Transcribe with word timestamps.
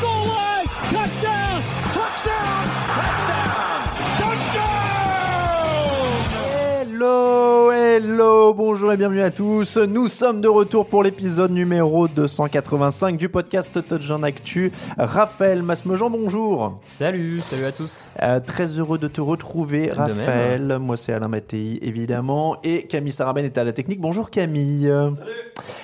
goal 0.00 0.26
line. 0.26 0.66
Touchdown. 0.90 1.62
Touchdown. 1.92 2.64
Touchdown. 2.94 3.27
Hello, 7.00 7.70
hello, 7.70 8.52
bonjour 8.54 8.92
et 8.92 8.96
bienvenue 8.96 9.20
à 9.20 9.30
tous. 9.30 9.76
Nous 9.76 10.08
sommes 10.08 10.40
de 10.40 10.48
retour 10.48 10.84
pour 10.84 11.04
l'épisode 11.04 11.52
numéro 11.52 12.08
285 12.08 13.16
du 13.16 13.28
podcast 13.28 13.86
Touchdown 13.86 14.24
Actu. 14.24 14.72
Raphaël 14.98 15.62
Masmejean, 15.62 16.10
bonjour. 16.10 16.74
Salut, 16.82 17.38
salut 17.38 17.66
à 17.66 17.70
tous. 17.70 18.08
Euh, 18.20 18.40
très 18.40 18.66
heureux 18.80 18.98
de 18.98 19.06
te 19.06 19.20
retrouver, 19.20 19.86
De 19.86 19.92
Raphaël. 19.92 20.78
Moi, 20.80 20.96
c'est 20.96 21.12
Alain 21.12 21.28
Mattei, 21.28 21.78
évidemment. 21.82 22.56
Et 22.64 22.82
Camille 22.88 23.12
Sarabène 23.12 23.44
est 23.44 23.58
à 23.58 23.62
la 23.62 23.72
technique. 23.72 24.00
Bonjour, 24.00 24.28
Camille. 24.28 24.92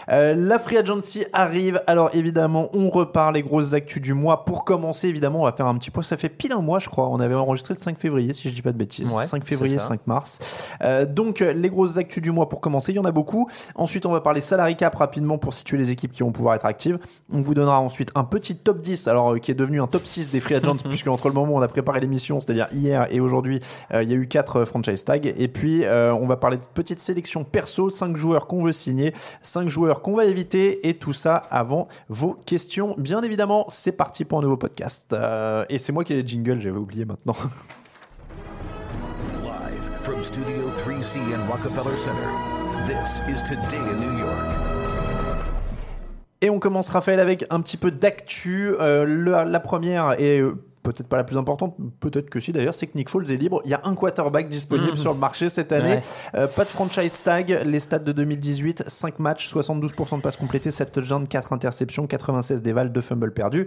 Euh, 0.09 0.35
la 0.35 0.59
Free 0.59 0.79
Agency 0.79 1.27
arrive. 1.33 1.81
Alors, 1.87 2.11
évidemment, 2.13 2.71
on 2.75 2.91
repart 2.91 3.33
les 3.33 3.43
grosses 3.43 3.73
actus 3.73 4.03
du 4.03 4.15
mois. 4.15 4.45
Pour 4.45 4.65
commencer, 4.65 5.07
évidemment, 5.07 5.43
on 5.43 5.45
va 5.45 5.53
faire 5.53 5.67
un 5.67 5.77
petit 5.77 5.91
point. 5.91 6.03
Ça 6.03 6.17
fait 6.17 6.29
pile 6.29 6.53
un 6.53 6.61
mois, 6.61 6.81
je 6.81 6.89
crois. 6.89 7.09
On 7.09 7.21
avait 7.21 7.35
enregistré 7.35 7.75
le 7.75 7.79
5 7.79 8.01
février, 8.01 8.33
si 8.33 8.51
je 8.51 8.55
dis 8.55 8.63
pas 8.63 8.73
de 8.73 8.79
bêtises. 8.79 9.13
Ouais, 9.13 9.27
5 9.27 9.45
février, 9.45 9.75
c'est 9.75 9.85
ça. 9.85 9.89
5 9.91 10.07
mars. 10.09 10.69
Euh, 10.83 11.04
donc, 11.07 11.43
euh, 11.43 11.53
les 11.53 11.71
grosses 11.71 11.97
actus 11.97 12.23
du 12.23 12.31
mois 12.31 12.49
pour 12.49 12.61
commencer, 12.61 12.93
il 12.93 12.97
y 12.97 12.99
en 12.99 13.05
a 13.05 13.13
beaucoup. 13.13 13.49
Ensuite, 13.75 14.07
on 14.07 14.13
va 14.13 14.21
parler 14.21 14.41
salary 14.41 14.77
cap 14.77 14.95
rapidement 14.95 15.39
pour 15.39 15.55
situer 15.55 15.77
les 15.77 15.91
équipes 15.91 16.13
qui 16.13 16.23
vont 16.23 16.33
pouvoir 16.33 16.55
être 16.55 16.67
actives. 16.67 16.99
On 17.33 17.41
vous 17.41 17.55
donnera 17.55 17.81
ensuite 17.81 18.11
un 18.15 18.25
petit 18.25 18.57
top 18.57 18.81
10, 18.81 19.09
alors 19.09 19.35
euh, 19.35 19.39
qui 19.39 19.51
est 19.51 19.55
devenu 19.55 19.81
un 19.81 19.87
top 19.87 20.07
6 20.07 20.31
des 20.31 20.41
free 20.41 20.55
agents, 20.55 20.77
puisque 20.89 21.09
entre 21.09 21.29
le 21.29 21.35
moment 21.35 21.55
où 21.55 21.59
on 21.59 21.63
a 21.63 21.69
préparé 21.69 22.01
l'émission, 22.01 22.41
c'est-à-dire 22.41 22.69
hier 22.73 23.07
et 23.11 23.21
aujourd'hui, 23.21 23.61
euh, 23.93 24.03
il 24.03 24.11
y 24.11 24.13
a 24.13 24.17
eu 24.17 24.27
4 24.27 24.65
franchise 24.65 25.05
tags. 25.05 25.21
Et 25.25 25.49
puis, 25.49 25.85
euh, 25.85 26.15
on 26.15 26.27
va 26.27 26.37
parler 26.37 26.57
de 26.57 26.63
petite 26.75 26.99
sélection 26.99 27.45
perso, 27.45 27.91
5 27.91 28.17
joueurs 28.17 28.47
qu'on 28.47 28.63
veut 28.63 28.73
signer, 28.73 29.15
5 29.43 29.69
joueurs 29.69 30.03
qu'on 30.03 30.15
va 30.15 30.25
éviter, 30.25 30.89
et 30.89 30.95
tout 30.95 31.13
ça 31.13 31.37
avant 31.37 31.89
vos 32.09 32.35
questions. 32.35 32.95
Bien 32.99 33.23
évidemment, 33.23 33.67
c'est 33.69 33.93
parti 33.93 34.25
pour 34.25 34.39
un 34.39 34.43
nouveau 34.43 34.57
podcast. 34.57 35.13
Euh, 35.13 35.65
et 35.69 35.79
c'est 35.79 35.93
moi 35.93 36.05
qui 36.05 36.13
ai 36.13 36.23
les 36.23 36.27
jingles, 36.27 36.61
j'avais 36.61 36.79
oublié 36.79 37.05
maintenant. 37.05 37.37
From 40.05 40.23
Studio 40.23 40.71
3C 40.85 41.17
in 41.33 41.49
Rockefeller 41.51 41.97
Center, 41.97 42.29
this 42.87 43.21
is 43.29 43.43
Today 43.43 43.79
in 43.79 43.97
New 44.01 44.19
York. 44.19 44.47
Et 46.43 46.51
on 46.51 46.59
commence, 46.59 46.91
Raphaël, 46.91 47.21
avec 47.21 47.45
un 47.51 47.61
petit 47.61 47.77
peu 47.79 47.91
d'actu. 47.91 48.75
Euh, 48.81 49.45
la 49.47 49.61
première 49.61 50.13
est 50.21 50.41
euh, 50.41 50.55
peut-être 50.83 51.09
pas 51.09 51.17
la 51.17 51.25
plus 51.25 51.39
importante, 51.39 51.75
peut-être 52.01 52.29
que 52.29 52.39
si 52.41 52.53
d'ailleurs, 52.53 52.75
c'est 52.75 52.87
que 52.87 52.99
Nick 52.99 53.09
Foles 53.09 53.31
est 53.31 53.37
libre. 53.37 53.63
Il 53.65 53.71
y 53.71 53.75
a 53.75 53.81
un 53.85 53.95
quarterback 53.95 54.49
disponible 54.51 54.99
sur 54.99 55.15
le 55.15 55.19
marché 55.19 55.49
cette 55.49 55.73
année. 55.73 55.95
Ouais. 55.95 56.03
Euh, 56.35 56.47
pas 56.49 56.65
de 56.65 56.69
franchise 56.69 57.23
tag. 57.23 57.63
Les 57.65 57.81
stats 57.81 57.99
de 58.01 58.13
2018, 58.13 58.85
5 58.87 59.19
matchs, 59.21 59.49
72% 59.51 60.17
de 60.19 60.21
passes 60.23 60.37
complétées, 60.37 60.71
7 60.71 60.93
touchdowns, 60.93 61.27
4 61.27 61.55
interceptions, 61.55 62.07
96 62.07 62.61
dévals, 62.61 62.93
2 62.93 63.01
fumbles 63.01 63.33
perdus. 63.33 63.67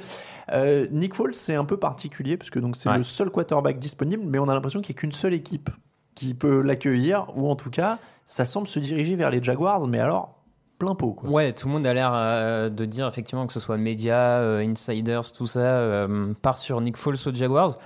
Euh, 0.52 0.86
Nick 0.92 1.16
Foles, 1.16 1.34
c'est 1.34 1.56
un 1.56 1.66
peu 1.66 1.78
particulier 1.78 2.38
parce 2.38 2.52
que 2.52 2.60
donc 2.60 2.76
c'est 2.76 2.90
Ouais. 2.90 2.98
le 2.98 3.04
seul 3.04 3.32
quarterback 3.32 3.80
disponible, 3.80 4.24
mais 4.28 4.38
on 4.38 4.48
a 4.50 4.54
l'impression 4.54 4.82
qu'il 4.82 4.94
n'y 4.94 5.00
a 5.00 5.02
qu'une 5.02 5.12
seule 5.14 5.34
équipe 5.34 5.72
qui 6.18 6.34
peut 6.34 6.62
l'accueillir, 6.62 7.28
ou 7.36 7.50
en 7.50 7.56
tout 7.56 7.70
cas, 7.70 8.00
ça 8.26 8.44
semble 8.44 8.68
se 8.68 8.80
diriger 8.80 9.16
vers 9.16 9.30
les 9.30 9.42
Jaguars, 9.42 9.88
mais 9.88 10.00
alors 10.00 10.36
plein 10.80 10.96
pot. 10.96 11.12
Quoi. 11.12 11.30
Ouais, 11.30 11.54
tout 11.54 11.68
le 11.68 11.74
monde 11.74 11.86
a 11.86 11.94
l'air 11.94 12.12
euh, 12.14 12.70
de 12.70 12.86
dire 12.86 13.08
effectivement 13.08 13.46
que 13.46 13.54
ce 13.54 13.60
soit 13.60 13.78
médias, 13.78 14.40
euh, 14.40 14.68
insiders, 14.68 15.32
tout 15.32 15.48
ça, 15.48 15.60
euh, 15.60 16.34
part 16.42 16.58
sur 16.58 16.82
Nick 16.82 16.98
Foles 16.98 17.18
aux 17.26 17.34
Jaguars. 17.34 17.78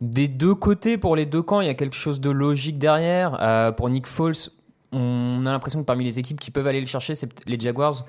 Des 0.00 0.26
deux 0.26 0.54
côtés, 0.54 0.98
pour 0.98 1.16
les 1.16 1.26
deux 1.26 1.42
camps, 1.42 1.60
il 1.60 1.66
y 1.66 1.70
a 1.70 1.74
quelque 1.74 1.96
chose 1.96 2.20
de 2.20 2.30
logique 2.30 2.78
derrière. 2.78 3.74
Pour 3.76 3.88
Nick 3.88 4.06
Foles, 4.06 4.50
on 4.92 5.46
a 5.46 5.52
l'impression 5.52 5.80
que 5.80 5.86
parmi 5.86 6.04
les 6.04 6.18
équipes 6.18 6.40
qui 6.40 6.50
peuvent 6.50 6.66
aller 6.66 6.80
le 6.80 6.86
chercher, 6.86 7.14
c'est 7.14 7.28
les 7.46 7.58
Jaguars 7.58 8.04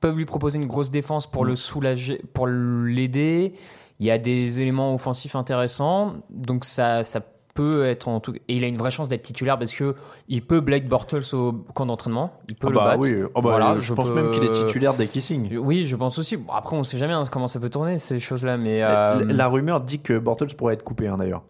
peuvent 0.00 0.16
lui 0.16 0.26
proposer 0.26 0.58
une 0.58 0.66
grosse 0.66 0.90
défense 0.90 1.30
pour 1.30 1.44
le 1.44 1.56
soulager, 1.56 2.22
pour 2.34 2.46
l'aider. 2.46 3.54
Il 4.00 4.06
y 4.06 4.10
a 4.10 4.18
des 4.18 4.60
éléments 4.60 4.94
offensifs 4.94 5.34
intéressants, 5.34 6.14
donc 6.30 6.64
ça, 6.64 7.04
ça 7.04 7.20
peut 7.54 7.86
être 7.86 8.08
en 8.08 8.18
tout 8.20 8.34
et 8.34 8.42
il 8.48 8.64
a 8.64 8.66
une 8.66 8.76
vraie 8.76 8.90
chance 8.90 9.08
d'être 9.08 9.22
titulaire 9.22 9.58
parce 9.58 9.72
que 9.72 9.94
il 10.28 10.44
peut 10.44 10.60
Blake 10.60 10.88
Bortles 10.88 11.22
au 11.34 11.52
camp 11.74 11.86
d'entraînement, 11.86 12.32
il 12.48 12.56
peut 12.56 12.66
Ah 12.66 12.70
le 12.70 12.76
bah 12.76 12.84
battre. 12.84 13.00
oui, 13.02 13.14
ah 13.22 13.28
bah, 13.34 13.40
Voilà, 13.42 13.78
je, 13.78 13.94
pense 13.94 14.10
même 14.10 14.30
qu'il 14.32 14.42
est 14.44 14.50
titulaire 14.52 14.94
dès 14.94 15.06
qu'il 15.06 15.22
signe. 15.22 15.56
Oui, 15.58 15.86
je 15.86 15.94
pense 15.96 16.18
aussi. 16.18 16.36
Bon, 16.36 16.52
après, 16.52 16.76
on 16.76 16.82
sait 16.82 16.98
jamais 16.98 17.12
hein, 17.14 17.22
comment 17.30 17.46
ça 17.46 17.60
peut 17.60 17.70
tourner 17.70 17.98
ces 17.98 18.18
choses-là, 18.20 18.56
mais 18.56 18.80
La- 18.80 19.12
euh, 19.18 19.24
La 19.24 19.46
rumeur 19.48 19.80
dit 19.80 20.00
que 20.00 20.18
Bortles 20.18 20.54
pourrait 20.56 20.74
être 20.74 20.82
coupé 20.84 21.06
hein, 21.06 21.16
d'ailleurs. 21.16 21.42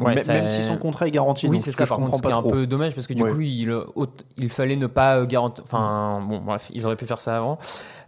ouais, 0.00 0.16
Même- 0.16 0.24
ça- 0.24 0.32
Même 0.34 0.48
si 0.48 0.60
son 0.62 0.76
contrat 0.76 1.06
est 1.06 1.10
garanti. 1.12 1.46
Oui, 1.48 1.60
c'est 1.60 1.70
ce 1.70 1.78
ça. 1.78 1.86
Par 1.86 1.96
contre, 1.98 2.16
ce 2.16 2.20
qui 2.22 2.26
est 2.26 2.30
pas 2.30 2.36
un 2.36 2.40
trop. 2.40 2.50
peu 2.50 2.66
dommage 2.66 2.94
parce 2.94 3.06
que 3.06 3.14
du 3.14 3.22
Ouais. 3.22 3.30
coup, 3.32 3.40
il, 3.40 3.72
il 4.36 4.48
fallait 4.48 4.76
ne 4.76 4.86
pas 4.88 5.16
euh, 5.18 5.26
garantir. 5.26 5.64
Enfin, 5.64 6.20
bon, 6.28 6.38
bref, 6.40 6.68
ils 6.74 6.84
auraient 6.84 6.96
pu 6.96 7.06
faire 7.06 7.20
ça 7.20 7.36
avant. 7.36 7.58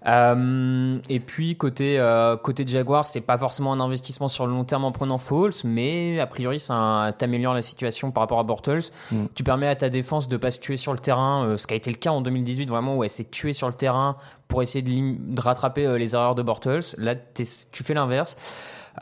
Euh, 0.06 0.98
et 1.08 1.20
puis 1.20 1.56
côté 1.56 1.98
euh, 1.98 2.36
côté 2.36 2.64
Jaguar, 2.66 3.04
c'est 3.04 3.20
pas 3.20 3.36
forcément 3.38 3.72
un 3.72 3.80
investissement 3.80 4.28
sur 4.28 4.46
le 4.46 4.52
long 4.52 4.64
terme 4.64 4.84
en 4.84 4.92
prenant 4.92 5.18
Foles, 5.18 5.52
mais 5.64 6.20
a 6.20 6.26
priori, 6.26 6.60
ça 6.60 7.12
t'améliore 7.18 7.54
la 7.54 7.62
situation 7.62 8.12
par 8.12 8.22
rapport 8.22 8.38
à 8.38 8.44
Bortles. 8.44 8.90
Mm. 9.10 9.24
Tu 9.34 9.42
permets 9.42 9.66
à 9.66 9.74
ta 9.74 9.90
défense 9.90 10.28
de 10.28 10.36
pas 10.36 10.50
se 10.50 10.60
tuer 10.60 10.76
sur 10.76 10.92
le 10.92 10.98
terrain, 11.00 11.44
euh, 11.44 11.56
ce 11.56 11.66
qui 11.66 11.74
a 11.74 11.76
été 11.76 11.90
le 11.90 11.96
cas 11.96 12.10
en 12.10 12.20
2018 12.20 12.68
vraiment 12.68 12.96
où 12.96 13.04
elle 13.04 13.10
s'est 13.10 13.24
tuée 13.24 13.52
sur 13.52 13.66
le 13.66 13.74
terrain 13.74 14.16
pour 14.46 14.62
essayer 14.62 14.82
de, 14.82 15.34
de 15.34 15.40
rattraper 15.40 15.86
euh, 15.86 15.98
les 15.98 16.14
erreurs 16.14 16.36
de 16.36 16.42
Bortles. 16.42 16.94
Là, 16.98 17.14
tu 17.34 17.82
fais 17.82 17.94
l'inverse. 17.94 18.36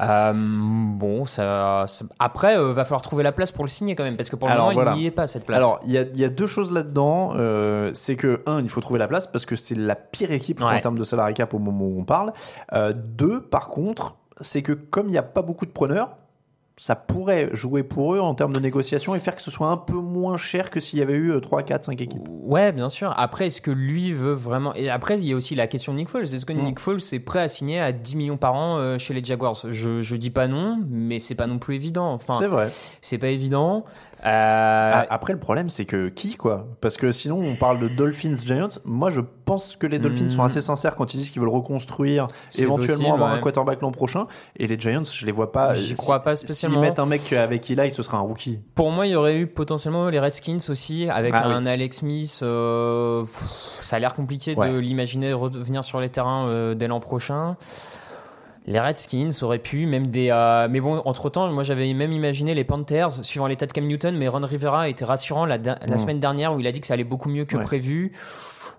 Euh, 0.00 0.32
bon, 0.34 1.26
ça, 1.26 1.84
ça- 1.88 2.04
après, 2.18 2.56
euh, 2.58 2.72
va 2.72 2.84
falloir 2.84 3.02
trouver 3.02 3.22
la 3.22 3.32
place 3.32 3.52
pour 3.52 3.64
le 3.64 3.68
signer 3.70 3.94
quand 3.94 4.04
même, 4.04 4.16
parce 4.16 4.28
que 4.30 4.36
pour 4.36 4.48
le 4.48 4.54
Alors, 4.54 4.66
moment, 4.66 4.74
voilà. 4.82 4.92
il 4.94 4.98
n'y 5.00 5.06
est 5.06 5.10
pas 5.10 5.28
cette 5.28 5.46
place. 5.46 5.56
Alors, 5.58 5.80
il 5.84 5.92
y 5.92 5.98
a, 5.98 6.02
il 6.02 6.18
y 6.18 6.24
a 6.24 6.28
deux 6.28 6.46
choses 6.46 6.72
là-dedans. 6.72 7.32
Euh, 7.36 7.90
c'est 7.94 8.16
que, 8.16 8.42
un, 8.46 8.60
il 8.62 8.68
faut 8.68 8.80
trouver 8.80 8.98
la 8.98 9.08
place 9.08 9.26
parce 9.26 9.46
que 9.46 9.56
c'est 9.56 9.74
la 9.76 9.94
pire 9.96 10.30
équipe 10.32 10.60
Ouais. 10.60 10.76
en 10.76 10.80
termes 10.80 10.98
de 10.98 11.04
salary 11.04 11.34
cap 11.34 11.54
au 11.54 11.58
moment 11.58 11.84
où 11.84 12.00
on 12.00 12.04
parle. 12.04 12.32
Euh, 12.72 12.92
deux, 12.94 13.40
par 13.40 13.68
contre, 13.68 14.16
c'est 14.40 14.62
que 14.62 14.72
comme 14.72 15.06
il 15.08 15.12
n'y 15.12 15.18
a 15.18 15.22
pas 15.22 15.42
beaucoup 15.42 15.66
de 15.66 15.70
preneurs, 15.70 16.16
ça 16.76 16.96
pourrait 16.96 17.50
jouer 17.52 17.84
pour 17.84 18.14
eux 18.14 18.18
en 18.20 18.34
termes 18.34 18.52
de 18.52 18.58
négociation 18.58 19.14
et 19.14 19.20
faire 19.20 19.36
que 19.36 19.42
ce 19.42 19.50
soit 19.50 19.68
un 19.68 19.76
peu 19.76 19.94
moins 19.94 20.36
cher 20.36 20.70
que 20.70 20.80
s'il 20.80 20.98
y 20.98 21.02
avait 21.02 21.14
eu 21.14 21.32
3, 21.40 21.62
4, 21.62 21.84
5 21.84 22.00
équipes. 22.00 22.22
Ouais, 22.28 22.72
bien 22.72 22.88
sûr. 22.88 23.12
Après, 23.16 23.46
est-ce 23.46 23.60
que 23.60 23.70
lui 23.70 24.12
veut 24.12 24.32
vraiment. 24.32 24.74
Et 24.74 24.90
après, 24.90 25.16
il 25.18 25.24
y 25.24 25.32
a 25.32 25.36
aussi 25.36 25.54
la 25.54 25.66
question 25.68 25.92
de 25.92 25.98
Nick 25.98 26.08
Foles. 26.08 26.24
Est-ce 26.24 26.44
que 26.44 26.52
Mm. 26.52 26.62
Nick 26.64 26.80
Foles 26.80 26.98
est 27.12 27.20
prêt 27.20 27.40
à 27.40 27.48
signer 27.48 27.78
à 27.80 27.92
10 27.92 28.16
millions 28.16 28.36
par 28.36 28.54
an 28.54 28.78
euh, 28.78 28.98
chez 28.98 29.14
les 29.14 29.22
Jaguars? 29.22 29.56
Je, 29.70 30.00
je 30.00 30.16
dis 30.16 30.30
pas 30.30 30.48
non, 30.48 30.80
mais 30.90 31.20
c'est 31.20 31.34
pas 31.36 31.46
non 31.46 31.58
plus 31.58 31.76
évident. 31.76 32.12
Enfin, 32.12 32.36
c'est 32.40 32.48
vrai. 32.48 32.68
c'est 33.00 33.18
pas 33.18 33.28
évident. 33.28 33.84
Euh, 34.24 34.90
Ah, 34.94 35.06
Après, 35.10 35.32
le 35.32 35.38
problème, 35.38 35.68
c'est 35.68 35.84
que 35.84 36.08
qui, 36.08 36.36
quoi? 36.36 36.66
Parce 36.80 36.96
que 36.96 37.12
sinon, 37.12 37.38
on 37.40 37.56
parle 37.56 37.78
de 37.80 37.88
Dolphins 37.88 38.36
Giants. 38.36 38.68
Moi, 38.84 39.10
je 39.10 39.20
pense 39.44 39.76
que 39.76 39.86
les 39.86 39.98
Dolphins 39.98 40.28
sont 40.28 40.42
assez 40.42 40.60
sincères 40.62 40.96
quand 40.96 41.12
ils 41.14 41.18
disent 41.18 41.30
qu'ils 41.30 41.40
veulent 41.40 41.50
reconstruire, 41.50 42.26
éventuellement 42.58 42.96
possible, 42.96 43.14
avoir 43.14 43.32
un 43.32 43.38
quarterback 43.38 43.80
l'an 43.82 43.90
prochain. 43.92 44.26
Et 44.56 44.66
les 44.66 44.78
Giants, 44.78 45.04
je 45.04 45.26
les 45.26 45.32
vois 45.32 45.52
pas. 45.52 45.72
J'y 45.74 45.94
crois 45.94 46.20
pas 46.20 46.36
S'ils 46.36 46.48
spécialement. 46.48 46.80
mettent 46.80 46.98
un 46.98 47.06
mec 47.06 47.32
avec 47.32 47.70
Eli, 47.70 47.90
ce 47.90 48.02
sera 48.02 48.16
un 48.18 48.22
rookie. 48.22 48.60
Pour 48.74 48.90
moi, 48.90 49.06
il 49.06 49.10
y 49.10 49.16
aurait 49.16 49.36
eu 49.36 49.46
potentiellement 49.46 50.08
les 50.08 50.18
Redskins 50.20 50.58
aussi, 50.70 51.08
avec 51.10 51.32
Ah 51.36 51.46
un 51.48 51.66
Alex 51.66 51.98
Smith. 51.98 52.40
euh, 52.42 53.24
pff, 53.24 53.42
ça 53.80 53.96
a 53.96 53.98
l'air 53.98 54.14
compliqué 54.14 54.54
Ouais. 54.56 54.70
de 54.70 54.78
l'imaginer 54.78 55.32
revenir 55.32 55.84
sur 55.84 56.00
les 56.00 56.08
terrains 56.08 56.46
euh, 56.48 56.74
dès 56.74 56.86
l'an 56.88 57.00
prochain. 57.00 57.56
Les 58.66 58.80
Redskins 58.80 59.30
auraient 59.42 59.58
pu, 59.58 59.84
même 59.86 60.06
des. 60.06 60.28
euh, 60.30 60.68
mais 60.70 60.80
bon, 60.80 61.02
entre 61.04 61.28
temps, 61.28 61.50
moi 61.52 61.64
j'avais 61.64 61.92
même 61.92 62.12
imaginé 62.12 62.54
les 62.54 62.64
Panthers, 62.64 63.12
suivant 63.24 63.46
l'état 63.46 63.66
de 63.66 63.72
Cam 63.72 63.86
Newton, 63.86 64.16
mais 64.16 64.26
Ron 64.28 64.40
Rivera 64.44 64.88
était 64.88 65.04
rassurant 65.04 65.44
la, 65.44 65.58
Mm. 65.58 65.98
semaine 65.98 66.18
dernière 66.20 66.54
où 66.54 66.60
il 66.60 66.66
a 66.66 66.72
dit 66.72 66.80
que 66.80 66.86
ça 66.86 66.94
allait 66.94 67.04
beaucoup 67.04 67.28
mieux 67.28 67.44
que 67.44 67.56
Ouais. 67.58 67.62
prévu. 67.62 68.12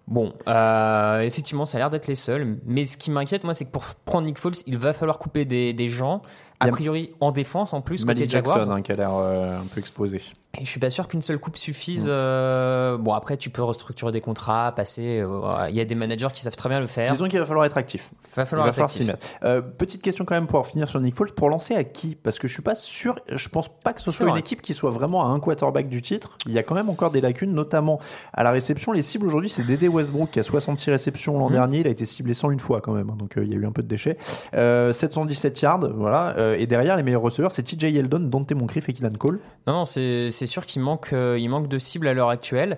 Bon, 0.07 0.33
euh, 0.47 1.21
effectivement, 1.21 1.65
ça 1.65 1.77
a 1.77 1.79
l'air 1.79 1.89
d'être 1.89 2.07
les 2.07 2.13
seuls. 2.15 2.57
Mais 2.65 2.85
ce 2.85 2.95
qui 2.95 3.09
m'inquiète, 3.09 3.43
moi, 3.43 3.55
c'est 3.55 3.65
que 3.65 3.71
pour 3.71 3.83
prendre 4.05 4.27
Nick 4.27 4.37
Foles, 4.37 4.53
il 4.67 4.77
va 4.77 4.93
falloir 4.93 5.17
couper 5.17 5.45
des, 5.45 5.73
des 5.73 5.89
gens. 5.89 6.21
Il 6.61 6.67
A 6.67 6.69
a- 6.69 6.71
priori, 6.71 7.11
en 7.19 7.31
défense, 7.31 7.73
en 7.73 7.81
plus, 7.81 8.05
Malik 8.05 8.19
côté 8.25 8.31
Jaguars. 8.31 8.59
Jackson 8.59 8.71
hein, 8.73 8.81
qui 8.81 8.91
a 8.91 8.95
l'air 8.95 9.09
euh, 9.13 9.59
un 9.59 9.65
peu 9.65 9.79
exposé. 9.79 10.21
Et 10.57 10.63
je 10.63 10.69
suis 10.69 10.79
pas 10.79 10.89
sûr 10.91 11.07
qu'une 11.07 11.21
seule 11.23 11.37
coupe 11.39 11.55
Mm. 11.55 11.57
suffise. 11.57 12.05
euh, 12.07 12.97
Bon, 12.97 13.13
après, 13.13 13.35
tu 13.35 13.49
peux 13.49 13.63
restructurer 13.63 14.11
des 14.11 14.21
contrats, 14.21 14.71
passer. 14.75 15.25
Il 15.69 15.75
y 15.75 15.81
a 15.81 15.85
des 15.85 15.95
managers 15.95 16.29
qui 16.33 16.43
savent 16.43 16.55
très 16.55 16.69
bien 16.69 16.79
le 16.79 16.85
faire. 16.85 17.11
Disons 17.11 17.27
qu'il 17.27 17.39
va 17.39 17.45
falloir 17.45 17.65
être 17.65 17.75
actif. 17.77 18.11
va 18.35 18.43
Il 18.43 18.45
falloir 18.45 18.65
va 18.67 18.69
être 18.69 18.75
falloir 18.75 18.89
s'y 18.91 19.03
mettre. 19.05 19.25
Euh, 19.75 19.77
petite 19.77 20.01
question 20.01 20.25
quand 20.25 20.35
même 20.35 20.47
pour 20.47 20.65
finir 20.65 20.89
sur 20.89 20.99
Nick 20.99 21.15
Foles. 21.15 21.31
Pour 21.33 21.49
lancer 21.49 21.75
à 21.75 21.83
qui? 21.83 22.15
Parce 22.15 22.39
que 22.39 22.47
je 22.47 22.53
suis 22.53 22.61
pas 22.63 22.75
sûr. 22.75 23.19
Je 23.31 23.49
pense 23.49 23.67
pas 23.67 23.93
que 23.93 24.01
ce 24.01 24.11
soit 24.11 24.27
une 24.29 24.37
équipe 24.37 24.61
qui 24.61 24.73
soit 24.73 24.89
vraiment 24.89 25.25
à 25.25 25.27
un 25.29 25.39
quarterback 25.39 25.89
du 25.89 26.01
titre. 26.01 26.37
Il 26.45 26.53
y 26.53 26.57
a 26.57 26.63
quand 26.63 26.75
même 26.75 26.89
encore 26.89 27.11
des 27.11 27.21
lacunes, 27.21 27.53
notamment 27.53 27.99
à 28.33 28.43
la 28.43 28.51
réception. 28.51 28.91
Les 28.91 29.01
cibles 29.01 29.27
aujourd'hui, 29.27 29.49
c'est 29.49 29.63
Dédé 29.63 29.87
Westbrook 29.87 30.31
qui 30.31 30.39
a 30.39 30.43
66 30.43 30.91
réceptions 30.91 31.37
l'an 31.37 31.47
Mhm. 31.47 31.53
dernier. 31.53 31.79
Il 31.79 31.87
a 31.87 31.91
été 31.91 32.05
ciblé 32.05 32.33
101 32.33 32.57
fois 32.59 32.81
quand 32.81 32.93
même. 32.93 33.09
hein, 33.09 33.15
donc 33.17 33.37
euh, 33.37 33.43
il 33.43 33.51
y 33.51 33.53
a 33.53 33.57
eu 33.57 33.65
un 33.65 33.71
peu 33.71 33.83
de 33.83 33.87
déchets. 33.87 34.17
Euh, 34.53 34.91
717 34.93 35.61
yards, 35.61 35.89
voilà. 35.95 36.35
Euh, 36.37 36.55
et 36.57 36.67
derrière, 36.67 36.95
les 36.97 37.03
meilleurs 37.03 37.21
receveurs, 37.21 37.51
c'est 37.51 37.63
TJ 37.63 37.83
Yeldon, 37.91 38.19
Dante 38.19 38.51
Moncrief 38.53 38.89
et 38.89 38.93
Kylan 38.93 39.09
Cole. 39.17 39.39
Non, 39.67 39.73
non, 39.73 39.85
c'est 39.85 40.31
sûr 40.31 40.65
qu'il 40.65 40.81
manque, 40.81 41.09
euh, 41.13 41.37
il 41.39 41.49
manque 41.49 41.67
de 41.67 41.77
cibles 41.77 42.07
à 42.07 42.13
l'heure 42.13 42.29
actuelle. 42.29 42.77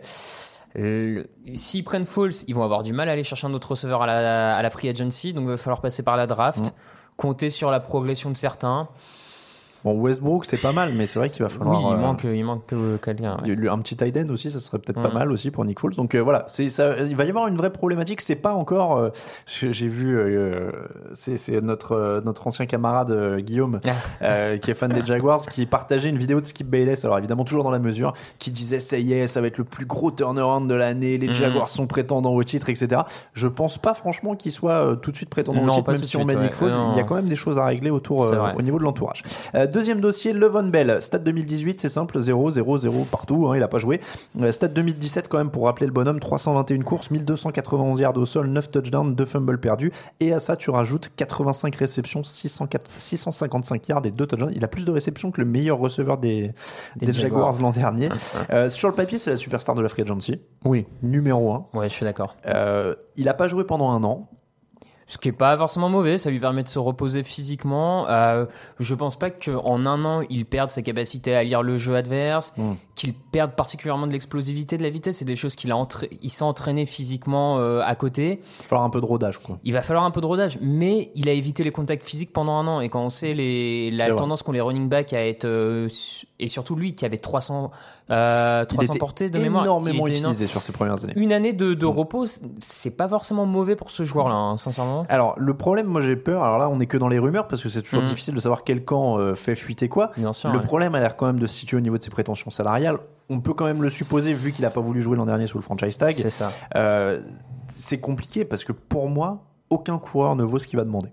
Euh, 0.77 1.23
S'ils 1.55 1.83
prennent 1.83 2.05
Foles, 2.05 2.33
ils 2.47 2.53
vont 2.55 2.63
avoir 2.63 2.83
du 2.83 2.93
mal 2.93 3.09
à 3.09 3.13
aller 3.13 3.23
chercher 3.23 3.47
un 3.47 3.53
autre 3.53 3.71
receveur 3.71 4.03
à 4.03 4.05
la, 4.07 4.55
à 4.57 4.61
la 4.61 4.69
free 4.69 4.89
agency, 4.89 5.33
donc 5.33 5.43
il 5.45 5.49
va 5.49 5.57
falloir 5.57 5.81
passer 5.81 6.03
par 6.03 6.17
la 6.17 6.27
draft, 6.27 6.59
Mhm. 6.65 6.71
compter 7.15 7.49
sur 7.49 7.71
la 7.71 7.79
progression 7.79 8.29
de 8.29 8.37
certains. 8.37 8.87
Bon, 9.83 9.93
Westbrook, 9.93 10.45
c'est 10.45 10.57
pas 10.57 10.71
mal, 10.73 10.93
mais 10.95 11.05
c'est 11.05 11.19
vrai 11.19 11.29
qu'il 11.29 11.43
va 11.43 11.49
falloir. 11.49 11.79
oui, 11.79 11.85
il 11.89 11.93
euh, 11.93 11.97
manque, 11.97 12.23
il 12.23 12.43
manque 12.43 12.73
euh, 12.73 12.97
quelqu'un. 12.97 13.37
ouais. 13.45 13.67
Un 13.69 13.77
petit 13.79 13.95
tight 13.95 14.17
end 14.17 14.29
aussi, 14.29 14.49
ça 14.51 14.59
serait 14.59 14.79
peut-être 14.79 15.01
pas 15.01 15.09
Mm. 15.09 15.13
mal 15.13 15.31
aussi 15.31 15.51
pour 15.51 15.63
Nick 15.65 15.79
Foles. 15.79 15.95
Donc 15.95 16.15
euh, 16.15 16.19
voilà, 16.19 16.45
c'est 16.47 16.69
ça. 16.69 16.97
Il 16.99 17.15
va 17.15 17.25
y 17.25 17.29
avoir 17.29 17.47
une 17.47 17.55
vraie 17.57 17.71
problématique. 17.71 18.21
C'est 18.21 18.35
pas 18.35 18.53
encore. 18.53 18.97
euh, 18.97 19.09
j'ai 19.47 19.87
vu, 19.87 20.19
c'est 21.13 21.37
c'est 21.37 21.61
notre 21.61 22.21
notre 22.25 22.47
ancien 22.47 22.65
camarade 22.65 23.37
Guillaume, 23.39 23.79
qui 24.61 24.71
est 24.71 24.73
fan 24.73 24.91
des 24.91 25.05
Jaguars, 25.05 25.41
qui 25.41 25.65
partageait 25.65 26.09
une 26.09 26.17
vidéo 26.17 26.41
de 26.41 26.45
Skip 26.45 26.67
Bayless. 26.69 27.05
Alors 27.05 27.17
évidemment 27.17 27.43
toujours 27.45 27.63
dans 27.63 27.71
la 27.71 27.79
mesure, 27.79 28.13
qui 28.39 28.51
disait 28.51 28.79
ça 28.79 28.97
y 28.97 29.13
est, 29.13 29.27
ça 29.27 29.41
va 29.41 29.47
être 29.47 29.57
le 29.57 29.63
plus 29.63 29.85
gros 29.85 30.11
turnaround 30.11 30.69
de 30.69 30.75
l'année. 30.75 31.17
Les 31.17 31.27
Mm. 31.29 31.33
Jaguars 31.35 31.67
sont 31.69 31.87
prétendants 31.87 32.33
au 32.33 32.43
titre, 32.43 32.69
etc. 32.69 33.01
Je 33.33 33.47
pense 33.47 33.77
pas 33.77 33.93
franchement 33.93 34.35
qu'ils 34.35 34.51
soient 34.51 34.97
tout 35.01 35.11
de 35.11 35.15
suite 35.15 35.29
prétendants 35.29 35.61
Non, 35.63 35.73
au 35.73 35.75
titre, 35.77 35.91
même 35.91 36.03
si 36.03 36.17
on 36.17 36.25
met 36.25 36.35
Nick. 36.35 36.55
Foles. 36.55 36.71
Il 36.93 36.97
y 36.97 36.99
a 36.99 37.03
quand 37.03 37.15
même 37.15 37.29
des 37.29 37.35
choses 37.35 37.59
à 37.59 37.65
régler 37.65 37.89
autour 37.89 38.31
au 38.57 38.61
niveau 38.61 38.79
de 38.79 38.83
l'entourage. 38.83 39.23
Deuxième 39.71 40.01
dossier, 40.01 40.33
Levon 40.33 40.63
Bell, 40.69 41.01
stade 41.01 41.23
2018, 41.23 41.79
c'est 41.79 41.89
simple, 41.89 42.19
0, 42.21 42.51
0, 42.51 42.77
0 42.77 43.05
partout, 43.11 43.47
hein, 43.47 43.57
il 43.57 43.63
a 43.63 43.67
pas 43.67 43.77
joué. 43.77 43.99
Euh, 44.41 44.51
stade 44.51 44.73
2017 44.73 45.27
quand 45.27 45.37
même 45.37 45.51
pour 45.51 45.65
rappeler 45.65 45.85
le 45.87 45.91
bonhomme, 45.93 46.19
321 46.19 46.81
courses, 46.81 47.11
1291 47.11 47.99
yards 47.99 48.17
au 48.17 48.25
sol, 48.25 48.47
9 48.47 48.71
touchdowns, 48.71 49.15
2 49.15 49.25
fumbles 49.25 49.59
perdus. 49.59 49.91
Et 50.19 50.33
à 50.33 50.39
ça, 50.39 50.55
tu 50.55 50.69
rajoutes 50.69 51.11
85 51.15 51.75
réceptions, 51.75 52.23
604 52.23 52.89
655 52.97 53.87
yards 53.89 54.05
et 54.05 54.11
2 54.11 54.25
touchdowns. 54.25 54.51
Il 54.55 54.63
a 54.63 54.67
plus 54.67 54.85
de 54.85 54.91
réceptions 54.91 55.31
que 55.31 55.41
le 55.41 55.47
meilleur 55.47 55.77
receveur 55.77 56.17
des, 56.17 56.51
des, 56.95 57.07
Des 57.07 57.13
Jaguars, 57.13 57.51
Jaguars. 57.53 57.61
l'an 57.61 57.71
dernier. 57.71 58.09
Euh, 58.51 58.69
sur 58.69 58.87
le 58.87 58.95
papier, 58.95 59.17
c'est 59.17 59.29
la 59.31 59.37
superstar 59.37 59.75
de 59.75 59.81
la 59.81 59.89
free 59.89 60.03
agency, 60.03 60.39
Oui, 60.63 60.85
numéro 61.01 61.51
1. 61.53 61.65
ouais, 61.73 61.87
je 61.89 61.93
suis 61.93 62.05
d'accord. 62.05 62.35
Euh, 62.45 62.95
il 63.17 63.27
a 63.27 63.33
pas 63.33 63.47
joué 63.47 63.63
pendant 63.65 63.91
un 63.91 64.03
an. 64.03 64.29
Ce 65.09 65.17
qui 65.17 65.29
est 65.29 65.31
pas 65.31 65.57
forcément 65.57 65.87
mauvais, 65.87 66.17
ça 66.17 66.29
lui 66.29 66.39
permet 66.39 66.63
de 66.63 66.67
se 66.67 66.79
reposer 66.79 67.23
physiquement. 67.23 68.07
Euh, 68.09 68.45
je 68.79 68.93
pense 68.93 69.17
pas 69.17 69.29
qu'en 69.29 69.85
un 69.85 70.03
an, 70.03 70.21
il 70.29 70.45
perde 70.45 70.69
sa 70.69 70.81
capacité 70.81 71.33
à 71.33 71.43
lire 71.43 71.63
le 71.63 71.77
jeu 71.77 71.95
adverse, 71.95 72.53
Mm. 72.57 72.73
qu'il 72.95 73.13
perde 73.13 73.51
particulièrement 73.55 74.05
de 74.07 74.11
l'explosivité, 74.11 74.77
de 74.77 74.83
la 74.83 74.89
vitesse. 74.89 75.17
C'est 75.17 75.25
des 75.25 75.37
choses 75.37 75.55
qu'il 75.55 75.71
a 75.71 75.75
entra- 75.77 76.07
il 76.21 76.29
s'est 76.29 76.43
entraîné 76.43 76.85
physiquement 76.85 77.57
euh, 77.59 77.79
à 77.85 77.95
côté. 77.95 78.41
Il 78.41 78.63
va 78.63 78.67
falloir 78.67 78.83
un 78.85 78.89
peu 78.89 78.99
de 78.99 79.05
rodage, 79.05 79.37
quoi. 79.37 79.59
Il 79.63 79.71
va 79.71 79.81
falloir 79.81 80.03
un 80.05 80.11
peu 80.11 80.19
de 80.19 80.25
rodage, 80.25 80.57
mais 80.61 81.09
il 81.15 81.29
a 81.29 81.31
évité 81.31 81.63
les 81.63 81.71
contacts 81.71 82.03
physiques 82.03 82.33
pendant 82.33 82.53
un 82.57 82.67
an. 82.67 82.81
Et 82.81 82.89
quand 82.89 83.01
on 83.03 83.09
sait 83.09 83.33
les, 83.33 83.91
la 83.91 84.11
tendance 84.13 84.43
qu'ont 84.43 84.51
les 84.51 84.59
running 84.61 84.89
backs 84.89 85.13
à 85.13 85.25
être, 85.25 85.45
euh, 85.45 85.87
et 86.39 86.47
surtout 86.47 86.75
lui 86.75 86.93
qui 86.95 87.05
avait 87.05 87.17
300, 87.17 87.71
euh, 88.11 88.61
Il 88.63 88.67
300 88.67 88.93
était 88.93 88.99
portées 88.99 89.29
de 89.29 89.39
mémoire, 89.39 89.63
il 89.63 89.65
énormément 89.67 90.05
énorme. 90.07 90.11
utilisé 90.31 90.45
sur 90.45 90.61
ses 90.61 90.71
premières 90.71 91.03
années. 91.03 91.13
Une 91.15 91.33
année 91.33 91.53
de, 91.53 91.73
de 91.73 91.85
repos, 91.85 92.25
c'est 92.59 92.91
pas 92.91 93.07
forcément 93.07 93.45
mauvais 93.45 93.75
pour 93.75 93.89
ce 93.91 94.03
joueur-là, 94.03 94.35
hein, 94.35 94.57
sincèrement. 94.57 95.05
Alors, 95.09 95.33
le 95.37 95.53
problème, 95.55 95.87
moi 95.87 96.01
j'ai 96.01 96.15
peur, 96.15 96.43
alors 96.43 96.59
là 96.59 96.69
on 96.69 96.79
est 96.79 96.85
que 96.85 96.97
dans 96.97 97.07
les 97.07 97.19
rumeurs 97.19 97.47
parce 97.47 97.63
que 97.63 97.69
c'est 97.69 97.81
toujours 97.81 98.01
Mhm. 98.03 98.07
difficile 98.09 98.33
de 98.35 98.39
savoir 98.39 98.63
quel 98.63 98.85
camp 98.85 99.17
euh, 99.17 99.33
fait 99.35 99.55
fuiter 99.55 99.89
quoi. 99.89 100.11
Bien 100.17 100.33
sûr. 100.33 100.49
le 100.51 100.57
ouais. 100.59 100.63
problème 100.63 100.93
a 100.95 100.99
l'air 100.99 101.15
quand 101.15 101.25
même 101.25 101.39
de 101.39 101.47
se 101.47 101.55
situer 101.55 101.77
au 101.77 101.81
niveau 101.81 101.97
de 101.97 102.03
ses 102.03 102.09
prétentions 102.11 102.49
salariales. 102.51 102.99
On 103.29 103.39
peut 103.41 103.53
quand 103.53 103.65
même 103.65 103.81
le 103.81 103.89
supposer 103.89 104.33
vu 104.33 104.51
qu'il 104.53 104.63
a 104.65 104.69
pas 104.69 104.79
voulu 104.79 105.01
jouer 105.01 105.17
l'an 105.17 105.25
dernier 105.25 105.47
sous 105.47 105.57
le 105.57 105.63
franchise 105.63 105.97
tag. 105.97 106.13
C'est 106.15 106.29
ça. 106.29 106.51
Euh, 106.75 107.21
c'est 107.69 107.99
compliqué 107.99 108.45
parce 108.45 108.63
que 108.63 108.71
pour 108.71 109.09
moi, 109.09 109.43
aucun 109.69 109.97
coureur 109.97 110.35
ne 110.37 110.43
vaut 110.43 110.59
ce 110.59 110.67
qu'il 110.67 110.77
va 110.77 110.85
demander. 110.85 111.09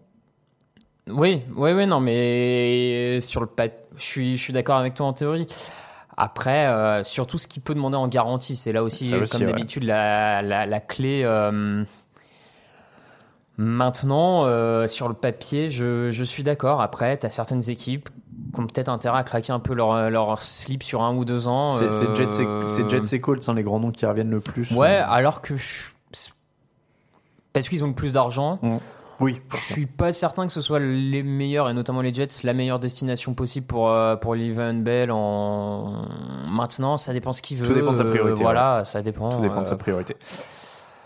Oui, 1.09 1.43
oui, 1.55 1.73
oui, 1.73 1.87
non, 1.87 2.01
mais 2.01 3.21
sur 3.21 3.41
le 3.41 3.47
pat... 3.47 3.73
je 3.97 4.03
suis, 4.03 4.37
je 4.37 4.43
suis 4.43 4.53
d'accord 4.53 4.77
avec 4.79 4.95
toi 4.95 5.07
en 5.07 5.13
théorie. 5.13 5.47
Après, 6.17 6.67
euh, 6.67 7.03
surtout 7.05 7.39
ce 7.39 7.47
qu'il 7.47 7.61
peut 7.63 7.75
demander 7.75 7.97
en 7.97 8.09
garantie, 8.09 8.57
c'est 8.57 8.73
là 8.73 8.83
aussi, 8.83 9.11
comme 9.11 9.41
ouais. 9.43 9.47
d'habitude, 9.47 9.83
la, 9.85 10.43
la, 10.43 10.65
la 10.65 10.81
clé. 10.81 11.23
euh, 11.25 11.85
Maintenant, 13.57 14.47
euh, 14.47 14.89
sur 14.89 15.07
le 15.09 15.15
papier, 15.15 15.71
je, 15.71 16.11
je 16.11 16.25
suis 16.25 16.43
d'accord. 16.43 16.81
Après, 16.81 17.17
tu 17.19 17.27
as 17.27 17.31
certaines 17.31 17.69
équipes 17.71 18.09
qui 18.53 18.61
ont 18.61 18.67
peut-être 18.67 18.89
intérêt 18.89 19.19
à 19.19 19.23
craquer 19.25 19.53
un 19.53 19.61
peu 19.61 19.75
leur, 19.75 20.11
leur 20.11 20.43
slip 20.43 20.83
sur 20.83 21.03
un 21.03 21.15
ou 21.15 21.25
deux 21.25 21.47
ans. 21.47 21.71
C'est 21.73 21.85
euh, 21.85 22.15
Jets, 22.15 23.15
et- 23.17 23.21
Colts, 23.21 23.49
hein, 23.49 23.55
les 23.55 23.63
grands 23.63 23.79
noms 23.79 23.93
qui 23.93 24.07
reviennent 24.07 24.31
le 24.31 24.41
plus. 24.41 24.73
Ouais, 24.73 24.99
Euh, 25.01 25.09
alors 25.09 25.41
que 25.41 25.57
je- 25.57 25.91
parce 27.53 27.69
qu'ils 27.69 27.85
ont 27.85 27.89
le 27.89 27.95
plus 27.95 28.13
d'argent. 28.15 28.59
Oui, 29.21 29.41
Je 29.51 29.57
suis 29.57 29.87
pas 29.87 30.13
certain 30.13 30.47
que 30.47 30.53
ce 30.53 30.61
soit 30.61 30.79
les 30.79 31.23
meilleurs, 31.23 31.69
et 31.69 31.75
notamment 31.75 32.01
les 32.01 32.13
Jets, 32.13 32.29
la 32.43 32.53
meilleure 32.53 32.79
destination 32.79 33.35
possible 33.35 33.67
pour, 33.67 33.91
euh, 33.91 34.17
pour 34.17 34.35
Le'Veon 34.35 34.75
Bell 34.75 35.11
en... 35.11 36.07
Maintenant, 36.49 36.97
ça 36.97 37.13
dépend 37.13 37.33
ce 37.33 37.43
qu'il 37.43 37.59
veut. 37.59 37.67
Tout 37.67 37.75
dépend 37.75 37.93
de 37.93 37.97
sa 37.97 38.05
euh, 38.05 38.11
priorité, 38.11 38.43
voilà, 38.43 38.85
ça 38.85 39.03
dépend. 39.03 39.31
tout 39.31 39.41
dépend 39.41 39.57
de 39.57 39.67
euh, 39.67 39.71
sa 39.71 39.77
priorité. 39.77 40.17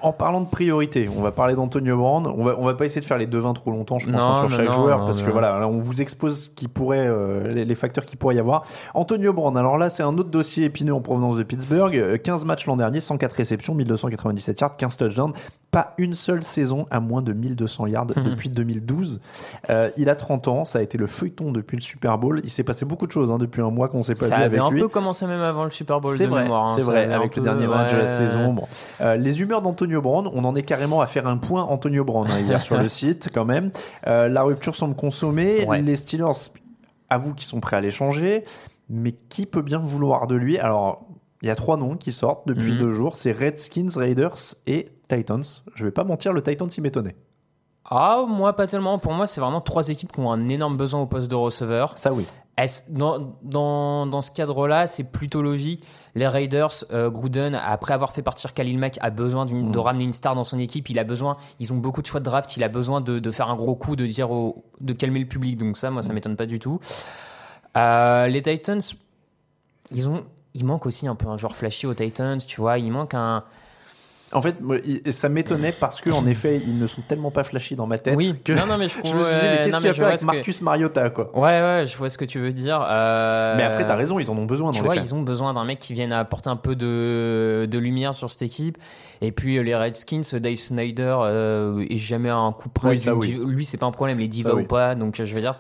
En 0.00 0.12
parlant 0.12 0.40
de 0.40 0.46
priorité, 0.48 1.08
on 1.16 1.20
va 1.22 1.32
parler 1.32 1.54
d'Antonio 1.56 1.96
Brown. 1.96 2.26
On 2.26 2.44
va, 2.44 2.54
on 2.58 2.64
va 2.64 2.74
pas 2.74 2.84
essayer 2.84 3.00
de 3.00 3.06
faire 3.06 3.18
les 3.18 3.26
devins 3.26 3.52
trop 3.52 3.70
longtemps, 3.72 3.98
je 3.98 4.08
pense, 4.10 4.14
Non, 4.20 4.28
hein, 4.30 4.34
sur 4.34 4.48
non, 4.50 4.56
chaque 4.56 4.68
non, 4.70 4.76
joueur, 4.76 5.04
parce 5.04 5.22
que 5.22 5.30
voilà, 5.30 5.58
là, 5.58 5.66
on 5.66 5.78
vous 5.78 6.00
expose 6.00 6.44
ce 6.44 6.50
qui 6.50 6.68
pourrait, 6.68 7.06
euh, 7.08 7.52
les, 7.52 7.64
les 7.64 7.74
facteurs 7.74 8.04
qui 8.04 8.14
pourrait 8.14 8.36
y 8.36 8.38
avoir. 8.38 8.62
Antonio 8.94 9.32
Brown, 9.32 9.56
alors 9.56 9.76
là, 9.76 9.88
c'est 9.90 10.04
un 10.04 10.16
autre 10.16 10.30
dossier 10.30 10.64
épineux 10.66 10.94
en 10.94 11.00
provenance 11.00 11.36
de 11.36 11.42
Pittsburgh. 11.42 11.96
Euh, 11.96 12.16
15 12.16 12.44
matchs 12.44 12.66
l'an 12.66 12.76
dernier, 12.76 13.00
104 13.00 13.32
réceptions, 13.32 13.74
1297 13.74 14.60
yards, 14.60 14.76
15 14.76 14.96
touchdowns. 14.96 15.32
Pas 15.70 15.92
une 15.98 16.14
seule 16.14 16.42
saison 16.42 16.86
à 16.90 16.98
moins 16.98 17.20
de 17.20 17.34
1200 17.34 17.88
yards 17.88 18.06
depuis 18.06 18.48
2012. 18.48 19.20
Euh, 19.68 19.90
il 19.98 20.08
a 20.08 20.14
30 20.14 20.48
ans, 20.48 20.64
ça 20.64 20.78
a 20.78 20.82
été 20.82 20.96
le 20.96 21.06
feuilleton 21.06 21.52
depuis 21.52 21.76
le 21.76 21.82
Super 21.82 22.16
Bowl. 22.16 22.40
Il 22.42 22.48
s'est 22.50 22.62
passé 22.62 22.86
beaucoup 22.86 23.06
de 23.06 23.12
choses 23.12 23.30
hein, 23.30 23.36
depuis 23.36 23.60
un 23.60 23.70
mois 23.70 23.88
qu'on 23.88 24.00
s'est 24.02 24.14
pas 24.14 24.20
Ça 24.28 24.28
vu 24.28 24.42
avait 24.44 24.44
avec 24.44 24.60
un 24.60 24.70
lui. 24.70 24.80
peu 24.80 24.88
commencé 24.88 25.26
même 25.26 25.42
avant 25.42 25.64
le 25.64 25.70
Super 25.70 26.00
Bowl 26.00 26.14
C'est 26.16 26.26
vrai, 26.26 26.46
hein, 26.50 26.66
c'est 26.74 26.80
ça 26.80 26.86
vrai, 26.92 27.02
avait 27.04 27.12
un 27.12 27.18
avec 27.18 27.36
le 27.36 27.42
dernier 27.42 27.66
match 27.66 27.92
de 27.92 27.98
la 27.98 28.18
saison. 28.18 28.54
Bon. 28.54 28.64
Euh, 29.02 29.16
les 29.16 29.42
humeurs 29.42 29.60
d'Antonio 29.60 29.87
Brown, 30.00 30.28
on 30.32 30.44
en 30.44 30.54
est 30.54 30.62
carrément 30.62 31.00
à 31.00 31.06
faire 31.06 31.26
un 31.26 31.38
point 31.38 31.62
Antonio 31.62 32.04
Brown 32.04 32.26
hein, 32.30 32.40
hier 32.40 32.60
sur 32.60 32.76
le 32.76 32.88
site 32.88 33.30
quand 33.32 33.44
même. 33.44 33.70
Euh, 34.06 34.28
la 34.28 34.42
rupture 34.42 34.74
semble 34.74 34.94
consommée. 34.94 35.64
Ouais. 35.66 35.80
Les 35.82 35.96
Steelers 35.96 36.50
avouent 37.08 37.34
qu'ils 37.34 37.46
sont 37.48 37.60
prêts 37.60 37.76
à 37.76 37.80
l'échanger, 37.80 38.44
mais 38.90 39.12
qui 39.12 39.46
peut 39.46 39.62
bien 39.62 39.78
vouloir 39.78 40.26
de 40.26 40.34
lui? 40.34 40.58
Alors, 40.58 41.06
il 41.42 41.48
y 41.48 41.50
a 41.50 41.54
trois 41.54 41.76
noms 41.76 41.96
qui 41.96 42.12
sortent 42.12 42.46
depuis 42.46 42.72
Mhm. 42.72 42.78
deux 42.78 42.90
jours. 42.90 43.16
C'est 43.16 43.32
Redskins, 43.32 43.88
Raiders 43.96 44.36
et 44.66 44.86
Titans. 45.08 45.42
Je 45.74 45.84
vais 45.84 45.90
pas 45.92 46.04
mentir, 46.04 46.32
le 46.32 46.42
Titans 46.42 46.68
il 46.76 46.82
m'étonnait. 46.82 47.16
Ah, 47.90 48.24
moi, 48.28 48.52
pas 48.54 48.66
tellement. 48.66 48.98
Pour 48.98 49.12
moi, 49.14 49.26
c'est 49.26 49.40
vraiment 49.40 49.62
trois 49.62 49.88
équipes 49.88 50.12
qui 50.12 50.20
ont 50.20 50.30
un 50.30 50.48
énorme 50.48 50.76
besoin 50.76 51.00
au 51.00 51.06
poste 51.06 51.30
de 51.30 51.34
receveur. 51.36 51.96
Ça 51.96 52.12
oui. 52.12 52.26
Dans, 52.88 53.34
dans, 53.42 54.06
dans 54.06 54.20
ce 54.20 54.30
cadre-là, 54.32 54.86
c'est 54.88 55.04
plutôt 55.04 55.42
logique. 55.42 55.84
Les 56.14 56.26
Raiders, 56.26 56.72
euh, 56.92 57.08
Gruden, 57.10 57.54
après 57.54 57.94
avoir 57.94 58.12
fait 58.12 58.22
partir 58.22 58.52
Khalil 58.52 58.78
Mack, 58.78 58.98
a 59.00 59.10
besoin 59.10 59.46
d'une- 59.46 59.68
Mm. 59.68 59.72
de 59.72 59.78
ramener 59.78 60.04
une 60.04 60.12
star 60.12 60.34
dans 60.34 60.42
son 60.44 60.58
équipe. 60.58 60.90
Il 60.90 60.98
a 60.98 61.04
besoin, 61.04 61.36
ils 61.60 61.72
ont 61.72 61.76
beaucoup 61.76 62.02
de 62.02 62.06
choix 62.06 62.18
de 62.20 62.24
draft. 62.24 62.56
Il 62.56 62.64
a 62.64 62.68
besoin 62.68 63.00
de, 63.00 63.18
de 63.20 63.30
faire 63.30 63.48
un 63.48 63.54
gros 63.56 63.76
coup, 63.76 63.94
de 63.94 64.06
dire 64.06 64.30
au- 64.32 64.64
de 64.80 64.92
calmer 64.92 65.20
le 65.20 65.26
public. 65.26 65.56
Donc 65.56 65.76
ça, 65.76 65.90
moi, 65.90 66.02
ça 66.02 66.12
m'étonne 66.12 66.34
pas 66.36 66.46
du 66.46 66.58
tout. 66.58 66.80
Euh, 67.76 68.26
les 68.26 68.42
Titans, 68.42 68.80
ils 69.92 70.08
ont, 70.08 70.24
il 70.54 70.64
manque 70.64 70.86
aussi 70.86 71.06
un 71.06 71.14
peu 71.14 71.28
un 71.28 71.36
joueur 71.36 71.54
flashy 71.54 71.86
aux 71.86 71.94
Titans. 71.94 72.38
Tu 72.38 72.60
vois, 72.60 72.78
il 72.78 72.90
manque 72.90 73.14
un. 73.14 73.44
En 74.32 74.42
fait, 74.42 74.56
ça 75.10 75.30
m'étonnait 75.30 75.72
parce 75.72 76.02
que 76.02 76.10
en 76.10 76.26
effet, 76.26 76.60
ils 76.66 76.78
ne 76.78 76.86
sont 76.86 77.00
tellement 77.00 77.30
pas 77.30 77.44
flashy 77.44 77.76
dans 77.76 77.86
ma 77.86 77.96
tête 77.96 78.14
Oui. 78.14 78.34
que 78.44 78.52
Non, 78.52 78.66
non, 78.66 78.76
mais 78.76 78.88
je 78.88 78.94
je 79.04 79.16
me 79.16 79.22
suis 79.22 79.34
dit, 79.34 79.46
mais 79.46 79.56
qu'est-ce 79.64 79.76
qu'il 79.78 79.86
faire 79.86 79.94
vois 79.94 80.06
avec 80.08 80.20
que- 80.20 80.26
Marcus 80.26 80.60
Mariota, 80.60 81.08
quoi? 81.10 81.30
Ouais, 81.34 81.62
ouais, 81.62 81.84
je 81.86 81.96
vois 81.96 82.10
ce 82.10 82.18
que 82.18 82.26
tu 82.26 82.38
veux 82.38 82.52
dire. 82.52 82.84
Euh, 82.86 83.56
Mais 83.56 83.62
après, 83.62 83.86
t'as 83.86 83.96
raison, 83.96 84.18
ils 84.18 84.30
en 84.30 84.36
ont 84.36 84.44
besoin, 84.44 84.72
Tu 84.72 84.80
dans 84.80 84.84
vois, 84.84 84.96
les 84.96 85.00
ils 85.00 85.14
ont 85.14 85.22
besoin 85.22 85.54
d'un 85.54 85.64
mec 85.64 85.78
qui 85.78 85.94
vienne 85.94 86.12
apporter 86.12 86.50
un 86.50 86.56
peu 86.56 86.76
de, 86.76 87.66
de 87.70 87.78
lumière 87.78 88.14
sur 88.14 88.28
cette 88.28 88.42
équipe. 88.42 88.76
Et 89.22 89.32
puis 89.32 89.56
euh, 89.56 89.62
les 89.62 89.74
Redskins, 89.74 90.20
Dave 90.34 90.56
Snyder 90.56 91.16
euh, 91.22 91.86
est 91.88 91.96
jamais 91.96 92.28
un 92.30 92.52
coup 92.52 92.68
près. 92.68 92.90
Oui, 92.90 93.00
ça, 93.00 93.14
oui. 93.14 93.38
Lui, 93.46 93.64
c'est 93.64 93.78
pas 93.78 93.86
un 93.86 93.92
problème, 93.92 94.18
les 94.18 94.28
divas 94.28 94.52
ou 94.52 94.64
pas. 94.64 94.94
Donc, 94.94 95.18
euh, 95.20 95.24
je 95.24 95.34
veux 95.34 95.40
dire. 95.40 95.58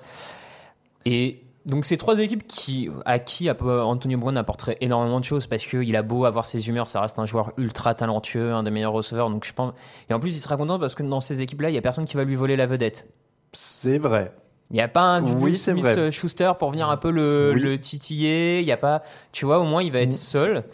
Et 1.06 1.40
donc, 1.68 1.84
ces 1.84 1.96
trois 1.96 2.18
équipes 2.18 2.46
qui, 2.46 2.90
à 3.04 3.18
qui 3.18 3.48
Antonio 3.50 4.18
Brown 4.18 4.36
apporterait 4.36 4.78
énormément 4.80 5.20
de 5.20 5.24
choses 5.24 5.46
parce 5.46 5.66
qu'il 5.66 5.94
a 5.96 6.02
beau 6.02 6.24
avoir 6.24 6.44
ses 6.46 6.68
humeurs, 6.68 6.88
ça 6.88 7.00
reste 7.00 7.18
un 7.18 7.26
joueur 7.26 7.52
ultra 7.58 7.94
talentueux, 7.94 8.52
un 8.52 8.62
des 8.62 8.70
meilleurs 8.70 8.92
receveurs. 8.92 9.30
Donc, 9.30 9.44
je 9.46 9.52
pense. 9.52 9.72
Et 10.10 10.14
en 10.14 10.18
plus, 10.20 10.34
il 10.36 10.40
sera 10.40 10.56
content 10.56 10.78
parce 10.78 10.94
que 10.94 11.02
dans 11.02 11.20
ces 11.20 11.40
équipes-là, 11.42 11.70
il 11.70 11.74
y 11.74 11.78
a 11.78 11.82
personne 11.82 12.04
qui 12.06 12.16
va 12.16 12.24
lui 12.24 12.34
voler 12.34 12.56
la 12.56 12.66
vedette. 12.66 13.06
C'est 13.52 13.98
vrai. 13.98 14.32
Il 14.70 14.74
n'y 14.74 14.82
a 14.82 14.88
pas 14.88 15.00
un 15.02 15.24
Oui, 15.40 15.56
Smith 15.56 15.82
vrai. 15.82 15.98
euh, 15.98 16.10
Schuster 16.10 16.52
pour 16.58 16.70
venir 16.70 16.90
un 16.90 16.98
peu 16.98 17.10
le, 17.10 17.52
Oui. 17.54 17.60
le 17.62 17.78
titiller. 17.78 18.60
Il 18.60 18.66
y 18.66 18.72
a 18.72 18.76
pas, 18.76 19.00
tu 19.32 19.46
vois, 19.46 19.60
au 19.60 19.64
moins 19.64 19.82
il 19.82 19.90
va 19.92 20.00
être 20.00 20.08
Mm. 20.08 20.12
seul. 20.12 20.64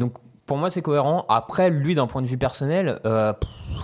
Donc 0.00 0.14
pour 0.46 0.56
moi 0.56 0.68
c'est 0.68 0.82
cohérent. 0.82 1.24
Après 1.28 1.70
lui 1.70 1.94
d'un 1.94 2.08
point 2.08 2.22
de 2.22 2.26
vue 2.26 2.38
personnel, 2.38 2.98
euh, 3.04 3.32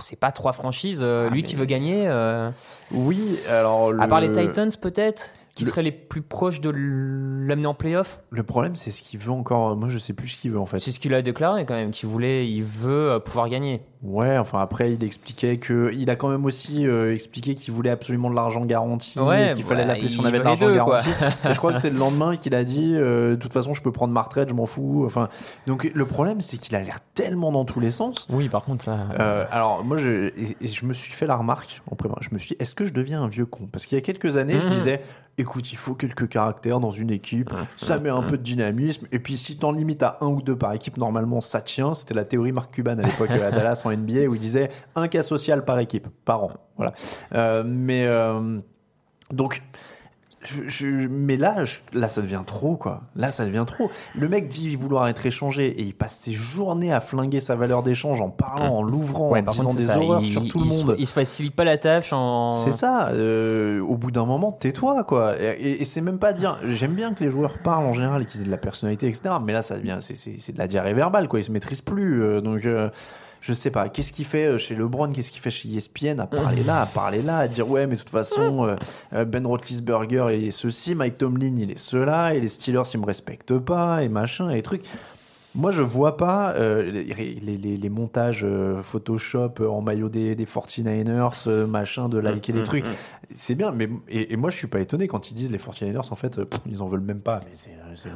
c'est 0.01 0.19
pas 0.19 0.33
trois 0.33 0.51
franchises. 0.51 0.99
Euh, 1.01 1.27
Ah, 1.27 1.33
lui 1.33 1.41
mais- 1.41 1.47
qui 1.47 1.55
veut 1.55 1.63
gagner, 1.65 2.03
euh, 2.09 2.49
Oui, 2.91 3.39
alors. 3.49 3.93
à 3.99 4.07
part 4.07 4.19
le- 4.19 4.27
les 4.27 4.47
Titans 4.47 4.69
peut-être, 4.81 5.29
qui 5.55 5.63
le- 5.65 5.69
seraient 5.69 5.83
les 5.83 5.91
plus 5.91 6.21
proches 6.21 6.61
de 6.61 6.69
l'amener 6.71 7.67
en 7.67 7.73
playoff? 7.73 8.21
Le 8.31 8.43
problème, 8.43 8.75
c'est 8.75 8.91
ce 8.91 9.01
qu'il 9.01 9.19
veut 9.19 9.31
encore. 9.31 9.75
Moi, 9.75 9.89
je 9.89 9.97
sais 9.97 10.13
plus 10.13 10.27
ce 10.29 10.37
qu'il 10.41 10.51
veut, 10.51 10.59
en 10.59 10.65
fait. 10.65 10.79
C'est 10.79 10.91
ce 10.91 10.99
qu'il 10.99 11.13
a 11.13 11.21
déclaré 11.21 11.65
quand 11.65 11.75
même, 11.75 11.91
qu'il 11.91 12.09
voulait, 12.09 12.47
il 12.49 12.63
veut 12.63 13.11
euh, 13.11 13.19
pouvoir 13.19 13.49
gagner. 13.49 13.81
Ouais, 14.05 14.37
enfin 14.37 14.59
après 14.59 14.91
il 14.91 15.01
expliquait 15.05 15.59
que 15.59 15.93
il 15.95 16.09
a 16.09 16.17
quand 16.17 16.27
même 16.27 16.43
aussi 16.43 16.85
euh, 16.85 17.13
expliqué 17.13 17.55
qu'il 17.55 17.73
voulait 17.73 17.89
absolument 17.89 18.29
de 18.29 18.35
l'argent 18.35 18.65
garanti, 18.65 19.17
Ouais, 19.17 19.51
qu'il 19.55 19.63
fallait 19.63 19.83
bah, 19.83 19.93
l'appeler 19.93 20.09
si 20.09 20.19
on 20.19 20.25
avait 20.25 20.39
de 20.39 20.43
l'argent 20.43 20.69
garanti. 20.75 21.07
et 21.49 21.53
je 21.53 21.57
crois 21.57 21.71
que 21.71 21.79
c'est 21.79 21.89
le 21.89 21.97
lendemain 21.97 22.35
qu'il 22.35 22.53
a 22.53 22.65
dit 22.65 22.95
euh, 22.95 23.29
de 23.29 23.35
toute 23.37 23.53
façon 23.53 23.73
je 23.73 23.81
peux 23.81 23.93
prendre 23.93 24.13
ma 24.13 24.21
retraite, 24.21 24.49
je 24.49 24.53
m'en 24.55 24.65
fous. 24.65 25.03
Enfin 25.05 25.29
donc 25.67 25.89
le 25.93 26.05
problème 26.05 26.41
c'est 26.41 26.57
qu'il 26.57 26.75
a 26.75 26.81
l'air 26.81 26.99
tellement 27.13 27.53
dans 27.53 27.63
tous 27.63 27.79
les 27.79 27.91
sens. 27.91 28.27
Oui, 28.29 28.49
par 28.49 28.65
contre 28.65 28.83
ça. 28.83 29.07
Euh, 29.21 29.45
alors 29.51 29.85
moi 29.85 29.95
je 29.95 30.33
et, 30.37 30.57
et 30.59 30.67
je 30.67 30.85
me 30.85 30.91
suis 30.91 31.13
fait 31.13 31.25
la 31.25 31.37
remarque 31.37 31.81
en 31.89 31.95
prépa, 31.95 32.15
je 32.19 32.27
me 32.33 32.39
suis 32.39 32.49
dit 32.49 32.55
est-ce 32.59 32.73
que 32.73 32.83
je 32.83 32.91
deviens 32.91 33.23
un 33.23 33.29
vieux 33.29 33.45
con? 33.45 33.69
Parce 33.71 33.85
qu'il 33.85 33.97
y 33.97 33.99
a 33.99 34.03
quelques 34.03 34.35
années 34.35 34.59
je 34.59 34.65
Mhm. 34.67 34.73
disais 34.73 35.01
écoute 35.37 35.71
il 35.71 35.77
faut 35.77 35.95
quelques 35.95 36.29
caractères 36.29 36.79
dans 36.79 36.91
une 36.91 37.09
équipe 37.09 37.51
ça 37.75 37.99
met 37.99 38.09
un 38.09 38.21
peu 38.21 38.37
de 38.37 38.43
dynamisme 38.43 39.07
et 39.11 39.19
puis 39.19 39.35
si 39.37 39.57
t'en 39.57 39.71
limites 39.71 40.03
à 40.03 40.17
un 40.21 40.27
ou 40.27 40.41
deux 40.41 40.55
par 40.55 40.73
équipe 40.73 40.97
normalement 40.97 41.41
ça 41.41 41.61
tient 41.61 41.95
c'était 41.95 42.13
la 42.13 42.23
théorie 42.23 42.51
Mark 42.51 42.71
Cuban 42.73 42.99
à 42.99 43.03
l'époque 43.03 43.31
à 43.31 43.51
Dallas 43.51 43.81
en 43.85 43.91
NBA 43.91 44.25
où 44.27 44.35
il 44.35 44.41
disait 44.41 44.69
un 44.95 45.07
cas 45.07 45.23
social 45.23 45.65
par 45.65 45.79
équipe 45.79 46.07
par 46.25 46.43
an. 46.43 46.51
Voilà. 46.77 46.93
Euh, 47.33 47.63
mais 47.65 48.05
euh, 48.05 48.59
donc 49.31 49.63
je, 50.45 50.67
je- 50.67 51.07
mais 51.07 51.37
là, 51.37 51.63
je- 51.63 51.79
là, 51.93 52.07
ça 52.07 52.21
devient 52.21 52.43
trop, 52.45 52.75
quoi. 52.75 53.01
Là, 53.15 53.31
ça 53.31 53.45
devient 53.45 53.63
trop. 53.67 53.89
Le 54.15 54.27
mec 54.27 54.47
dit 54.47 54.75
vouloir 54.75 55.07
être 55.07 55.25
échangé 55.25 55.67
et 55.67 55.81
il 55.83 55.93
passe 55.93 56.15
ses 56.17 56.33
journées 56.33 56.91
à 56.93 56.99
flinguer 56.99 57.39
sa 57.39 57.55
valeur 57.55 57.83
d'échange 57.83 58.21
en 58.21 58.29
parlant, 58.29 58.77
en 58.77 58.83
l'ouvrant, 58.83 59.29
Ouais, 59.31 59.39
en 59.47 59.51
disant 59.51 59.63
contre 59.63 59.75
des 59.77 59.81
ça. 59.83 59.97
horreurs 59.99 60.21
il, 60.21 60.27
sur 60.27 60.47
tout 60.47 60.59
le 60.59 60.65
il 60.65 60.69
monde. 60.85 60.95
il 60.99 61.07
se 61.07 61.13
facilite 61.13 61.55
pas 61.55 61.63
la 61.63 61.77
tâche 61.77 62.13
en. 62.13 62.55
C'est 62.55 62.71
ça. 62.73 63.09
euh, 63.09 63.79
au 63.81 63.95
bout 63.97 64.11
d'un 64.11 64.25
moment, 64.25 64.51
tais-toi, 64.51 65.03
quoi. 65.03 65.39
Et, 65.41 65.45
et- 65.59 65.81
et 65.81 65.85
c'est 65.85 66.01
même 66.01 66.19
pas 66.19 66.33
dire. 66.33 66.59
J'aime 66.65 66.93
bien 66.93 67.13
que 67.13 67.23
les 67.23 67.29
joueurs 67.31 67.57
parlent 67.59 67.85
en 67.85 67.93
général 67.93 68.21
et 68.21 68.25
qu'ils 68.25 68.41
aient 68.41 68.45
de 68.45 68.51
la 68.51 68.57
personnalité, 68.57 69.07
etc. 69.07 69.35
Mais 69.43 69.53
là, 69.53 69.61
ça 69.61 69.77
devient, 69.77 69.97
c'est, 69.99 70.15
c'est, 70.15 70.35
c'est 70.39 70.53
de 70.53 70.57
la 70.59 70.67
diarrhée 70.67 70.93
verbale, 70.93 71.27
quoi. 71.27 71.39
Ils 71.39 71.43
se 71.45 71.51
maîtrisent 71.51 71.81
plus. 71.81 72.21
euh, 72.23 72.41
donc. 72.41 72.65
euh, 72.65 72.89
je 73.43 73.51
sais 73.51 73.71
pas, 73.71 73.89
qu'est-ce 73.89 74.13
qu'il 74.13 74.23
fait 74.23 74.45
euh, 74.45 74.57
chez 74.57 74.73
LeBron, 74.73 75.11
qu'est-ce 75.11 75.29
qu'il 75.29 75.41
fait 75.41 75.51
chez 75.51 75.67
ESPN, 75.67 76.17
à 76.21 76.27
parler 76.27 76.63
là, 76.63 76.83
à 76.83 76.85
parler 76.85 77.21
là, 77.21 77.39
à 77.39 77.47
dire 77.49 77.69
ouais, 77.69 77.85
mais 77.87 77.95
de 77.95 77.99
toute 77.99 78.09
façon, 78.09 78.65
euh, 78.65 78.75
euh, 79.11 79.25
Ben 79.25 79.45
Roethlisberger 79.45 80.27
il 80.31 80.45
est 80.45 80.51
ceci, 80.51 80.95
Mike 80.95 81.17
Tomlin 81.17 81.53
il 81.57 81.69
est 81.69 81.77
cela, 81.77 82.35
et 82.35 82.39
les 82.39 82.47
Steelers 82.47 82.83
ils 82.93 83.01
me 83.01 83.05
respectent 83.05 83.59
pas, 83.59 84.01
et 84.01 84.07
machin, 84.07 84.49
et 84.49 84.61
trucs. 84.61 84.85
Moi, 85.55 85.69
je 85.71 85.81
vois 85.83 86.17
pas 86.17 86.53
euh, 86.55 86.81
les, 86.91 87.03
les, 87.57 87.57
les- 87.77 87.89
montages 87.89 88.43
euh, 88.43 88.81
Photoshop 88.81 89.51
en 89.69 89.81
maillot 89.81 90.09
des, 90.09 90.35
des 90.35 90.45
49ers, 90.45 91.43
euh, 91.47 91.67
machin, 91.67 92.09
de 92.09 92.17
liker 92.17 92.53
Mm, 92.53 92.55
les 92.57 92.63
trucs. 92.63 92.85
C'est 93.35 93.53
bien, 93.55 93.71
mais 93.71 93.87
et, 94.09 94.33
et 94.33 94.35
moi, 94.35 94.49
je 94.49 94.57
suis 94.57 94.67
pas 94.67 94.79
étonné 94.79 95.07
quand 95.07 95.29
ils 95.29 95.33
disent 95.35 95.51
les 95.51 95.57
49ers, 95.59 96.11
en 96.11 96.15
fait, 96.15 96.39
euh, 96.39 96.45
pff, 96.45 96.59
ils 96.67 96.81
en 96.81 96.87
veulent 96.87 97.03
même 97.03 97.21
pas. 97.21 97.41
Mais 97.45 97.51
c'est 97.53 97.69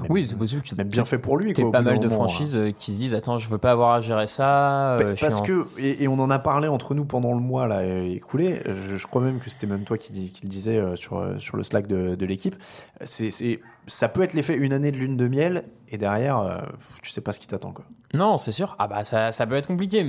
Oui, 0.10 0.26
c'est 0.28 0.36
possible. 0.36 0.64
que 0.64 0.76
même 0.76 0.88
bien 0.88 1.06
fait 1.06 1.20
pour 1.20 1.38
lui. 1.38 1.54
T'es 1.54 1.62
quoi, 1.62 1.72
pas 1.72 1.82
mal 1.82 2.00
de 2.00 2.08
moment, 2.08 2.24
hein. 2.24 2.28
franchises 2.28 2.60
qui 2.80 2.94
se 2.94 3.00
disent 3.00 3.14
attends 3.14 3.38
je 3.40 3.48
veux 3.48 3.58
pas 3.60 3.72
avoir 3.72 3.94
à 3.94 4.02
gérer 4.02 4.26
ça 4.28 4.98
Bah, 5.00 5.06
Parce 5.20 5.36
en- 5.36 5.44
que, 5.44 5.66
et, 5.78 6.04
et 6.04 6.08
on 6.08 6.20
en 6.20 6.30
a 6.32 6.40
parlé 6.40 6.68
entre 6.68 6.96
nous 6.96 7.06
pendant 7.06 7.34
le 7.34 7.40
mois 7.40 7.68
là, 7.68 7.84
écoulé, 7.86 8.62
je, 8.66 8.98
je 8.98 9.08
crois 9.08 9.22
même 9.22 9.40
que 9.40 9.50
c'était 9.52 9.68
même 9.68 9.84
toi 9.84 9.98
qui, 10.00 10.32
qui 10.32 10.44
le 10.44 10.50
disais 10.50 10.78
euh, 10.78 10.96
sur, 10.96 11.24
sur 11.38 11.56
le 11.58 11.64
Slack 11.64 11.86
de, 11.88 12.16
de 12.16 12.26
l'équipe, 12.26 12.56
c'est, 13.04 13.30
c'est, 13.30 13.60
ça 13.88 14.10
peut 14.10 14.22
être 14.22 14.34
l'effet 14.34 14.56
une 14.56 14.74
année 14.74 14.92
de 14.92 14.98
lune 14.98 15.18
de 15.18 15.28
miel, 15.28 15.64
et 15.90 15.98
derrière, 15.98 16.40
euh, 16.40 16.58
tu 17.02 17.10
sais 17.12 17.22
pas 17.22 17.32
ce 17.32 17.40
qui 17.40 17.48
t'attend. 17.48 17.72
Quoi. 17.72 17.86
non 18.14 18.38
c'est 18.38 18.52
sûr 18.52 18.76
ah 18.80 18.88
bah 18.88 19.04
ça, 19.04 19.32
ça 19.32 19.48
peut 19.48 19.56
être 19.56 19.68
compliqué 19.68 20.06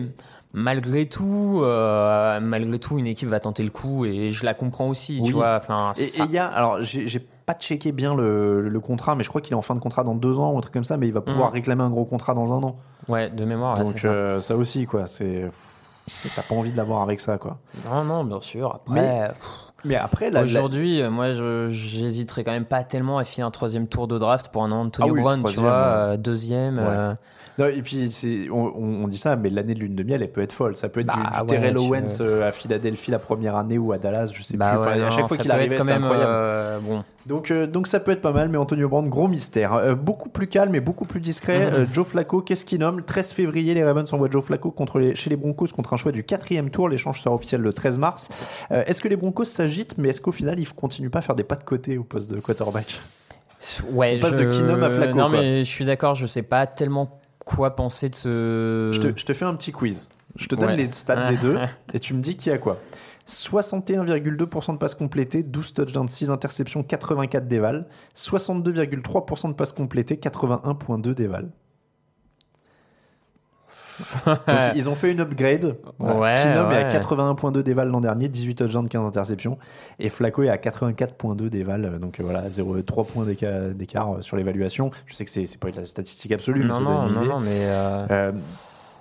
malgré 0.52 1.06
tout 1.08 1.60
euh, 1.62 2.40
malgré 2.40 2.78
tout 2.78 2.98
une 2.98 3.06
équipe 3.06 3.28
va 3.28 3.38
tenter 3.40 3.62
le 3.62 3.70
coup 3.70 4.04
et 4.04 4.30
je 4.30 4.44
la 4.44 4.54
comprends 4.54 4.88
aussi 4.88 5.18
Oui. 5.20 5.28
tu 5.28 5.32
vois 5.34 5.56
enfin 5.56 5.92
Et 5.98 6.04
ça- 6.06 6.24
il 6.24 6.30
y 6.30 6.38
a, 6.38 6.46
alors 6.46 6.78
j'ai, 6.82 7.20
pas 7.46 7.54
checké 7.54 7.92
bien 7.92 8.14
le, 8.14 8.68
le 8.68 8.80
contrat, 8.80 9.14
mais 9.14 9.22
je 9.24 9.28
crois 9.30 9.40
qu'il 9.40 9.52
est 9.52 9.56
en 9.56 9.62
fin 9.62 9.74
de 9.74 9.80
contrat 9.80 10.04
dans 10.04 10.14
deux 10.14 10.38
ans 10.38 10.52
ou 10.52 10.58
un 10.58 10.60
truc 10.60 10.74
comme 10.74 10.84
ça, 10.84 10.96
mais 10.98 11.06
il 11.08 11.14
va 11.14 11.22
pouvoir 11.22 11.48
Mhm. 11.48 11.54
réclamer 11.54 11.82
un 11.82 11.88
gros 11.90 12.04
contrat 12.04 12.34
dans 12.34 12.52
un 12.52 12.62
an. 12.62 12.76
ouais 13.08 13.30
de 13.30 13.44
mémoire 13.46 13.78
Donc 13.78 13.98
ça. 13.98 14.08
euh, 14.08 14.40
ça. 14.40 14.54
aussi, 14.56 14.84
quoi, 14.84 15.06
c'est. 15.06 15.50
T'as 16.34 16.42
pas 16.42 16.54
envie 16.54 16.72
de 16.72 16.76
l'avoir 16.76 17.00
avec 17.02 17.20
ça, 17.20 17.38
quoi. 17.38 17.58
non 17.90 18.04
non 18.04 18.24
bien 18.24 18.40
sûr 18.42 18.74
après 18.74 19.00
Mais 19.00 19.28
pff, 19.28 19.67
Mais 19.84 19.94
après, 19.96 20.30
la, 20.30 20.40
la- 20.40 20.44
aujourd'hui 20.44 21.00
euh, 21.00 21.10
moi 21.10 21.32
je- 21.32 21.68
j'hésiterais 21.70 22.42
quand 22.44 22.50
même 22.52 22.64
pas 22.64 22.82
tellement 22.82 23.18
à 23.18 23.24
finir 23.24 23.46
un 23.46 23.50
troisième 23.52 23.86
tour 23.86 24.08
de 24.08 24.18
draft 24.18 24.48
pour 24.48 24.64
un 24.64 24.72
Antonio 24.72 25.10
Ah 25.10 25.12
oui, 25.14 25.20
Brown 25.20 25.44
tu 25.44 25.60
vois 25.60 25.70
euh, 25.72 26.16
deuxième 26.16 26.78
Ouais. 26.78 26.84
euh, 26.86 27.14
Non, 27.58 27.66
et 27.66 27.82
puis 27.82 28.08
on, 28.52 29.08
dit 29.08 29.18
ça, 29.18 29.34
mais 29.36 29.50
l'année 29.50 29.74
de 29.74 29.80
lune 29.80 29.96
de 29.96 30.02
miel, 30.04 30.22
elle 30.22 30.30
peut 30.30 30.42
être 30.42 30.52
folle. 30.52 30.76
Ça 30.76 30.88
peut 30.88 31.00
être 31.00 31.06
Bah, 31.08 31.14
du, 31.16 31.20
du 31.22 31.40
ouais, 31.40 31.46
Terrell 31.46 31.76
Owens 31.78 32.18
euh, 32.20 32.48
à 32.48 32.52
Philadelphie 32.52 33.10
la 33.10 33.18
première 33.18 33.56
année 33.56 33.78
ou 33.78 33.92
à 33.92 33.98
Dallas, 33.98 34.30
je 34.32 34.42
sais 34.42 34.56
bah 34.56 34.70
plus. 34.70 34.78
Enfin, 34.78 34.96
ouais, 34.96 35.02
à 35.02 35.10
chaque 35.10 35.26
fois 35.28 35.36
qu'il 35.36 35.50
arrivait, 35.50 35.76
c'était 35.78 35.90
incroyable. 35.92 36.24
euh, 36.28 36.78
bon 36.80 37.02
Donc, 37.26 37.50
euh, 37.50 37.66
donc 37.66 37.88
ça 37.88 37.98
peut 37.98 38.12
être 38.12 38.20
pas 38.20 38.30
mal, 38.32 38.48
mais 38.48 38.58
Antonio 38.58 38.88
Brown, 38.88 39.08
gros 39.08 39.26
mystère. 39.26 39.74
Euh, 39.74 39.94
beaucoup 39.96 40.28
plus 40.28 40.46
calme 40.46 40.74
et 40.76 40.80
beaucoup 40.80 41.04
plus 41.04 41.20
discret. 41.20 41.66
Mhm. 41.66 41.74
Euh, 41.74 41.86
Joe 41.92 42.06
Flacco, 42.06 42.42
qu'est-ce 42.42 42.64
qu'il 42.64 42.78
nomme? 42.78 43.02
13 43.02 43.32
février, 43.32 43.74
les 43.74 43.82
Ravens 43.82 44.12
envoient 44.12 44.30
Joe 44.30 44.44
Flacco 44.44 44.70
contre 44.70 45.00
les, 45.00 45.16
chez 45.16 45.28
les 45.28 45.36
Broncos 45.36 45.66
contre 45.74 45.94
un 45.94 45.96
choix 45.96 46.12
du 46.12 46.22
quatrième 46.22 46.70
tour. 46.70 46.88
L'échange 46.88 47.20
sera 47.20 47.34
officiel 47.34 47.60
le 47.60 47.72
13 47.72 47.98
mars. 47.98 48.28
Est-ce 48.70 49.00
que 49.00 49.08
les 49.08 49.16
Broncos 49.16 49.46
s'agitent, 49.46 49.96
mais 49.98 50.10
est-ce 50.10 50.20
qu'au 50.20 50.32
final, 50.32 50.60
ils 50.60 50.72
continuent 50.72 51.10
pas 51.10 51.18
à 51.18 51.22
faire 51.22 51.34
des 51.34 51.44
pas 51.44 51.56
de 51.56 51.64
côté 51.64 51.98
au 51.98 52.04
poste 52.04 52.30
de 52.30 52.38
quarterback? 52.40 53.00
Ouais, 53.90 54.14
On 54.18 54.20
passe 54.20 54.36
de 54.36 54.44
Keenum 54.44 54.80
à 54.84 54.90
Flacco, 54.90 55.16
Non, 55.16 55.28
quoi. 55.28 55.40
mais 55.40 55.64
je 55.64 55.70
suis 55.70 55.84
d'accord, 55.84 56.14
je 56.14 56.26
sais 56.26 56.42
pas 56.42 56.66
tellement 56.66 57.18
quoi 57.48 57.74
penser 57.74 58.08
de 58.10 58.14
ce. 58.14 58.90
je, 58.92 59.00
te, 59.00 59.18
je 59.18 59.24
te 59.24 59.32
fais 59.32 59.44
un 59.46 59.54
petit 59.54 59.72
quiz. 59.72 60.08
Je 60.36 60.46
te 60.46 60.54
donne 60.54 60.66
Ouais. 60.70 60.76
les 60.76 60.90
stats 60.90 61.30
des 61.30 61.36
deux 61.38 61.56
et 61.94 61.98
tu 61.98 62.14
me 62.14 62.20
dis 62.20 62.36
qui 62.36 62.50
a 62.50 62.58
quoi. 62.58 62.78
61,2% 63.26 64.72
de 64.72 64.78
passes 64.78 64.94
complétées, 64.94 65.42
12 65.42 65.74
touchdowns, 65.74 66.08
6 66.08 66.30
interceptions, 66.30 66.82
84 66.82 67.46
déval. 67.46 67.86
62,3% 68.16 69.48
de 69.48 69.52
passes 69.54 69.72
complétées, 69.72 70.16
81,2 70.16 71.14
déval. 71.14 71.50
Donc, 74.26 74.38
ils 74.76 74.88
ont 74.88 74.94
fait 74.94 75.12
une 75.12 75.20
upgrade. 75.20 75.76
Voilà. 75.98 76.18
Ouais, 76.18 76.36
Keenum 76.36 76.70
est 76.72 76.76
à 76.76 76.88
ouais. 76.88 76.98
81.2 77.00 77.62
déval 77.62 77.88
l'an 77.88 78.00
dernier, 78.00 78.28
18 78.28 78.54
touchdowns, 78.56 78.88
15 78.88 79.04
interceptions. 79.04 79.58
Et 79.98 80.08
Flacco 80.08 80.42
est 80.42 80.48
à 80.48 80.56
84.2 80.56 81.48
déval. 81.48 81.84
euh, 81.84 81.98
Donc 81.98 82.20
euh, 82.20 82.22
voilà, 82.22 82.48
0,3 82.48 83.06
points 83.06 83.24
d'éca- 83.24 83.72
d'écart 83.72 84.16
euh, 84.16 84.20
sur 84.20 84.36
l'évaluation. 84.36 84.90
Je 85.06 85.14
sais 85.14 85.24
que 85.24 85.30
c'est 85.30 85.58
pas 85.58 85.68
la 85.74 85.86
statistique 85.86 86.32
absolue, 86.32 86.60
mais 86.62 86.68
non, 86.68 86.74
ça 86.74 86.80
non, 86.80 87.02
donne 87.02 87.08
une 87.08 87.14
non, 87.14 87.20
idée. 87.22 87.30
non, 87.30 87.40
mais. 87.40 87.66
euh, 87.66 88.06
Euh, 88.10 88.32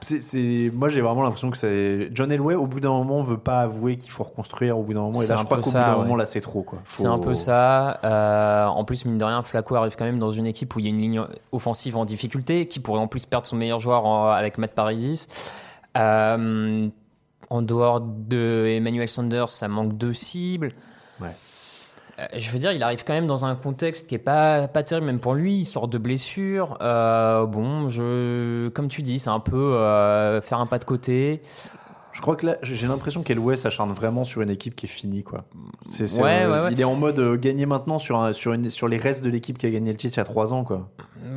c'est, 0.02 0.72
moi 0.74 0.90
j'ai 0.90 1.02
vraiment 1.02 1.24
l'impression 1.24 1.50
que 1.50 1.58
c'est 1.58 2.10
John 2.14 2.32
Elway 2.32 2.54
au 2.56 2.68
bout 2.68 2.80
d'un 2.80 2.90
moment 2.90 3.24
veut 3.24 3.38
pas 3.40 3.62
avouer 3.62 3.98
qu'il 3.98 4.12
faut 4.12 4.24
reconstruire 4.24 4.78
au 4.78 4.84
bout 4.84 4.94
d'un 4.94 5.02
moment 5.02 5.22
et 5.22 5.28
là 5.28 5.36
je 5.38 5.44
crois 5.46 5.58
qu'au 5.58 5.72
bout 5.72 5.76
d'un 5.78 5.92
ouais. 5.94 5.98
moment 6.04 6.16
là 6.16 6.26
c'est 6.26 6.42
trop 6.42 6.62
quoi. 6.62 6.80
Faut- 6.86 7.02
C'est 7.04 7.08
un 7.08 7.18
peu 7.18 7.34
ça. 7.36 8.00
Euh, 8.04 8.66
en 8.68 8.84
plus, 8.86 9.06
mine 9.06 9.18
de 9.18 9.24
rien, 9.24 9.42
Flacco 9.44 9.76
arrive 9.76 9.96
quand 9.98 10.06
même 10.06 10.20
dans 10.20 10.32
une 10.32 10.46
équipe 10.46 10.76
où 10.76 10.80
il 10.80 10.86
y 10.86 10.88
a 10.88 10.92
une 10.92 11.00
ligne 11.00 11.22
offensive 11.52 11.98
en 11.98 12.06
difficulté, 12.06 12.68
qui 12.68 12.80
pourrait 12.80 13.00
en 13.00 13.08
plus 13.08 13.26
perdre 13.26 13.48
son 13.48 13.56
meilleur 13.56 13.80
joueur 13.80 14.06
en- 14.06 14.30
avec 14.30 14.58
Matt 14.58 14.74
Paradis. 14.74 15.28
Euh, 15.98 16.88
en 17.50 17.62
dehors 17.62 18.02
de 18.02 18.66
Emmanuel 18.68 19.08
Sanders, 19.08 19.50
ça 19.50 19.68
manque 19.68 19.98
de 19.98 20.14
cibles. 20.14 20.72
Ouais. 21.22 21.30
Euh, 22.20 22.26
Je 22.38 22.50
veux 22.52 22.60
dire, 22.60 22.72
il 22.72 22.82
arrive 22.84 23.04
quand 23.06 23.14
même 23.14 23.28
dans 23.28 23.46
un 23.46 23.56
contexte 23.56 24.08
qui 24.08 24.16
est 24.16 24.20
pas, 24.20 24.68
pas 24.68 24.84
terrible, 24.84 25.06
même 25.08 25.20
pour 25.20 25.34
lui. 25.34 25.58
Il 25.58 25.66
sort 25.66 25.88
de 25.88 25.98
blessure. 25.98 26.78
Euh, 26.82 27.46
bon, 27.46 27.90
je, 27.90 28.70
comme 28.70 28.88
tu 28.88 29.02
dis, 29.02 29.20
c'est 29.20 29.30
un 29.30 29.40
peu 29.40 29.74
euh, 29.76 30.42
faire 30.42 30.60
un 30.60 30.66
pas 30.66 30.80
de 30.80 30.86
côté. 30.86 31.42
Je 32.14 32.22
crois 32.24 32.36
que 32.36 32.48
là 32.48 32.56
j'ai 32.64 32.88
l'impression 32.88 33.22
qu'Elway 33.22 33.56
s'acharne 33.58 33.92
vraiment 33.92 34.24
sur 34.24 34.42
une 34.42 34.50
équipe 34.50 34.76
qui 34.76 34.88
est 34.88 34.90
finie 34.90 35.24
quoi. 35.24 35.44
Ouais, 36.00 36.02
euh, 36.18 36.52
ouais, 36.52 36.64
ouais. 36.66 36.70
Il 36.72 36.82
est 36.82 36.84
en 36.84 36.96
mode 36.96 37.20
euh, 37.20 37.38
gagner 37.38 37.68
maintenant 37.68 38.00
sur, 38.00 38.18
un- 38.20 38.34
sur, 38.34 38.54
une, 38.54 38.72
sur 38.72 38.88
les 38.88 38.98
restes 38.98 39.24
de 39.24 39.30
l'équipe 39.30 39.56
qui 39.60 39.68
a 39.68 39.70
gagné 39.70 39.92
le 39.92 39.98
titre 39.98 40.16
il 40.16 40.18
y 40.18 40.22
a 40.22 40.24
3 40.24 40.52
ans 40.52 40.64
quoi. 40.64 40.90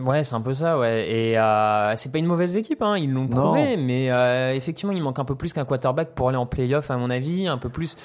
Ouais, 0.03 0.25
c'est 0.25 0.35
un 0.37 0.41
peu 0.41 0.55
ça, 0.55 0.79
ouais. 0.79 1.07
Et 1.11 1.39
euh, 1.39 1.95
c'est 1.97 2.11
pas 2.11 2.17
une 2.17 2.25
mauvaise 2.25 2.57
équipe, 2.57 2.81
hein, 2.81 2.97
ils 2.97 3.13
l'ont 3.13 3.27
Non. 3.29 3.43
prouvé, 3.43 3.77
mais 3.77 4.11
euh, 4.11 4.55
effectivement, 4.55 4.93
il 4.95 5.03
manque 5.03 5.19
un 5.19 5.27
peu 5.27 5.35
plus 5.35 5.53
qu'un 5.53 5.67
quarterback 5.67 6.15
pour 6.15 6.29
aller 6.31 6.39
en 6.39 6.47
playoff, 6.47 6.91
à 6.91 6.97
mon 6.97 7.11
avis, 7.11 7.47
un 7.47 7.59
peu 7.59 7.69
plus. 7.69 7.99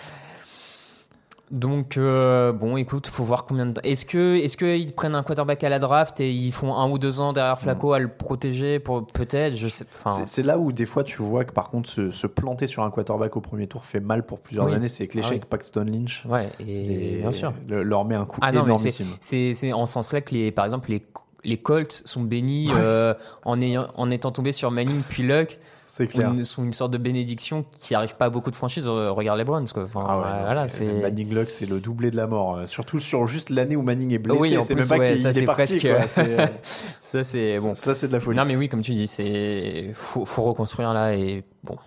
Donc, 1.52 1.98
euh, 1.98 2.52
bon, 2.52 2.76
écoute, 2.76 3.06
faut 3.06 3.24
voir 3.24 3.46
combien 3.46 3.68
de 3.68 3.74
temps. 3.74 3.82
Est-ce 3.84 4.04
que, 4.06 4.36
est-ce 4.38 4.58
qu'ils 4.58 4.92
prennent 4.94 5.14
un 5.14 5.22
quarterback 5.22 5.64
à 5.64 5.70
la 5.70 5.78
draft 5.78 6.20
et 6.20 6.32
ils 6.32 6.52
font 6.52 6.74
un 6.76 6.90
ou 6.90 6.98
deux 6.98 7.22
ans 7.22 7.34
derrière 7.34 7.60
Flacco 7.60 7.94
à 7.94 8.00
le 8.00 8.08
protéger 8.08 8.80
pour 8.80 9.06
peut-être, 9.06 9.54
je 9.56 9.68
sais. 9.68 9.86
Enfin, 10.06 10.26
C'est- 10.26 10.42
là 10.42 10.58
où 10.58 10.72
des 10.72 10.88
fois 10.88 11.04
tu 11.04 11.22
vois 11.22 11.46
que 11.46 11.54
par 11.54 11.70
contre 11.70 11.88
se, 11.88 12.10
se 12.10 12.26
planter 12.26 12.66
sur 12.66 12.82
un 12.84 12.90
quarterback 12.90 13.38
au 13.38 13.42
premier 13.42 13.68
tour 13.68 13.86
fait 13.86 14.00
mal 14.00 14.26
pour 14.26 14.40
plusieurs 14.40 14.66
Oui. 14.66 14.74
années. 14.74 14.88
C'est 14.88 15.08
que 15.08 15.16
l'échec 15.18 15.34
Ah 15.36 15.44
oui. 15.44 15.48
Paxton 15.50 15.86
Lynch 15.86 16.26
ouais, 16.26 16.50
et, 16.60 17.14
et 17.14 17.18
bien 17.18 17.32
sûr. 17.32 17.54
le- 17.70 17.84
leur 17.84 18.06
met 18.06 18.16
un 18.16 18.26
coup 18.26 18.40
Ah 18.42 18.52
non, 18.52 18.64
mais 18.66 18.78
c'est, 18.80 19.02
énormissime. 19.02 19.54
c'est, 19.54 19.72
en 19.74 19.86
ce 19.86 19.94
sens-là 19.94 20.22
que 20.22 20.34
les, 20.34 20.52
par 20.52 20.66
exemple, 20.66 20.90
les, 20.90 21.06
les 21.44 21.58
Colts 21.58 22.02
sont 22.06 22.22
bénis 22.24 22.70
euh, 22.76 23.14
en, 23.46 23.62
ayant, 23.62 23.86
en 23.96 24.10
étant 24.10 24.32
tombés 24.32 24.52
sur 24.52 24.72
Manning 24.72 25.04
puis 25.08 25.22
Luck. 25.22 25.60
C'est 25.98 26.08
clair. 26.08 26.32
Une, 26.34 26.44
sont 26.44 26.64
une 26.66 26.74
sorte 26.74 26.92
de 26.92 26.98
bénédiction 26.98 27.64
qui 27.80 27.96
arrive 27.96 28.16
pas 28.18 28.26
à 28.26 28.30
beaucoup 28.30 28.52
de 28.52 28.56
franchises. 28.58 28.86
Euh, 28.88 29.12
Regarde 29.12 29.38
les 29.38 29.46
Browns, 29.46 29.68
quoi. 29.74 29.84
Enfin, 29.84 30.06
Ah 30.06 30.18
ouais, 30.20 30.24
euh, 30.28 30.42
voilà, 30.44 30.68
c'est. 30.68 30.86
Manning 31.02 31.34
Luck, 31.34 31.50
c'est 31.50 31.66
le 31.66 31.80
doublé 31.80 32.12
de 32.12 32.18
la 32.18 32.28
mort. 32.28 32.58
euh, 32.58 32.66
Surtout 32.66 33.00
sur 33.00 33.28
juste 33.28 33.50
l'année 33.50 33.78
où 33.78 33.82
Manning 33.82 34.12
est 34.14 34.18
blessé. 34.18 34.40
Oui, 34.42 34.58
en 34.58 34.62
c'est 34.62 34.76
plus, 34.76 34.82
même 34.82 34.90
pas 34.90 34.98
ouais, 34.98 35.12
qu'il 35.14 35.22
ça, 35.22 35.30
est 35.30 35.34
c'est 35.34 35.46
parti. 35.46 35.78
presque- 35.78 36.52
Ça, 37.02 37.24
c'est 37.24 37.60
bon. 37.60 37.74
Ça, 37.76 37.94
c'est 37.96 38.08
de 38.10 38.12
la 38.12 38.20
folie. 38.20 38.36
Non, 38.38 38.44
mais 38.44 38.58
oui, 38.58 38.68
comme 38.68 38.82
tu 38.82 38.92
dis, 38.92 39.08
c'est 39.08 39.92
faut, 39.94 40.26
faut 40.26 40.44
reconstruire 40.44 40.92
là 40.94 41.16
et 41.16 41.46
bon. 41.64 41.78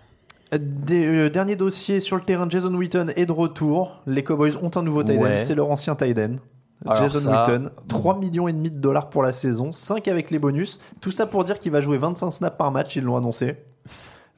Des- 0.57 1.05
euh, 1.05 1.29
dernier 1.29 1.55
dossier 1.55 1.99
sur 1.99 2.15
le 2.15 2.23
terrain, 2.23 2.47
Jason 2.49 2.73
Witten 2.73 3.13
est 3.15 3.27
de 3.27 3.31
retour. 3.31 4.01
Les 4.07 4.23
Cowboys 4.23 4.55
ont 4.63 4.71
un 4.75 4.81
nouveau 4.81 5.03
tight 5.03 5.19
Ouais. 5.19 5.37
c'est 5.37 5.53
leur 5.53 5.69
ancien 5.69 5.93
tight 5.93 6.19
Jason 6.95 7.19
ça- 7.19 7.43
Witten, 7.43 7.69
3 7.89 8.17
millions 8.17 8.47
et 8.47 8.53
demi 8.53 8.71
de 8.71 8.77
dollars 8.79 9.09
pour 9.09 9.21
la 9.21 9.31
saison, 9.33 9.71
5 9.71 10.07
avec 10.07 10.31
les 10.31 10.39
bonus. 10.39 10.79
Tout 11.01 11.11
ça 11.11 11.27
pour 11.27 11.43
dire 11.43 11.59
qu'il 11.59 11.71
va 11.71 11.81
jouer 11.81 11.97
25 11.99 12.31
snaps 12.31 12.57
par 12.57 12.71
match, 12.71 12.95
ils 12.95 13.03
l'ont 13.03 13.17
annoncé. 13.17 13.57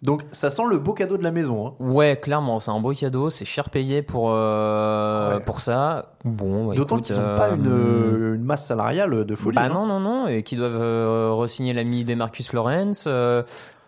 Donc 0.02 0.24
ça 0.32 0.50
sent 0.50 0.64
le 0.68 0.80
beau 0.80 0.94
cadeau 0.94 1.16
de 1.18 1.24
la 1.24 1.30
maison. 1.32 1.68
hein. 1.68 1.74
Ouais, 1.80 2.18
clairement, 2.20 2.60
c'est 2.60 2.72
un 2.72 2.80
beau 2.80 2.92
cadeau. 2.92 3.30
C'est 3.30 3.46
cher 3.46 3.70
payé 3.70 4.02
pour 4.02 4.32
euh, 4.34 5.36
Ouais. 5.38 5.44
pour 5.44 5.62
ça. 5.62 6.14
Bon, 6.26 6.66
bah, 6.70 6.76
D'autant 6.76 6.98
qu'ils 7.00 7.16
n'ont 7.18 7.22
euh, 7.22 7.38
pas 7.38 7.50
une, 7.50 7.68
euh, 7.68 8.34
une 8.36 8.44
masse 8.44 8.66
salariale 8.66 9.26
de 9.26 9.36
folie. 9.36 9.56
Bah 9.58 9.66
hein. 9.66 9.70
non, 9.72 9.86
non, 9.86 10.00
non, 10.00 10.28
et 10.28 10.42
qui 10.42 10.56
doivent 10.56 10.80
euh, 10.82 11.30
re-signer 11.34 11.74
l'ami 11.74 12.04
des 12.04 12.16
Marcus 12.16 12.52
Lawrence. 12.54 13.06
euh, 13.08 13.44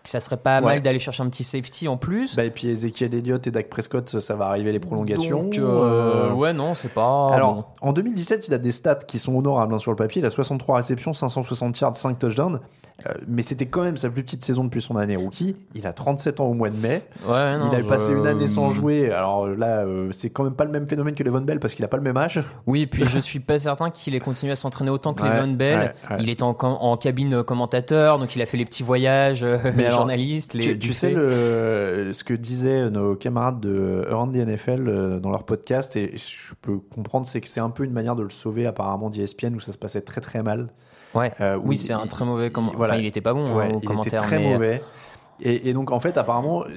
ça 0.06 0.20
serait 0.20 0.36
pas 0.36 0.58
Ouais. 0.60 0.66
mal 0.66 0.82
d'aller 0.82 0.98
chercher 0.98 1.22
un 1.22 1.30
petit 1.30 1.44
safety 1.44 1.88
en 1.88 1.96
plus. 1.96 2.36
Bah, 2.36 2.44
et 2.44 2.50
puis 2.50 2.68
Ezekiel 2.68 3.14
Elliott 3.14 3.44
et 3.46 3.50
Dak 3.50 3.70
Prescott, 3.70 4.20
ça 4.20 4.36
va 4.36 4.48
arriver 4.48 4.70
les 4.70 4.78
prolongations. 4.78 5.44
Donc, 5.44 5.56
euh, 5.58 6.30
ouais, 6.32 6.52
non, 6.52 6.74
c'est 6.74 6.92
pas. 6.92 7.30
Alors, 7.32 7.54
bon. 7.54 7.64
en 7.80 7.92
2017, 7.94 8.46
il 8.48 8.52
a 8.54 8.58
des 8.58 8.70
stats 8.70 8.96
qui 8.96 9.18
sont 9.18 9.34
honorables 9.34 9.72
hein, 9.74 9.78
sur 9.78 9.90
le 9.90 9.96
papier. 9.96 10.20
Il 10.20 10.26
a 10.26 10.30
63 10.30 10.76
réceptions, 10.76 11.12
560 11.14 11.80
yards, 11.80 11.96
5 11.96 12.18
touchdowns. 12.18 12.60
Euh, 13.06 13.12
mais 13.26 13.42
c'était 13.42 13.66
quand 13.66 13.82
même 13.82 13.96
sa 13.96 14.08
plus 14.08 14.22
petite 14.22 14.44
saison 14.44 14.62
depuis 14.62 14.80
son 14.80 14.96
année 14.96 15.16
rookie. 15.16 15.56
Il 15.74 15.84
a 15.86 15.92
37 15.92 16.38
ans 16.38 16.46
au 16.46 16.54
mois 16.54 16.70
de 16.70 16.76
mai. 16.76 17.02
Ouais, 17.26 17.58
non, 17.58 17.68
il 17.68 17.74
avait 17.74 17.82
je- 17.82 17.88
passé 17.88 18.12
une 18.12 18.26
année 18.26 18.46
sans 18.46 18.70
jouer. 18.70 19.10
Alors 19.10 19.48
là, 19.48 19.84
euh, 19.84 20.10
c'est 20.12 20.30
quand 20.30 20.44
même 20.44 20.54
pas 20.54 20.64
le 20.64 20.70
même 20.70 20.86
phénomène 20.86 21.16
que 21.16 21.24
Levon 21.24 21.40
Bell 21.40 21.58
parce 21.58 21.74
qu'il 21.74 21.84
a 21.84 21.88
pas 21.88 21.96
le 21.96 22.04
même 22.04 22.16
âge. 22.16 22.42
Oui, 22.68 22.86
puis 22.86 23.04
je 23.12 23.18
suis 23.18 23.40
pas 23.40 23.58
certain 23.58 23.90
qu'il 23.90 24.14
ait 24.14 24.20
continué 24.20 24.52
à 24.52 24.56
s'entraîner 24.56 24.90
autant 24.90 25.12
que 25.12 25.22
Ouais, 25.24 25.28
Le'Veon 25.28 25.54
Bell. 25.54 25.92
ouais. 26.10 26.16
Il 26.20 26.30
était 26.30 26.44
en, 26.44 26.96
cabine 26.96 27.42
commentateur, 27.42 28.18
donc 28.18 28.36
il 28.36 28.42
a 28.42 28.46
fait 28.46 28.56
les 28.56 28.64
petis 28.64 28.84
voyages, 28.84 29.42
euh, 29.42 29.58
les 29.76 29.86
alors, 29.86 29.98
journalistes, 29.98 30.54
les 30.54 30.60
tu, 30.64 30.78
tu 30.78 30.92
sais 30.92 31.10
le, 31.10 32.10
ce 32.12 32.22
que 32.22 32.32
disaient 32.34 32.90
nos 32.90 33.16
camarades 33.16 33.58
de 33.60 34.06
Around 34.08 34.32
the 34.34 34.46
NFL 34.46 34.88
euh, 34.88 35.18
dans 35.18 35.30
leur 35.30 35.42
podcast, 35.42 35.96
et 35.96 36.16
je 36.16 36.54
peux 36.62 36.78
comprendre, 36.94 37.26
c'est 37.26 37.40
que 37.40 37.48
c'est 37.48 37.60
un 37.60 37.70
peu 37.70 37.84
une 37.84 37.92
manière 37.92 38.14
de 38.14 38.22
le 38.22 38.30
sauver 38.30 38.66
apparemment 38.66 39.10
d'ESPN 39.10 39.56
où 39.56 39.60
ça 39.60 39.72
se 39.72 39.78
passait 39.78 40.00
très 40.02 40.20
très 40.20 40.42
mal. 40.44 40.68
Ouais. 41.14 41.32
Euh, 41.40 41.58
oui, 41.62 41.78
c'est 41.78 41.92
un 41.92 42.06
très 42.06 42.24
mauvais 42.24 42.50
comment. 42.50 42.72
voilà. 42.76 42.94
Enfin, 42.94 43.02
il 43.02 43.06
était 43.06 43.20
pas 43.20 43.34
bon 43.34 43.54
Ouais, 43.56 43.64
hein, 43.66 43.74
au 43.74 43.80
il 43.80 43.86
commentaire, 43.86 44.14
était 44.20 44.26
très 44.28 44.38
mais 44.38 44.52
mauvais. 44.54 44.82
Et, 45.42 45.68
et 45.68 45.72
donc 45.72 45.90
en 45.90 45.98
fait 45.98 46.16
apparemment, 46.16 46.62
euh, 46.62 46.68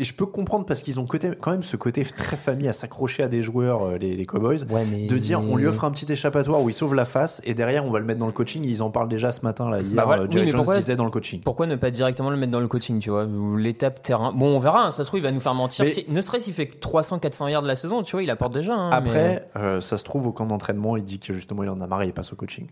je 0.00 0.12
peux 0.12 0.26
comprendre 0.26 0.66
parce 0.66 0.80
qu'ils 0.80 0.98
ont 0.98 1.06
côté, 1.06 1.30
quand 1.40 1.52
même 1.52 1.62
ce 1.62 1.76
côté 1.76 2.02
très 2.04 2.36
famille 2.36 2.66
à 2.66 2.72
s'accrocher 2.72 3.22
à 3.22 3.28
des 3.28 3.42
joueurs, 3.42 3.84
euh, 3.86 3.96
les, 3.96 4.16
les 4.16 4.24
Cowboys, 4.24 4.58
Ouais, 4.70 4.84
mais- 4.90 5.06
de 5.06 5.18
dire 5.18 5.40
on 5.40 5.54
lui 5.54 5.68
offre 5.68 5.84
un 5.84 5.92
petit 5.92 6.12
échappatoire 6.12 6.60
où 6.62 6.68
il 6.68 6.72
sauve 6.74 6.96
la 6.96 7.04
face 7.04 7.40
et 7.44 7.54
derrière 7.54 7.84
on 7.84 7.92
va 7.92 8.00
le 8.00 8.04
mettre 8.04 8.18
dans 8.18 8.26
le 8.26 8.32
coaching. 8.32 8.64
Ils 8.64 8.82
en 8.82 8.90
parlent 8.90 9.08
déjà 9.08 9.30
ce 9.30 9.42
matin 9.42 9.70
là 9.70 9.80
hier. 9.80 9.94
Bah 9.94 10.02
voilà. 10.04 10.22
euh, 10.22 10.26
Oui, 10.26 10.32
Jerry 10.32 10.46
mais 10.46 10.50
Jones 10.50 10.58
pourquoi- 10.62 10.78
disait 10.78 10.96
dans 10.96 11.04
le 11.04 11.12
coaching. 11.12 11.42
Pourquoi 11.44 11.68
ne 11.68 11.76
pas 11.76 11.92
directement 11.92 12.30
le 12.30 12.36
mettre 12.36 12.50
dans 12.50 12.58
le 12.60 12.66
coaching, 12.66 12.98
tu 12.98 13.10
vois 13.10 13.24
L'étape 13.56 14.02
terrain. 14.02 14.32
Bon, 14.32 14.46
on 14.56 14.58
verra, 14.58 14.86
hein, 14.86 14.90
ça 14.90 15.04
se 15.04 15.08
trouve, 15.08 15.20
il 15.20 15.22
va 15.22 15.30
nous 15.30 15.38
faire 15.40 15.54
mentir. 15.54 15.86
Si- 15.86 16.04
ne 16.08 16.20
serait-ce 16.20 16.46
qu'il 16.46 16.54
fait 16.54 16.66
que 16.66 16.78
300-400 16.78 17.50
yards 17.50 17.62
de 17.62 17.68
la 17.68 17.76
saison, 17.76 18.02
tu 18.02 18.12
vois, 18.16 18.24
il 18.24 18.30
apporte 18.30 18.52
déjà. 18.52 18.74
hein, 18.74 18.88
mais- 18.90 18.96
Après, 18.96 19.48
euh, 19.56 19.80
ça 19.80 19.96
se 19.96 20.02
trouve 20.02 20.26
au 20.26 20.32
camp 20.32 20.46
d'entraînement, 20.46 20.96
il 20.96 21.04
dit 21.04 21.20
que 21.20 21.32
justement 21.32 21.62
il 21.62 21.68
en 21.68 21.80
a 21.80 21.86
marre, 21.86 22.02
et 22.02 22.06
il 22.06 22.12
passe 22.12 22.32
au 22.32 22.36
coaching. 22.36 22.66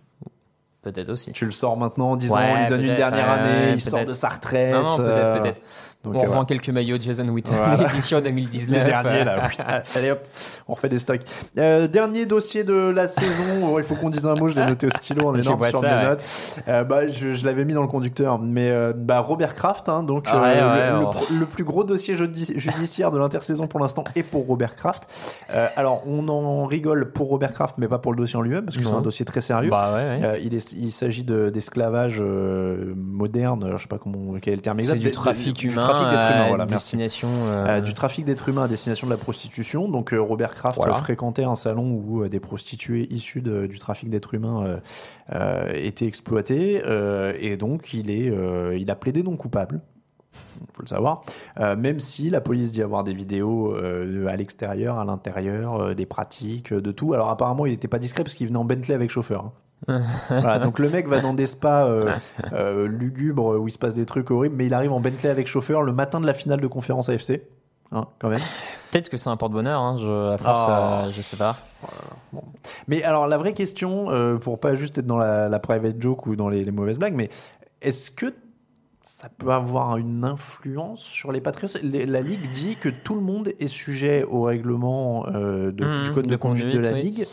Peut-être 0.83 1.11
aussi. 1.11 1.33
Tu 1.33 1.45
le 1.45 1.51
sors 1.51 1.77
maintenant 1.77 2.13
en 2.13 2.17
disant 2.17 2.37
Ouais, 2.37 2.53
on 2.53 2.61
lui 2.61 2.67
donne 2.69 2.85
une 2.85 2.97
dernière 2.97 3.31
année, 3.31 3.73
il 3.75 3.81
sort 3.81 4.05
de 4.05 4.15
sa 4.15 4.31
retraite. 4.31 4.73
Non, 4.73 4.83
non, 4.83 4.97
peut-être, 4.97 5.17
euh, 5.17 5.41
peut-être. 5.41 5.63
Donc, 6.03 6.15
on 6.15 6.19
euh, 6.19 6.23
revend 6.23 6.45
quelques 6.47 6.71
maillots 6.71 6.97
de 6.97 7.03
Jason 7.03 7.29
Witten, 7.29 7.55
Voilà. 7.55 7.77
l'édition 7.89 8.21
2019. 8.23 8.79
Les 8.79 8.85
derniers, 8.91 9.25
là. 9.25 9.51
Allez 9.97 10.11
hop, 10.13 10.27
on 10.67 10.73
refait 10.73 10.89
des 10.89 10.99
stocks. 10.99 11.21
Euh, 11.59 11.89
dernier 11.89 12.25
dossier 12.25 12.65
de 12.65 12.73
la 12.89 13.07
saison. 13.07 13.69
Oh, 13.71 13.79
il 13.79 13.85
faut 13.85 13.97
qu'on 13.97 14.09
dise 14.09 14.27
un 14.27 14.35
mot. 14.35 14.49
Je 14.49 14.57
l'ai 14.57 14.65
noté 14.65 14.87
au 14.87 14.91
stylo 14.91 15.29
en 15.29 15.35
énorme 15.37 15.63
sur 15.67 15.83
mes 15.83 16.03
notes. 16.03 16.25
Euh, 16.69 16.85
bah, 16.85 17.07
je, 17.13 17.35
je 17.35 17.45
l'avais 17.45 17.67
mis 17.67 17.75
dans 17.75 17.83
le 17.83 17.89
conducteur. 17.89 18.39
Mais 18.39 18.71
euh, 18.71 18.95
bah, 18.97 19.21
Robert 19.21 19.55
Kraft, 19.55 19.91
hein, 19.91 20.03
donc 20.03 20.25
Ah 20.29 20.41
ouais, 20.41 20.53
euh, 20.57 21.03
ouais, 21.05 21.11
le, 21.39 21.45
plus 21.45 21.65
gros 21.65 21.85
dossier 21.85 22.17
judi- 22.17 22.59
judiciaire 22.59 23.11
de 23.11 23.19
l'intersaison 23.19 23.67
pour 23.67 23.79
l'instant 23.81 24.05
est 24.17 24.23
pour 24.23 24.47
Robert 24.47 24.77
Kraft. 24.77 25.07
Euh, 25.53 25.69
alors, 25.77 26.03
on 26.07 26.29
en 26.29 26.65
rigole 26.65 27.13
pour 27.13 27.29
Robert 27.29 27.53
Kraft, 27.53 27.75
mais 27.77 27.89
pas 27.89 27.99
pour 27.99 28.13
le 28.13 28.19
dossier 28.19 28.39
en 28.39 28.43
lui-même, 28.43 28.65
parce 28.65 28.79
que 28.79 28.85
c'est 28.85 28.95
un 28.95 29.03
dossier 29.03 29.27
très 29.27 29.43
sérieux. 29.43 29.69
Bah 29.71 29.93
ouais, 29.93 29.99
ouais. 29.99 30.21
Euh, 30.25 30.39
il 30.43 30.55
est- 30.55 30.73
il 30.73 30.93
s'agit 30.93 31.25
de- 31.25 31.51
d'esclavage 31.51 32.23
moderne, 32.97 33.73
je 33.77 33.83
sais 33.83 33.89
pas 33.89 33.99
comment 33.99 34.35
quel 34.41 34.55
est 34.55 34.57
le 34.57 34.63
terme 34.63 34.79
C'est 34.79 34.83
exact. 34.93 34.99
du 35.01 35.05
Des- 35.07 35.11
trafic 35.13 35.57
du 35.57 35.69
humain, 35.69 35.83
trafic 35.93 36.09
d'êtres 36.11 36.31
humains, 36.33 36.45
à 36.45 36.49
voilà, 36.49 36.67
merci. 36.67 36.97
destination. 36.97 37.29
euh, 37.49 37.67
Euh, 37.79 37.81
du 37.81 37.95
trafic 37.95 38.25
d'êtres 38.25 38.49
humains 38.49 38.65
à 38.65 38.69
destination 38.69 39.07
de 39.07 39.13
la 39.13 39.19
prostitution. 39.19 39.89
Donc 39.89 40.13
euh, 40.13 40.21
Robert 40.21 40.55
Kraft 40.55 40.79
Voilà. 40.79 40.95
fréquentait 40.95 41.45
un 41.45 41.55
salon 41.55 41.91
où 41.93 42.27
des 42.29 42.41
prostituées 42.41 43.07
issues 43.13 43.41
de- 43.43 43.67
du 43.67 43.79
trafic 43.79 44.09
d'êtres 44.11 44.35
humains 44.35 44.81
étaient 45.75 46.07
exploitées 46.07 46.83
et 47.39 47.57
donc 47.57 47.93
il 47.95 48.11
est 48.11 48.33
il 48.79 48.91
a 48.91 48.95
plaidé 48.97 49.23
non 49.23 49.37
coupable. 49.37 49.81
Faut 50.75 50.83
le 50.83 50.87
savoir. 50.87 51.23
Euh, 51.59 51.75
même 51.75 51.99
si 51.99 52.31
la 52.31 52.41
police 52.41 52.71
dit 52.71 52.83
avoir 52.83 53.03
des 53.03 53.13
vidéos 53.13 53.75
euh, 53.75 54.27
à 54.29 54.37
l'extérieur, 54.37 54.99
à 55.01 55.05
l'intérieur, 55.05 55.75
euh, 55.81 55.95
des 55.95 56.07
pratiques, 56.07 56.73
de 56.73 56.93
tout. 56.93 57.15
Alors 57.15 57.31
apparemment 57.31 57.67
il 57.67 57.71
n'était 57.73 57.89
pas 57.89 57.99
discret 57.99 58.23
parce 58.23 58.35
qu'il 58.35 58.47
venait 58.47 58.59
en 58.59 58.65
Bentley 58.65 58.95
avec 58.95 59.11
chauffeur. 59.11 59.47
hein. 59.47 59.53
Voilà, 59.87 60.59
donc 60.59 60.79
le 60.79 60.89
mec 60.91 61.09
va 61.09 61.21
dans 61.21 61.35
des 61.35 61.47
spas 61.47 61.87
euh, 61.87 62.13
euh, 62.53 62.87
lugubres 62.87 63.59
où 63.59 63.67
il 63.69 63.73
se 63.73 63.79
passe 63.79 63.95
des 63.95 64.07
trucs 64.07 64.31
horribles, 64.31 64.55
mais 64.57 64.67
il 64.67 64.75
arrive 64.75 64.93
en 64.93 65.01
Bentley 65.01 65.29
avec 65.31 65.47
chauffeur 65.47 65.83
le 65.83 65.93
matin 65.93 66.21
de 66.21 66.27
la 66.27 66.35
finale 66.35 66.61
de 66.61 66.67
conférence 66.67 67.09
AFC. 67.09 67.43
Hein, 67.93 68.07
quand 68.21 68.29
même. 68.29 68.43
Peut-être 68.93 69.09
que 69.09 69.17
c'est 69.17 69.31
un 69.31 69.37
porte-bonheur, 69.37 69.81
hein, 69.81 69.97
je, 69.99 70.33
à 70.35 70.39
force, 70.39 70.67
euh, 70.69 71.13
je 71.13 71.23
sais 71.23 71.37
pas. 71.37 71.57
Mais 72.87 73.03
alors 73.03 73.27
la 73.27 73.37
vraie 73.37 73.53
question, 73.55 74.07
pour 74.41 74.61
pas 74.61 74.75
juste 74.75 74.99
être 74.99 75.07
dans 75.07 75.19
la, 75.19 75.49
la 75.49 75.59
private 75.59 76.01
joke 76.01 76.27
ou 76.27 76.37
dans 76.37 76.49
les, 76.49 76.65
les 76.65 76.71
mauvaises 76.71 76.99
blagues, 76.99 77.15
mais 77.15 77.31
est-ce 77.83 78.11
que 78.13 78.33
ça 79.03 79.29
peut 79.29 79.51
avoir 79.51 79.97
une 79.97 80.25
influence 80.25 81.01
sur 81.01 81.33
les 81.33 81.41
Patriots 81.41 81.73
La 81.83 82.21
Ligue 82.21 82.49
dit 82.53 82.77
que 82.77 82.91
tout 82.91 83.15
le 83.15 83.23
monde 83.23 83.49
est 83.59 83.67
sujet 83.67 84.25
au 84.25 84.43
règlement 84.43 85.27
euh, 85.35 85.73
de- 85.73 85.85
Mmh, 85.85 86.05
du 86.05 86.13
code 86.13 86.27
de, 86.27 86.31
de 86.31 86.37
conduite 86.37 86.69
de 86.73 86.79
la 86.79 86.93
oui. 86.93 87.03
Ligue. 87.03 87.27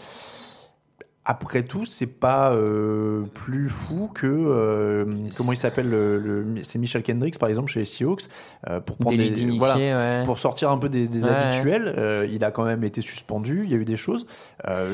Après 1.30 1.64
tout, 1.64 1.84
c'est 1.84 2.06
pas 2.08 2.54
euh, 2.54 3.24
plus 3.34 3.68
fou 3.68 4.10
que 4.14 4.26
euh, 4.26 5.04
comment 5.36 5.52
il 5.52 5.58
s'appelle 5.58 5.90
le, 5.90 6.18
le- 6.18 6.64
c'est 6.64 6.80
Michel 6.80 7.04
Kendricks 7.04 7.38
par 7.38 7.50
exemple 7.50 7.70
chez 7.70 7.82
les 7.82 7.86
Seahawks 7.86 8.24
euh, 8.70 8.80
pour 8.80 8.96
prendre 8.96 9.18
des, 9.18 9.58
voilà, 9.58 9.76
ouais. 9.76 10.24
pour 10.24 10.40
sortir 10.40 10.72
un 10.72 10.78
peu 10.78 10.88
des, 10.88 11.10
des 11.10 11.26
Ouais, 11.26 11.30
habituels, 11.32 11.94
euh, 11.98 12.26
il 12.32 12.46
a 12.46 12.52
quand 12.52 12.64
même 12.64 12.86
été 12.86 13.02
suspendu. 13.02 13.64
Il 13.66 13.70
y 13.70 13.74
a 13.74 13.78
eu 13.78 13.84
des 13.84 13.98
choses. 13.98 14.26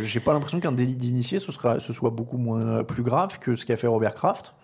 J'ai 0.01 0.19
pas 0.19 0.33
l'impression 0.33 0.59
qu'un 0.59 0.71
délit 0.71 0.97
d'initié 0.97 1.37
ce, 1.37 1.51
sera- 1.51 1.79
ce 1.79 1.93
soit 1.93 2.09
beaucoup 2.09 2.37
moins 2.37 2.83
plus 2.83 3.03
grave 3.03 3.37
que 3.37 3.53
ce 3.53 3.63
qu'a 3.65 3.77
fait 3.77 3.85
Robert 3.87 4.15
Kraft. 4.15 4.55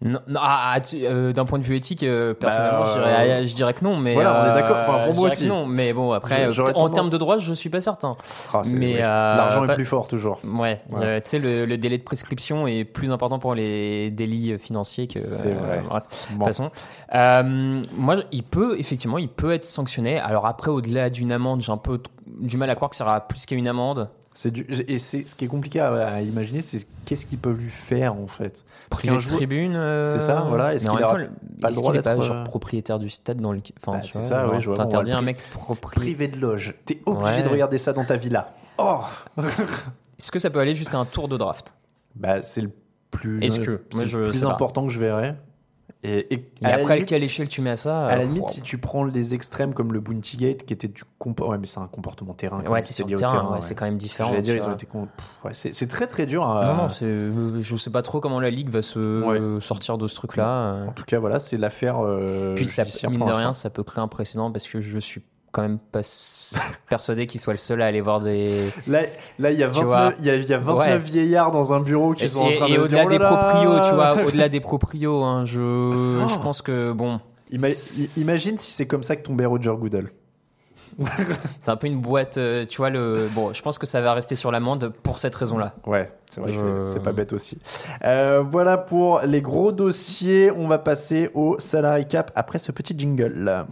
Non, 0.00 0.20
non, 0.28 0.38
ah, 0.40 0.74
ah, 0.76 0.80
euh, 0.94 1.32
d'un 1.32 1.44
point 1.44 1.58
de 1.58 1.64
vue 1.64 1.74
éthique, 1.74 2.04
euh, 2.04 2.32
personnellement, 2.32 2.82
Bah, 2.84 2.92
je, 2.94 3.00
dirais, 3.00 3.46
je 3.48 3.54
dirais 3.56 3.74
que 3.74 3.82
non. 3.82 3.96
Mais 3.96 4.14
voilà, 4.14 4.40
on 4.42 4.46
est 4.46 4.50
euh, 4.50 4.54
d'accord. 4.54 4.76
Enfin, 4.82 4.98
pour 5.04 5.14
moi 5.14 5.28
aussi. 5.28 5.48
Non, 5.48 5.66
mais 5.66 5.92
bon, 5.92 6.12
après, 6.12 6.46
euh, 6.46 6.64
en 6.76 6.88
termes 6.88 7.10
de 7.10 7.18
droit, 7.18 7.38
je 7.38 7.52
suis 7.52 7.68
pas 7.68 7.80
certain. 7.80 8.16
Ah, 8.54 8.62
Mais, 8.66 8.98
euh, 8.98 9.00
L'argent 9.00 9.64
est 9.64 9.74
plus 9.74 9.84
fort 9.84 10.06
toujours. 10.06 10.38
Ouais, 10.44 10.80
Ouais. 10.90 10.98
euh, 11.04 11.16
tu 11.20 11.30
sais, 11.30 11.38
le, 11.40 11.64
le 11.66 11.76
délai 11.78 11.98
de 11.98 12.04
prescription 12.04 12.68
est 12.68 12.84
plus 12.84 13.10
important 13.10 13.40
pour 13.40 13.54
les 13.56 14.10
délits 14.12 14.56
financiers 14.58 15.08
que. 15.08 15.18
C'est 15.18 15.50
vrai. 15.50 15.82
bref, 15.88 16.02
de 16.30 16.36
toute 16.36 16.44
façon. 16.46 16.70
Euh, 17.16 17.82
moi, 17.96 18.16
il 18.30 18.44
peut, 18.44 18.76
effectivement, 18.78 19.18
il 19.18 19.28
peut 19.28 19.50
être 19.52 19.64
sanctionné. 19.64 20.20
Alors 20.20 20.46
après, 20.46 20.70
au-delà 20.70 21.10
d'une 21.10 21.32
amende, 21.32 21.60
j'ai 21.60 21.72
un 21.72 21.76
peu 21.76 22.00
du 22.40 22.56
mal 22.56 22.70
à 22.70 22.76
croire 22.76 22.90
que 22.90 22.96
ça 22.96 23.04
sera 23.04 23.20
plus 23.26 23.46
qu'une 23.46 23.66
amende. 23.66 24.08
C'est 24.40 24.52
du 24.52 24.64
et 24.86 24.98
c'est 24.98 25.26
ce 25.26 25.34
qui 25.34 25.46
est 25.46 25.48
compliqué 25.48 25.80
à, 25.80 25.92
à 26.14 26.20
imaginer, 26.20 26.60
c'est 26.60 26.86
qu'est-ce 27.04 27.26
qu'ils 27.26 27.38
peuvent 27.38 27.58
lui 27.58 27.70
faire 27.70 28.14
en 28.14 28.28
fait. 28.28 28.64
Parce 28.88 29.02
Privé 29.02 29.14
qu'un 29.14 29.18
joueur- 29.20 29.34
tribune. 29.36 29.74
euh, 29.74 30.12
C'est 30.12 30.20
ça, 30.24 30.42
voilà. 30.48 30.74
Est-ce 30.74 30.86
qu'il 30.88 30.96
temps, 31.00 31.06
pas 31.60 31.70
le 31.70 31.74
droit 31.74 31.92
est 31.94 32.02
pas 32.02 32.14
d'être, 32.14 32.24
genre 32.24 32.36
euh, 32.36 32.44
propriétaire 32.44 33.00
du 33.00 33.08
stade 33.10 33.40
dans 33.40 33.50
le. 33.50 33.58
Enfin, 33.82 33.98
Bah, 33.98 34.04
c'est 34.06 34.22
ça, 34.22 34.46
genre, 34.60 34.68
ouais, 34.70 34.76
T'interdis 34.76 35.10
un 35.10 35.22
mec 35.22 35.38
propriétaire. 35.50 36.00
privé 36.02 36.28
de 36.28 36.38
loge. 36.38 36.76
T'es 36.84 37.00
obligé 37.04 37.32
Ouais. 37.38 37.42
de 37.42 37.48
regarder 37.48 37.78
ça 37.78 37.92
dans 37.92 38.04
ta 38.04 38.16
villa. 38.16 38.54
Oh, 38.78 39.00
Est-ce 39.38 40.30
que 40.30 40.38
ça 40.38 40.50
peut 40.50 40.60
aller 40.60 40.76
jusqu'à 40.76 40.98
un 40.98 41.04
tour 41.04 41.26
de 41.26 41.36
draft? 41.36 41.74
Bah 42.14 42.40
c'est 42.42 42.60
le 42.60 42.70
plus, 43.10 43.40
Est-ce 43.42 43.58
que 43.58 43.82
c'est 43.90 43.94
Moi, 43.96 44.04
le 44.04 44.08
je 44.08 44.30
plus 44.30 44.40
pas. 44.42 44.52
important 44.52 44.86
que 44.86 44.92
je 44.92 45.00
verrai. 45.00 45.34
Et, 46.08 46.44
après, 46.62 46.72
à 46.72 46.94
limite- 46.96 47.06
quelle 47.08 47.22
échelle 47.24 47.48
tu 47.48 47.60
mets 47.60 47.70
à 47.70 47.76
ça 47.76 48.06
À 48.06 48.16
la 48.16 48.22
euh, 48.22 48.26
limite, 48.26 48.42
wow. 48.42 48.48
si 48.48 48.62
tu 48.62 48.78
prends 48.78 49.04
les 49.04 49.34
extrêmes 49.34 49.74
comme 49.74 49.92
le 49.92 50.00
Bounty 50.00 50.36
Gate, 50.36 50.64
qui 50.64 50.72
était 50.72 50.88
du 50.88 51.02
comportement. 51.18 51.52
Ouais, 51.52 51.58
mais 51.58 51.66
c'est 51.66 51.80
un 51.80 51.86
comportement 51.86 52.34
terrain. 52.34 52.62
Ouais, 52.64 52.82
c'est 52.82 53.04
lié 53.06 53.14
au 53.14 53.18
terrain, 53.18 53.46
ouais, 53.48 53.54
ouais. 53.56 53.62
c'est 53.62 53.74
quand 53.74 53.84
même 53.84 53.96
différent. 53.98 54.30
J'allais 54.30 54.42
dire, 54.42 54.54
tu 54.54 54.58
ils 54.60 54.62
ont 54.62 54.66
vois. 54.66 54.74
été. 54.74 54.86
con- 54.86 55.08
Pff, 55.16 55.44
ouais, 55.44 55.72
c'est 55.72 55.86
très 55.88 56.06
très 56.06 56.26
dur. 56.26 56.44
à- 56.44 56.66
Non, 56.74 56.82
non, 56.84 56.88
euh, 57.02 57.58
je 57.60 57.76
sais 57.76 57.90
pas 57.90 58.02
trop 58.02 58.20
comment 58.20 58.40
la 58.40 58.50
ligue 58.50 58.68
va 58.70 58.82
se 58.82 59.58
sortir 59.60 59.98
de 59.98 60.08
ce 60.08 60.14
truc-là. 60.14 60.48
euh. 60.48 60.86
En 60.86 60.92
tout 60.92 61.04
cas, 61.04 61.18
voilà, 61.18 61.38
c'est 61.38 61.56
l'affaire. 61.56 61.98
euh, 62.04 62.54
Puis 62.54 62.68
ça, 62.68 62.84
mine 63.08 63.24
de 63.24 63.30
rien, 63.32 63.52
ça 63.54 63.70
peut 63.70 63.82
créer 63.82 64.02
un 64.02 64.08
précédent 64.08 64.50
parce 64.50 64.66
que 64.68 64.80
je 64.80 64.98
suis 64.98 65.22
quand 65.52 65.62
même 65.62 65.78
pas 65.78 66.00
persuadé 66.88 67.26
qu'il 67.26 67.40
soit 67.40 67.54
le 67.54 67.58
seul 67.58 67.80
à 67.82 67.86
aller 67.86 68.00
voir 68.00 68.20
des. 68.20 68.70
Là, 68.86 69.00
là, 69.38 69.50
il 69.50 69.58
y 69.58 69.62
a 69.62 69.68
Tu 69.68 69.82
vois. 69.84 70.10
29, 70.10 70.16
il 70.20 70.24
y 70.26 70.30
a, 70.30 70.34
il 70.36 70.48
y 70.48 70.52
a 70.54 70.58
29 70.58 70.76
Ouais. 70.78 70.98
vieillards 70.98 71.50
dans 71.50 71.72
un 71.72 71.80
bureau 71.80 72.12
qui 72.14 72.24
Et, 72.24 72.28
sont 72.28 72.40
en 72.40 72.50
train 72.50 72.66
et 72.66 72.72
de 72.72 72.76
se 72.76 72.80
au-delà 72.82 73.04
oh 73.06 73.08
des 73.10 73.18
là 73.18 73.26
proprios, 73.32 73.80
tu 73.88 73.94
vois, 73.94 74.16
au-delà 74.26 74.48
des 74.48 74.60
proprios, 74.60 75.22
hein, 75.24 75.44
je, 75.46 75.54
je 76.28 76.34
Oh. 76.34 76.38
pense 76.42 76.62
que 76.62 76.92
bon, 76.92 77.20
Ima- 77.52 78.18
imagine 78.20 78.58
si 78.58 78.72
c'est 78.72 78.86
comme 78.86 79.02
ça 79.02 79.16
que 79.16 79.22
tombait 79.22 79.46
Roger 79.46 79.72
Goodell. 79.78 80.10
c'est 81.60 81.70
un 81.70 81.76
peu 81.76 81.86
une 81.86 82.00
boîte, 82.00 82.38
euh, 82.38 82.66
tu 82.66 82.78
vois 82.78 82.90
le. 82.90 83.28
Bon, 83.32 83.52
je 83.52 83.62
pense 83.62 83.78
que 83.78 83.86
ça 83.86 84.00
va 84.00 84.14
rester 84.14 84.34
sur 84.36 84.50
l'amende 84.50 84.92
pour 85.02 85.18
cette 85.18 85.34
raison-là. 85.34 85.74
Ouais, 85.86 86.10
c'est 86.28 86.40
vrai, 86.40 86.50
que 86.50 86.56
Je- 86.58 86.84
c'est- 86.84 86.92
c'est 86.92 87.02
pas 87.02 87.12
bête 87.12 87.32
aussi. 87.32 87.58
Euh, 88.04 88.42
voilà 88.50 88.78
pour 88.78 89.20
les 89.20 89.40
gros 89.40 89.70
dossiers. 89.70 90.50
On 90.50 90.66
va 90.66 90.78
passer 90.78 91.30
au 91.34 91.56
salary 91.60 92.06
cap 92.08 92.32
après 92.34 92.58
ce 92.58 92.72
petit 92.72 92.94
jingle. 92.98 93.64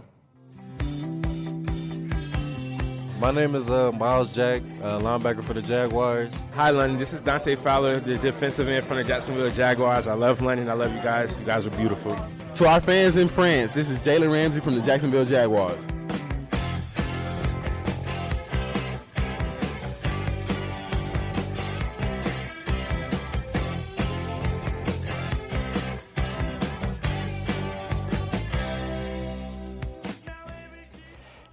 My 3.19 3.31
name 3.31 3.55
is 3.55 3.67
uh, 3.67 3.91
Miles 3.93 4.31
Jack, 4.31 4.61
uh, 4.83 4.99
linebacker 4.99 5.43
for 5.43 5.53
the 5.53 5.61
Jaguars. 5.61 6.45
Hi, 6.53 6.69
London. 6.69 6.99
This 6.99 7.13
is 7.13 7.19
Dante 7.19 7.55
Fowler, 7.55 7.99
the 7.99 8.19
defensive 8.19 8.67
end 8.67 8.85
from 8.85 8.97
the 8.97 9.03
Jacksonville 9.03 9.49
Jaguars. 9.49 10.05
I 10.05 10.13
love 10.13 10.39
London. 10.39 10.69
I 10.69 10.73
love 10.73 10.93
you 10.93 11.01
guys. 11.01 11.37
You 11.39 11.45
guys 11.45 11.65
are 11.65 11.71
beautiful. 11.71 12.15
To 12.55 12.67
our 12.67 12.79
fans 12.79 13.17
in 13.17 13.27
France, 13.27 13.73
this 13.73 13.89
is 13.89 13.97
Jalen 13.99 14.31
Ramsey 14.31 14.59
from 14.59 14.75
the 14.75 14.81
Jacksonville 14.81 15.25
Jaguars. 15.25 15.83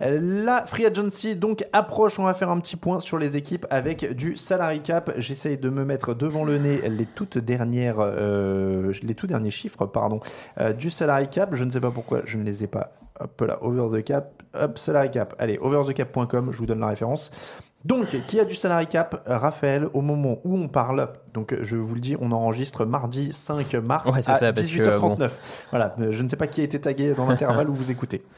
La 0.04 0.66
free 0.66 0.84
agency 0.84 1.34
donc 1.34 1.64
approche. 1.72 2.18
On 2.18 2.24
va 2.24 2.34
faire 2.34 2.50
un 2.50 2.60
petit 2.60 2.76
point 2.76 3.00
sur 3.00 3.18
les 3.18 3.36
équipes 3.36 3.66
avec 3.70 4.12
du 4.14 4.36
salary 4.36 4.80
cap. 4.80 5.12
J'essaye 5.16 5.56
de 5.56 5.70
me 5.70 5.84
mettre 5.84 6.14
devant 6.14 6.44
le 6.44 6.58
nez 6.58 6.88
les 6.88 7.06
toutes 7.06 7.38
dernières, 7.38 7.96
euh, 8.00 8.92
les 9.02 9.14
tout 9.14 9.26
derniers 9.26 9.50
chiffres, 9.50 9.86
pardon, 9.86 10.20
euh, 10.60 10.72
du 10.72 10.90
salary 10.90 11.28
cap. 11.28 11.54
Je 11.54 11.64
ne 11.64 11.70
sais 11.70 11.80
pas 11.80 11.90
pourquoi 11.90 12.20
je 12.24 12.36
ne 12.36 12.44
les 12.44 12.64
ai 12.64 12.66
pas. 12.66 12.92
Hop 13.20 13.40
là, 13.42 13.58
over 13.62 14.00
the 14.00 14.04
cap, 14.04 14.42
hop 14.54 14.76
salary 14.76 15.10
cap. 15.10 15.34
Allez, 15.38 15.58
overthecap.com. 15.60 16.50
Je 16.52 16.58
vous 16.58 16.66
donne 16.66 16.80
la 16.80 16.88
référence. 16.88 17.30
Donc, 17.84 18.16
qui 18.26 18.40
a 18.40 18.44
du 18.44 18.54
salary 18.54 18.86
cap? 18.86 19.22
Raphaël, 19.26 19.88
au 19.92 20.00
moment 20.00 20.38
où 20.44 20.56
on 20.56 20.68
parle, 20.68 21.08
donc 21.34 21.54
je 21.60 21.76
vous 21.76 21.94
le 21.94 22.00
dis, 22.00 22.16
on 22.18 22.32
enregistre 22.32 22.86
mardi 22.86 23.32
5 23.32 23.74
mars 23.74 24.10
Ouais, 24.10 24.18
à 24.18 24.34
ça, 24.34 24.52
parce 24.52 24.68
que, 24.68 24.82
18h39. 24.82 25.30
Voilà, 25.70 25.94
euh, 26.00 26.10
je 26.10 26.22
ne 26.22 26.28
sais 26.28 26.36
pas 26.36 26.46
qui 26.46 26.62
a 26.62 26.64
été 26.64 26.80
tagué 26.80 27.12
dans 27.12 27.26
l'intervalle 27.26 27.68
où 27.68 27.74
vous 27.74 27.90
écoutez. 27.90 28.22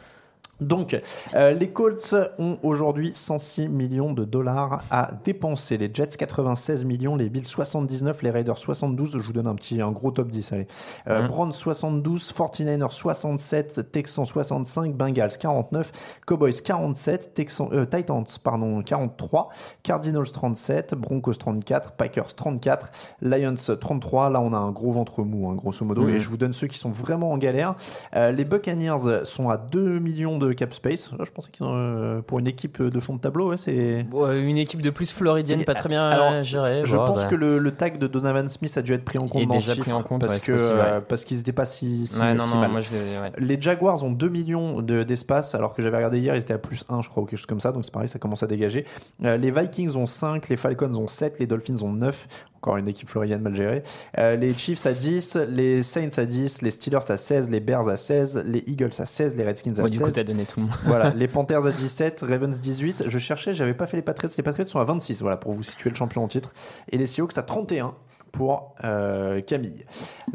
Donc, 0.60 0.98
euh, 1.34 1.52
les 1.52 1.68
Colts 1.68 2.14
ont 2.38 2.58
aujourd'hui 2.62 3.12
106 3.14 3.68
millions 3.68 4.12
de 4.12 4.24
dollars 4.24 4.82
à 4.90 5.10
dépenser. 5.24 5.76
Les 5.76 5.90
Jets 5.92 6.08
96 6.08 6.84
millions, 6.84 7.16
les 7.16 7.28
Bills 7.28 7.44
79, 7.44 8.22
les 8.22 8.30
Raiders 8.30 8.56
72. 8.56 9.12
Je 9.12 9.18
vous 9.18 9.32
donne 9.32 9.46
un 9.46 9.54
petit, 9.54 9.82
un 9.82 9.92
gros 9.92 10.10
top 10.10 10.30
10. 10.30 10.52
Allez. 10.52 10.66
Euh. 11.08 11.26
Browns 11.26 11.52
72, 11.52 12.32
49ers 12.32 12.90
67, 12.90 13.92
Texans 13.92 14.24
65, 14.24 14.94
Bengals 14.94 15.36
49, 15.38 15.92
Cowboys 16.26 16.62
47, 16.62 17.34
Texans, 17.34 17.68
euh, 17.72 17.84
Titans 17.84 18.24
pardon 18.42 18.82
43, 18.82 19.50
Cardinals 19.82 20.30
37, 20.30 20.94
Broncos 20.94 21.34
34, 21.34 21.92
Packers 21.92 22.34
34, 22.34 22.90
Lions 23.20 23.76
33. 23.78 24.30
Là, 24.30 24.40
on 24.40 24.52
a 24.54 24.58
un 24.58 24.70
gros 24.70 24.92
ventre 24.92 25.22
mou, 25.22 25.50
hein, 25.50 25.54
grosso 25.54 25.84
modo. 25.84 26.02
Mhm. 26.02 26.14
Et 26.14 26.18
je 26.18 26.30
vous 26.30 26.38
donne 26.38 26.54
ceux 26.54 26.66
qui 26.66 26.78
sont 26.78 26.90
vraiment 26.90 27.32
en 27.32 27.38
galère. 27.38 27.74
Euh, 28.14 28.32
les 28.32 28.44
Buccaneers 28.46 29.24
sont 29.24 29.50
à 29.50 29.58
2 29.58 29.98
millions 29.98 30.38
de 30.38 30.45
cap 30.54 30.72
space. 30.74 31.10
Là, 31.18 31.24
je 31.24 31.30
pensais 31.30 31.50
qu'ils 31.50 31.64
ont, 31.66 31.72
euh, 31.74 32.20
pour 32.22 32.38
une 32.38 32.46
équipe 32.46 32.82
de 32.82 33.00
fond 33.00 33.14
de 33.14 33.20
tableau, 33.20 33.50
ouais, 33.50 33.56
c'est. 33.56 34.06
Une 34.12 34.56
équipe 34.58 34.82
de 34.82 34.90
plus 34.90 35.12
floridienne, 35.12 35.64
pas 35.64 35.74
très 35.74 35.88
bien 35.88 36.02
Alors, 36.08 36.32
euh, 36.32 36.42
gérée. 36.42 36.82
Je 36.84 36.96
pense 36.96 37.20
ça- 37.20 37.26
que 37.26 37.34
le, 37.34 37.58
le 37.58 37.70
tag 37.72 37.98
de 37.98 38.06
Donovan 38.06 38.48
Smith 38.48 38.76
a 38.76 38.82
dû 38.82 38.92
être 38.94 39.04
pris 39.04 39.18
en 39.18 39.28
compte 39.28 39.46
dans 39.48 39.54
déjà 39.54 39.74
pris 39.76 39.92
en 39.92 40.02
compte, 40.02 40.22
parce 40.22 40.34
ouais, 40.34 40.40
que 40.40 40.52
possible, 40.52 40.74
euh, 40.78 40.96
ouais. 40.98 41.04
parce 41.08 41.24
qu'ils 41.24 41.36
n'étaient 41.38 41.52
pas 41.52 41.64
si, 41.64 42.06
si, 42.06 42.18
Ouais, 42.20 42.34
non, 42.34 42.44
si 42.44 42.54
non, 42.54 42.60
mal. 42.60 42.70
moi 42.70 42.80
je 42.80 42.90
ouais. 42.90 43.32
Les 43.38 43.60
Jaguars 43.60 44.02
ont 44.04 44.10
2 44.10 44.28
millions 44.28 44.82
de- 44.82 45.02
d'espace, 45.02 45.54
alors 45.54 45.74
que 45.74 45.82
j'avais 45.82 45.96
regardé 45.96 46.18
hier, 46.18 46.34
ils 46.34 46.40
étaient 46.40 46.54
à 46.54 46.58
plus 46.58 46.84
1, 46.88 47.02
je 47.02 47.08
crois, 47.08 47.22
ou 47.22 47.26
quelque 47.26 47.38
chose 47.38 47.46
comme 47.46 47.60
ça, 47.60 47.72
donc 47.72 47.84
c'est 47.84 47.92
pareil, 47.92 48.08
ça 48.08 48.18
commence 48.18 48.42
à 48.42 48.46
dégager. 48.46 48.84
Euh, 49.24 49.36
les 49.36 49.50
Vikings 49.50 49.94
ont 49.96 50.06
5, 50.06 50.48
les 50.48 50.56
Falcons 50.56 50.94
ont 50.94 51.06
7, 51.06 51.38
les 51.38 51.46
Dolphins 51.46 51.82
ont 51.82 51.92
9, 51.92 52.26
encore 52.56 52.78
une 52.78 52.88
équipe 52.88 53.08
floridienne 53.08 53.42
mal 53.42 53.54
gérée. 53.54 53.82
Euh, 54.18 54.34
les 54.34 54.52
Chiefs 54.52 54.86
à 54.86 54.92
10, 54.92 55.36
les 55.50 55.82
Saints 55.84 56.08
à 56.16 56.24
10, 56.24 56.62
les 56.62 56.70
Steelers 56.70 56.98
à 57.10 57.16
16, 57.16 57.48
les 57.50 57.60
Bears 57.60 57.88
à 57.88 57.96
16, 57.96 58.42
les 58.44 58.64
Eagles 58.66 58.90
à 58.98 59.06
16, 59.06 59.36
les 59.36 59.44
Redskins 59.44 59.74
à 59.78 59.82
du 59.82 59.88
16. 59.88 60.00
coup, 60.00 60.10
t'as 60.10 60.24
tout 60.44 60.60
le 60.60 60.66
monde. 60.66 60.74
voilà, 60.84 61.10
les 61.16 61.28
Panthers 61.28 61.66
à 61.66 61.70
17, 61.72 62.24
Ravens 62.28 62.60
18. 62.60 63.04
Je 63.08 63.18
cherchais, 63.18 63.54
j'avais 63.54 63.74
pas 63.74 63.86
fait 63.86 63.96
les 63.96 64.02
Patriots. 64.02 64.32
Les 64.36 64.42
Patriots 64.44 64.68
sont 64.68 64.78
à 64.80 64.84
26, 64.84 65.22
voilà, 65.22 65.36
pour 65.36 65.52
vous 65.52 65.62
situer 65.62 65.90
le 65.90 65.96
champion 65.96 66.22
en 66.24 66.28
titre. 66.28 66.52
Et 66.90 66.98
les 66.98 67.06
Seahawks 67.06 67.36
à 67.38 67.42
31 67.42 67.94
pour 68.32 68.74
euh, 68.84 69.40
Camille. 69.40 69.86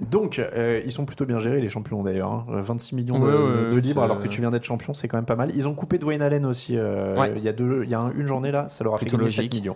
Donc, 0.01 0.39
euh, 0.39 0.81
ils 0.83 0.91
sont 0.91 1.05
plutôt 1.05 1.25
bien 1.25 1.37
gérés, 1.37 1.61
les 1.61 1.67
champions 1.67 2.01
d'ailleurs. 2.01 2.31
hein. 2.31 2.45
Euh, 2.49 2.61
26 2.61 2.95
millions 2.95 3.19
de, 3.19 3.25
Ouais, 3.25 3.31
ouais, 3.67 3.75
de 3.75 3.77
libres, 3.77 4.01
alors 4.01 4.19
que 4.19 4.27
tu 4.27 4.41
viens 4.41 4.49
d'être 4.49 4.63
champion, 4.63 4.95
c'est 4.95 5.07
quand 5.07 5.17
même 5.17 5.25
pas 5.25 5.35
mal. 5.35 5.51
Ils 5.53 5.67
ont 5.67 5.75
coupé 5.75 5.99
Dwayne 5.99 6.23
Allen 6.23 6.45
aussi. 6.47 6.77
euh, 6.77 7.15
Ouais. 7.15 7.31
Il 7.35 7.43
y 7.43 7.49
a, 7.49 7.53
deux, 7.53 7.81
il 7.83 7.89
y 7.91 7.93
a 7.93 7.99
un- 7.99 8.11
une 8.13 8.25
journée 8.25 8.49
là, 8.51 8.69
ça 8.69 8.83
leur 8.83 8.95
a 8.95 8.97
Plutôt 8.97 9.17
fait 9.17 9.23
gagner 9.23 9.29
7 9.29 9.37
logique. 9.45 9.53
millions. 9.61 9.75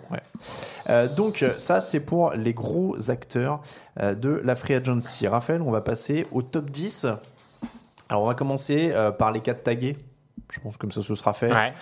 donc, 1.16 1.44
ça, 1.58 1.80
c'est 1.80 2.00
pour 2.00 2.32
les 2.32 2.52
gros 2.54 3.10
acteurs 3.10 3.60
de 4.00 4.40
la 4.44 4.54
Free 4.56 4.74
Agency. 4.74 5.28
Raphaël, 5.28 5.62
on 5.62 5.70
va 5.70 5.80
passer 5.80 6.26
au 6.32 6.42
top 6.42 6.70
10. 6.70 7.06
Alors, 8.08 8.22
on 8.22 8.26
va 8.26 8.34
commencer 8.34 8.92
par 9.18 9.30
les 9.30 9.40
4 9.40 9.62
tagués. 9.62 9.96
Je 10.48 10.60
pense 10.60 10.74
que 10.76 10.82
comme 10.82 10.92
ça, 10.92 11.02
ce 11.02 11.14
sera 11.16 11.32
fait. 11.34 11.52
Ouais. 11.52 11.72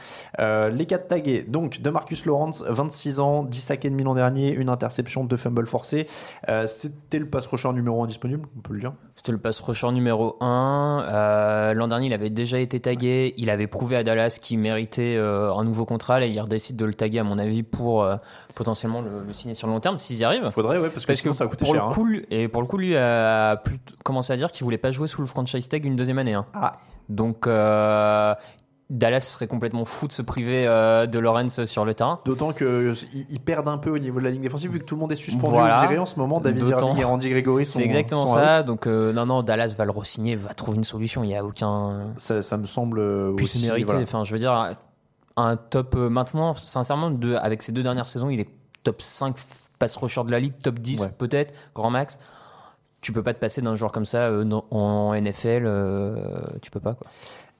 Euh, 0.40 0.70
les 0.70 0.86
4 0.86 1.06
tagués. 1.08 1.44
Donc, 1.46 1.80
de 1.82 1.90
Marcus 1.90 2.24
Lawrence, 2.24 2.64
26 2.66 3.20
ans, 3.20 3.42
10 3.44 3.60
sacs 3.60 3.84
et 3.84 3.90
demi 3.90 4.02
l'an 4.04 4.14
dernier, 4.14 4.52
une 4.52 4.68
interception, 4.70 5.22
deux 5.24 5.36
fumbles 5.36 5.66
forcés. 5.66 6.06
Euh, 6.48 6.66
C'était 6.66 7.18
le 7.18 7.28
pass 7.28 7.46
rusher 7.46 7.72
numéro 7.72 8.02
1 8.02 8.06
disponible, 8.06 8.48
on 8.56 8.60
peut 8.60 8.72
le 8.72 8.80
dire? 8.80 8.92
C'était 9.16 9.32
le 9.32 9.38
pass 9.38 9.60
rusher 9.60 9.90
numéro 9.92 10.36
1. 10.40 11.72
L'an 11.74 11.88
dernier, 11.88 12.06
il 12.06 12.12
avait 12.14 12.30
déjà 12.30 12.58
été 12.58 12.80
tagué. 12.80 13.34
Il 13.36 13.50
avait 13.50 13.66
prouvé 13.66 13.96
à 13.96 14.02
Dallas 14.02 14.38
qu'il 14.40 14.58
méritait 14.58 15.14
euh, 15.16 15.52
un 15.54 15.64
nouveau 15.64 15.84
contrat. 15.84 16.18
Là, 16.18 16.26
il 16.26 16.42
décide 16.48 16.76
de 16.76 16.84
le 16.84 16.94
taguer, 16.94 17.18
à 17.20 17.24
mon 17.24 17.38
avis, 17.38 17.62
pour 17.62 18.02
euh, 18.02 18.16
potentiellement 18.54 19.02
le, 19.02 19.24
le 19.26 19.32
signer 19.32 19.54
sur 19.54 19.66
le 19.66 19.72
long 19.74 19.80
terme, 19.80 19.98
s'ils 19.98 20.16
y 20.18 20.24
arrivent. 20.24 20.48
Faudrait, 20.50 20.78
ouais, 20.80 20.88
parce 20.88 21.02
que 21.02 21.08
Parce 21.08 21.20
sinon 21.20 21.32
que 21.32 21.36
ça 21.36 21.44
va 21.44 21.50
coûter 21.50 21.64
pour 21.66 21.74
cher. 21.74 21.84
le 21.84 21.90
hein. 21.90 21.94
coup, 21.94 22.08
et 22.30 22.48
pour 22.48 22.62
le 22.62 22.66
coup, 22.68 22.78
lui 22.78 22.96
a 22.96 23.62
commencé 24.04 24.32
à 24.32 24.36
dire 24.36 24.50
qu'il 24.50 24.64
voulait 24.64 24.78
pas 24.78 24.90
jouer 24.90 25.06
sous 25.06 25.20
le 25.20 25.26
franchise 25.26 25.68
tag 25.68 25.84
une 25.84 25.96
deuxième 25.96 26.18
année. 26.18 26.34
hein. 26.34 26.46
Ah. 26.54 26.72
Donc 27.08 27.46
euh, 27.46 28.34
Dallas 28.90 29.20
serait 29.22 29.46
complètement 29.46 29.84
fou 29.84 30.06
de 30.06 30.12
se 30.12 30.20
priver 30.22 30.66
euh, 30.66 31.06
de 31.06 31.18
Lawrence 31.18 31.64
sur 31.64 31.84
le 31.84 31.94
terrain. 31.94 32.20
D'autant 32.26 32.52
qu'ils 32.52 32.94
ils 33.30 33.40
perdent 33.40 33.68
un 33.68 33.78
peu 33.78 33.90
au 33.90 33.98
niveau 33.98 34.20
de 34.20 34.24
la 34.24 34.30
ligne 34.30 34.42
défensive, 34.42 34.70
vu 34.70 34.78
que 34.78 34.84
tout 34.84 34.94
le 34.94 35.00
monde 35.00 35.12
est 35.12 35.16
suspendu 35.16 35.54
Voilà. 35.54 35.88
en 36.00 36.06
ce 36.06 36.18
moment. 36.18 36.40
David. 36.40 36.68
Irving 36.68 36.98
et 36.98 37.04
Randy 37.04 37.30
Gregory 37.30 37.64
sont 37.66 37.78
C'est 37.78 37.84
exactement 37.84 38.26
sont 38.26 38.34
ça. 38.34 38.60
out. 38.60 38.66
Donc 38.66 38.86
euh, 38.86 39.12
non, 39.12 39.26
non, 39.26 39.42
Dallas 39.42 39.74
va 39.76 39.84
le 39.86 39.90
re-signer, 39.90 40.36
va 40.36 40.52
trouver 40.54 40.76
une 40.76 40.84
solution. 40.84 41.24
Il 41.24 41.30
y 41.30 41.34
a 41.36 41.44
aucun. 41.44 42.12
Ça, 42.18 42.42
ça 42.42 42.56
me 42.56 42.66
semble 42.66 42.98
euh, 43.00 43.32
Puis 43.36 43.44
aussi. 43.44 43.64
mérité. 43.64 43.84
voilà. 43.86 44.02
Enfin, 44.02 44.22
je 44.24 44.32
veux 44.32 44.38
dire, 44.38 44.76
un 45.36 45.56
top 45.56 45.94
euh, 45.96 46.08
maintenant, 46.10 46.54
sincèrement, 46.54 47.10
de, 47.10 47.34
avec 47.34 47.62
ces 47.62 47.72
deux 47.72 47.82
dernières 47.82 48.06
saisons, 48.06 48.28
il 48.30 48.38
est 48.40 48.48
top 48.82 49.00
5 49.02 49.34
pass 49.78 49.96
rusher 49.96 50.22
de 50.24 50.30
la 50.30 50.38
ligue, 50.40 50.54
top 50.62 50.78
10 50.78 51.00
Ouais. 51.00 51.08
peut-être, 51.18 51.54
grand 51.74 51.90
max. 51.90 52.18
Tu 53.04 53.12
peux 53.12 53.22
pas 53.22 53.34
te 53.34 53.38
passer 53.38 53.60
d'un 53.60 53.76
joueur 53.76 53.92
comme 53.92 54.06
ça 54.06 54.28
euh, 54.28 54.48
en 54.70 55.14
NFL, 55.14 55.64
euh, 55.66 56.16
tu 56.62 56.70
peux 56.70 56.80
pas 56.80 56.94
quoi. 56.94 57.06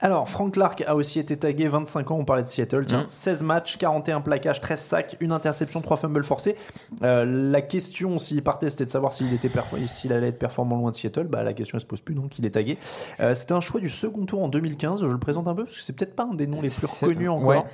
Alors, 0.01 0.29
Frank 0.29 0.55
Clark 0.55 0.83
a 0.87 0.97
aussi 0.97 1.19
été 1.19 1.37
tagué 1.37 1.69
25 1.69 2.11
ans, 2.11 2.17
on 2.19 2.25
parlait 2.25 2.43
de 2.43 2.49
Seattle, 2.49 2.85
tiens, 2.87 3.03
Mhm. 3.03 3.09
16 3.09 3.43
matchs, 3.43 3.77
41 3.79 4.23
plaquages, 4.23 4.61
13 4.61 4.81
sacs, 4.81 5.17
une 5.21 5.33
interception, 5.33 5.81
3 5.83 5.99
fumbles 5.99 6.25
forcés. 6.25 6.57
Euh, 7.03 7.25
la 7.27 7.61
question, 7.63 8.19
s'il 8.19 8.43
partait, 8.43 8.71
c'était 8.71 8.87
de 8.87 8.91
savoir 8.91 9.13
s'il 9.13 9.33
était 9.35 9.51
s'il 9.87 10.13
allait 10.15 10.29
être 10.29 10.39
performant 10.39 10.77
loin 10.77 10.91
de 10.91 10.97
Seattle. 10.97 11.25
Bah, 11.29 11.43
la 11.43 11.53
question, 11.53 11.77
elle 11.77 11.83
se 11.83 11.87
pose 11.87 12.01
plus, 12.01 12.15
donc 12.15 12.39
il 12.39 12.47
est 12.47 12.51
tagué. 12.51 12.79
Euh, 13.21 13.35
c'était 13.35 13.53
un 13.53 13.61
choix 13.61 13.81
du 13.81 13.89
second 13.91 14.25
tour 14.25 14.43
en 14.43 14.49
2015, 14.49 15.03
je 15.03 15.07
le 15.07 15.19
présente 15.19 15.47
un 15.47 15.55
peu, 15.55 15.65
parce 15.65 15.77
que 15.77 15.83
c'est 15.83 15.93
peut-être 15.93 16.17
pas 16.17 16.25
un 16.31 16.35
des 16.35 16.47
noms 16.47 16.61
les 16.63 16.71
plus 16.71 16.87
reconnus 16.87 17.29
encore. 17.31 17.45
ouais. 17.49 17.65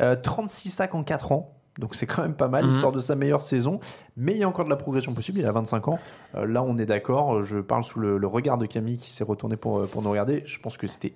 Euh, 0.00 0.14
36 0.14 0.70
sacs 0.70 0.94
en 0.94 1.02
4 1.02 1.32
ans. 1.32 1.54
Donc 1.78 1.94
c'est 1.94 2.06
quand 2.06 2.22
même 2.22 2.34
pas 2.34 2.48
mal, 2.48 2.64
il 2.66 2.72
Mhm. 2.72 2.80
sort 2.80 2.92
de 2.92 3.00
sa 3.00 3.16
meilleure 3.16 3.40
saison, 3.40 3.80
mais 4.16 4.32
il 4.32 4.38
y 4.38 4.44
a 4.44 4.48
encore 4.48 4.64
de 4.64 4.70
la 4.70 4.76
progression 4.76 5.12
possible, 5.12 5.40
il 5.40 5.46
a 5.46 5.52
25 5.52 5.88
ans. 5.88 5.98
Euh, 6.36 6.46
là 6.46 6.62
on 6.62 6.78
est 6.78 6.86
d'accord, 6.86 7.42
je 7.42 7.58
parle 7.58 7.82
sous 7.84 7.98
le, 7.98 8.16
le 8.16 8.26
regard 8.28 8.58
de 8.58 8.66
Camille 8.66 8.98
qui 8.98 9.12
s'est 9.12 9.24
retourné 9.24 9.56
pour, 9.56 9.80
euh, 9.80 9.86
pour 9.86 10.00
nous 10.02 10.10
regarder, 10.10 10.42
je 10.46 10.60
pense 10.60 10.76
que 10.76 10.86
c'était 10.86 11.14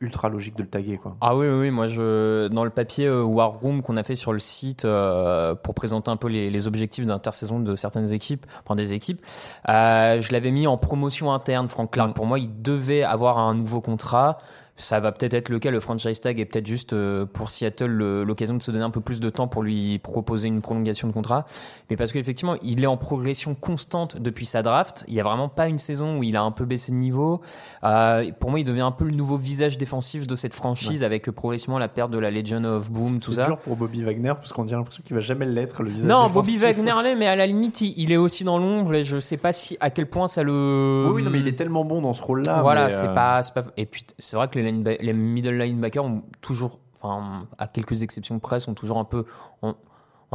ultra 0.00 0.28
logique 0.28 0.56
de 0.56 0.62
le 0.62 0.68
taguer, 0.68 0.98
quoi. 0.98 1.16
Ah 1.22 1.34
oui, 1.34 1.46
oui, 1.46 1.54
oui, 1.60 1.70
moi, 1.70 1.86
je, 1.86 2.48
dans 2.48 2.64
le 2.64 2.70
papier 2.70 3.06
euh, 3.06 3.22
War 3.22 3.52
Room 3.52 3.80
qu'on 3.80 3.96
a 3.96 4.02
fait 4.02 4.16
sur 4.16 4.34
le 4.34 4.38
site 4.40 4.84
euh, 4.84 5.54
pour 5.54 5.72
présenter 5.72 6.10
un 6.10 6.16
peu 6.16 6.28
les, 6.28 6.50
les 6.50 6.66
objectifs 6.66 7.06
d'intersaison 7.06 7.58
de 7.60 7.74
certaines 7.74 8.12
équipes, 8.12 8.44
enfin 8.64 8.74
des 8.74 8.92
équipes, 8.92 9.24
je 9.66 10.32
l'avais 10.32 10.50
mis 10.50 10.66
en 10.66 10.76
promotion 10.76 11.32
interne, 11.32 11.68
Frank 11.70 11.90
Clark. 11.92 12.10
Mm. 12.10 12.14
Pour 12.14 12.26
moi, 12.26 12.38
il 12.38 12.60
devait 12.60 13.02
avoir 13.04 13.38
un 13.38 13.54
nouveau 13.54 13.80
contrat. 13.80 14.38
Ça 14.76 14.98
va 14.98 15.12
peut-être 15.12 15.34
être 15.34 15.50
le 15.50 15.60
cas, 15.60 15.70
le 15.70 15.78
franchise 15.78 16.20
tag 16.20 16.40
est 16.40 16.44
peut-être 16.46 16.66
juste 16.66 16.94
euh, 16.94 17.26
pour 17.26 17.48
Seattle 17.50 17.86
le- 17.86 18.24
l'occasion 18.24 18.56
de 18.56 18.62
se 18.62 18.72
donner 18.72 18.82
un 18.82 18.90
peu 18.90 19.00
plus 19.00 19.20
de 19.20 19.30
temps 19.30 19.46
pour 19.46 19.62
lui 19.62 20.00
proposer 20.00 20.48
une 20.48 20.62
prolongation 20.62 21.06
de 21.06 21.12
contrat. 21.12 21.46
Mais 21.90 21.96
parce 21.96 22.10
qu'effectivement, 22.10 22.56
il 22.60 22.82
est 22.82 22.86
en 22.88 22.96
progression 22.96 23.54
constante 23.54 24.16
depuis 24.20 24.46
sa 24.46 24.62
draft. 24.62 25.04
Il 25.06 25.14
y 25.14 25.20
a 25.20 25.22
vraiment 25.22 25.48
pas 25.48 25.68
une 25.68 25.78
saison 25.78 26.18
où 26.18 26.24
il 26.24 26.36
a 26.36 26.42
un 26.42 26.50
peu 26.50 26.64
baissé 26.64 26.90
de 26.90 26.96
niveau. 26.96 27.40
Euh, 27.84 28.28
pour 28.40 28.50
moi, 28.50 28.58
il 28.58 28.64
devient 28.64 28.80
un 28.80 28.90
peu 28.90 29.04
le 29.04 29.12
nouveau 29.14 29.36
visage 29.36 29.78
défensif 29.78 30.26
de 30.26 30.34
cette 30.34 30.54
franchise 30.54 31.04
avec 31.04 31.28
euh, 31.28 31.32
progressivement 31.32 31.78
la 31.78 31.88
perte 31.88 32.10
de 32.10 32.18
la 32.18 32.32
Legion 32.32 32.64
of 32.64 32.90
Boom, 32.90 33.20
tout 33.20 33.30
C'est 33.30 33.42
ça. 33.42 33.46
dur 33.46 33.58
pour 33.58 33.76
Bobby 33.76 34.02
Wagner 34.02 34.32
parce 34.34 34.52
qu'on 34.52 34.66
a 34.66 34.72
l'impression 34.72 35.04
qu'il 35.06 35.14
va 35.14 35.20
jamais 35.22 35.46
l'être, 35.46 35.84
le 35.84 35.90
visage 35.90 36.08
Non, 36.10 36.28
Bobby 36.28 36.54
défensif. 36.58 36.84
Wagner 36.84 37.02
l'est, 37.04 37.14
mais 37.14 37.26
à 37.28 37.36
la 37.36 37.46
limite, 37.46 37.80
il, 37.80 38.10
est 38.10 38.16
aussi 38.16 38.42
dans 38.42 38.58
l'ombre 38.58 38.94
et 38.94 39.04
je 39.04 39.20
sais 39.20 39.36
pas 39.36 39.52
si 39.52 39.76
à 39.78 39.90
quel 39.90 40.10
point 40.10 40.26
ça 40.26 40.42
le. 40.42 41.04
Oui, 41.08 41.14
oui, 41.16 41.22
non, 41.22 41.30
mais 41.30 41.38
il 41.38 41.46
est 41.46 41.52
tellement 41.52 41.84
bon 41.84 42.02
dans 42.02 42.12
ce 42.12 42.22
rôle-là. 42.24 42.60
voilà, 42.62 42.90
c'est 42.90 43.06
euh, 43.08 43.14
pas, 43.14 43.40
c'est 43.44 43.54
pas. 43.54 43.62
Et 43.76 43.86
puis, 43.86 44.04
c'est 44.18 44.34
vrai 44.36 44.48
que 44.48 44.58
les, 44.58 44.63
les 44.64 45.12
middle 45.12 45.58
linebackers 45.58 46.04
ont 46.04 46.22
toujours, 46.40 46.80
enfin, 47.00 47.46
à 47.58 47.66
quelques 47.66 48.02
exceptions 48.02 48.38
près, 48.38 48.60
sont 48.60 48.74
toujours 48.74 48.98
un 48.98 49.04
peu. 49.04 49.24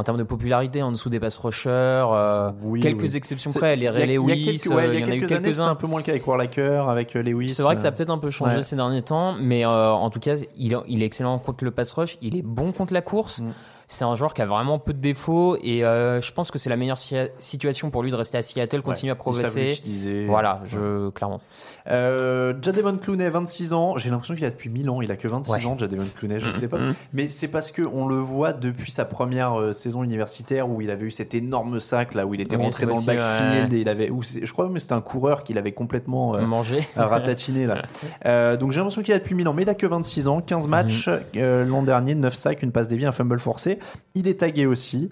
En 0.00 0.02
termes 0.02 0.16
de 0.18 0.22
popularité, 0.24 0.82
en 0.82 0.90
dessous 0.90 1.10
des 1.10 1.20
pass 1.20 1.36
rushers, 1.36 1.68
euh, 1.70 2.50
Oui, 2.62 2.80
quelques 2.80 3.02
oui. 3.02 3.16
exceptions 3.16 3.52
près, 3.52 3.76
les 3.76 3.88
Ray 3.90 4.04
il 4.04 4.10
y 4.10 4.16
a 4.16 4.18
Lewis, 4.18 4.58
quelques- 4.58 4.74
ouais, 4.74 4.88
il 4.94 5.00
y 5.00 5.04
en 5.04 5.10
a 5.10 5.14
eu 5.16 5.26
quelques-uns. 5.26 5.68
un 5.68 5.74
peu 5.74 5.86
moins 5.86 5.98
le 6.00 6.04
cas 6.04 6.12
avec 6.12 6.26
Warlaker, 6.26 6.88
avec 6.88 7.14
euh, 7.16 7.22
Lewis. 7.22 7.50
C'est 7.50 7.62
vrai 7.62 7.74
que 7.76 7.82
ça 7.82 7.88
a 7.88 7.90
euh, 7.90 7.94
peut-être 7.94 8.10
un 8.10 8.18
peu 8.18 8.30
changé 8.30 8.56
ouais. 8.56 8.62
ces 8.62 8.76
derniers 8.76 9.02
temps, 9.02 9.34
mais 9.38 9.64
en 9.66 10.08
tout 10.10 10.20
cas, 10.20 10.36
il, 10.56 10.76
il 10.88 11.02
est 11.02 11.06
excellent 11.06 11.38
contre 11.38 11.64
le 11.64 11.70
pass 11.70 11.92
rush, 11.92 12.16
il 12.22 12.36
est 12.36 12.42
bon 12.42 12.72
contre 12.72 12.92
la 12.94 13.02
course. 13.02 13.40
Mm. 13.40 13.50
C'est 13.92 14.04
un 14.04 14.14
joueur 14.14 14.34
qui 14.34 14.40
a 14.40 14.46
vraiment 14.46 14.78
peu 14.78 14.92
de 14.92 15.00
défauts 15.00 15.56
et 15.60 15.84
euh, 15.84 16.20
je 16.22 16.32
pense 16.32 16.52
que 16.52 16.60
c'est 16.60 16.70
la 16.70 16.76
meilleure 16.76 16.96
si- 16.96 17.16
situation 17.40 17.90
pour 17.90 18.04
lui 18.04 18.12
de 18.12 18.14
rester 18.16 18.38
à 18.38 18.42
Seattle, 18.42 18.82
continuer 18.82 19.10
Ouais, 19.10 19.16
à 19.16 19.20
progresser. 19.20 19.82
Voilà, 20.28 20.60
je 20.64 21.08
clairement. 21.10 21.40
Euh, 21.88 22.54
Jadevon 22.62 22.98
Clooney, 22.98 23.28
26 23.30 23.72
ans. 23.72 23.96
J'ai 23.98 24.10
l'impression 24.10 24.36
qu'il 24.36 24.44
a 24.44 24.50
depuis 24.50 24.70
1000 24.70 24.88
ans. 24.90 25.00
Il 25.02 25.10
a 25.10 25.16
que 25.16 25.26
26 25.26 25.50
Ouais. 25.50 25.66
ans, 25.66 25.76
Jadevon 25.76 26.06
Clooney. 26.16 26.38
Je 26.38 26.50
sais 26.50 26.68
pas. 26.68 26.78
Mhm. 26.78 26.94
Mais 27.12 27.26
c'est 27.26 27.48
parce 27.48 27.72
que 27.72 27.82
on 27.92 28.06
le 28.06 28.16
voit 28.20 28.52
depuis 28.52 28.92
sa 28.92 29.04
première 29.04 29.58
euh, 29.60 29.72
saison 29.90 30.02
universitaire 30.02 30.68
où 30.70 30.80
il 30.80 30.90
avait 30.90 31.06
eu 31.06 31.10
cet 31.10 31.34
énorme 31.34 31.80
sac 31.80 32.14
là 32.14 32.26
où 32.26 32.34
il 32.34 32.40
était 32.40 32.56
Oui, 32.56 32.62
rentré 32.64 32.86
dans 32.86 32.98
le 32.98 33.04
backfield 33.04 33.70
ouais. 33.72 33.78
et 33.78 33.80
il 33.82 33.88
avait. 33.88 34.10
C'est- 34.22 34.44
je 34.46 34.52
crois 34.52 34.66
même 34.68 34.78
c'était 34.78 34.92
un 34.94 35.00
coureur 35.00 35.44
qu'il 35.44 35.58
avait 35.58 35.72
complètement 35.72 36.34
euh, 36.36 36.42
Manger. 36.46 36.86
euh, 36.96 37.06
ratatiné 37.06 37.66
là. 37.66 37.82
Euh, 38.26 38.56
donc 38.56 38.72
j'ai 38.72 38.78
l'impression 38.78 39.02
qu'il 39.02 39.14
a 39.14 39.18
depuis 39.18 39.34
1000 39.34 39.48
ans, 39.48 39.52
mais 39.54 39.62
il 39.62 39.68
a 39.68 39.74
que 39.74 39.86
26 39.86 40.28
ans, 40.28 40.40
15 40.40 40.64
Mhm. 40.64 40.70
matchs 40.70 41.08
l'an 41.34 41.82
dernier, 41.82 42.14
9 42.14 42.34
sacs, 42.34 42.62
une 42.62 42.72
passe 42.72 42.88
déviée, 42.88 43.06
un 43.06 43.12
fumble 43.12 43.38
forcé. 43.40 43.78
Il 44.14 44.28
est 44.28 44.40
tagué 44.40 44.66
aussi. 44.66 45.10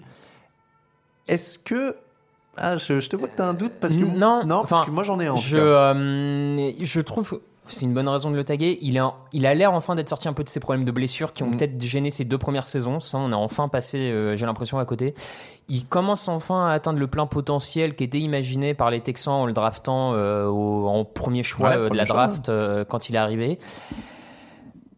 Est-ce 1.27 1.59
que 1.59 1.95
ah, 2.57 2.77
je, 2.77 2.99
je 2.99 3.09
te 3.09 3.15
vois 3.15 3.27
que 3.29 3.35
t'as 3.37 3.45
un 3.47 3.53
doute 3.53 3.73
parce 3.79 3.95
que 3.95 4.03
Non, 4.03 4.45
non, 4.45 4.63
parce 4.67 4.85
que 4.85 4.91
moi 4.91 5.03
j'en 5.03 5.19
ai 5.19 5.27
un. 5.27 5.35
Je, 5.35 5.55
euh, 5.57 6.71
je 6.79 7.01
trouve 7.01 7.39
c'est 7.69 7.85
une 7.85 7.93
bonne 7.93 8.07
raison 8.07 8.29
de 8.31 8.35
le 8.35 8.43
taguer. 8.43 8.77
Il, 8.81 8.99
en- 9.01 9.15
il 9.31 9.45
a 9.45 9.53
l'air 9.53 9.73
enfin 9.73 9.95
d'être 9.95 10.09
sorti 10.09 10.27
un 10.27 10.33
peu 10.33 10.43
de 10.43 10.49
ses 10.49 10.59
problèmes 10.59 10.85
de 10.85 10.91
blessures 10.91 11.33
qui 11.33 11.43
ont 11.43 11.47
Mm. 11.47 11.57
peut-être 11.57 11.81
gêné 11.81 12.11
ses 12.11 12.25
deux 12.25 12.37
premières 12.37 12.65
saisons. 12.65 12.99
Ça, 12.99 13.17
on 13.17 13.31
a 13.31 13.35
enfin 13.35 13.67
passé, 13.69 13.97
euh, 14.11 14.35
j'ai 14.35 14.45
l'impression, 14.45 14.79
à 14.79 14.85
côté. 14.85 15.13
Il 15.67 15.85
commence 15.87 16.27
enfin 16.27 16.67
à 16.67 16.71
atteindre 16.73 16.99
le 16.99 17.07
plein 17.07 17.25
potentiel 17.27 17.95
qui 17.95 18.03
était 18.03 18.19
imaginé 18.19 18.73
par 18.73 18.91
les 18.91 19.01
Texans 19.01 19.33
en 19.33 19.45
le 19.45 19.53
draftant 19.53 20.13
euh, 20.13 20.47
au- 20.47 20.87
en 20.87 21.05
premier 21.05 21.43
choix 21.43 21.69
Ouais, 21.69 21.75
euh, 21.77 21.89
de 21.89 21.95
la 21.97 22.05
draft 22.05 22.51
quand 22.89 23.09
il 23.09 23.15
est 23.15 23.19
arrivé. 23.19 23.59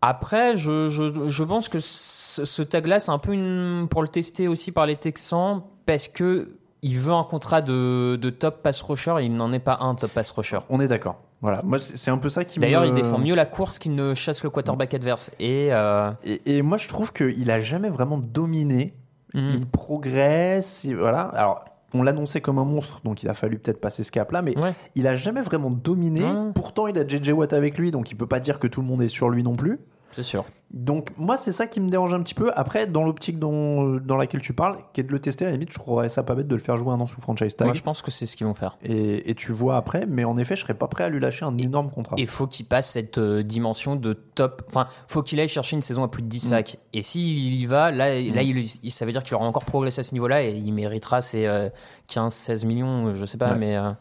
Après, 0.02 0.56
je, 0.58 0.90
je, 0.90 1.30
je 1.30 1.44
pense 1.44 1.70
que 1.70 1.80
ce, 1.80 2.44
ce 2.44 2.62
tag-là, 2.64 3.00
c'est 3.00 3.12
un 3.12 3.20
peu 3.20 3.34
une, 3.34 3.88
pour 3.90 4.02
le 4.02 4.08
tester 4.08 4.48
aussi 4.48 4.72
par 4.72 4.86
les 4.88 4.96
Texans 4.96 5.62
parce 5.86 6.08
que 6.08 6.56
il 6.82 6.98
veut 6.98 7.14
un 7.14 7.24
contrat 7.24 7.62
de, 7.62 8.18
de 8.20 8.30
top 8.32 8.64
pass 8.64 8.82
rusher 8.82 9.14
et 9.20 9.26
il 9.26 9.36
n'en 9.36 9.54
est 9.54 9.60
pas 9.60 9.78
un 9.82 9.94
top 9.94 10.10
pass 10.12 10.32
rusher. 10.32 10.58
On 10.70 10.80
est 10.80 10.88
d'accord. 10.88 11.18
Voilà, 11.42 11.62
moi 11.64 11.80
c'est 11.80 12.12
un 12.12 12.18
peu 12.18 12.30
ça 12.30 12.44
qui 12.46 12.60
me. 12.60 12.62
D'ailleurs, 12.62 12.86
il 12.86 12.94
défend 12.94 13.18
mieux 13.18 13.34
la 13.36 13.46
course 13.46 13.80
qu'il 13.80 13.96
ne 13.96 14.14
chasse 14.14 14.44
le 14.44 14.50
quarterback 14.52 14.94
adverse. 14.94 15.32
Et 15.40 15.70
euh, 15.72 16.12
Et, 16.24 16.58
et 16.58 16.62
moi 16.62 16.78
je 16.78 16.88
trouve 16.88 17.12
qu'il 17.14 17.50
a 17.50 17.62
jamais 17.62 17.90
vraiment 17.90 18.18
dominé. 18.20 18.94
Mhm. 19.34 19.48
Il 19.56 19.66
progresse, 19.66 20.84
il- 20.84 20.96
voilà. 20.98 21.22
Alors 21.22 21.66
on 21.94 22.04
l'annonçait 22.04 22.40
comme 22.42 22.58
un 22.58 22.64
monstre, 22.66 23.02
donc 23.04 23.22
il 23.24 23.28
a 23.30 23.34
fallu 23.34 23.60
peut-être 23.60 23.82
passer 23.82 24.04
ce 24.04 24.12
cap-là, 24.12 24.42
mais 24.42 24.58
Ouais. 24.58 24.74
il 24.96 25.08
a 25.08 25.16
jamais 25.16 25.42
vraiment 25.42 25.70
dominé. 25.70 26.24
Ouais. 26.24 26.52
Pourtant, 26.56 26.88
il 26.88 26.98
a 26.98 27.06
JJ 27.06 27.32
Watt 27.32 27.52
avec 27.54 27.78
lui, 27.78 27.92
donc 27.92 28.12
il 28.12 28.16
peut 28.16 28.28
pas 28.28 28.40
dire 28.40 28.60
que 28.60 28.68
tout 28.68 28.82
le 28.82 28.88
monde 28.88 29.02
est 29.02 29.10
sur 29.10 29.30
lui 29.30 29.44
non 29.44 29.56
plus. 29.56 29.80
C'est 30.12 30.24
sûr. 30.24 30.46
Donc 30.74 31.10
moi 31.18 31.36
c'est 31.36 31.52
ça 31.52 31.68
qui 31.68 31.82
me 31.82 31.90
dérange 31.90 32.14
un 32.14 32.22
petit 32.22 32.34
peu. 32.34 32.50
Après, 32.56 32.88
dans 32.88 33.04
l'optique 33.04 33.38
dont- 33.40 33.98
dans 33.98 34.16
laquelle 34.16 34.40
tu 34.40 34.54
parles, 34.54 34.78
qui 34.94 35.02
est 35.02 35.04
de 35.04 35.12
le 35.12 35.20
tester, 35.20 35.44
à 35.44 35.48
la 35.50 35.54
limite, 35.54 35.72
je 35.74 35.78
trouverais 35.78 36.08
ça 36.08 36.24
pas 36.24 36.34
bête 36.34 36.48
de 36.48 36.56
le 36.56 36.62
faire 36.62 36.78
jouer 36.78 36.92
un 36.94 37.00
an 37.02 37.08
sous 37.08 37.20
franchise 37.20 37.56
tag. 37.58 37.68
Moi, 37.68 37.74
je 37.74 37.82
pense 37.82 38.02
que 38.02 38.10
c'est 38.10 38.26
ce 38.26 38.38
qu'ils 38.38 38.48
vont 38.48 38.54
faire. 38.54 38.78
Et, 38.82 39.30
et 39.30 39.36
tu 39.36 39.52
vois 39.52 39.76
après, 39.76 40.06
mais 40.08 40.24
en 40.24 40.38
effet, 40.38 40.56
je 40.56 40.62
serais 40.62 40.74
pas 40.74 40.88
prêt 40.88 41.04
à 41.04 41.10
lui 41.10 41.20
lâcher 41.20 41.44
un 41.44 41.58
énorme 41.58 41.90
contrat. 41.92 42.16
Il 42.18 42.28
faut 42.28 42.48
qu'il 42.48 42.66
passe 42.68 42.92
cette 42.92 43.18
euh, 43.18 43.44
dimension 43.44 43.98
de 43.98 44.14
top. 44.14 44.62
Enfin, 44.70 44.86
faut 45.08 45.24
qu'il 45.24 45.40
aille 45.42 45.50
chercher 45.50 45.76
une 45.76 45.82
saison 45.82 46.04
à 46.04 46.08
plus 46.08 46.24
de 46.24 46.28
10 46.30 46.40
sacs. 46.40 46.78
Et 46.94 47.02
s'il 47.02 47.38
y 47.56 47.66
va, 47.66 47.92
là, 47.92 48.08
là 48.22 48.42
il, 48.42 48.66
ça 48.92 49.06
veut 49.06 49.12
dire 49.12 49.24
qu'il 49.24 49.36
aura 49.36 49.46
encore 49.46 49.66
progressé 49.66 50.00
à 50.00 50.04
ce 50.04 50.14
niveau-là 50.14 50.44
et 50.44 50.52
il 50.54 50.72
méritera 50.74 51.22
ses 51.22 51.48
euh, 51.48 51.70
15-16 52.10 52.66
millions, 52.66 53.08
euh, 53.08 53.16
je 53.16 53.26
sais 53.26 53.38
pas, 53.38 53.52
Ouais. 53.52 53.58
mais. 53.58 53.76
euh, 53.76 53.92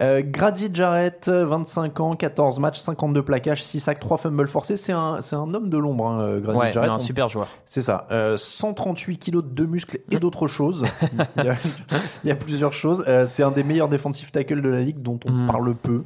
Euh, 0.00 0.22
Grady 0.24 0.70
Jarrett, 0.72 1.28
25 1.28 2.00
ans, 2.00 2.14
14 2.14 2.58
matchs, 2.60 2.78
52 2.80 3.22
plaquages, 3.22 3.62
6 3.62 3.80
sacs, 3.80 4.00
3 4.00 4.16
fumbles 4.18 4.48
forcés. 4.48 4.76
C'est 4.76 4.92
un, 4.92 5.20
c'est 5.20 5.36
un 5.36 5.52
homme 5.54 5.68
de 5.68 5.78
l'ombre, 5.78 6.06
hein, 6.06 6.20
euh, 6.20 6.40
Grady 6.40 6.58
ouais, 6.58 6.72
Jarrett. 6.72 6.90
un 6.90 6.98
super 6.98 7.28
joueur. 7.28 7.48
C'est 7.66 7.82
ça. 7.82 8.06
Euh, 8.10 8.36
138 8.36 9.18
kilos 9.18 9.44
de 9.46 9.66
muscles 9.66 10.00
et 10.10 10.16
d'autres 10.20 10.46
choses. 10.46 10.84
il, 11.36 11.44
y 11.44 11.48
a, 11.48 11.54
il 12.24 12.28
y 12.28 12.30
a 12.30 12.36
plusieurs 12.36 12.72
choses. 12.72 13.04
Euh, 13.08 13.26
c'est 13.26 13.42
un 13.42 13.50
des 13.50 13.64
meilleurs 13.64 13.88
défensifs 13.88 14.32
tackles 14.32 14.62
de 14.62 14.68
la 14.68 14.80
ligue 14.80 15.02
dont 15.02 15.18
on 15.26 15.32
Mm. 15.32 15.46
parle 15.46 15.74
peu. 15.74 16.02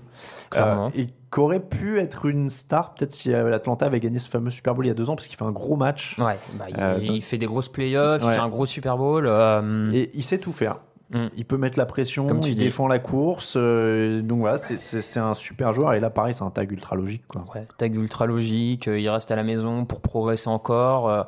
Euh, 0.56 0.88
et 0.94 1.08
qu'aurait 1.30 1.60
pu 1.60 1.98
être 1.98 2.26
une 2.26 2.48
star, 2.48 2.94
peut-être 2.94 3.12
si 3.12 3.32
euh, 3.32 3.48
l'Atlanta 3.50 3.86
avait 3.86 4.00
gagné 4.00 4.18
ce 4.18 4.28
fameux 4.30 4.50
Super 4.50 4.74
Bowl 4.74 4.84
il 4.86 4.88
y 4.88 4.90
a 4.90 4.94
deux 4.94 5.10
ans, 5.10 5.16
parce 5.16 5.26
qu'il 5.26 5.36
fait 5.36 5.44
un 5.44 5.50
gros 5.52 5.76
match. 5.76 6.16
Ouais, 6.18 6.38
bah, 6.58 6.64
il, 6.68 6.76
Euh, 6.80 6.98
il 7.02 7.22
fait 7.22 7.36
des 7.38 7.46
grosses 7.46 7.68
playoffs, 7.68 8.22
il 8.24 8.30
fait 8.30 8.38
un 8.38 8.48
gros 8.48 8.64
Super 8.66 8.96
Bowl. 8.96 9.26
euh, 9.28 9.90
Et 9.92 10.10
il 10.14 10.22
sait 10.22 10.38
tout 10.38 10.52
faire. 10.52 10.78
Mm. 11.10 11.26
Il 11.36 11.44
peut 11.44 11.56
mettre 11.56 11.78
la 11.78 11.86
pression, 11.86 12.26
Comme 12.26 12.40
tu 12.40 12.48
il 12.50 12.54
dis. 12.56 12.64
défend 12.64 12.88
la 12.88 12.98
course. 12.98 13.54
euh, 13.56 14.22
donc 14.22 14.40
voilà, 14.40 14.58
c'est- 14.58 15.18
un 15.20 15.34
super 15.34 15.72
joueur. 15.72 15.92
Et 15.94 16.00
là, 16.00 16.10
pareil, 16.10 16.34
c'est 16.34 16.42
un 16.42 16.50
tag 16.50 16.70
ultra 16.72 16.96
logique. 16.96 17.22
Quoi. 17.28 17.44
Ouais, 17.54 17.64
tag 17.78 17.94
ultra 17.94 18.26
logique, 18.26 18.88
euh, 18.88 18.98
il 18.98 19.08
reste 19.08 19.30
à 19.30 19.36
la 19.36 19.44
maison 19.44 19.84
pour 19.84 20.00
progresser 20.00 20.48
encore. 20.50 21.26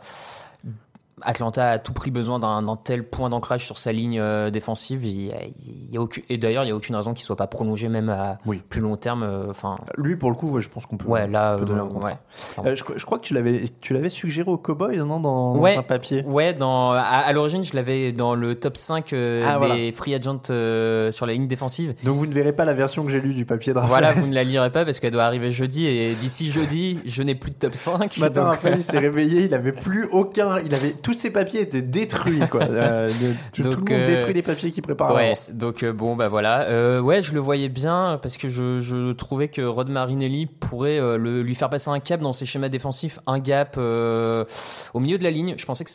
Atlanta 1.23 1.65
a 1.65 1.71
à 1.73 1.79
tout 1.79 1.93
prix 1.93 2.11
besoin 2.11 2.39
d'un 2.39 2.77
tel 2.83 3.05
point 3.09 3.31
d'ancrage 3.31 3.65
sur 3.65 3.79
sa 3.79 3.93
ligne 3.93 4.19
euh, 4.21 4.51
défensive. 4.51 5.05
Il 5.05 5.27
y 5.27 5.31
a- 5.33 5.45
il 5.67 5.93
y 5.93 5.97
a 5.97 6.01
aucun- 6.01 6.23
et 6.29 6.39
d'ailleurs, 6.39 6.63
il 6.65 6.67
n'y 6.67 6.73
a 6.73 6.77
aucune 6.77 6.95
raison 6.97 7.15
qu'il 7.15 7.25
soit 7.25 7.37
pas 7.37 7.47
prolongé 7.47 7.89
même 7.89 8.09
à 8.09 8.39
Oui. 8.47 8.63
plus 8.69 8.81
long 8.81 8.97
terme. 8.97 9.23
euh, 9.23 9.47
Enfin, 9.51 9.77
Lui, 9.97 10.17
pour 10.17 10.31
le 10.31 10.37
coup, 10.37 10.47
ouais, 10.51 10.61
je 10.63 10.69
pense 10.69 10.87
qu'on 10.87 10.97
peut, 10.97 11.09
ouais, 11.09 11.27
là, 11.27 11.57
peut 11.57 11.65
donner 11.65 11.81
euh, 11.81 11.85
un 11.85 12.07
ouais. 12.07 12.17
Euh, 12.65 12.75
je, 12.75 12.85
je 12.97 13.05
crois 13.05 13.19
que 13.19 13.25
tu 13.25 13.35
l'avais, 13.35 13.65
tu 13.81 13.95
l'avais 13.95 14.09
suggéré 14.09 14.51
aux 14.51 14.59
Cowboys, 14.59 14.97
non, 14.99 15.21
dans, 15.21 15.55
dans 15.55 15.61
Ouais. 15.61 15.77
un 15.77 15.83
papier. 15.83 16.23
Ouais, 16.27 16.55
dans, 16.55 16.93
à, 16.93 17.01
à 17.01 17.33
l'origine, 17.33 17.65
je 17.65 17.75
l'avais 17.75 18.13
dans 18.13 18.35
le 18.35 18.55
top 18.55 18.77
5 18.77 19.13
euh, 19.13 19.45
Ah, 19.47 19.53
des 19.55 19.67
voilà. 19.67 19.93
free 19.93 20.15
agents 20.15 20.41
euh, 20.51 21.11
sur 21.13 21.27
la 21.27 21.33
ligne 21.33 21.47
défensive. 21.47 21.95
Donc 22.05 22.17
vous 22.19 22.27
ne 22.27 22.33
verrez 22.35 22.53
pas 22.53 22.65
la 22.65 22.75
version 22.75 23.05
que 23.05 23.11
j'ai 23.11 23.21
lue 23.21 23.35
du 23.35 23.45
papier 23.45 23.73
de 23.73 23.79
Raphaël. 23.79 24.03
Voilà, 24.05 24.13
vous 24.21 24.27
ne 24.29 24.35
la 24.35 24.45
lirez 24.45 24.71
pas 24.71 24.85
parce 24.85 25.01
qu'elle 25.01 25.13
doit 25.13 25.25
arriver 25.25 25.51
jeudi 25.51 25.87
et 25.87 26.15
d'ici 26.15 26.51
jeudi, 26.51 26.99
je 27.07 27.23
n'ai 27.23 27.35
plus 27.35 27.51
de 27.51 27.57
top 27.57 27.75
5. 27.75 28.05
Ce 28.07 28.21
matin, 28.21 28.43
donc- 28.43 28.51
Raphaël 28.51 28.75
il 28.79 28.83
s'est 28.85 28.99
réveillé, 28.99 29.45
il 29.45 29.55
avait 29.55 29.73
plus 29.73 30.07
aucun, 30.13 30.59
il 30.61 30.75
avait 30.75 30.93
tous 31.09 31.15
ses 31.19 31.31
papiers 31.31 31.63
étaient 31.63 31.81
détruits 31.83 32.41
quoi. 32.51 32.65
Euh, 32.69 33.09
de- 33.09 33.13
tout, 33.53 33.63
Donc, 33.63 33.73
tout 33.73 33.85
le 33.87 33.93
monde 33.93 34.03
euh, 34.03 34.07
détruit 34.07 34.35
les 34.35 34.43
papiers 34.43 34.71
qu'il 34.71 34.83
prépare. 34.83 35.15
Ouais, 35.15 35.33
donc 35.53 35.83
euh, 35.83 35.93
bon 35.93 36.17
bah 36.17 36.29
voilà. 36.29 36.69
Euh, 36.69 37.01
ouais, 37.01 37.23
je 37.23 37.33
le 37.33 37.41
voyais 37.41 37.69
bien 37.71 38.19
parce 38.23 38.37
que 38.37 38.49
je, 38.49 38.79
je 38.81 39.13
trouvais 39.13 39.49
que 39.49 39.63
Rod 39.63 39.89
Marinelli 39.89 40.47
pourrait 40.47 40.99
le- 40.99 41.43
lui 41.43 41.55
faire 41.55 41.71
passer 41.71 41.89
un 41.89 41.99
cap 42.01 42.21
dans 42.21 42.33
ses 42.35 42.45
schémas 42.47 42.69
défensifs, 42.69 43.21
un 43.27 43.39
gap 43.39 43.77
euh, 43.79 44.45
au 44.93 45.01
milieu 45.01 45.17
de 45.19 45.25
la 45.25 45.31
ligne. 45.31 45.55
Je 45.57 45.65
pensais 45.65 45.85
que 45.85 45.91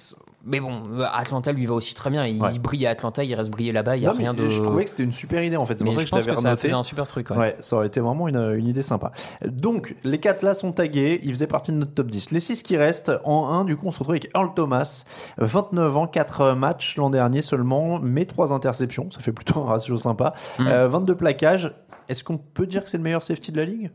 mais 0.45 0.59
bon, 0.59 0.83
euh, 0.93 1.05
Atlanta 1.11 1.51
lui 1.51 1.65
va 1.65 1.73
aussi 1.75 1.93
très 1.93 2.09
bien. 2.09 2.25
Il, 2.25 2.41
Ouais. 2.41 2.59
brille 2.59 2.85
à 2.85 2.89
Atlanta, 2.89 3.23
il 3.23 3.33
reste 3.33 3.49
briller 3.49 3.71
là-bas. 3.71 3.95
Il 3.97 4.03
y 4.03 4.05
a 4.05 4.11
Non, 4.11 4.17
rien 4.17 4.33
de. 4.33 4.49
Je 4.49 4.61
trouvais 4.61 4.83
que 4.83 4.89
c'était 4.89 5.03
une 5.03 5.11
super 5.13 5.43
idée 5.43 5.55
en 5.57 5.65
fait. 5.65 5.79
C'est 5.79 5.85
pour 5.85 5.93
ça 5.93 6.01
que 6.01 6.05
je 6.07 6.11
pense 6.11 6.25
que 6.25 6.35
ça 6.35 6.55
faisait 6.57 6.73
un 6.73 6.83
super 6.83 7.07
truc. 7.07 7.29
Ouais. 7.29 7.37
Ouais, 7.37 7.57
ça 7.61 7.77
aurait 7.77 7.87
été 7.87 7.99
vraiment 7.99 8.27
une, 8.27 8.53
une 8.57 8.67
idée 8.67 8.81
sympa. 8.81 9.11
Donc, 9.45 9.95
les 10.03 10.19
quatre 10.19 10.43
là 10.43 10.53
sont 10.53 10.71
tagués, 10.71 11.19
ils 11.23 11.31
faisaient 11.31 11.47
partie 11.47 11.71
de 11.71 11.77
notre 11.77 11.93
top 11.93 12.07
10. 12.07 12.31
Les 12.31 12.39
six 12.39 12.61
qui 12.63 12.77
restent, 12.77 13.11
en 13.23 13.47
1, 13.49 13.65
du 13.65 13.75
coup, 13.77 13.87
on 13.87 13.91
se 13.91 13.99
retrouve 13.99 14.13
avec 14.15 14.29
Earl 14.35 14.53
Thomas, 14.53 15.05
29 15.37 15.97
ans, 15.97 16.07
4 16.07 16.53
matchs 16.55 16.97
l'an 16.97 17.09
dernier 17.09 17.41
seulement, 17.41 17.99
mais 17.99 18.25
3 18.25 18.51
interceptions, 18.53 19.09
ça 19.11 19.19
fait 19.19 19.31
plutôt 19.31 19.61
un 19.61 19.65
ratio 19.65 19.97
sympa. 19.97 20.33
Mm. 20.59 20.67
Euh, 20.67 20.87
22 20.87 21.15
plaquages. 21.15 21.73
Est-ce 22.09 22.23
qu'on 22.23 22.37
peut 22.37 22.67
dire 22.67 22.83
que 22.83 22.89
c'est 22.89 22.97
le 22.97 23.03
meilleur 23.03 23.23
safety 23.23 23.51
de 23.53 23.57
la 23.57 23.65
ligue? 23.65 23.91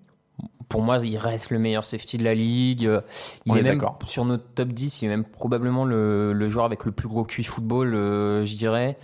Pour 0.68 0.82
moi, 0.82 0.98
il 0.98 1.16
reste 1.16 1.50
le 1.50 1.58
meilleur 1.58 1.84
safety 1.84 2.18
de 2.18 2.24
la 2.24 2.34
ligue. 2.34 2.86
Euh, 2.86 3.00
Il 3.46 3.52
On 3.52 3.56
est, 3.56 3.60
est 3.60 3.62
même 3.62 3.80
sur 4.04 4.24
notre 4.24 4.44
top 4.54 4.68
10, 4.68 5.02
il 5.02 5.06
est 5.06 5.08
même 5.08 5.24
probablement 5.24 5.84
le, 5.84 6.32
le 6.32 6.48
joueur 6.48 6.64
avec 6.66 6.84
le 6.84 6.92
plus 6.92 7.08
gros 7.08 7.24
QI 7.24 7.42
football, 7.44 7.94
euh, 7.94 8.44
je 8.44 8.54
dirais. 8.54 8.98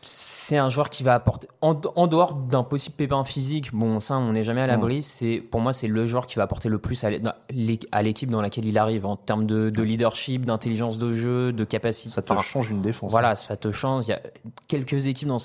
C'est 0.00 0.58
un 0.58 0.68
joueur 0.68 0.90
qui 0.90 1.02
va 1.04 1.14
apporter, 1.14 1.48
en, 1.62 1.80
en 1.96 2.06
dehors 2.06 2.34
d'un 2.34 2.64
possible 2.64 2.94
pépin 2.96 3.24
physique, 3.24 3.72
bon, 3.72 3.98
ça, 4.00 4.18
on 4.18 4.32
n'est 4.32 4.42
jamais 4.44 4.60
à 4.60 4.66
l'abri. 4.66 5.02
C'est 5.02 5.38
Pour 5.40 5.62
moi, 5.62 5.72
c'est 5.72 5.86
le 5.88 6.06
joueur 6.06 6.26
qui 6.26 6.36
va 6.36 6.42
apporter 6.42 6.68
le 6.68 6.76
plus 6.78 7.02
à 7.04 8.02
l'équipe 8.02 8.28
dans 8.28 8.42
laquelle 8.42 8.66
il 8.66 8.76
arrive, 8.76 9.06
en 9.06 9.16
termes 9.16 9.46
de, 9.46 9.70
de 9.70 9.82
leadership, 9.82 10.44
d'intelligence 10.44 10.98
de 10.98 11.14
jeu, 11.14 11.50
de 11.54 11.64
capacité. 11.64 12.12
Ça 12.14 12.20
te 12.20 12.30
Enfin, 12.30 12.42
change 12.42 12.70
une 12.70 12.82
défense. 12.82 13.10
Voilà, 13.10 13.36
ça 13.36 13.56
te 13.56 13.70
change. 13.72 14.04
Il 14.06 14.10
y 14.10 14.12
a 14.12 14.20
quelques 14.68 15.06
équipes, 15.06 15.28
dans, 15.28 15.38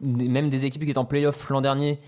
même 0.00 0.48
des 0.48 0.64
équipes 0.64 0.82
qui 0.84 0.90
étaient 0.90 0.98
en 0.98 1.04
playoff 1.04 1.50
l'an 1.50 1.60
dernier, 1.60 1.98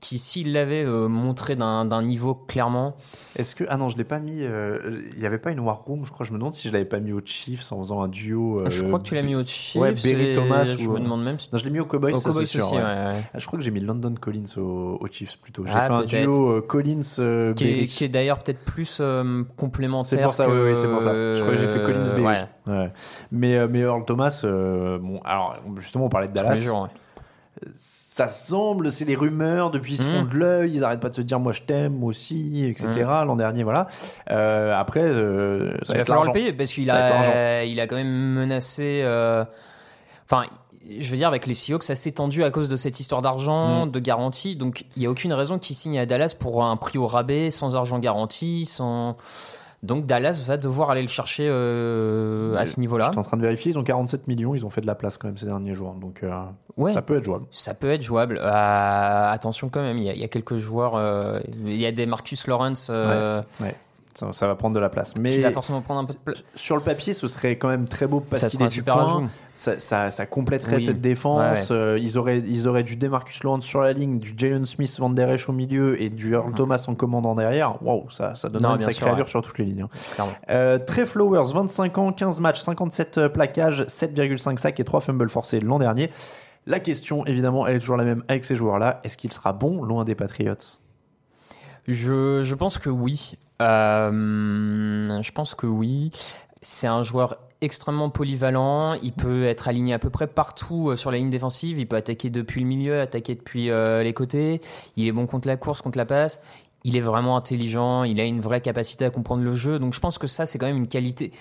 qui, 0.00 0.18
s'ils 0.18 0.52
l'avaient 0.52 0.84
euh, 0.84 1.08
montré 1.08 1.56
d'un 1.56 2.02
niveau 2.02 2.34
clairement, 2.34 2.94
Est-ce 3.36 3.54
que 3.54 3.64
ah 3.68 3.78
non, 3.78 3.88
je 3.88 3.96
l'ai 3.96 4.04
pas 4.04 4.18
mis. 4.18 4.42
euh, 4.42 5.00
Il 5.16 5.22
y 5.22 5.24
avait 5.24 5.38
pas 5.38 5.50
une 5.50 5.60
War 5.60 5.78
Room, 5.82 6.04
je 6.04 6.12
crois. 6.12 6.26
Je 6.26 6.32
me 6.32 6.36
demande 6.38 6.52
si 6.52 6.68
je 6.68 6.72
l'avais 6.74 6.84
pas 6.84 6.98
mis 7.00 7.12
au 7.12 7.22
Chiefs 7.24 7.72
en 7.72 7.78
faisant 7.78 8.02
un 8.02 8.08
duo. 8.08 8.60
euh, 8.60 8.68
je 8.68 8.82
crois 8.84 8.98
que 8.98 9.04
tu 9.04 9.14
l'as 9.14 9.22
mis 9.22 9.34
au 9.34 9.42
Chiefs. 9.46 9.80
Ouais, 9.80 9.92
Berry 9.92 10.32
Thomas 10.34 10.64
Je 10.64 10.86
ou- 10.86 10.92
me 10.92 11.00
demande 11.00 11.24
même 11.24 11.38
si 11.38 11.48
Non, 11.50 11.58
je 11.58 11.64
l'ai 11.64 11.70
mis 11.70 11.80
au 11.80 11.86
Cowboys, 11.86 12.12
Au 12.12 12.20
Cowboys 12.20 12.46
sûr. 12.46 12.62
aussi, 12.64 12.74
ouais. 12.74 12.82
ouais, 12.82 12.84
ouais. 12.84 13.22
Ah, 13.32 13.38
je 13.38 13.46
crois 13.46 13.58
que 13.58 13.64
j'ai 13.64 13.70
mis 13.70 13.80
London 13.80 14.14
Collins 14.20 14.44
au, 14.58 14.98
au 15.00 15.06
Chiefs 15.10 15.38
plutôt. 15.40 15.64
J'ai 15.64 15.72
Ah, 15.74 15.86
fait 15.86 15.92
un 15.94 16.02
duo 16.04 16.50
euh, 16.50 16.60
Collins 16.60 17.00
euh, 17.20 17.54
qui 17.54 17.66
est, 17.66 17.86
qui 17.86 18.04
est 18.04 18.08
d'ailleurs 18.10 18.40
peut-être 18.40 18.62
plus 18.66 18.98
euh, 19.00 19.42
complémentaire. 19.56 20.18
C'est 20.18 20.22
pour 20.22 20.34
ça, 20.34 20.44
que, 20.44 20.50
oui, 20.50 20.70
oui, 20.70 20.76
c'est 20.76 20.88
pour 20.88 21.00
ça. 21.00 21.14
Je 21.14 21.40
crois 21.40 21.54
que 21.54 21.60
j'ai 21.60 21.66
fait 21.66 21.82
Collins 21.82 22.04
Berry. 22.14 22.40
Ouais. 22.66 22.92
Mais, 23.32 23.56
euh, 23.56 23.68
mais 23.70 23.78
Earl 23.80 24.04
Thomas, 24.04 24.42
euh, 24.44 24.98
bon, 24.98 25.20
alors 25.24 25.54
justement, 25.78 26.04
on 26.04 26.08
parlait 26.10 26.28
de 26.28 26.34
Dallas. 26.34 26.56
jours. 26.56 26.88
Ça 27.74 28.28
semble, 28.28 28.90
c'est 28.92 29.04
les 29.04 29.14
rumeurs, 29.16 29.70
depuis 29.70 29.94
ils 29.94 29.98
se 29.98 30.04
font 30.10 30.24
de 30.24 30.34
l'œil, 30.34 30.72
ils 30.76 30.84
arrêtent 30.84 31.00
pas 31.00 31.08
de 31.10 31.14
se 31.14 31.22
dire 31.22 31.40
moi 31.40 31.52
je 31.52 31.62
t'aime, 31.62 31.94
moi 31.94 32.10
aussi, 32.10 32.64
etc. 32.64 32.92
L'an 33.26 33.36
dernier, 33.36 33.62
voilà. 33.64 33.86
Euh, 34.30 34.74
après, 34.78 35.02
euh, 35.02 35.72
ça 35.82 35.92
Il 35.92 35.92
va 35.92 35.98
va 35.98 36.04
falloir 36.04 36.24
l'argent. 36.24 36.32
le 36.32 36.38
payer 36.38 36.52
parce 36.52 36.72
qu'il 36.72 36.90
a, 36.90 37.64
il 37.64 37.80
a 37.80 37.86
quand 37.86 37.96
même 37.96 38.32
menacé. 38.32 39.00
euh, 39.04 39.44
Enfin, 40.30 40.44
je 41.00 41.08
veux 41.10 41.16
dire, 41.16 41.28
avec 41.28 41.46
les 41.46 41.54
Seahawks, 41.54 41.82
ça 41.82 41.94
s'est 41.94 42.12
tendu 42.12 42.44
à 42.44 42.50
cause 42.50 42.68
de 42.68 42.76
cette 42.76 43.00
histoire 43.00 43.22
d'argent, 43.22 43.86
Mm. 43.86 43.90
de 43.90 43.98
garantie. 44.00 44.56
Donc, 44.56 44.84
il 44.96 45.00
n'y 45.00 45.06
a 45.06 45.10
aucune 45.10 45.32
raison 45.32 45.58
qu'il 45.58 45.74
signe 45.76 45.98
à 45.98 46.06
Dallas 46.06 46.34
pour 46.38 46.64
un 46.64 46.76
prix 46.76 46.98
au 46.98 47.06
rabais, 47.06 47.50
sans 47.50 47.76
argent 47.76 47.98
garanti, 47.98 48.64
sans. 48.66 49.16
Donc, 49.84 50.06
Dallas 50.06 50.42
va 50.46 50.56
devoir 50.56 50.90
aller 50.90 51.02
le 51.02 51.08
chercher 51.08 51.46
euh, 51.48 52.56
à 52.56 52.66
ce 52.66 52.80
niveau-là. 52.80 53.06
J'étais 53.06 53.18
en 53.18 53.22
train 53.22 53.36
de 53.36 53.42
vérifier, 53.42 53.72
ils 53.72 53.78
ont 53.78 53.84
47 53.84 54.26
millions, 54.28 54.54
ils 54.54 54.64
ont 54.66 54.70
fait 54.70 54.80
de 54.80 54.86
la 54.86 54.94
place 54.94 55.18
quand 55.18 55.28
même 55.28 55.36
ces 55.36 55.46
derniers 55.46 55.74
jours. 55.74 55.94
Donc 55.94 56.22
euh, 56.22 56.30
Ouais. 56.76 56.92
ça 56.92 57.02
peut 57.02 57.16
être 57.16 57.24
jouable. 57.24 57.44
Ça 57.50 57.74
peut 57.74 57.90
être 57.90 58.02
jouable. 58.02 58.38
Euh, 58.42 59.30
attention 59.30 59.68
quand 59.68 59.82
même, 59.82 59.98
il 59.98 60.04
y, 60.04 60.10
a, 60.10 60.14
il 60.14 60.20
y 60.20 60.24
a 60.24 60.28
quelques 60.28 60.56
joueurs. 60.56 60.94
euh, 60.96 61.38
il 61.64 61.76
y 61.76 61.86
a 61.86 61.92
des 61.92 62.06
Marcus 62.06 62.46
Lawrence 62.46 62.90
Ouais. 62.90 63.74
Ça, 64.14 64.32
ça 64.32 64.46
va 64.46 64.54
prendre 64.54 64.74
de 64.76 64.80
la 64.80 64.88
place. 64.88 65.14
Mais 65.20 65.30
qui 65.30 65.40
va 65.40 65.50
forcément 65.50 65.80
prendre 65.80 66.00
un 66.00 66.04
peu 66.04 66.12
de 66.14 66.18
place. 66.18 66.44
sur 66.54 66.76
le 66.76 66.82
papier, 66.82 67.14
ce 67.14 67.26
serait 67.26 67.56
quand 67.58 67.66
même 67.68 67.86
très 67.88 68.06
beau 68.06 68.20
parce 68.20 68.46
qu'il 68.46 68.62
est 68.62 68.68
du 68.68 68.74
super 68.76 68.94
coin. 68.94 69.28
Ça, 69.54 69.78
ça, 69.80 70.10
ça 70.12 70.24
compléterait 70.26 70.76
Oui. 70.76 70.84
cette 70.84 71.00
défense. 71.00 71.70
Ouais, 71.70 71.76
Euh, 71.76 71.98
ils, 72.00 72.16
auraient, 72.16 72.38
ils 72.38 72.68
auraient 72.68 72.82
du 72.84 72.94
Demarcus 72.96 73.42
Lawrence 73.42 73.64
sur 73.64 73.80
la 73.80 73.92
ligne, 73.92 74.20
du 74.20 74.34
Jalen 74.36 74.66
Smith 74.66 74.96
Van 75.00 75.10
Der 75.10 75.30
Esch 75.30 75.48
au 75.48 75.52
milieu 75.52 76.00
et 76.00 76.10
du 76.10 76.32
Earl 76.34 76.52
Thomas 76.54 76.84
en 76.86 76.94
commandant 76.94 77.34
derrière. 77.34 77.82
Waouh, 77.82 78.08
ça, 78.10 78.34
ça 78.36 78.48
donne 78.48 78.62
Non, 78.62 78.74
une 78.74 78.80
sacrée 78.80 79.10
allure 79.10 79.24
ouais. 79.24 79.30
sur 79.30 79.42
toutes 79.42 79.58
les 79.58 79.64
lignes. 79.64 79.86
hein. 80.18 80.26
Euh, 80.50 80.78
Trey 80.78 81.06
Flowers, 81.06 81.52
25 81.52 81.98
ans, 81.98 82.12
15 82.12 82.40
matchs, 82.40 82.60
57 82.60 83.28
plaquages, 83.28 83.82
7,5 83.88 84.58
sacs 84.58 84.78
et 84.78 84.84
3 84.84 85.00
fumbles 85.00 85.28
forcés 85.28 85.58
l'an 85.60 85.78
dernier. 85.80 86.10
La 86.66 86.78
question, 86.80 87.26
évidemment, 87.26 87.66
elle 87.66 87.76
est 87.76 87.80
toujours 87.80 87.96
la 87.96 88.04
même 88.04 88.22
avec 88.28 88.44
ces 88.44 88.54
joueurs-là. 88.54 89.00
Est-ce 89.04 89.16
qu'il 89.16 89.32
sera 89.32 89.52
bon 89.52 89.82
loin 89.82 90.04
des 90.04 90.14
Patriots? 90.14 90.54
Je, 91.86 92.42
je 92.42 92.54
pense 92.54 92.78
que 92.78 92.88
oui. 92.90 93.34
Euh, 93.64 95.22
je 95.22 95.32
pense 95.32 95.54
que 95.54 95.66
oui. 95.66 96.10
C'est 96.60 96.86
un 96.86 97.02
joueur 97.02 97.36
extrêmement 97.60 98.10
polyvalent. 98.10 98.94
Il 98.94 99.12
peut 99.12 99.44
être 99.44 99.68
aligné 99.68 99.94
à 99.94 99.98
peu 99.98 100.10
près 100.10 100.26
partout 100.26 100.90
euh, 100.90 100.96
sur 100.96 101.10
la 101.10 101.18
ligne 101.18 101.30
défensive. 101.30 101.78
Il 101.78 101.86
peut 101.86 101.96
attaquer 101.96 102.30
depuis 102.30 102.60
le 102.60 102.66
milieu, 102.66 103.00
attaquer 103.00 103.34
depuis 103.34 103.70
euh, 103.70 104.02
les 104.02 104.12
côtés. 104.12 104.60
Il 104.96 105.06
est 105.06 105.12
bon 105.12 105.26
contre 105.26 105.48
la 105.48 105.56
course, 105.56 105.82
contre 105.82 105.98
la 105.98 106.06
passe. 106.06 106.40
Il 106.84 106.96
est 106.96 107.00
vraiment 107.00 107.36
intelligent. 107.36 108.04
Il 108.04 108.20
a 108.20 108.24
une 108.24 108.40
vraie 108.40 108.60
capacité 108.60 109.04
à 109.04 109.10
comprendre 109.10 109.42
le 109.42 109.56
jeu. 109.56 109.78
Donc 109.78 109.94
je 109.94 110.00
pense 110.00 110.18
que 110.18 110.26
ça, 110.26 110.46
c'est 110.46 110.58
quand 110.58 110.66
même 110.66 110.76
une 110.76 110.88
qualité 110.88 111.32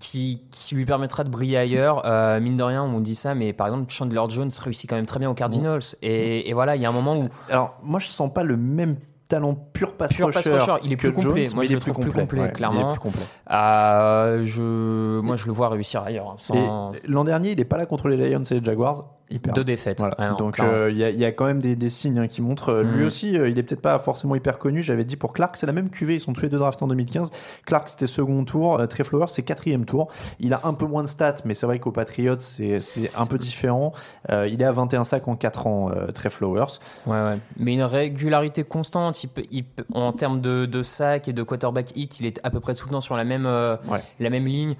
qui, 0.00 0.42
qui 0.50 0.74
lui 0.74 0.86
permettra 0.86 1.22
de 1.22 1.28
briller 1.28 1.58
ailleurs. 1.58 2.02
Euh, 2.06 2.40
mine 2.40 2.56
de 2.56 2.62
rien, 2.62 2.82
on 2.82 3.00
dit 3.00 3.14
ça, 3.14 3.34
mais 3.34 3.52
par 3.52 3.68
exemple, 3.68 3.90
Chandler 3.92 4.22
Jones 4.28 4.50
réussit 4.58 4.88
quand 4.88 4.96
même 4.96 5.06
très 5.06 5.20
bien 5.20 5.30
aux 5.30 5.34
Cardinals. 5.34 5.82
Et, 6.02 6.48
et 6.48 6.54
voilà, 6.54 6.74
il 6.74 6.82
y 6.82 6.86
a 6.86 6.88
un 6.88 6.92
moment 6.92 7.16
où 7.16 7.28
Alors, 7.50 7.76
moi, 7.82 8.00
je 8.00 8.06
sens 8.06 8.32
pas 8.32 8.42
le 8.42 8.56
même 8.56 8.96
talent 9.30 9.54
pur 9.54 9.94
pass 9.94 10.12
Pur 10.12 10.28
pass 10.30 10.46
rusher 10.46 10.74
il 10.84 10.92
est 10.92 10.96
plus 10.96 11.12
complet. 11.12 11.46
Jones, 11.46 11.54
Moi, 11.54 11.64
je 11.64 11.68
il 11.70 11.72
est 11.72 11.74
le 11.76 11.80
plus 11.80 11.92
trouve 11.92 12.04
plus 12.04 12.12
complet, 12.12 12.40
ouais, 12.42 12.52
clairement. 12.52 12.90
plus 12.92 13.00
complet. 13.00 13.22
Euh, 13.50 14.42
je, 14.44 15.20
moi, 15.20 15.36
je 15.36 15.46
le 15.46 15.52
vois 15.52 15.68
réussir 15.70 16.02
ailleurs. 16.02 16.28
hein, 16.30 16.34
sans 16.36 16.92
l'an 17.08 17.24
dernier, 17.24 17.52
il 17.52 17.60
est 17.60 17.64
pas 17.64 17.78
là 17.78 17.86
contre 17.86 18.08
les 18.08 18.16
Lions 18.16 18.42
et 18.42 18.54
les 18.54 18.64
Jaguars. 18.64 19.04
Il 19.30 19.40
perd. 19.40 19.54
deux 19.56 19.64
défaites. 19.64 19.98
Voilà. 20.00 20.14
Ah 20.18 20.30
non, 20.30 20.36
Donc 20.36 20.54
clairement. 20.54 20.72
euh, 20.74 20.90
il 20.90 20.96
y, 20.96 21.04
a- 21.04 21.10
il 21.10 21.18
y 21.18 21.24
a 21.24 21.32
quand 21.32 21.44
même 21.44 21.60
des, 21.60 21.76
des 21.76 21.88
signes 21.88 22.18
hein, 22.18 22.26
qui 22.28 22.42
montrent. 22.42 22.70
euh, 22.70 22.82
Lui 22.82 23.00
Mhm. 23.00 23.06
aussi, 23.06 23.38
euh, 23.38 23.48
il 23.48 23.58
est 23.58 23.62
peut-être 23.62 23.80
pas 23.82 23.98
forcément 23.98 24.34
hyper 24.34 24.58
connu. 24.58 24.82
J'avais 24.82 25.04
dit 25.04 25.16
pour 25.16 25.32
Clark, 25.32 25.56
c'est 25.56 25.66
la 25.66 25.72
même 25.72 25.90
QV. 25.90 26.14
Ils 26.16 26.20
sont 26.20 26.32
tous 26.32 26.42
les 26.42 26.48
deux 26.48 26.58
draftés 26.58 26.84
en 26.84 26.88
2015. 26.88 27.30
Clark 27.66 27.88
c'était 27.88 28.06
second 28.06 28.44
tour. 28.44 28.80
Trey 28.88 29.04
Flowers 29.04 29.26
c'est 29.28 29.42
quatrième 29.42 29.84
tour. 29.84 30.08
Il 30.40 30.52
a 30.54 30.60
un 30.64 30.74
peu 30.74 30.86
moins 30.86 31.02
de 31.02 31.08
stats, 31.08 31.36
mais 31.44 31.54
c'est 31.54 31.66
vrai 31.66 31.78
qu'aux 31.78 31.92
Patriots 31.92 32.36
c'est 32.38 32.78
un 33.16 33.26
peu 33.26 33.38
différent. 33.38 33.92
Il 34.30 34.60
est 34.60 34.64
à 34.64 34.72
21 34.72 35.04
sacs 35.04 35.28
en 35.28 35.36
4 35.36 35.66
ans, 35.66 35.90
euh, 35.90 36.06
Trey 36.08 36.30
Flowers. 36.30 36.78
Ouais, 37.06 37.12
ouais. 37.14 37.38
Mais 37.58 37.74
une 37.74 37.82
régularité 37.82 38.64
constante. 38.64 39.22
Il 39.24 39.30
il 39.52 39.64
en 39.94 40.12
termes 40.12 40.40
de, 40.40 40.66
de 40.66 40.82
sac 40.82 41.28
et 41.28 41.32
de 41.32 41.42
quarterback 41.42 41.96
hit, 41.96 42.20
il 42.20 42.26
est 42.26 42.40
à 42.44 42.50
peu 42.50 42.60
près 42.60 42.74
tout 42.74 42.86
le 42.86 42.92
temps 42.92 43.00
sur 43.00 43.16
la 43.16 43.24
même, 43.24 43.46
Ouais. 43.46 44.00
la 44.18 44.30
même 44.30 44.44
ligne. 44.46 44.74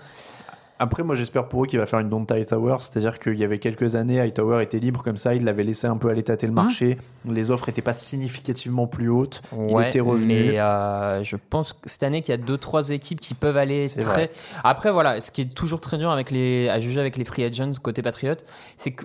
Après, 0.83 1.03
moi, 1.03 1.15
j'espère 1.15 1.47
pour 1.47 1.63
eux 1.63 1.67
qu'il 1.67 1.79
va 1.79 1.85
faire 1.87 2.01
une 2.01 2.09
Don't 2.09 2.27
Hightower, 2.29 2.77
c'est-à-dire 2.81 3.19
qu'il 3.19 3.39
y 3.39 3.45
avait 3.45 3.59
quelques 3.59 3.97
années, 3.97 4.19
Hightower 4.19 4.63
était 4.63 4.79
libre 4.79 5.03
comme 5.05 5.19
ça, 5.19 5.35
il 5.35 5.45
l'avait 5.45 5.63
laissé 5.63 5.87
un 5.87 5.97
peu 5.99 6.09
aller 6.09 6.23
tâter 6.23 6.47
le 6.47 6.53
marché. 6.55 6.97
Les 7.29 7.51
offres 7.51 7.67
n'étaient 7.69 7.83
pas 7.83 7.93
significativement 7.93 8.87
plus 8.87 9.11
hautes. 9.11 9.43
il 9.53 9.81
était 9.87 10.01
revenu. 10.01 10.35
Mais 10.53 10.59
euh, 10.59 11.23
je 11.23 11.37
pense 11.37 11.75
que 11.75 11.79
cette 11.85 12.03
année 12.03 12.23
qu'il 12.23 12.33
y 12.33 12.35
a 12.35 12.41
deux 12.43 12.57
trois 12.59 12.91
équipes 12.91 13.21
qui 13.21 13.35
peuvent 13.35 13.57
aller 13.59 13.89
très. 13.89 14.01
vrai. 14.03 14.31
Après 14.65 14.91
voilà, 14.91 15.21
ce 15.21 15.31
qui 15.31 15.43
est 15.43 15.55
toujours 15.55 15.81
très 15.81 15.99
dur 15.99 16.11
avec 16.11 16.31
les 16.31 16.69
à 16.71 16.79
juger 16.81 16.99
avec 17.01 17.17
les 17.19 17.25
free 17.25 17.45
agents 17.45 17.71
côté 17.83 18.01
Patriots, 18.03 18.35
c'est 18.77 18.93
que 18.93 19.05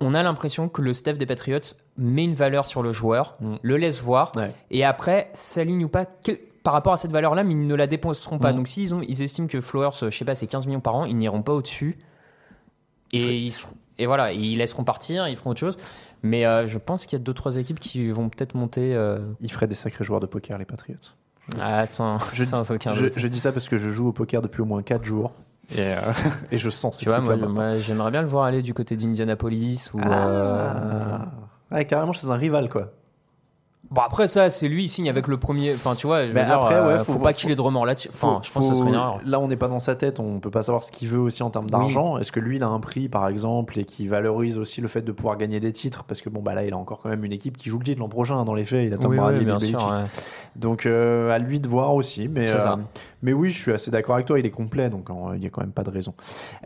on 0.00 0.12
a 0.14 0.22
l'impression 0.24 0.68
que 0.68 0.82
le 0.82 0.92
staff 0.92 1.16
des 1.16 1.26
Patriots 1.26 1.60
met 1.96 2.24
une 2.24 2.34
valeur 2.34 2.66
sur 2.66 2.82
le 2.82 2.92
joueur, 2.92 3.36
Mm. 3.40 3.54
le 3.62 3.76
laisse 3.76 4.02
voir, 4.02 4.32
Ouais. 4.36 4.50
et 4.72 4.84
après 4.84 5.30
s'aligne 5.34 5.84
ou 5.84 5.88
pas 5.88 6.04
quel- 6.04 6.38
par 6.64 6.72
rapport 6.72 6.94
à 6.94 6.96
cette 6.98 7.12
valeur-là, 7.12 7.44
mais 7.44 7.52
ils 7.52 7.66
ne 7.66 7.74
la 7.74 7.86
dépenseront 7.86 8.38
pas. 8.38 8.52
Mm. 8.52 8.56
Donc, 8.56 8.68
s'ils 8.68 8.94
ont, 8.94 9.02
ils 9.06 9.22
estiment 9.22 9.46
que 9.46 9.60
Flowers, 9.60 9.90
euh, 10.02 10.10
je 10.10 10.16
sais 10.16 10.24
pas, 10.24 10.34
c'est 10.34 10.46
15 10.48 10.66
millions 10.66 10.80
par 10.80 10.96
an, 10.96 11.04
ils 11.04 11.14
n'iront 11.14 11.42
pas 11.42 11.52
au-dessus. 11.52 11.98
Et, 13.12 13.38
ils 13.38 13.52
seront- 13.52 13.76
et 13.98 14.06
voilà, 14.06 14.32
ils 14.32 14.56
laisseront 14.56 14.82
partir, 14.82 15.28
ils 15.28 15.36
feront 15.36 15.50
autre 15.50 15.60
chose. 15.60 15.76
Mais 16.22 16.46
euh, 16.46 16.66
je 16.66 16.78
pense 16.78 17.04
qu'il 17.06 17.18
y 17.18 17.20
a 17.20 17.22
deux 17.22 17.34
trois 17.34 17.58
équipes 17.58 17.78
qui 17.78 18.08
vont 18.10 18.30
peut-être 18.30 18.54
monter. 18.54 18.94
Euh... 18.94 19.18
Ils 19.40 19.52
feraient 19.52 19.66
des 19.68 19.74
sacrés 19.74 20.04
joueurs 20.04 20.20
de 20.20 20.26
poker, 20.26 20.56
les 20.58 20.64
Patriots. 20.64 20.96
Ah, 21.60 21.86
sans, 21.86 22.18
Je, 22.32 22.42
sans 22.44 22.68
aucun 22.72 22.94
je, 22.94 23.04
doute. 23.04 23.12
je 23.18 23.28
dis 23.28 23.38
ça 23.40 23.52
parce 23.52 23.68
que 23.68 23.76
je 23.76 23.90
joue 23.90 24.08
au 24.08 24.12
poker 24.12 24.40
depuis 24.40 24.62
au 24.62 24.64
moins 24.64 24.82
4 24.82 25.04
jours. 25.04 25.34
Et, 25.76 25.80
euh, 25.80 25.96
et 26.50 26.56
je 26.56 26.70
sens 26.70 26.96
ces 26.96 27.04
Tu 27.04 27.10
vois, 27.10 27.20
moi, 27.20 27.76
j'aimerais 27.76 28.10
bien 28.10 28.22
le 28.22 28.28
voir 28.28 28.44
aller 28.44 28.62
du 28.62 28.72
côté 28.72 28.96
d'Indianapolis 28.96 29.92
ou. 29.92 30.00
Ah. 30.02 31.26
Ouais, 31.70 31.84
carrément 31.84 32.12
chez 32.12 32.26
un 32.28 32.36
rival, 32.36 32.70
quoi. 32.70 32.90
Bon, 33.90 34.00
après, 34.00 34.26
ça, 34.28 34.50
c'est 34.50 34.66
lui, 34.68 34.84
il 34.84 34.88
signe 34.88 35.08
avec 35.08 35.28
le 35.28 35.36
premier. 35.36 35.72
Enfin, 35.74 35.94
tu 35.94 36.06
vois, 36.06 36.22
je 36.22 36.28
veux 36.28 36.34
Mais 36.34 36.44
dire, 36.44 36.54
après, 36.54 36.74
euh, 36.76 36.86
ouais, 36.96 36.98
faut, 37.04 37.12
faut- 37.12 37.18
pas 37.20 37.32
qu'il 37.32 37.50
ait 37.50 37.54
de 37.54 37.60
remords 37.60 37.86
là-dessus. 37.86 38.08
Enfin, 38.12 38.40
je 38.42 38.50
pense 38.50 38.64
que 38.64 38.74
faut- 38.74 38.78
serait 38.80 38.88
une 38.88 38.94
erreur. 38.94 39.20
Là, 39.24 39.38
on 39.38 39.46
n'est 39.46 39.56
pas 39.56 39.68
dans 39.68 39.78
sa 39.78 39.94
tête, 39.94 40.18
on 40.18 40.40
peut 40.40 40.50
pas 40.50 40.62
savoir 40.62 40.82
ce 40.82 40.90
qu'il 40.90 41.08
veut 41.08 41.20
aussi 41.20 41.42
en 41.42 41.50
termes 41.50 41.70
d'argent. 41.70 42.18
Est-ce 42.18 42.32
que 42.32 42.40
lui, 42.40 42.56
il 42.56 42.62
a 42.62 42.68
un 42.68 42.80
prix, 42.80 43.08
par 43.08 43.28
exemple, 43.28 43.78
et 43.78 43.84
qui 43.84 44.08
valorise 44.08 44.58
aussi 44.58 44.80
le 44.80 44.88
fait 44.88 45.02
de 45.02 45.12
pouvoir 45.12 45.36
gagner 45.36 45.60
des 45.60 45.70
titres? 45.72 46.02
Parce 46.04 46.22
que 46.22 46.28
bon, 46.30 46.40
bah 46.40 46.54
là, 46.54 46.64
il 46.64 46.72
a 46.72 46.76
encore 46.76 47.02
quand 47.02 47.08
même 47.08 47.24
une 47.24 47.32
équipe 47.32 47.56
qui 47.56 47.68
joue 47.68 47.78
le 47.78 47.84
titre 47.84 48.00
l'an 48.00 48.08
prochain, 48.08 48.36
hein, 48.38 48.44
dans 48.44 48.54
les 48.54 48.64
faits. 48.64 48.84
Il 48.86 48.94
a 48.94 48.98
Tom 48.98 49.12
Oui, 49.12 49.18
Brady, 49.18 49.38
oui, 49.40 49.44
bien 49.44 49.58
sûr. 49.60 49.78
Ouais. 49.78 50.04
Donc, 50.56 50.86
euh, 50.86 51.30
à 51.30 51.38
lui 51.38 51.60
de 51.60 51.68
voir 51.68 51.94
aussi. 51.94 52.26
Mais, 52.26 52.46
C'est 52.48 52.58
ça. 52.58 52.78
mais 53.22 53.32
oui, 53.32 53.50
je 53.50 53.60
suis 53.60 53.72
assez 53.72 53.90
d'accord 53.90 54.14
avec 54.16 54.26
toi, 54.26 54.38
il 54.40 54.46
est 54.46 54.50
complet, 54.50 54.88
donc 54.90 55.10
euh, 55.10 55.14
il 55.34 55.40
n'y 55.40 55.46
a 55.46 55.50
quand 55.50 55.60
même 55.60 55.72
pas 55.72 55.82
de 55.84 55.90
raison. 55.90 56.14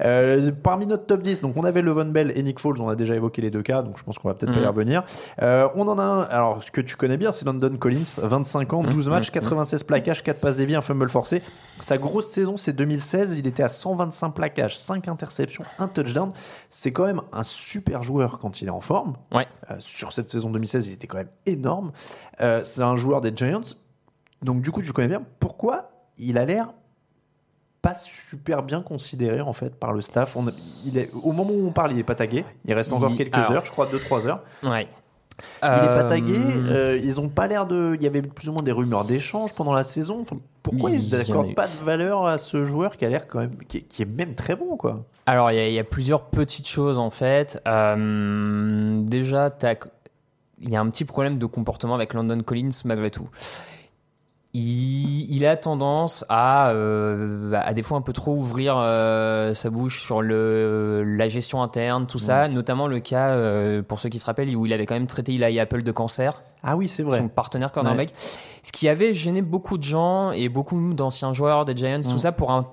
Euh, 0.04 0.50
parmi 0.62 0.86
notre 0.86 1.06
top 1.06 1.22
10, 1.22 1.40
donc 1.42 1.56
on 1.56 1.64
avait 1.64 1.82
Levon 1.82 2.04
Bell 2.06 2.32
et 2.36 2.42
Nick 2.42 2.60
Foles, 2.60 2.80
on 2.80 2.88
a 2.88 2.96
déjà 2.96 3.14
évoqué 3.14 3.42
les 3.42 3.50
deux 3.50 3.62
cas, 3.62 3.82
donc 3.82 3.98
je 3.98 4.04
pense 4.04 4.18
qu'on 4.18 4.28
va 4.28 4.34
peut-être 4.34 4.52
pas 4.52 4.60
y 4.60 4.62
Mhm. 4.62 4.68
revenir. 4.68 5.02
Euh, 5.42 5.68
on 5.74 5.88
en 5.88 5.98
a 5.98 6.02
un, 6.04 6.22
alors 6.22 6.62
ce 6.62 6.70
que 6.70 6.80
tu 6.80 6.96
connais 6.96 7.07
bien, 7.16 7.32
c'est 7.32 7.44
London 7.46 7.76
Collins, 7.78 8.04
25 8.22 8.72
ans, 8.72 8.82
12 8.82 9.06
Mhm, 9.06 9.14
matchs, 9.14 9.28
mhm. 9.28 9.32
96 9.34 9.82
plaquages, 9.84 10.22
4 10.22 10.40
passes 10.40 10.56
déviées, 10.56 10.76
un 10.76 10.82
fumble 10.82 11.08
forcé. 11.08 11.42
Sa 11.80 11.96
grosse 11.98 12.28
saison, 12.30 12.56
c'est 12.56 12.72
2016, 12.72 13.36
il 13.38 13.46
était 13.46 13.62
à 13.62 13.68
125 13.68 14.30
plaquages, 14.30 14.76
5 14.78 15.08
interceptions, 15.08 15.64
un 15.78 15.88
touchdown. 15.88 16.32
C'est 16.68 16.92
quand 16.92 17.06
même 17.06 17.22
un 17.32 17.42
super 17.44 18.02
joueur 18.02 18.38
quand 18.38 18.60
il 18.60 18.68
est 18.68 18.72
en 18.72 18.80
forme. 18.80 19.16
Ouais. 19.32 19.46
Euh, 19.70 19.76
sur 19.78 20.12
cette 20.12 20.30
saison 20.30 20.50
2016, 20.50 20.88
il 20.88 20.92
était 20.92 21.06
quand 21.06 21.18
même 21.18 21.30
énorme. 21.46 21.92
Euh, 22.40 22.62
c'est 22.64 22.82
un 22.82 22.96
joueur 22.96 23.20
des 23.20 23.32
Giants. 23.34 23.60
Donc 24.42 24.62
du 24.62 24.70
coup, 24.70 24.82
tu 24.82 24.92
connais 24.92 25.08
bien. 25.08 25.22
Pourquoi 25.40 25.90
il 26.18 26.36
a 26.38 26.44
l'air 26.44 26.72
pas 27.80 27.94
super 27.94 28.62
bien 28.64 28.82
considéré 28.82 29.40
en 29.40 29.52
fait 29.52 29.74
par 29.74 29.92
le 29.92 30.00
staff? 30.00 30.36
On 30.36 30.48
a- 30.48 30.52
il 30.84 30.98
est, 30.98 31.10
Au 31.22 31.32
moment 31.32 31.50
où 31.52 31.66
on 31.66 31.70
parle, 31.72 31.92
il 31.92 31.98
est 31.98 32.04
pas 32.04 32.14
tagué. 32.16 32.44
Il 32.64 32.74
reste 32.74 32.92
encore 32.92 33.10
Il- 33.10 33.16
quelques 33.16 33.34
alors- 33.34 33.52
heures, 33.52 33.64
je 33.66 33.70
crois 33.70 33.86
2-3 33.86 34.26
heures. 34.26 34.42
Ouais. 34.62 34.88
Il 35.62 35.66
est 35.68 35.94
pas 35.94 36.04
Euh, 36.04 36.08
tagué. 36.08 36.38
euh, 36.68 37.00
ils 37.02 37.20
ont 37.20 37.28
pas 37.28 37.46
l'air 37.46 37.66
de. 37.66 37.94
Il 37.96 38.02
y 38.02 38.06
avait 38.06 38.22
plus 38.22 38.48
ou 38.48 38.52
moins 38.52 38.62
des 38.62 38.72
rumeurs 38.72 39.04
d'échange 39.04 39.52
pendant 39.54 39.72
la 39.72 39.84
saison. 39.84 40.20
Enfin, 40.22 40.36
pourquoi 40.62 40.90
Il 40.90 41.02
ils 41.04 41.16
n'accordent 41.16 41.54
pas 41.54 41.66
de 41.66 41.84
valeur 41.84 42.26
à 42.26 42.38
ce 42.38 42.64
joueur 42.64 42.96
qui 42.96 43.04
a 43.04 43.08
l'air 43.08 43.28
quand 43.28 43.38
même, 43.40 43.56
qui 43.68 43.78
est, 43.78 43.82
qui 43.82 44.02
est 44.02 44.06
même 44.06 44.34
très 44.34 44.56
bon 44.56 44.76
quoi? 44.76 45.04
Alors, 45.26 45.50
il 45.50 45.56
y, 45.56 45.60
a- 45.60 45.68
il 45.68 45.74
y 45.74 45.78
a 45.78 45.84
plusieurs 45.84 46.22
petites 46.22 46.66
choses 46.68 46.98
en 46.98 47.10
fait. 47.10 47.60
Euh, 47.68 48.98
déjà, 49.00 49.54
il 50.60 50.70
y 50.70 50.76
a 50.76 50.80
un 50.80 50.88
petit 50.90 51.04
problème 51.04 51.38
de 51.38 51.46
comportement 51.46 51.94
avec 51.94 52.14
London 52.14 52.40
Collins 52.42 52.70
malgré 52.84 53.10
tout. 53.10 53.28
Il, 54.54 55.30
il 55.30 55.44
a 55.46 55.56
tendance 55.56 56.24
à, 56.30 56.70
euh, 56.70 57.52
à 57.54 57.74
des 57.74 57.82
fois 57.82 57.98
un 57.98 58.00
peu 58.00 58.14
trop 58.14 58.32
ouvrir 58.32 58.76
euh, 58.78 59.52
sa 59.52 59.68
bouche 59.68 60.02
sur 60.02 60.22
le, 60.22 61.04
la 61.04 61.28
gestion 61.28 61.62
interne, 61.62 62.06
tout 62.06 62.18
ça, 62.18 62.48
notamment 62.48 62.86
le 62.86 62.98
cas, 62.98 63.30
euh, 63.30 63.82
pour 63.82 64.00
ceux 64.00 64.08
qui 64.08 64.18
se 64.18 64.24
rappellent, 64.24 64.56
où 64.56 64.64
il 64.64 64.72
avait 64.72 64.86
quand 64.86 64.94
même 64.94 65.06
traité 65.06 65.34
Eli 65.34 65.60
Apple 65.60 65.82
de 65.82 65.92
cancer. 65.92 66.42
Ah 66.62 66.76
oui, 66.76 66.88
c'est 66.88 67.02
vrai. 67.02 67.18
son 67.18 67.28
partenaire 67.28 67.72
cornerback. 67.72 68.12
Ce 68.16 68.72
qui 68.72 68.88
avait 68.88 69.12
gêné 69.12 69.42
beaucoup 69.42 69.76
de 69.78 69.82
gens 69.82 70.32
et 70.32 70.48
beaucoup 70.48 70.94
d'anciens 70.94 71.34
joueurs 71.34 71.64
des 71.64 71.76
Giants, 71.76 72.00
tout 72.00 72.18
ça, 72.18 72.32
pour 72.32 72.50
un 72.50 72.66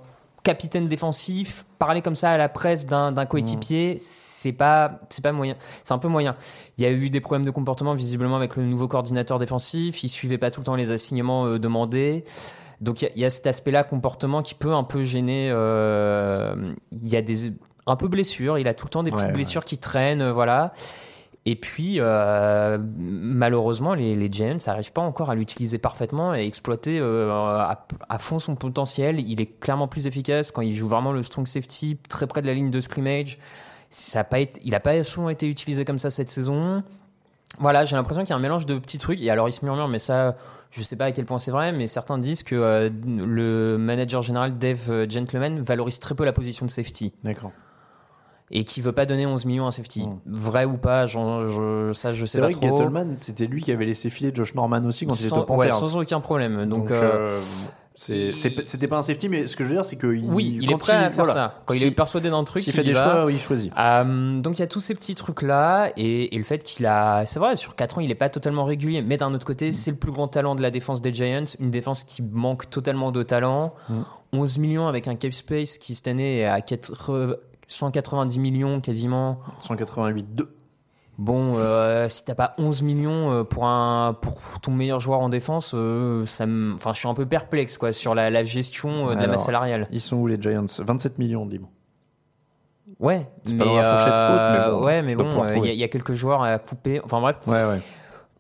capitaine 0.46 0.88
défensif, 0.88 1.66
parler 1.80 2.02
comme 2.02 2.16
ça 2.16 2.30
à 2.30 2.38
la 2.38 2.48
presse 2.48 2.86
d'un 2.86 3.26
coéquipier, 3.26 3.98
c'est 4.00 4.54
pas, 4.54 5.00
c'est 5.10 5.24
pas 5.24 5.32
moyen. 5.34 5.56
C'est 5.84 5.94
un 5.94 5.98
peu 5.98 6.08
moyen. 6.08 6.36
Il 6.78 6.84
y 6.84 6.88
a 6.88 6.92
eu 6.92 7.10
des 7.10 7.20
problèmes 7.20 7.46
de 7.46 7.52
comportement 7.52 7.96
visiblement 7.96 8.36
avec 8.38 8.56
le 8.56 8.64
nouveau 8.64 8.88
coordinateur 8.88 9.40
défensif. 9.40 10.04
Il 10.04 10.10
suivait 10.10 10.38
pas 10.38 10.52
tout 10.52 10.62
le 10.62 10.66
temps 10.66 10.76
les 10.76 10.92
assignements 10.92 11.48
euh, 11.48 11.58
demandés. 11.60 12.24
Donc 12.80 13.02
il 13.02 13.06
y 13.06 13.08
a- 13.08 13.12
il 13.16 13.22
y, 13.22 13.26
a 13.26 13.30
cet 13.32 13.48
aspect-là 13.48 13.84
comportement 13.84 14.44
qui 14.44 14.54
peut 14.54 14.74
un 14.74 14.84
peu 14.84 15.04
gêner. 15.04 15.50
euh, 15.52 16.74
Il 16.92 17.10
y 17.12 17.16
a 17.18 17.22
des 17.22 17.52
un 17.88 17.96
peu 17.96 18.08
blessures. 18.08 18.58
Il 18.60 18.68
a 18.68 18.74
tout 18.74 18.86
le 18.86 18.90
temps 18.92 19.04
des 19.04 19.12
petites 19.12 19.24
Ouais, 19.26 19.30
ouais. 19.32 19.34
blessures 19.36 19.66
qui 19.66 19.78
traînent, 19.78 20.22
euh, 20.22 20.32
voilà. 20.34 20.74
Et 21.48 21.56
puis, 21.56 21.98
euh, 22.00 22.80
malheureusement, 22.98 23.94
les, 23.94 24.16
les 24.16 24.32
Giants 24.32 24.58
n'arrivent 24.66 24.92
pas 24.92 25.04
encore 25.04 25.30
à 25.30 25.36
l'utiliser 25.36 25.78
parfaitement 25.78 26.34
et 26.34 26.44
exploiter 26.46 26.98
euh, 27.00 27.30
à, 27.30 28.18
fond 28.18 28.40
son 28.40 28.56
potentiel. 28.56 29.20
Il 29.20 29.40
est 29.40 29.60
clairement 29.60 29.88
plus 29.88 30.08
efficace 30.08 30.50
quand 30.50 30.64
il 30.64 30.74
joue 30.74 30.88
vraiment 30.88 31.12
le 31.12 31.22
strong 31.22 31.46
safety 31.46 31.98
très 32.10 32.26
près 32.26 32.42
de 32.42 32.48
la 32.48 32.56
ligne 32.56 32.72
de 32.72 32.80
scrimmage. 32.80 33.38
Ça 33.92 34.22
a 34.22 34.24
pas 34.24 34.40
été, 34.40 34.60
il 34.66 34.72
n'a 34.72 34.80
pas 34.80 35.04
souvent 35.04 35.30
été 35.30 35.48
utilisé 35.48 35.86
comme 35.86 36.00
ça 36.00 36.10
cette 36.10 36.32
saison. 36.32 36.84
Voilà, 37.60 37.86
j'ai 37.86 37.96
l'impression 37.96 38.24
qu'il 38.24 38.32
y 38.32 38.34
a 38.34 38.38
un 38.38 38.42
mélange 38.42 38.66
de 38.66 38.80
petits 38.80 38.98
trucs. 38.98 39.22
Et 39.22 39.30
alors, 39.30 39.48
il 39.48 39.54
se 39.54 39.64
murmure, 39.64 39.88
mais 39.88 40.00
ça, 40.00 40.36
je 40.72 40.82
sais 40.82 40.96
pas 40.96 41.06
à 41.06 41.12
quel 41.12 41.26
point 41.26 41.38
c'est 41.38 41.52
vrai, 41.52 41.72
mais 41.72 41.86
certains 41.86 42.18
disent 42.18 42.42
que 42.42 42.56
euh, 42.56 42.90
le 43.06 43.78
manager 43.78 44.24
général 44.24 44.58
Dave 44.58 45.08
Gentleman 45.08 45.62
valorise 45.62 46.00
très 46.00 46.16
peu 46.16 46.26
la 46.26 46.34
position 46.34 46.66
de 46.66 46.72
safety 46.72 47.14
D'accord. 47.24 47.52
Et 48.52 48.64
qui 48.64 48.80
veut 48.82 48.92
pas 48.92 49.06
donner 49.06 49.26
11 49.26 49.46
millions 49.46 49.68
à 49.68 49.72
safety. 49.72 50.08
Vrai 50.26 50.66
ou 50.66 50.78
pas, 50.78 51.06
je, 51.08 51.90
ça 51.94 52.14
je 52.14 52.26
sais 52.26 52.34
C'est 52.34 52.42
pas 52.42 52.46
vrai 52.48 52.54
que 52.54 52.60
trop. 52.68 52.78
Gettleman, 52.78 53.16
c'était 53.18 53.48
lui 53.48 53.62
qui 53.64 53.72
avait 53.72 53.86
laissé 53.86 54.10
filer 54.10 54.32
Josh 54.34 54.54
Norman 54.56 54.84
aussi 54.86 55.06
quand 55.08 55.20
il 55.20 55.26
était 55.26 55.34
au 55.36 55.40
ouais, 55.40 55.46
Panthers. 55.70 55.76
sans 55.76 55.98
aucun 55.98 56.20
problème. 56.20 56.66
Donc, 56.68 56.88
Donc, 56.88 56.92
euh, 56.92 57.02
euh, 57.04 57.42
c'est- 57.96 58.34
c'est- 58.34 58.66
c'était 58.68 58.88
pas 58.88 58.98
un 58.98 59.02
safety, 59.02 59.30
mais 59.30 59.48
ce 59.48 59.56
que 59.56 59.64
je 59.64 59.70
veux 59.70 59.76
dire, 59.76 59.84
c'est 59.86 59.96
que 59.96 60.14
il- 60.14 60.26
oui, 60.26 60.60
il 60.62 60.72
est 60.72 60.78
prêt 60.78 60.94
à 60.94 61.10
faire 61.10 61.26
voilà, 61.26 61.34
ça. 61.34 61.62
Quand 61.66 61.74
il 61.74 61.84
est 61.84 61.92
persuadé 61.92 62.30
d'un 62.30 62.44
truc, 62.44 62.62
S'il 62.62 62.72
il 62.74 62.76
fait 62.76 62.84
des 62.84 62.94
va. 62.94 63.24
choix, 63.24 63.32
il 63.32 63.40
choisit. 63.40 63.72
Euh, 63.80 64.40
donc 64.42 64.58
il 64.58 64.60
y 64.60 64.64
a 64.64 64.68
tous 64.68 64.80
ces 64.80 64.94
petits 64.94 65.16
trucs 65.16 65.42
là 65.42 65.90
et, 65.98 66.36
et 66.36 66.38
le 66.38 66.44
fait 66.44 66.60
qu'il 66.64 66.86
a 66.86 67.26
c'est 67.26 67.40
vrai 67.40 67.56
sur 67.58 67.76
4 67.76 67.98
ans 67.98 68.02
il 68.02 68.12
est 68.12 68.16
pas 68.16 68.30
totalement 68.30 68.66
régulier 68.66 69.02
mais 69.02 69.18
d'un 69.18 69.34
autre 69.34 69.46
côté 69.48 69.72
c'est 69.72 69.92
le 69.92 69.98
plus 69.98 70.12
grand 70.12 70.28
talent 70.28 70.54
de 70.56 70.62
la 70.62 70.70
défense 70.72 71.02
des 71.02 71.14
Giants 71.14 71.46
une 71.60 71.72
défense 71.72 72.04
qui 72.04 72.22
manque 72.22 72.70
totalement 72.70 73.12
de 73.12 73.24
talent 73.24 73.74
11 74.34 74.58
millions 74.60 74.88
avec 74.88 75.08
un 75.08 75.16
cap 75.16 75.32
space 75.34 75.78
qui 75.78 75.96
cette 75.96 76.08
année 76.10 76.40
est 76.42 76.46
à 76.46 76.60
4 76.62 77.40
190 77.68 78.40
millions 78.40 78.80
quasiment 78.82 79.40
188 79.64 80.36
2. 80.36 80.56
bon 81.18 81.54
euh, 81.58 82.08
si 82.10 82.26
t'as 82.26 82.36
pas 82.36 82.54
11 82.58 82.82
millions 82.84 83.32
euh, 83.32 83.44
pour 83.44 83.66
un 83.66 84.14
pour 84.14 84.40
ton 84.62 84.72
meilleur 84.72 85.00
joueur 85.00 85.20
en 85.22 85.30
défense 85.30 85.72
euh, 85.74 86.26
ça 86.26 86.46
enfin 86.74 86.94
je 86.94 87.00
suis 87.00 87.08
un 87.08 87.14
peu 87.14 87.26
perplexe 87.26 87.78
quoi 87.78 87.92
sur 87.94 88.14
la, 88.16 88.30
la 88.30 88.44
gestion 88.44 89.08
de 89.16 89.20
la 89.22 89.28
masse 89.28 89.46
salariale 89.46 89.88
Ils 89.92 90.02
sont 90.02 90.18
où 90.18 90.28
les 90.28 90.42
Giants? 90.42 90.66
27 90.80 91.18
millions, 91.20 91.46
dis-moi. 91.46 91.70
Ouais, 93.00 93.28
C'est 93.44 93.54
mais, 93.54 93.60
pas 93.60 93.66
dans 93.66 93.76
la 93.76 93.84
fourchette 93.98 94.14
haute, 94.14 94.52
mais 94.52 94.72
bon, 94.72 94.86
ouais, 94.86 95.02
mais 95.02 95.16
bon, 95.16 95.64
il 95.66 95.74
y, 95.74 95.76
y 95.78 95.84
a 95.84 95.88
quelques 95.88 96.14
joueurs 96.14 96.44
à 96.44 96.60
couper. 96.60 97.02
Enfin 97.04 97.20
bref. 97.20 97.36
Ouais, 97.48 97.64
ouais. 97.64 97.82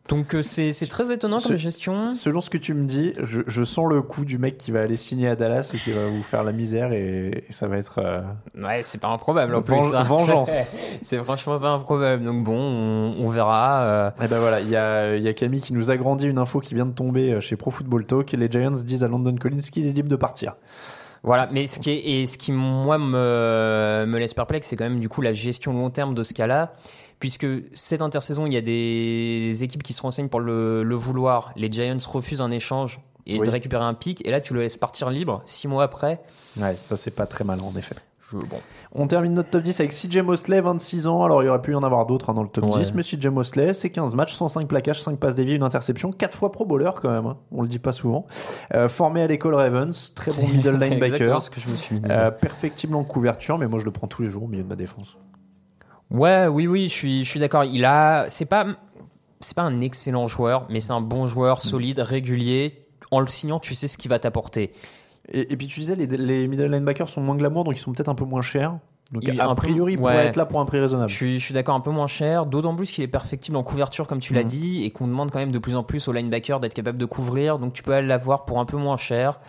Donc 0.07 0.35
euh, 0.35 0.43
c'est 0.43 0.71
c'est 0.71 0.85
très 0.85 1.11
étonnant 1.11 1.37
comme 1.39 1.53
Ce- 1.53 1.57
gestion. 1.57 2.13
Selon 2.13 2.39
ce 2.39 2.51
que 2.51 2.59
tu 2.59 2.75
me 2.75 2.85
dis, 2.85 3.13
je, 3.23 3.41
je 3.47 3.63
sens 3.63 3.89
le 3.89 4.03
coup 4.03 4.23
du 4.23 4.37
mec 4.37 4.57
qui 4.59 4.71
va 4.71 4.81
aller 4.81 4.97
signer 4.97 5.27
à 5.27 5.35
Dallas 5.35 5.71
et 5.73 5.77
qui 5.79 5.91
va 5.93 6.07
vous 6.07 6.21
faire 6.21 6.43
la 6.43 6.51
misère 6.51 6.91
et, 6.93 7.43
et 7.49 7.51
ça 7.51 7.67
va 7.67 7.77
être. 7.77 7.97
euh, 7.97 8.21
Ouais, 8.55 8.81
c'est 8.83 8.99
pas 9.01 9.07
improbable 9.07 9.55
en 9.55 9.63
plus. 9.63 9.73
Venge- 9.73 10.05
vengeance. 10.05 10.85
c'est 11.01 11.17
franchement 11.23 11.57
pas 11.59 11.69
improbable. 11.71 12.23
Donc 12.23 12.43
bon, 12.43 12.55
on, 12.55 13.15
on 13.25 13.27
verra. 13.29 13.81
euh. 13.83 14.11
Et 14.23 14.27
ben 14.27 14.37
voilà, 14.37 14.61
il 14.61 14.69
y 14.69 14.75
a, 14.75 15.15
il 15.15 15.23
y 15.23 15.27
a 15.27 15.33
Camille 15.33 15.61
qui 15.61 15.73
nous 15.73 15.89
a 15.89 15.97
grandi 15.97 16.27
une 16.27 16.37
info 16.37 16.59
qui 16.59 16.75
vient 16.75 16.85
de 16.85 16.91
tomber 16.93 17.31
euh, 17.33 17.39
chez 17.39 17.55
Pro 17.55 17.71
Football 17.71 18.05
Talk. 18.05 18.31
Les 18.33 18.49
Giants 18.51 18.71
disent 18.71 19.03
à 19.03 19.07
London 19.07 19.35
Collins 19.35 19.57
qu'il 19.71 19.87
est 19.87 19.91
libre 19.91 20.09
de 20.09 20.15
partir. 20.15 20.53
Voilà, 21.23 21.49
mais 21.51 21.65
ce 21.65 21.79
qui 21.79 21.89
est, 21.89 22.21
et 22.21 22.27
ce 22.27 22.37
qui 22.37 22.51
moi 22.51 22.99
me, 22.99 24.05
me 24.07 24.19
laisse 24.19 24.35
perplexe, 24.35 24.67
c'est 24.67 24.75
quand 24.75 24.83
même 24.83 24.99
du 24.99 25.09
coup 25.09 25.21
la 25.21 25.33
gestion 25.33 25.73
long 25.73 25.89
terme 25.89 26.13
de 26.13 26.21
ce 26.21 26.35
cas-là, 26.35 26.73
puisque 27.19 27.47
cette 27.73 28.01
intersaison, 28.01 28.45
il 28.45 28.53
y 28.53 28.57
a 28.57 28.61
des 28.61 29.63
équipes 29.63 29.83
qui 29.83 29.93
se 29.93 30.01
renseignent 30.01 30.29
pour 30.29 30.39
le, 30.39 30.83
le 30.83 30.95
vouloir. 30.95 31.51
Les 31.55 31.71
Giants 31.71 31.97
refusent 32.07 32.41
un 32.41 32.51
échange 32.51 32.99
et 33.25 33.39
Oui. 33.39 33.45
de 33.45 33.51
récupérer 33.51 33.83
un 33.83 33.93
pic, 33.95 34.25
et 34.27 34.31
là 34.31 34.39
tu 34.41 34.53
le 34.53 34.61
laisses 34.61 34.77
partir 34.77 35.09
libre 35.09 35.41
six 35.45 35.67
mois 35.67 35.83
après. 35.83 36.21
Ouais, 36.57 36.75
ça 36.77 36.95
c'est 36.95 37.15
pas 37.15 37.25
très 37.25 37.43
mal 37.43 37.59
en 37.61 37.75
effet. 37.77 37.95
Je, 38.31 38.37
bon. 38.37 38.59
On 38.93 39.05
termine 39.05 39.33
notre 39.33 39.51
top 39.51 39.61
10 39.61 39.79
avec 39.81 39.91
CJ 39.93 40.17
Mosley, 40.23 40.59
26 40.59 41.05
ans. 41.05 41.23
Alors 41.23 41.43
il 41.43 41.45
y 41.45 41.49
aurait 41.49 41.61
pu 41.61 41.73
y 41.73 41.75
en 41.75 41.83
avoir 41.83 42.07
d'autres 42.07 42.31
hein, 42.31 42.33
dans 42.33 42.41
le 42.41 42.49
top 42.49 42.63
Ouais. 42.65 42.79
10, 42.83 42.95
mais 42.95 43.03
CJ 43.03 43.27
Mosley, 43.27 43.73
c'est 43.75 43.91
15 43.91 44.15
matchs, 44.15 44.33
105 44.33 44.67
plaquages, 44.67 45.01
5 45.03 45.19
passes 45.19 45.35
déviées, 45.35 45.53
une 45.55 45.61
interception, 45.63 46.11
4 46.11 46.35
fois 46.35 46.51
pro 46.51 46.65
bowler 46.65 46.89
quand 46.99 47.11
même. 47.11 47.27
hein. 47.27 47.37
On 47.51 47.61
le 47.61 47.67
dit 47.67 47.77
pas 47.77 47.91
souvent. 47.91 48.25
Euh, 48.73 48.89
formé 48.89 49.21
à 49.21 49.27
l'école 49.27 49.53
Ravens, 49.53 50.11
très 50.15 50.31
bon 50.31 50.47
middle 50.53 50.77
linebacker. 50.79 51.39
ce 51.39 51.51
que 51.51 51.59
je 51.61 51.69
me 51.69 51.75
suis 51.75 51.99
dit. 51.99 52.05
Euh, 52.11 52.31
perfectible 52.31 52.95
en 52.95 53.03
couverture, 53.03 53.59
mais 53.59 53.67
moi 53.67 53.79
je 53.79 53.85
le 53.85 53.91
prends 53.91 54.07
tous 54.07 54.23
les 54.23 54.29
jours 54.29 54.43
au 54.43 54.47
milieu 54.47 54.63
de 54.63 54.69
ma 54.69 54.75
défense. 54.75 55.17
Ouais, 56.11 56.47
oui, 56.47 56.67
oui, 56.67 56.87
je 56.87 56.93
suis, 56.93 57.23
je 57.23 57.29
suis 57.29 57.39
d'accord. 57.39 57.63
Il 57.63 57.83
a, 57.85 58.25
c'est 58.29 58.45
pas, 58.45 58.67
c'est 59.39 59.55
pas 59.55 59.63
un 59.63 59.81
excellent 59.81 60.27
joueur, 60.27 60.65
mais 60.69 60.79
c'est 60.79 60.93
un 60.93 61.01
bon 61.01 61.27
joueur, 61.27 61.61
solide, 61.61 61.99
régulier. 61.99 62.85
En 63.11 63.19
le 63.19 63.27
signant, 63.27 63.59
tu 63.59 63.75
sais 63.75 63.87
ce 63.87 63.97
qu'il 63.97 64.09
va 64.09 64.19
t'apporter. 64.19 64.71
Et, 65.31 65.53
et 65.53 65.57
puis 65.57 65.67
tu 65.67 65.79
disais, 65.79 65.95
les, 65.95 66.05
les 66.07 66.47
middle 66.47 66.71
linebackers 66.71 67.09
sont 67.09 67.21
moins 67.21 67.35
glamour, 67.35 67.63
donc 67.63 67.75
ils 67.75 67.79
sont 67.79 67.91
peut-être 67.93 68.09
un 68.09 68.15
peu 68.15 68.25
moins 68.25 68.41
chers. 68.41 68.77
Donc 69.11 69.23
Il- 69.23 69.39
a 69.39 69.53
priori, 69.55 69.93
il 69.93 69.97
pourrait 69.97 70.15
ouais. 70.15 70.25
être 70.25 70.35
là 70.35 70.45
pour 70.47 70.59
un 70.59 70.65
prix 70.65 70.79
raisonnable. 70.79 71.09
Je 71.09 71.15
suis, 71.15 71.39
suis 71.39 71.53
d'accord, 71.53 71.75
un 71.75 71.79
peu 71.79 71.91
moins 71.91 72.07
cher, 72.07 72.45
d'autant 72.47 72.75
plus 72.75 72.91
qu'il 72.91 73.03
est 73.03 73.07
perfectible 73.07 73.55
en 73.57 73.63
couverture, 73.63 74.07
comme 74.07 74.19
tu 74.19 74.33
l'as 74.33 74.41
Mhm. 74.41 74.47
dit, 74.47 74.83
et 74.83 74.91
qu'on 74.91 75.07
demande 75.07 75.29
quand 75.31 75.37
même 75.39 75.51
de 75.51 75.59
plus 75.59 75.75
en 75.75 75.83
plus 75.83 76.07
aux 76.07 76.11
linebackers 76.11 76.59
d'être 76.59 76.73
capable 76.73 76.97
de 76.97 77.05
couvrir, 77.05 77.59
donc 77.59 77.73
tu 77.73 77.83
peux 77.83 77.99
l'avoir 77.99 78.45
pour 78.45 78.59
un 78.59 78.65
peu 78.65 78.77
moins 78.77 78.97
cher. 78.97 79.39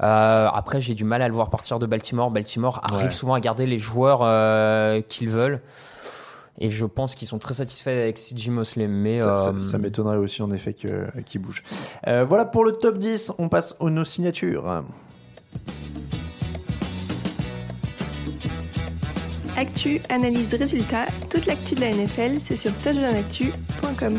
Euh, 0.00 0.48
après, 0.52 0.80
j'ai 0.80 0.94
du 0.94 1.04
mal 1.04 1.22
à 1.22 1.28
le 1.28 1.34
voir 1.34 1.50
partir 1.50 1.78
de 1.78 1.86
Baltimore. 1.86 2.30
Baltimore 2.30 2.80
arrive 2.84 3.04
Ouais. 3.06 3.10
souvent 3.10 3.34
à 3.34 3.40
garder 3.40 3.66
les 3.66 3.78
joueurs 3.78 4.20
euh, 4.22 5.00
qu'ils 5.00 5.28
veulent. 5.28 5.60
Et 6.60 6.70
je 6.70 6.84
pense 6.86 7.14
qu'ils 7.14 7.28
sont 7.28 7.38
très 7.38 7.54
satisfaits 7.54 7.88
avec 7.90 8.16
CJ 8.16 8.48
Mosley. 8.50 8.88
Mais 8.88 9.20
Ça, 9.20 9.36
ça- 9.36 9.48
euh, 9.50 9.60
ça 9.60 9.78
m'étonnerait 9.78 10.16
aussi 10.16 10.42
en 10.42 10.50
effet 10.50 10.72
qu'il 10.74 11.40
bouge. 11.40 11.62
Euh, 12.06 12.24
voilà 12.24 12.44
pour 12.44 12.64
le 12.64 12.72
top 12.72 12.98
10, 12.98 13.32
on 13.38 13.48
passe 13.48 13.76
aux 13.80 13.90
nos 13.90 14.04
signatures. 14.04 14.82
Actu, 19.56 20.00
analyse, 20.08 20.54
résultat, 20.54 21.06
toute 21.30 21.46
l'actu 21.46 21.74
de 21.74 21.80
la 21.80 21.88
NFL, 21.90 22.40
c'est 22.40 22.54
sur 22.54 22.72
touchdownactu.com. 22.78 24.14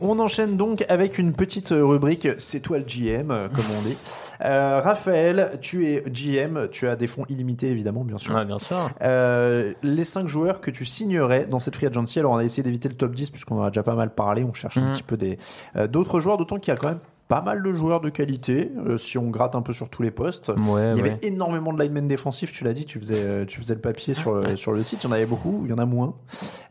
On 0.00 0.18
enchaîne 0.18 0.56
donc 0.56 0.84
avec 0.88 1.18
une 1.18 1.32
petite 1.34 1.68
rubrique 1.70 2.26
C'est 2.38 2.60
toi 2.60 2.78
le 2.78 2.84
GM, 2.84 3.30
euh, 3.30 3.48
comme 3.48 3.64
on 3.78 3.82
dit. 3.82 3.96
Euh, 4.42 4.80
Raphaël, 4.82 5.58
tu 5.60 5.86
es 5.86 6.02
GM, 6.10 6.68
tu 6.72 6.88
as 6.88 6.96
des 6.96 7.06
fonds 7.06 7.26
illimités 7.28 7.68
évidemment, 7.68 8.04
bien 8.04 8.16
sûr. 8.16 8.42
bien 8.46 8.58
sûr. 8.58 8.88
Euh, 9.02 9.74
les 9.82 10.04
5 10.04 10.26
joueurs 10.28 10.62
que 10.62 10.70
tu 10.70 10.86
signerais 10.86 11.44
dans 11.44 11.58
cette 11.58 11.76
free 11.76 11.86
agency, 11.86 12.18
alors 12.20 12.32
on 12.32 12.38
a 12.38 12.44
essayé 12.44 12.62
d'éviter 12.62 12.88
le 12.88 12.94
top 12.94 13.14
10 13.14 13.28
puisqu'on 13.32 13.58
en 13.60 13.64
a 13.64 13.68
déjà 13.68 13.82
pas 13.82 13.94
mal 13.94 14.14
parlé, 14.14 14.42
on 14.42 14.54
cherche 14.54 14.78
un 14.78 14.86
Mhm. 14.86 14.92
petit 14.94 15.02
peu 15.02 15.18
des 15.18 15.36
euh, 15.76 15.86
d'autres 15.88 16.20
joueurs, 16.20 16.38
d'autant 16.38 16.56
qu'il 16.58 16.72
y 16.72 16.74
a 16.74 16.80
quand 16.80 16.88
même 16.88 17.00
pas 17.28 17.42
mal 17.42 17.62
de 17.62 17.70
joueurs 17.74 18.00
de 18.00 18.08
qualité, 18.08 18.72
euh, 18.86 18.96
si 18.96 19.18
on 19.18 19.28
gratte 19.28 19.54
un 19.54 19.60
peu 19.60 19.74
sur 19.74 19.90
tous 19.90 20.02
les 20.02 20.10
postes. 20.10 20.48
Ouais, 20.48 20.56
Il 20.56 20.98
y 20.98 21.02
ouais. 21.02 21.10
avait 21.10 21.18
énormément 21.22 21.74
de 21.74 21.82
linemen 21.82 22.08
défensifs, 22.08 22.50
tu 22.50 22.64
l'as 22.64 22.72
dit, 22.72 22.86
tu 22.86 22.98
faisais, 22.98 23.44
tu 23.44 23.60
faisais 23.60 23.74
le 23.74 23.80
papier 23.80 24.14
sur 24.14 24.32
le, 24.32 24.56
sur 24.56 24.72
le 24.72 24.82
site, 24.82 25.04
il 25.04 25.06
y 25.06 25.10
en 25.10 25.12
avait 25.12 25.26
beaucoup, 25.26 25.60
il 25.66 25.70
y 25.70 25.74
en 25.74 25.78
a 25.78 25.84
moins. 25.84 26.14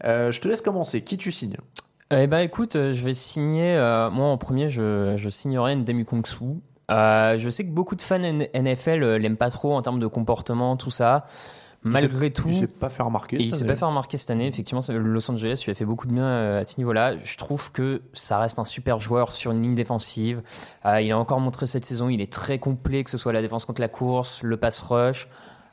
Euh, 0.05 0.31
je 0.31 0.41
te 0.41 0.47
laisse 0.47 0.61
commencer, 0.61 1.01
qui 1.01 1.17
tu 1.17 1.31
signes? 1.31 1.57
Eh 2.11 2.25
ben 2.27 2.39
écoute, 2.39 2.75
euh, 2.75 2.93
je 2.93 3.03
vais 3.03 3.13
signer. 3.13 3.75
euh, 3.75 4.09
moi 4.09 4.27
en 4.27 4.37
premier, 4.37 4.67
je, 4.69 5.13
je 5.15 5.29
signerai 5.29 5.75
Ndemu 5.75 6.05
Kongsu. 6.05 6.61
Euh, 6.89 7.37
je 7.37 7.49
sais 7.51 7.63
que 7.63 7.69
beaucoup 7.69 7.95
de 7.95 8.01
fans 8.01 8.17
NFL 8.19 9.17
l'aiment 9.17 9.37
pas 9.37 9.51
trop 9.51 9.75
en 9.75 9.81
termes 9.83 9.99
de 9.99 10.07
comportement, 10.07 10.75
tout 10.75 10.89
ça. 10.89 11.25
malgré 11.83 12.27
il 12.27 12.33
tout. 12.33 12.47
Il 12.47 12.55
s'est 12.55 12.67
pas 12.67 12.89
fait 12.89 13.03
remarquer. 13.03 13.35
Et 13.35 13.43
il 13.43 13.53
s'est 13.53 13.65
pas 13.65 13.75
fait 13.75 13.85
remarquer 13.85 14.17
cette 14.17 14.31
année. 14.31 14.47
Effectivement, 14.47 14.81
Los 14.89 15.29
Angeles 15.29 15.61
lui 15.63 15.71
a 15.71 15.75
fait 15.75 15.85
beaucoup 15.85 16.07
de 16.07 16.13
bien 16.13 16.57
à 16.57 16.63
ce 16.63 16.79
niveau-là. 16.79 17.13
Je 17.23 17.37
trouve 17.37 17.71
que 17.71 18.01
ça 18.13 18.39
reste 18.39 18.57
un 18.57 18.65
super 18.65 18.99
joueur 18.99 19.31
sur 19.31 19.51
une 19.51 19.61
ligne 19.61 19.75
défensive. 19.75 20.41
Euh, 20.87 20.99
il 21.01 21.11
a 21.11 21.17
encore 21.19 21.39
montré 21.39 21.67
cette 21.67 21.85
saison, 21.85 22.09
il 22.09 22.21
est 22.21 22.33
très 22.33 22.57
complet, 22.57 23.03
que 23.03 23.11
ce 23.11 23.17
soit 23.17 23.33
la 23.33 23.43
défense 23.43 23.65
contre 23.65 23.81
la 23.81 23.87
course, 23.87 24.41
le 24.41 24.57
pass 24.57 24.79
rush. 24.79 25.27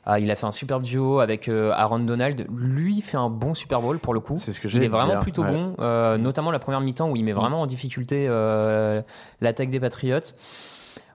Euh, 0.07 0.19
il 0.19 0.31
a 0.31 0.35
fait 0.35 0.45
un 0.45 0.51
super 0.51 0.79
duo 0.79 1.19
avec 1.19 1.49
euh, 1.49 1.71
Aaron 1.73 1.99
Donald. 1.99 2.47
Lui 2.55 3.01
fait 3.01 3.17
un 3.17 3.29
bon 3.29 3.53
Super 3.53 3.81
Bowl 3.81 3.99
pour 3.99 4.13
le 4.13 4.19
coup. 4.19 4.35
C'est 4.37 4.51
ce 4.51 4.59
que 4.59 4.67
il 4.67 4.71
j'allais 4.71 4.85
est 4.85 4.89
vraiment 4.89 5.07
dire, 5.13 5.19
plutôt 5.19 5.43
ouais. 5.43 5.51
bon, 5.51 5.75
euh, 5.79 6.17
notamment 6.17 6.51
la 6.51 6.59
première 6.59 6.81
mi-temps 6.81 7.09
où 7.09 7.15
il 7.15 7.23
met 7.23 7.33
vraiment 7.33 7.61
en 7.61 7.65
difficulté 7.65 8.25
euh, 8.27 9.01
l'attaque 9.41 9.69
des 9.69 9.79
Patriots. 9.79 10.19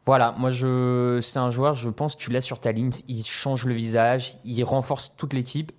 Voilà, 0.04 0.34
moi 0.36 0.50
je, 0.50 1.20
c'est 1.22 1.38
un 1.38 1.52
joueur, 1.52 1.74
je 1.74 1.88
pense, 1.88 2.16
tu 2.16 2.30
l'as 2.30 2.40
sur 2.40 2.58
ta 2.58 2.72
ligne, 2.72 2.90
il 3.06 3.22
change 3.22 3.66
le 3.66 3.72
visage, 3.72 4.34
il 4.44 4.62
renforce 4.64 5.14
toute 5.16 5.32
l'équipe. 5.32 5.70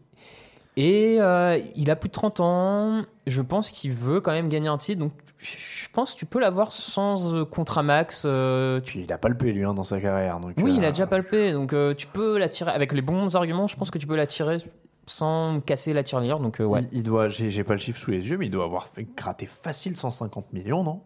Et 0.77 1.15
il 1.17 1.91
a 1.91 1.95
plus 1.97 2.07
de 2.07 2.13
30 2.13 2.39
ans, 2.39 3.01
je 3.27 3.41
pense 3.41 3.69
qu'il 3.71 3.91
veut 3.91 4.21
quand 4.21 4.31
même 4.31 4.47
gagner 4.47 4.69
un 4.69 4.77
titre, 4.77 4.99
donc 4.99 5.11
je 5.43 5.89
pense 5.91 6.13
que 6.13 6.17
tu 6.19 6.25
peux 6.25 6.39
l'avoir 6.39 6.71
sans 6.71 7.33
euh, 7.35 7.45
contrat 7.45 7.83
max. 7.83 8.23
euh, 8.25 8.79
tu- 8.79 8.99
il 8.99 9.11
a 9.13 9.17
palpé 9.17 9.51
lui 9.51 9.63
hein, 9.63 9.73
dans 9.73 9.83
sa 9.83 9.99
carrière. 9.99 10.39
Donc, 10.39 10.53
Oui, 10.57 10.71
euh, 10.71 10.75
il 10.77 10.85
a 10.85 10.89
déjà 10.89 11.05
palpé, 11.07 11.51
donc 11.53 11.73
euh, 11.73 11.93
tu 11.93 12.07
peux 12.07 12.37
l'attirer 12.37 12.71
avec 12.71 12.93
les 12.93 13.01
bons 13.01 13.35
arguments, 13.35 13.67
je 13.67 13.75
pense 13.75 13.91
que 13.91 13.97
tu 13.97 14.07
peux 14.07 14.15
l'attirer 14.15 14.57
sans 15.05 15.59
casser 15.59 15.91
la 15.93 16.01
tirelire, 16.03 16.39
donc 16.39 16.61
euh, 16.61 16.63
ouais. 16.65 16.81
Il, 16.93 16.99
il 16.99 17.03
doit, 17.03 17.27
j'ai 17.27 17.63
pas 17.65 17.73
le 17.73 17.79
chiffre 17.79 17.99
sous 17.99 18.11
les 18.11 18.29
yeux, 18.29 18.37
mais 18.37 18.45
il 18.45 18.51
doit 18.51 18.63
avoir 18.63 18.87
fait 18.87 19.05
gratter 19.15 19.45
facile 19.45 19.97
150 19.97 20.53
millions, 20.53 20.83
non? 20.83 21.01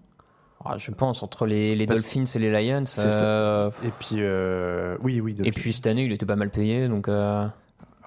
Ah, 0.66 0.78
je 0.78 0.92
pense 0.92 1.24
entre 1.24 1.46
les, 1.46 1.86
Dolphins 1.86 2.26
et 2.36 2.40
les 2.40 2.52
Lions. 2.52 2.84
Euh, 2.98 3.70
Et 3.86 3.90
puis, 4.00 4.18
euh, 4.20 4.98
oui, 5.02 5.22
oui. 5.22 5.36
et 5.44 5.52
puis 5.52 5.72
cette 5.72 5.88
année, 5.88 6.04
il 6.04 6.12
était 6.12 6.26
pas 6.26 6.36
mal 6.36 6.50
payé, 6.50 6.88
donc. 6.88 7.08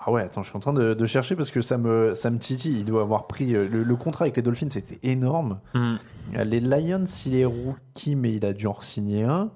Ah 0.02 0.10
ouais, 0.10 0.22
attends, 0.22 0.42
je 0.42 0.48
suis 0.48 0.56
en 0.56 0.60
train 0.60 0.72
de, 0.72 0.94
de 0.94 1.06
chercher 1.06 1.36
parce 1.36 1.50
que 1.50 1.60
ça 1.60 1.76
me, 1.76 2.14
ça 2.14 2.30
me 2.30 2.38
titille. 2.38 2.78
Il 2.78 2.84
doit 2.86 3.02
avoir 3.02 3.26
pris 3.26 3.54
euh, 3.54 3.68
le, 3.68 3.82
le 3.82 3.96
contrat 3.96 4.24
avec 4.24 4.36
les 4.36 4.42
Dolphins, 4.42 4.68
c'était 4.70 4.98
énorme. 5.06 5.60
Euh, 5.74 6.44
Les 6.44 6.60
Lions, 6.60 7.04
il 7.26 7.34
est 7.36 7.44
rookie, 7.44 8.16
mais 8.16 8.32
il 8.34 8.44
a 8.46 8.52
dû 8.54 8.66
en 8.66 8.80
signer 8.80 9.24
un. 9.24 9.50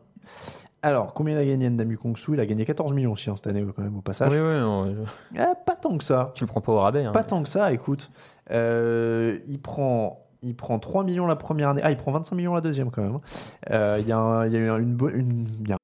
Alors, 0.82 1.14
combien 1.14 1.34
il 1.34 1.38
a 1.38 1.46
gagné 1.46 1.70
Ndamu 1.70 1.96
Kongsu 1.96 2.34
Il 2.34 2.40
a 2.40 2.46
gagné 2.46 2.66
14 2.66 2.92
millions 2.92 3.12
aussi 3.12 3.30
hein, 3.30 3.36
cette 3.36 3.46
année, 3.46 3.64
quand 3.74 3.80
même, 3.82 3.96
au 3.96 4.02
passage. 4.02 4.30
Oui, 4.30 4.38
oui, 4.38 4.60
non, 4.60 4.86
je- 4.94 5.38
Ah, 5.40 5.54
pas 5.54 5.76
tant 5.76 5.96
que 5.96 6.04
ça. 6.04 6.30
tu 6.34 6.44
le 6.44 6.48
prends 6.48 6.60
pas 6.60 6.72
au 6.72 6.78
rabais. 6.80 7.04
hein. 7.06 7.12
Pas 7.12 7.24
tant 7.24 7.42
que 7.42 7.48
ça, 7.48 7.72
écoute. 7.72 8.10
Euh, 8.50 9.38
il 9.46 9.60
prend. 9.62 10.20
Il 10.42 10.54
prend 10.54 10.78
3 10.78 11.04
millions 11.04 11.26
la 11.26 11.36
première 11.36 11.70
année. 11.70 11.80
Ah, 11.82 11.90
il 11.90 11.96
prend 11.96 12.12
25 12.12 12.36
millions 12.36 12.52
la 12.52 12.60
deuxième 12.60 12.90
quand 12.90 13.00
même. 13.00 13.18
Euh, 13.70 13.96
Il 13.98 14.06
y, 14.06 14.12
a 14.12 14.46
y 14.46 14.56
a 14.58 14.76
une, 14.76 14.98
une, 15.14 15.72
a 15.72 15.76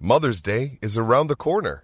Mother's 0.00 0.42
Day 0.42 0.78
is 0.82 0.98
around 0.98 1.28
the 1.30 1.34
corner. 1.36 1.83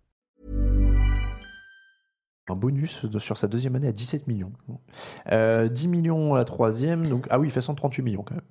un 2.49 2.55
bonus 2.55 3.05
de- 3.05 3.19
sur 3.19 3.37
sa 3.37 3.47
deuxième 3.47 3.75
année 3.75 3.87
à 3.87 3.91
17 3.91 4.27
millions. 4.27 4.51
Euh, 5.31 5.67
10 5.69 5.87
millions 5.87 6.33
la 6.33 6.43
troisième. 6.45 7.07
Donc, 7.07 7.27
ah 7.29 7.39
oui, 7.39 7.47
il 7.47 7.51
fait 7.51 7.61
138 7.61 8.01
millions 8.01 8.23
quand 8.23 8.35
même. 8.35 8.43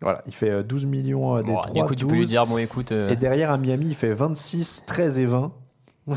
Voilà, 0.00 0.22
il 0.26 0.34
fait 0.34 0.50
euh, 0.50 0.62
12 0.62 0.86
millions 0.86 1.36
euh, 1.36 1.42
des 1.42 1.50
Bon, 1.52 1.60
3, 1.60 1.84
écoute, 1.84 1.98
tu 1.98 2.06
peux 2.06 2.14
lui 2.14 2.26
dire, 2.26 2.46
bon, 2.46 2.58
écoute. 2.58 2.92
euh, 2.92 3.08
Et 3.10 3.16
derrière, 3.16 3.50
à 3.50 3.58
Miami, 3.58 3.86
il 3.88 3.94
fait 3.96 4.12
26, 4.14 4.84
13 4.86 5.18
et 5.18 5.26
20. 5.26 5.52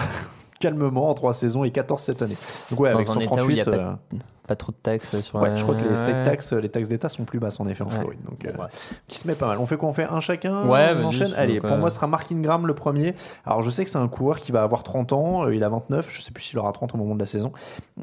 Calmement 0.59 1.09
en 1.09 1.13
trois 1.15 1.33
saisons 1.33 1.63
et 1.63 1.71
14 1.71 1.99
cette 2.03 2.21
année. 2.21 2.35
Donc 2.69 2.79
ouais, 2.81 2.91
Dans 2.91 2.97
avec 2.99 3.09
un 3.09 3.19
état 3.19 3.43
où 3.43 3.49
il 3.49 3.57
y 3.57 3.61
a 3.61 3.63
138, 3.63 3.65
pas 3.65 3.77
de- 3.77 3.81
euh, 3.81 4.19
pas 4.47 4.55
trop 4.55 4.71
de 4.71 4.77
taxes 4.77 5.21
sur. 5.21 5.39
ouais, 5.39 5.55
je 5.55 5.63
crois 5.63 5.75
que 5.75 5.81
les 5.81 5.95
state 5.95 6.09
Ouais. 6.15 6.23
tax, 6.23 6.53
les 6.53 6.69
taxes 6.69 6.89
d'État 6.89 7.09
sont 7.09 7.23
plus 7.23 7.39
basses 7.39 7.59
en 7.59 7.67
effet 7.67 7.83
en 7.83 7.87
Ouais. 7.87 7.99
Floride. 7.99 8.23
Donc, 8.29 8.45
euh, 8.45 8.51
bah. 8.57 8.69
qui 9.07 9.17
se 9.17 9.27
met 9.27 9.35
pas 9.35 9.47
mal. 9.47 9.57
On 9.59 9.65
fait 9.65 9.77
quoi? 9.77 9.89
On 9.89 9.93
fait 9.93 10.05
un 10.05 10.19
chacun? 10.19 10.67
Ouais, 10.67 10.91
on 10.99 11.05
enchaîne? 11.05 11.33
Allez, 11.37 11.53
donc, 11.59 11.63
pour 11.67 11.71
euh, 11.73 11.77
moi, 11.79 11.89
ce 11.89 11.95
sera 11.95 12.07
Mark 12.07 12.31
Ingram 12.31 12.65
le 12.67 12.73
premier. 12.73 13.13
Alors, 13.45 13.61
je 13.61 13.69
sais 13.69 13.83
que 13.83 13.89
c'est 13.89 13.97
un 13.97 14.07
coureur 14.07 14.39
qui 14.39 14.51
va 14.51 14.63
avoir 14.63 14.83
30 14.83 15.13
ans. 15.13 15.45
euh, 15.45 15.55
il 15.55 15.63
a 15.63 15.69
29. 15.69 16.09
Je 16.11 16.21
sais 16.21 16.31
plus 16.31 16.43
s'il 16.43 16.59
aura 16.59 16.71
30 16.71 16.93
au 16.95 16.97
moment 16.97 17.13
de 17.15 17.19
la 17.19 17.25
saison. 17.25 17.51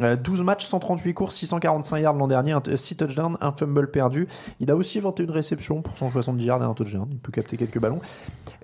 Euh, 0.03 0.17
12 0.17 0.41
matchs, 0.43 0.65
138 0.67 1.15
courses, 1.15 1.35
645 1.37 1.99
yards 1.99 2.15
l'an 2.15 2.29
dernier, 2.29 2.57
6 2.75 2.97
touchdowns, 2.97 3.37
un 3.41 3.53
fumble 3.53 3.91
perdu. 3.91 4.29
Il 4.61 4.71
a 4.71 4.77
aussi 4.77 5.01
21 5.01 5.33
réceptions 5.33 5.83
pour 5.83 5.97
170 5.99 6.45
yards 6.45 6.63
et 6.63 6.67
un 6.67 6.75
touchdown. 6.75 7.09
Il 7.11 7.19
peut 7.19 7.33
capter 7.33 7.57
quelques 7.57 7.79
ballons. 7.79 8.01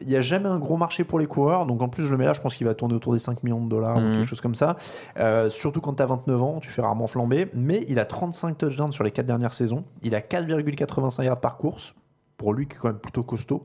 Il 0.00 0.08
n'y 0.08 0.16
a 0.16 0.20
jamais 0.20 0.48
un 0.48 0.58
gros 0.58 0.76
marché 0.76 1.04
pour 1.04 1.18
les 1.18 1.26
coureurs. 1.26 1.66
Donc, 1.66 1.82
en 1.82 1.88
plus, 1.88 2.04
je 2.06 2.10
le 2.12 2.18
mets 2.18 2.24
là. 2.26 2.32
Je 2.32 2.40
pense 2.40 2.54
qu'il 2.56 2.66
va 2.66 2.74
tourner 2.74 2.94
autour 2.94 3.12
des 3.12 3.18
5 3.18 3.42
millions 3.42 3.62
de 3.64 3.68
dollars 3.68 3.96
ou 3.96 4.00
Mhm. 4.00 4.12
quelque 4.18 4.26
chose 4.28 4.40
comme 4.40 4.54
ça. 4.54 4.76
Euh, 5.20 5.48
surtout 5.50 5.80
quand 5.80 5.94
tu 5.94 6.02
as 6.02 6.06
29 6.06 6.42
ans, 6.42 6.58
tu 6.60 6.70
fais 6.70 6.82
rarement 6.82 7.06
flamber. 7.06 7.48
Mais 7.54 7.73
il 7.88 7.98
a 7.98 8.04
35 8.04 8.58
touchdowns 8.58 8.92
sur 8.92 9.04
les 9.04 9.10
4 9.10 9.26
dernières 9.26 9.52
saisons. 9.52 9.84
Il 10.02 10.14
a 10.14 10.20
4,85 10.20 11.22
yards 11.24 11.40
par 11.40 11.56
course. 11.56 11.94
Pour 12.36 12.52
lui, 12.52 12.66
qui 12.66 12.74
est 12.74 12.78
quand 12.80 12.88
même 12.88 12.98
plutôt 12.98 13.22
costaud. 13.22 13.64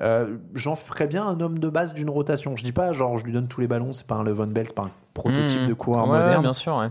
Euh, 0.00 0.38
J'en 0.54 0.76
ferais 0.76 1.06
bien 1.06 1.26
un 1.26 1.38
homme 1.40 1.58
de 1.58 1.68
base 1.68 1.92
d'une 1.92 2.08
rotation. 2.08 2.56
Je 2.56 2.64
dis 2.64 2.72
pas, 2.72 2.90
genre, 2.92 3.18
je 3.18 3.24
lui 3.24 3.32
donne 3.32 3.48
tous 3.48 3.60
les 3.60 3.68
ballons. 3.68 3.92
C'est 3.92 4.06
pas 4.06 4.14
un 4.14 4.24
Levon 4.24 4.46
Bell, 4.46 4.66
c'est 4.66 4.74
pas 4.74 4.84
un 4.84 4.90
prototype 5.12 5.60
Mmh. 5.62 5.68
de 5.68 5.74
coureur 5.74 6.08
Ouais, 6.08 6.18
moderne. 6.18 6.40
bien 6.42 6.52
sûr, 6.54 6.74
ouais. 6.76 6.88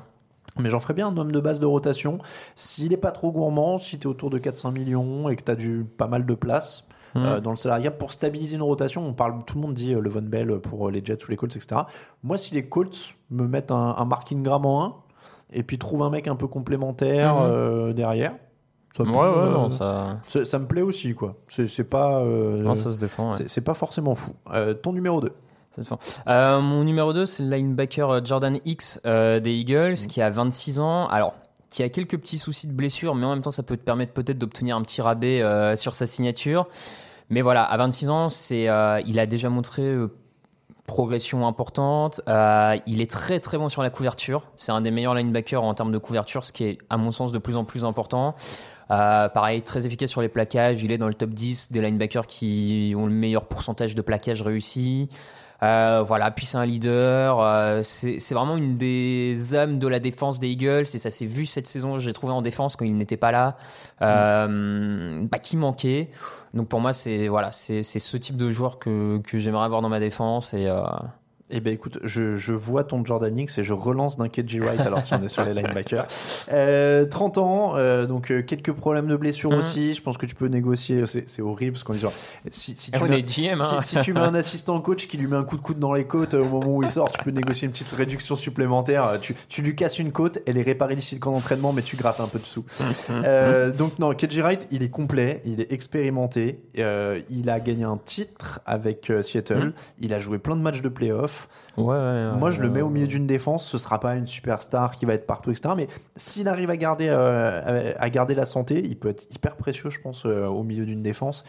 Mais 0.60 0.70
j'en 0.70 0.80
ferais 0.80 0.94
bien 0.94 1.08
un 1.08 1.18
homme 1.18 1.32
de 1.32 1.40
base 1.40 1.60
de 1.60 1.66
rotation. 1.66 2.20
S'il 2.56 2.94
est 2.94 2.98
pas 2.98 3.12
trop 3.12 3.32
gourmand, 3.32 3.78
si 3.80 3.98
tu 3.98 4.04
es 4.08 4.10
autour 4.10 4.30
de 4.30 4.38
400 4.38 4.72
millions 4.72 5.28
et 5.30 5.36
que 5.36 5.44
tu 5.44 5.52
as 5.52 5.56
du, 5.56 5.86
pas 5.98 6.08
mal 6.08 6.26
de 6.26 6.36
place 6.36 6.88
Mmh. 7.16 7.20
euh, 7.26 7.40
dans 7.40 7.52
le 7.52 7.56
salariat 7.56 7.90
pour 7.90 8.12
stabiliser 8.12 8.58
une 8.58 8.62
rotation, 8.62 9.02
on 9.08 9.14
parle, 9.14 9.42
tout 9.46 9.56
le 9.56 9.62
monde 9.62 9.74
dit 9.74 9.94
euh, 9.96 10.02
le 10.02 10.10
Von 10.10 10.22
Bell 10.24 10.60
pour 10.60 10.88
euh, 10.88 10.92
les 10.92 11.02
Jets 11.04 11.24
ou 11.26 11.32
les 11.32 11.38
Colts, 11.38 11.56
etc. 11.56 11.82
Moi, 12.22 12.38
si 12.38 12.54
les 12.54 12.68
Colts 12.68 13.16
me 13.32 13.48
mettent 13.48 13.72
un, 13.72 13.96
un 13.98 14.06
Mark 14.06 14.30
Ingram 14.34 14.66
en 14.66 14.84
1 14.86 14.94
et 15.54 15.64
puis 15.64 15.78
trouvent 15.78 16.04
un 16.04 16.10
mec 16.10 16.28
un 16.28 16.36
peu 16.36 16.48
complémentaire 16.48 17.36
Mhm. 17.36 17.42
euh, 17.46 17.94
derrière, 17.94 18.34
ça, 18.96 19.04
peut, 19.04 19.10
Ouais, 19.12 19.18
ouais, 19.18 19.24
euh, 19.26 19.52
non, 19.52 19.72
ça. 19.72 20.20
ça, 20.28 20.44
ça 20.46 20.60
me 20.60 20.66
plaît 20.68 20.82
aussi, 20.82 21.14
quoi. 21.14 21.36
C'est 21.48 21.68
c'est 21.68 21.84
pas, 21.84 22.22
euh, 22.22 22.64
Non, 22.64 22.76
ça 22.76 22.90
se 22.92 22.98
défend. 22.98 23.32
ouais. 23.34 23.44
c'est- 23.48 23.62
pas 23.62 23.74
forcément 23.76 24.16
fou. 24.16 24.32
Euh, 24.54 24.74
ton 24.74 24.92
numéro 24.94 25.22
2 25.22 25.32
Ça 25.72 25.78
se 25.78 25.82
défend. 25.82 26.00
Euh, 26.28 26.60
mon 26.62 26.84
numéro 26.84 27.14
2, 27.14 27.26
c'est 27.28 27.44
le 27.44 27.50
linebacker 27.56 28.26
Jordan 28.26 28.58
X 28.66 29.00
euh, 29.06 29.40
des 29.40 29.54
Eagles, 29.54 29.92
Mm. 29.94 30.08
qui 30.08 30.22
a 30.22 30.30
26 30.32 30.80
ans. 30.80 31.08
Alors, 31.08 31.34
qui 31.70 31.84
a 31.84 31.90
quelques 31.90 32.18
petits 32.18 32.38
soucis 32.40 32.66
de 32.68 32.74
blessure, 32.74 33.14
mais 33.14 33.26
en 33.26 33.32
même 33.32 33.42
temps, 33.44 33.52
ça 33.52 33.62
peut 33.62 33.78
te 33.78 33.84
permettre 33.84 34.14
peut-être 34.14 34.38
d'obtenir 34.40 34.76
un 34.76 34.82
petit 34.82 35.02
rabais 35.02 35.42
euh, 35.42 35.76
sur 35.76 35.94
sa 35.94 36.08
signature. 36.08 36.68
Mais 37.30 37.42
voilà, 37.42 37.62
à 37.64 37.78
26 37.78 38.10
ans, 38.10 38.30
c'est, 38.30 38.70
euh, 38.70 39.02
il 39.06 39.20
a 39.20 39.26
déjà 39.28 39.50
montré 39.50 39.84
euh, 39.84 40.08
progression 40.88 41.46
importante. 41.46 42.22
Euh, 42.28 42.78
il 42.88 43.02
est 43.02 43.12
très 43.12 43.40
très 43.40 43.60
bon 43.60 43.70
sur 43.70 43.84
la 43.84 43.92
couverture. 43.92 44.44
C'est 44.56 44.72
un 44.72 44.82
des 44.82 44.90
meilleurs 44.90 45.14
linebackers 45.14 45.62
en 45.62 45.74
termes 45.76 45.92
de 45.92 45.98
couverture, 46.00 46.44
ce 46.44 46.52
qui 46.52 46.64
est 46.64 46.78
à 46.90 46.98
mon 46.98 47.12
sens 47.12 47.32
de 47.32 47.38
plus 47.38 47.58
en 47.58 47.66
plus 47.66 47.86
important. 47.86 48.34
Euh, 48.90 49.28
pareil, 49.28 49.62
très 49.62 49.86
efficace 49.86 50.10
sur 50.10 50.22
les 50.22 50.30
plaquages. 50.30 50.82
Il 50.82 50.92
est 50.92 50.98
dans 50.98 51.10
le 51.10 51.14
top 51.14 51.32
10 51.32 51.72
des 51.72 51.82
linebackers 51.82 52.26
qui 52.26 52.94
ont 52.98 53.06
le 53.06 53.12
meilleur 53.12 53.46
pourcentage 53.46 53.94
de 53.94 54.02
plaquages 54.02 54.42
réussis. 54.42 55.10
Euh, 55.64 56.04
voilà, 56.06 56.30
puis 56.32 56.46
c'est 56.46 56.58
un 56.58 56.66
leader. 56.66 57.40
euh, 57.40 57.82
c'est 57.84 58.34
vraiment 58.34 58.58
une 58.58 58.78
des 58.78 59.56
âmes 59.56 59.80
de 59.80 59.88
la 59.88 60.00
défense 60.00 60.40
des 60.40 60.50
Eagles 60.50 60.82
et 60.82 60.98
ça 60.98 61.12
s'est 61.12 61.26
vu 61.26 61.46
cette 61.46 61.68
saison. 61.68 61.98
J'ai 61.98 62.14
trouvé 62.14 62.34
en 62.34 62.42
défense 62.42 62.76
quand 62.76 62.86
il 62.86 62.96
n'était 62.96 63.18
pas 63.18 63.32
là, 63.32 63.58
euh, 64.02 65.24
bah, 65.32 65.40
qui 65.40 65.58
manquait. 65.58 66.10
Donc 66.54 66.68
pour 66.70 66.80
moi, 66.80 66.94
c'est 66.94 67.28
voilà, 67.28 67.52
c'est 67.52 67.84
c'est 67.84 68.00
ce 68.00 68.18
type 68.18 68.38
de 68.38 68.52
joueur 68.52 68.80
que 68.80 69.20
que 69.20 69.40
j'aimerais 69.40 69.66
avoir 69.66 69.82
dans 69.82 69.90
ma 69.90 70.00
défense 70.00 70.54
et 70.54 70.68
euh, 70.68 70.82
Eh 71.50 71.62
ben 71.62 71.74
écoute, 71.74 72.00
je, 72.04 72.36
je 72.36 72.52
vois 72.54 72.84
ton 72.84 73.06
Jordan 73.06 73.38
X 73.40 73.58
et 73.58 73.64
je 73.64 73.72
relance 73.74 74.18
d'un 74.18 74.28
KJ 74.28 74.60
Wright 74.60 74.82
alors 74.82 75.02
si 75.02 75.14
on 75.14 75.24
est 75.24 75.30
sur 75.30 75.44
les 75.46 75.54
linebackers. 75.54 76.06
Euh, 76.52 77.06
30 77.06 77.38
ans, 77.40 77.74
euh, 77.76 78.06
donc 78.06 78.32
euh, 78.32 78.42
quelques 78.42 78.72
problèmes 78.72 79.08
de 79.08 79.16
blessure 79.18 79.52
Mhm. 79.52 79.58
aussi. 79.60 79.94
Je 79.94 80.02
pense 80.02 80.18
que 80.18 80.26
tu 80.26 80.34
peux 80.36 80.48
négocier. 80.48 81.04
C'est 81.06 81.42
horrible 81.42 81.74
parce 81.74 81.84
qu'on 81.84 81.94
dit 81.94 82.00
genre 82.00 82.14
si, 82.52 82.76
si 82.76 82.92
tu 82.92 83.00
on 83.02 83.06
mets, 83.06 83.20
est 83.20 83.22
GM. 83.24 83.60
Hein. 83.62 83.82
si, 83.82 83.90
si 83.96 84.00
tu 84.02 84.14
mets 84.14 84.20
un 84.22 84.34
assistant 84.36 84.80
coach 84.80 85.08
qui 85.08 85.18
lui 85.18 85.28
met 85.28 85.36
un 85.36 85.44
coup 85.44 85.58
de 85.58 85.62
coude 85.62 85.78
dans 85.80 85.94
les 85.94 86.06
côtes 86.06 86.34
euh, 86.36 86.42
au 86.42 86.48
moment 86.50 86.76
où 86.78 86.84
il 86.84 86.90
sort, 86.90 87.12
tu 87.12 87.22
peux 87.24 87.32
négocier 87.32 87.66
une 87.66 87.72
petite 87.74 87.92
réduction 87.92 88.36
supplémentaire. 88.36 89.04
Euh, 89.06 89.18
Tu, 89.20 89.36
tu 89.50 89.62
lui 89.62 89.76
casses 89.76 90.00
une 90.00 90.12
côte, 90.14 90.40
elle 90.46 90.58
est 90.58 90.62
réparée 90.64 90.96
d'ici 90.96 91.16
le 91.16 91.20
camp 91.20 91.32
d'entraînement, 91.32 91.74
mais 91.74 91.82
tu 91.82 91.96
grattes 91.98 92.20
un 92.22 92.28
peu 92.28 92.40
de 92.40 92.46
sous. 92.46 92.66
Euh, 93.10 93.72
donc 93.72 94.00
non, 94.00 94.14
KJ 94.14 94.40
Wright, 94.40 94.68
il 94.72 94.84
est 94.84 94.90
complet, 94.90 95.42
il 95.46 95.60
est 95.62 95.72
expérimenté, 95.72 96.62
euh, 96.80 97.20
il 97.30 97.50
a 97.50 97.60
gagné 97.60 97.84
un 97.84 97.98
titre 97.98 98.62
avec 98.66 99.12
Seattle, 99.22 99.74
il 100.00 100.14
a 100.14 100.20
joué 100.20 100.38
plein 100.40 100.56
de 100.56 100.62
matchs 100.62 100.82
de 100.82 100.90
playoff. 100.90 101.37
Ouais, 101.78 101.84
ouais, 101.86 101.96
ouais, 101.96 102.38
Moi, 102.38 102.52
je 102.52 102.62
le 102.62 102.70
mets 102.70 102.82
au 102.82 102.90
milieu 102.90 103.08
d'une 103.08 103.28
défense. 103.28 103.68
Ce 103.68 103.78
sera 103.78 104.00
pas 104.00 104.16
une 104.16 104.28
superstar 104.28 104.96
qui 104.96 105.06
va 105.06 105.14
être 105.14 105.28
partout, 105.28 105.52
etc. 105.52 105.74
Mais 105.78 105.88
s'il 106.16 106.48
arrive 106.48 106.70
à 106.70 106.78
garder, 106.78 107.08
euh, 107.10 107.94
à 107.98 108.10
garder 108.10 108.34
la 108.36 108.46
santé, 108.46 108.82
il 108.84 108.98
peut 108.98 109.10
être 109.10 109.26
hyper 109.34 109.56
précieux, 109.56 109.90
je 109.90 110.00
pense, 110.02 110.26
euh, 110.26 110.46
au 110.48 110.64
milieu 110.64 110.86
d'une 110.86 111.02
défense. 111.02 111.44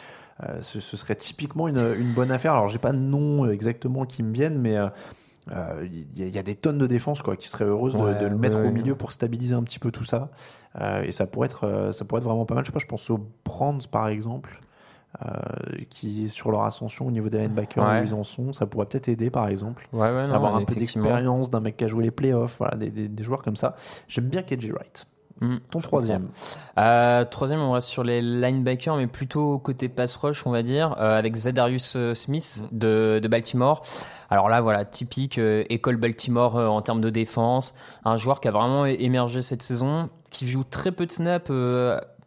Euh, 0.45 0.59
ce, 0.61 0.81
ce 0.81 0.97
serait 0.97 1.17
typiquement 1.17 1.67
une, 1.69 1.79
une 1.99 2.13
bonne 2.15 2.31
affaire. 2.31 2.53
Alors, 2.53 2.69
j'ai 2.69 2.79
pas 2.79 2.93
de 2.93 2.99
nom 2.99 3.51
exactement 3.51 4.05
qui 4.05 4.23
me 4.23 4.33
viennent, 4.33 4.59
mais 4.59 4.77
Euh, 4.77 4.91
Il 5.91 6.21
y, 6.21 6.25
a- 6.25 6.27
il 6.27 6.35
y 6.35 6.39
a 6.39 6.43
des 6.43 6.55
tonnes 6.57 6.77
de 6.77 6.87
défense 6.87 7.23
quoi, 7.23 7.35
qui 7.35 7.49
seraient 7.49 7.65
heureuses 7.65 7.95
de, 7.95 7.99
Ouais, 8.03 8.15
de 8.21 8.27
le 8.27 8.37
mettre 8.37 8.59
ouais, 8.59 8.65
au 8.65 8.67
ouais. 8.67 8.71
milieu 8.73 8.95
pour 8.97 9.13
stabiliser 9.13 9.55
un 9.55 9.63
petit 9.63 9.79
peu 9.79 9.91
tout 9.91 10.05
ça. 10.05 10.29
Euh, 10.79 11.03
et 11.05 11.11
ça 11.11 11.27
pourrait, 11.27 11.47
être, 11.47 11.91
ça 11.93 12.05
pourrait 12.05 12.19
être 12.19 12.27
vraiment 12.27 12.45
pas 12.45 12.55
mal. 12.55 12.65
Je 12.65 12.69
sais 12.69 12.73
pas, 12.75 12.81
je 12.81 12.87
pense 12.87 13.09
aux 13.09 13.27
Brands 13.47 13.79
par 13.91 14.09
exemple, 14.09 14.61
euh, 15.25 15.29
qui 15.91 16.29
sur 16.29 16.51
leur 16.51 16.63
ascension 16.63 17.07
au 17.07 17.11
niveau 17.11 17.29
des 17.29 17.39
linebackers, 17.39 17.83
Ouais. 17.87 18.01
où 18.01 18.05
ils 18.05 18.15
en 18.15 18.25
sont. 18.25 18.53
Ça 18.53 18.67
pourrait 18.67 18.87
peut-être 18.87 19.09
aider 19.09 19.31
par 19.31 19.49
exemple. 19.49 19.89
Ouais, 19.93 20.01
ouais, 20.11 20.27
non, 20.27 20.35
Avoir 20.35 20.55
un 20.57 20.65
peu 20.65 20.75
d'expérience 20.75 21.51
d'un 21.51 21.61
mec 21.61 21.77
qui 21.77 21.85
a 21.85 21.87
joué 21.87 22.05
les 22.05 22.11
playoffs, 22.11 22.57
voilà, 22.59 22.77
des, 22.77 22.91
des- 22.91 23.09
des 23.09 23.23
joueurs 23.23 23.43
comme 23.43 23.57
ça. 23.57 23.75
J'aime 24.07 24.27
bien 24.29 24.43
KJ 24.43 24.71
Wright. 24.73 25.07
Mm, 25.41 25.57
Ton 25.71 25.79
troisième. 25.79 26.29
Euh, 26.79 27.25
troisième, 27.25 27.61
on 27.61 27.71
reste 27.71 27.87
sur 27.89 28.03
les 28.03 28.21
linebackers, 28.21 28.97
mais 28.97 29.07
plutôt 29.07 29.59
côté 29.61 29.89
pass 29.89 30.17
rush, 30.17 30.45
on 30.47 30.51
va 30.51 30.63
dire, 30.65 30.97
euh, 30.99 31.17
avec 31.17 31.37
Zadarius 31.37 31.97
Smith 32.15 32.65
de, 32.73 33.21
de 33.23 33.29
Baltimore. 33.29 33.83
Alors 34.31 34.49
là, 34.49 34.61
voilà, 34.61 34.85
typique 34.85 35.39
école 35.39 35.97
Baltimore 35.97 36.57
en 36.57 36.83
termes 36.83 37.01
de 37.01 37.11
défense. 37.11 37.75
Un 38.05 38.17
joueur 38.17 38.41
qui 38.41 38.49
a 38.49 38.51
vraiment 38.51 38.85
émergé 38.85 39.41
cette 39.41 39.63
saison, 39.63 40.11
qui 40.31 40.49
joue 40.49 40.65
très 40.65 40.91
peu 40.93 41.07
de 41.07 41.13
snaps, 41.13 41.51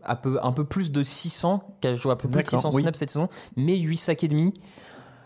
un, 0.05 0.15
peu, 0.15 0.39
un 0.41 0.51
peu 0.51 0.63
plus 0.63 0.91
de 0.91 1.03
600, 1.03 1.63
qui 1.81 1.87
a 1.87 1.95
joué 1.95 2.11
un 2.11 2.15
peu 2.15 2.27
plus 2.27 2.37
de 2.37 2.43
D'accord, 2.43 2.59
600 2.59 2.69
oui. 2.73 2.81
snaps 2.83 2.99
cette 2.99 3.11
saison, 3.11 3.29
mais 3.55 3.77
8 3.77 3.97
sacs 3.97 4.23
et 4.23 4.27
demi. 4.27 4.53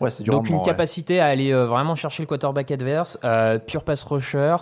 Ouais, 0.02 0.10
c'est 0.10 0.24
Donc 0.24 0.50
une 0.50 0.58
ouais. 0.58 0.62
capacité 0.64 1.20
à 1.22 1.28
aller 1.28 1.54
euh, 1.54 1.66
vraiment 1.66 1.96
chercher 1.96 2.24
le 2.24 2.28
quarterback 2.28 2.70
adverse, 2.72 3.18
euh, 3.24 3.60
pure 3.60 3.84
pass 3.84 4.04
rusher. 4.04 4.58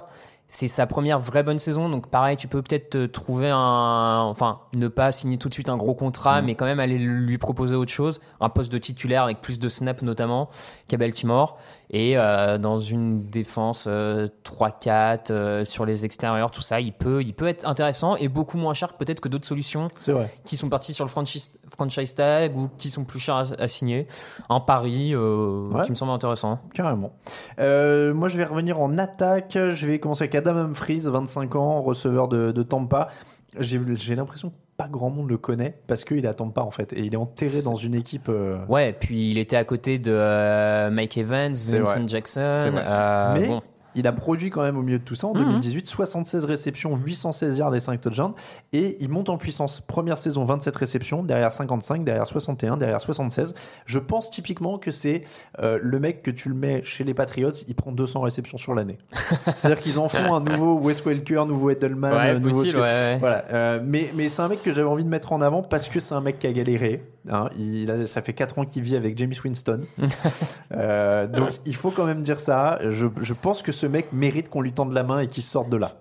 C'est 0.48 0.68
sa 0.68 0.86
première 0.86 1.20
vraie 1.20 1.42
bonne 1.42 1.58
saison, 1.58 1.90
donc 1.90 2.10
pareil, 2.12 2.38
tu 2.38 2.48
peux 2.48 2.62
peut-être 2.62 3.08
trouver 3.08 3.50
un, 3.50 4.20
enfin, 4.30 4.60
ne 4.76 4.88
pas 4.88 5.12
signer 5.12 5.40
tout 5.40 5.50
de 5.50 5.54
suite 5.56 5.68
un 5.70 5.78
gros 5.78 5.96
contrat, 5.96 6.44
Mm. 6.44 6.46
mais 6.46 6.54
quand 6.54 6.66
même 6.66 6.80
aller 6.80 7.00
lui 7.00 7.40
proposer 7.40 7.74
autre 7.74 7.92
chose, 7.92 8.22
un 8.40 8.50
poste 8.50 8.72
de 8.72 8.78
titulaire 8.78 9.24
avec 9.24 9.42
plus 9.42 9.58
de 9.58 9.68
snaps 9.68 10.04
notamment 10.04 10.52
qu'à 10.88 10.98
Baltimore, 10.98 11.58
et 11.96 12.18
euh, 12.18 12.58
dans 12.58 12.80
une 12.80 13.22
défense 13.22 13.86
euh, 13.88 14.28
3-4 14.44 15.32
euh, 15.32 15.64
sur 15.64 15.86
les 15.86 16.04
extérieurs, 16.06 16.50
tout 16.52 16.62
ça, 16.62 16.82
il 16.82 16.92
peut, 16.92 17.22
il 17.22 17.34
peut 17.34 17.48
être 17.48 17.68
intéressant 17.68 18.16
et 18.16 18.28
beaucoup 18.28 18.58
moins 18.58 18.74
cher 18.74 18.94
peut-être 18.94 19.20
que 19.22 19.30
d'autres 19.30 19.46
solutions 19.46 19.88
vrai. 20.08 20.30
qui 20.44 20.58
sont 20.58 20.70
partis 20.70 20.92
sur 20.94 21.06
le 21.06 21.10
franchise, 21.10 21.52
franchise 21.70 22.16
tag 22.16 22.58
ou 22.58 22.68
qui 22.80 22.90
sont 22.90 23.04
plus 23.04 23.20
chers 23.20 23.36
à, 23.36 23.46
à 23.60 23.68
signer. 23.68 24.08
Un 24.50 24.60
pari 24.60 25.14
euh, 25.14 25.70
Ouais. 25.72 25.84
qui 25.86 25.92
me 25.92 25.96
semble 25.96 26.12
intéressant. 26.12 26.60
Carrément. 26.74 27.14
Moi, 27.60 28.28
je 28.28 28.38
vais 28.38 28.46
revenir 28.46 28.80
en 28.80 28.98
attaque. 28.98 29.54
Je 29.54 29.86
vais 29.88 30.00
commencer 30.00 30.24
avec 30.24 30.36
Adam 30.36 30.56
Humphries, 30.58 31.02
25 31.06 31.56
ans, 31.56 31.82
receveur 31.82 32.28
de, 32.28 32.52
de 32.52 32.64
Tampa. 32.64 33.10
J'ai 33.60 33.80
j'ai 33.96 34.16
l'impression 34.16 34.50
que 34.50 34.56
pas 34.78 34.88
grand 34.88 35.10
monde 35.10 35.30
le 35.30 35.38
connaît 35.38 35.78
parce 35.88 36.04
qu'il 36.04 36.26
à 36.28 36.34
Tampa 36.34 36.62
en 36.62 36.72
fait 36.72 36.94
et 36.94 37.02
il 37.02 37.14
est 37.14 37.18
enterré 37.18 37.62
dans 37.64 37.76
une 37.76 37.94
équipe. 37.96 38.28
euh, 38.30 38.58
Ouais, 38.68 38.94
puis 39.00 39.30
il 39.32 39.38
était 39.38 39.56
à 39.56 39.64
côté 39.64 40.00
de 40.00 40.12
euh, 40.12 40.90
Mike 40.90 41.18
Evans, 41.18 41.54
Vincent 41.54 42.08
Jackson. 42.08 42.40
euh, 42.78 43.34
Mais 43.34 43.48
bon. 43.48 43.62
Il 43.96 44.08
a 44.08 44.12
produit 44.14 44.50
quand 44.50 44.62
même 44.62 44.78
au 44.78 44.82
milieu 44.82 45.00
de 45.00 45.04
tout 45.04 45.16
ça 45.16 45.28
en 45.28 45.34
Mhm. 45.34 45.44
2018 45.46 45.88
76 45.88 46.46
réceptions, 46.46 46.96
816 46.96 47.58
yards 47.58 47.76
et 47.76 47.80
5 47.80 48.00
touchdowns 48.02 48.34
et 48.72 48.98
il 49.00 49.10
monte 49.10 49.30
en 49.30 49.38
puissance. 49.38 49.82
Première 49.82 50.18
saison 50.18 50.46
27 50.46 50.76
réceptions, 50.76 51.24
derrière 51.24 51.52
55, 51.52 52.04
derrière 52.04 52.26
61, 52.28 52.78
derrière 52.78 53.02
76. 53.02 53.54
Je 53.86 54.00
pense 54.00 54.30
typiquement 54.30 54.78
que 54.78 54.92
c'est 54.92 55.24
euh, 55.60 55.80
le 55.82 56.00
mec 56.00 56.22
que 56.24 56.32
tu 56.32 56.50
le 56.50 56.56
mets 56.56 56.84
chez 56.84 57.04
les 57.04 57.14
Patriots, 57.14 57.52
il 57.68 57.76
prend 57.76 57.92
200 57.92 58.22
réceptions 58.22 58.58
sur 58.58 58.74
l'année. 58.74 58.98
C'est-à-dire 59.56 59.80
qu'ils 59.82 60.00
en 60.00 60.10
font 60.10 60.34
un 60.34 60.40
nouveau 60.42 60.80
Wes 60.80 61.04
Welker, 61.06 61.46
nouveau 61.48 61.70
Edelman, 61.70 62.14
Ouais, 62.14 62.30
euh, 62.30 62.40
nouveau 62.40 62.60
possible, 62.62 62.78
ouais, 62.80 62.84
ouais. 62.84 63.18
voilà. 63.20 63.46
Euh, 63.52 63.80
mais 63.84 64.10
mais 64.16 64.30
c'est 64.30 64.42
un 64.42 64.48
mec 64.48 64.62
que 64.64 64.74
j'avais 64.74 64.88
envie 64.88 65.04
de 65.06 65.10
mettre 65.10 65.34
en 65.34 65.42
avant 65.42 65.62
parce 65.64 65.90
que 65.90 66.00
c'est 66.00 66.16
un 66.16 66.22
mec 66.22 66.40
qui 66.40 66.48
a 66.48 66.52
galéré. 66.54 67.04
hein. 67.30 67.50
Il 67.58 67.90
a, 67.92 68.06
ça 68.08 68.22
fait 68.22 68.34
4 68.34 68.60
ans 68.60 68.66
qu'il 68.66 68.84
vit 68.84 68.96
avec 68.96 69.18
James 69.18 69.34
Winston. 69.44 69.82
Euh, 70.76 71.28
donc 71.28 71.50
il 71.66 71.76
faut 71.76 71.92
quand 71.92 72.06
même 72.06 72.22
dire 72.22 72.40
ça. 72.40 72.80
Je, 72.90 73.08
je 73.22 73.34
pense 73.34 73.62
que 73.62 73.72
ce 73.72 73.83
mec 73.88 74.12
mérite 74.14 74.50
qu'on 74.50 74.62
lui 74.62 74.72
tende 74.74 74.94
la 74.94 75.04
main 75.04 75.20
et 75.20 75.28
qu'il 75.28 75.44
sorte 75.44 75.70
de 75.70 75.78
là. 75.78 75.92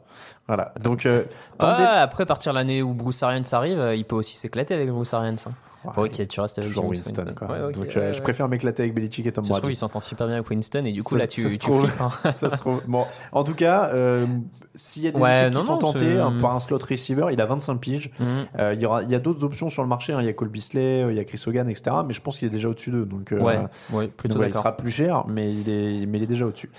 Voilà. 0.49 0.73
Donc 0.81 1.07
euh, 1.07 1.25
Ouais, 1.63 1.85
après 1.85 2.27
partir 2.27 2.53
l'année 2.53 2.83
où 2.83 2.95
Bruce 2.95 3.23
Arians 3.23 3.43
arrive, 3.53 3.79
euh, 3.79 3.95
il 3.95 4.05
peut 4.05 4.17
aussi 4.17 4.37
s'éclater 4.37 4.75
avec 4.75 4.91
Bruce 4.91 5.15
Arians. 5.15 5.37
hein. 5.47 5.53
Ouais, 5.85 6.05
ok, 6.05 6.29
tu 6.29 6.41
restes 6.41 6.59
avec 6.59 6.73
James 6.73 6.87
Winston. 6.87 7.25
quoi. 7.37 7.49
Ouais, 7.51 7.73
Donc 7.73 7.83
ouais, 7.85 7.97
euh, 7.97 8.01
ouais. 8.09 8.13
je 8.13 8.23
préfère 8.23 8.49
m'éclater 8.49 8.83
avec 8.85 8.95
Belichick 8.95 9.27
et 9.27 9.33
Tom 9.33 9.45
Ça 9.45 9.49
se 9.49 9.53
trouve, 9.55 9.63
Brady. 9.63 9.73
il 9.73 9.77
s'entend 9.77 10.01
super 10.01 10.27
bien 10.27 10.37
avec 10.37 10.49
Winston 10.51 10.85
et 10.85 10.93
du 10.93 11.03
coup 11.03 11.15
Ça- 11.15 11.19
là 11.21 11.27
tu, 11.27 11.43
ça 11.43 11.49
se 11.49 11.53
tu 11.55 11.59
trouve. 11.59 11.87
flippes. 11.87 12.01
hein. 12.01 12.09
ça 12.33 12.49
se 12.51 12.57
trouve. 12.57 12.83
Bon, 12.87 13.05
en 13.33 13.45
tout 13.45 13.55
cas, 13.55 13.91
euh, 13.93 14.27
s'il 14.75 15.03
y 15.03 15.09
a 15.09 15.11
des 15.11 15.21
Ouais, 15.21 15.43
équipes 15.43 15.55
non, 15.55 15.61
qui 15.61 15.67
sont 15.67 15.79
tentées 15.79 16.19
hein, 16.19 16.35
par 16.41 16.55
un 16.55 16.59
slot 16.61 16.79
receiver, 16.89 17.27
il 17.33 17.41
a 17.41 17.47
25 17.47 17.77
piges. 17.79 18.11
Mhm. 18.19 18.27
Euh, 18.59 18.75
il 18.75 18.81
y 18.81 18.87
aura, 18.87 19.03
il 19.03 19.11
y 19.11 19.15
a 19.15 19.19
d'autres 19.19 19.45
options 19.45 19.69
sur 19.71 19.83
le 19.83 19.89
marché. 19.89 20.13
hein. 20.13 20.19
Il 20.21 20.27
y 20.27 20.29
a 20.29 20.33
Cole 20.33 20.49
Beasley, 20.49 21.03
euh, 21.03 21.11
il 21.13 21.17
y 21.17 21.21
a 21.21 21.25
Chris 21.25 21.43
Hogan, 21.47 21.69
etc. 21.69 21.97
Mais 22.07 22.13
je 22.15 22.21
pense 22.21 22.39
qu'il 22.39 22.47
est 22.47 22.51
déjà 22.53 22.69
au-dessus 22.69 22.91
d'eux. 22.91 23.05
Donc, 23.05 23.33
euh, 23.33 23.41
Ouais, 23.41 23.59
ouais, 23.93 24.05
donc 24.07 24.11
plutôt 24.17 24.43
il 24.45 24.55
sera 24.55 24.77
plus 24.77 24.91
cher, 24.91 25.25
mais 25.29 25.53
il 25.53 25.69
est, 25.69 26.07
mais 26.07 26.19
il 26.19 26.23
est 26.25 26.27
déjà 26.27 26.47
au-dessus. 26.47 26.71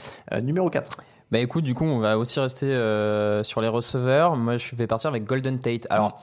Numéro 0.41 0.69
4. 0.69 0.97
Bah 1.31 1.39
écoute, 1.39 1.63
du 1.63 1.73
coup, 1.73 1.85
on 1.85 1.97
va 1.97 2.17
aussi 2.17 2.39
rester 2.39 2.67
sur 3.43 3.59
les 3.61 3.67
receveurs. 3.67 4.35
Moi, 4.35 4.57
je 4.57 4.75
vais 4.75 4.87
partir 4.87 5.09
avec 5.09 5.23
Golden 5.23 5.59
Tate. 5.59 5.87
Alors, 5.89 6.21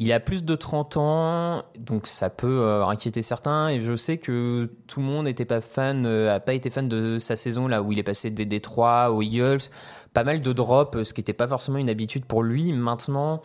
il 0.00 0.12
a 0.12 0.20
plus 0.20 0.44
de 0.44 0.54
30 0.54 0.96
ans, 0.96 1.62
donc 1.76 2.06
ça 2.06 2.30
peut 2.30 2.60
euh, 2.60 2.86
inquiéter 2.86 3.20
certains. 3.22 3.68
Et 3.68 3.80
je 3.80 3.96
sais 3.96 4.18
que 4.18 4.70
tout 4.86 5.00
le 5.00 5.06
monde 5.06 5.24
n'était 5.24 5.44
pas 5.44 5.60
fan, 5.60 6.06
euh, 6.06 6.34
a 6.34 6.38
pas 6.38 6.54
été 6.54 6.70
fan 6.70 6.88
de 6.88 7.18
sa 7.18 7.34
saison 7.34 7.66
là 7.66 7.82
où 7.82 7.90
il 7.90 7.98
est 7.98 8.04
passé 8.04 8.30
des 8.30 8.44
Détroits 8.44 9.10
aux 9.10 9.22
Eagles. 9.22 9.70
Pas 10.14 10.22
mal 10.22 10.40
de 10.40 10.52
drops, 10.52 11.02
ce 11.02 11.12
qui 11.12 11.20
n'était 11.20 11.32
pas 11.32 11.48
forcément 11.48 11.78
une 11.78 11.90
habitude 11.90 12.24
pour 12.24 12.44
lui. 12.44 12.72
Maintenant, 12.72 13.42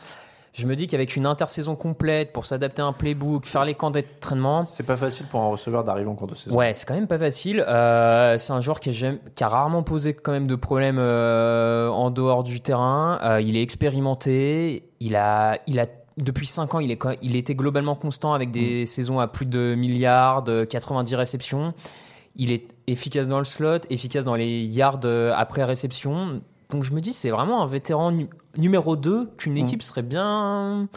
je 0.54 0.68
me 0.68 0.76
dis 0.76 0.86
qu'avec 0.86 1.16
une 1.16 1.26
intersaison 1.26 1.76
complète 1.76 2.32
pour 2.32 2.46
s'adapter 2.46 2.84
à 2.84 2.86
un 2.86 2.94
playbook, 2.94 3.48
faire 3.48 3.64
les 3.64 3.74
camps 3.74 3.90
d'entraînement, 3.90 4.66
C'est 4.66 4.86
pas 4.86 4.96
facile 4.96 5.26
pour 5.26 5.42
un 5.42 5.48
receveur 5.48 5.84
d'arriver 5.84 6.08
en 6.08 6.14
cours 6.14 6.28
de 6.28 6.36
saison. 6.36 6.56
Ouais, 6.56 6.74
c'est 6.76 6.88
quand 6.88 6.94
même 6.94 7.08
pas 7.08 7.18
facile. 7.18 7.62
Euh, 7.68 8.38
c'est 8.38 8.54
un 8.54 8.62
joueur 8.62 8.80
qui, 8.80 8.92
a 8.92 9.48
rarement 9.48 9.82
posé 9.82 10.14
quand 10.14 10.32
même 10.32 10.46
de 10.46 10.54
problèmes 10.54 11.00
euh, 11.00 11.90
en 11.90 12.12
dehors 12.12 12.44
du 12.44 12.62
terrain. 12.62 13.20
Euh, 13.24 13.42
il 13.42 13.58
est 13.58 13.64
expérimenté. 13.64 14.92
Il 15.00 15.16
a, 15.16 15.58
il 15.66 15.80
a 15.80 15.88
depuis 16.18 16.46
5 16.46 16.76
ans, 16.76 16.80
il, 16.80 16.92
est, 16.92 17.00
il 17.22 17.36
était 17.36 17.56
globalement 17.56 17.96
constant 17.96 18.34
avec 18.34 18.52
des 18.52 18.86
saisons 18.86 19.20
à 19.20 19.28
plus 19.28 19.46
de 19.46 19.76
milliards, 19.76 20.44
de 20.44 20.64
90 20.64 21.16
réceptions. 21.16 21.74
Il 22.36 22.52
est 22.52 22.68
efficace 22.88 23.28
dans 23.28 23.38
le 23.40 23.44
slot, 23.46 23.80
efficace 23.90 24.26
dans 24.26 24.36
les 24.36 24.64
yards 24.64 25.00
euh, 25.06 25.32
après 25.36 25.64
réception. 25.64 26.42
Donc 26.72 26.84
je 26.84 26.92
me 26.94 27.00
dis, 27.02 27.14
c'est 27.14 27.30
vraiment 27.30 27.62
un 27.62 27.68
vétéran 27.68 28.12
nu- 28.12 28.30
numéro 28.58 28.96
2 28.96 29.32
qu'une 29.38 29.58
équipe 29.58 29.84
serait 29.84 30.02
bien 30.02 30.88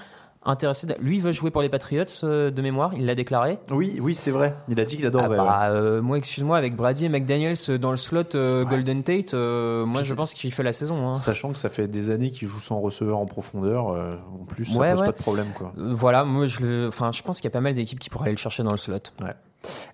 intéressée. 0.47 0.87
d'a- 0.87 0.97
Lui, 0.99 1.17
il 1.17 1.23
veut 1.23 1.33
jouer 1.33 1.51
pour 1.51 1.61
les 1.63 1.69
Patriots 1.69 2.05
euh, 2.25 2.51
de 2.51 2.63
mémoire, 2.63 2.93
il 2.95 3.05
l'a 3.07 3.15
déclaré. 3.15 3.59
Oui, 3.71 3.99
oui, 4.01 4.15
c'est 4.15 4.31
vrai. 4.31 4.55
Il 4.69 4.79
a 4.81 4.85
dit 4.85 4.97
qu'il 4.97 5.05
Ah 5.05 5.09
adorerait. 5.09 5.29
ouais. 5.31 5.37
bah, 5.37 5.69
euh, 5.71 6.01
moi, 6.01 6.19
excuse-moi, 6.19 6.57
avec 6.57 6.77
Brady 6.77 7.05
et 7.07 7.09
McDaniels 7.09 7.57
euh, 7.69 7.79
dans 7.79 7.91
le 7.91 7.97
slot 7.97 8.23
euh, 8.35 8.65
Golden 8.65 9.03
Tate, 9.03 9.35
moi 9.35 10.03
je 10.03 10.15
pense 10.15 10.35
qu'il 10.35 10.53
fait 10.53 10.63
la 10.63 10.73
saison. 10.73 11.09
hein. 11.09 11.15
Sachant 11.17 11.53
que 11.53 11.59
ça 11.59 11.69
fait 11.71 11.89
des 11.89 12.11
années 12.11 12.31
qu'il 12.31 12.49
joue 12.49 12.61
sans 12.61 12.81
receveur 12.81 13.19
en 13.19 13.27
profondeur, 13.27 13.87
en 13.89 14.45
plus, 14.47 14.65
ça 14.67 14.79
Ouais, 14.79 14.91
pose 14.93 15.01
ouais. 15.01 15.07
pas 15.07 15.13
de 15.13 15.17
problème. 15.23 15.47
Quoi. 15.57 15.73
Voilà, 15.77 16.25
moi 16.25 16.47
je, 16.47 16.61
le, 16.61 16.89
enfin, 16.89 17.11
je 17.13 17.23
pense 17.23 17.37
qu'il 17.41 17.45
y 17.49 17.53
a 17.53 17.55
pas 17.55 17.61
mal 17.61 17.75
d'équipes 17.75 17.99
qui 17.99 18.11
pourraient 18.11 18.27
aller 18.27 18.35
le 18.35 18.41
chercher 18.41 18.63
dans 18.63 18.71
le 18.73 18.77
slot. 18.77 18.99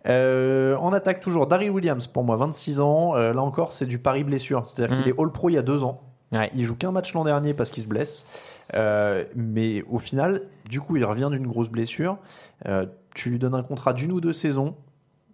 Euh, 0.07 0.77
en 0.77 0.93
attaque 0.93 1.21
toujours, 1.21 1.47
Darry 1.47 1.71
Williams, 1.71 2.07
pour 2.07 2.25
moi, 2.25 2.37
26 2.37 2.81
ans. 2.81 3.17
Euh, 3.17 3.33
là 3.33 3.43
encore, 3.43 3.73
c'est 3.73 3.87
du 3.87 3.99
pari 3.99 4.25
blessure. 4.25 4.63
C'est-à-dire 4.67 4.97
Mhm. 4.97 5.03
qu'il 5.03 5.13
est 5.13 5.19
All-Pro 5.21 5.49
il 5.49 5.55
y 5.55 5.59
a 5.59 5.63
deux 5.63 5.83
ans. 5.85 6.03
Ouais. 6.33 6.51
Il 6.55 6.65
joue 6.65 6.75
qu'un 6.75 6.93
match 6.93 7.13
l'an 7.15 7.25
dernier 7.25 7.53
parce 7.55 7.71
qu'il 7.71 7.83
se 7.83 7.89
blesse. 7.89 8.27
Euh, 8.75 9.25
mais 9.35 9.83
au 9.89 9.99
final, 9.99 10.43
du 10.69 10.81
coup, 10.81 10.97
il 10.97 11.05
revient 11.05 11.29
d'une 11.31 11.47
grosse 11.47 11.71
blessure. 11.71 12.19
Euh, 12.67 12.87
tu 13.15 13.31
lui 13.31 13.39
donnes 13.39 13.55
un 13.55 13.63
contrat 13.63 13.93
d'une 13.93 14.13
ou 14.13 14.21
deux 14.21 14.33
saisons. 14.33 14.77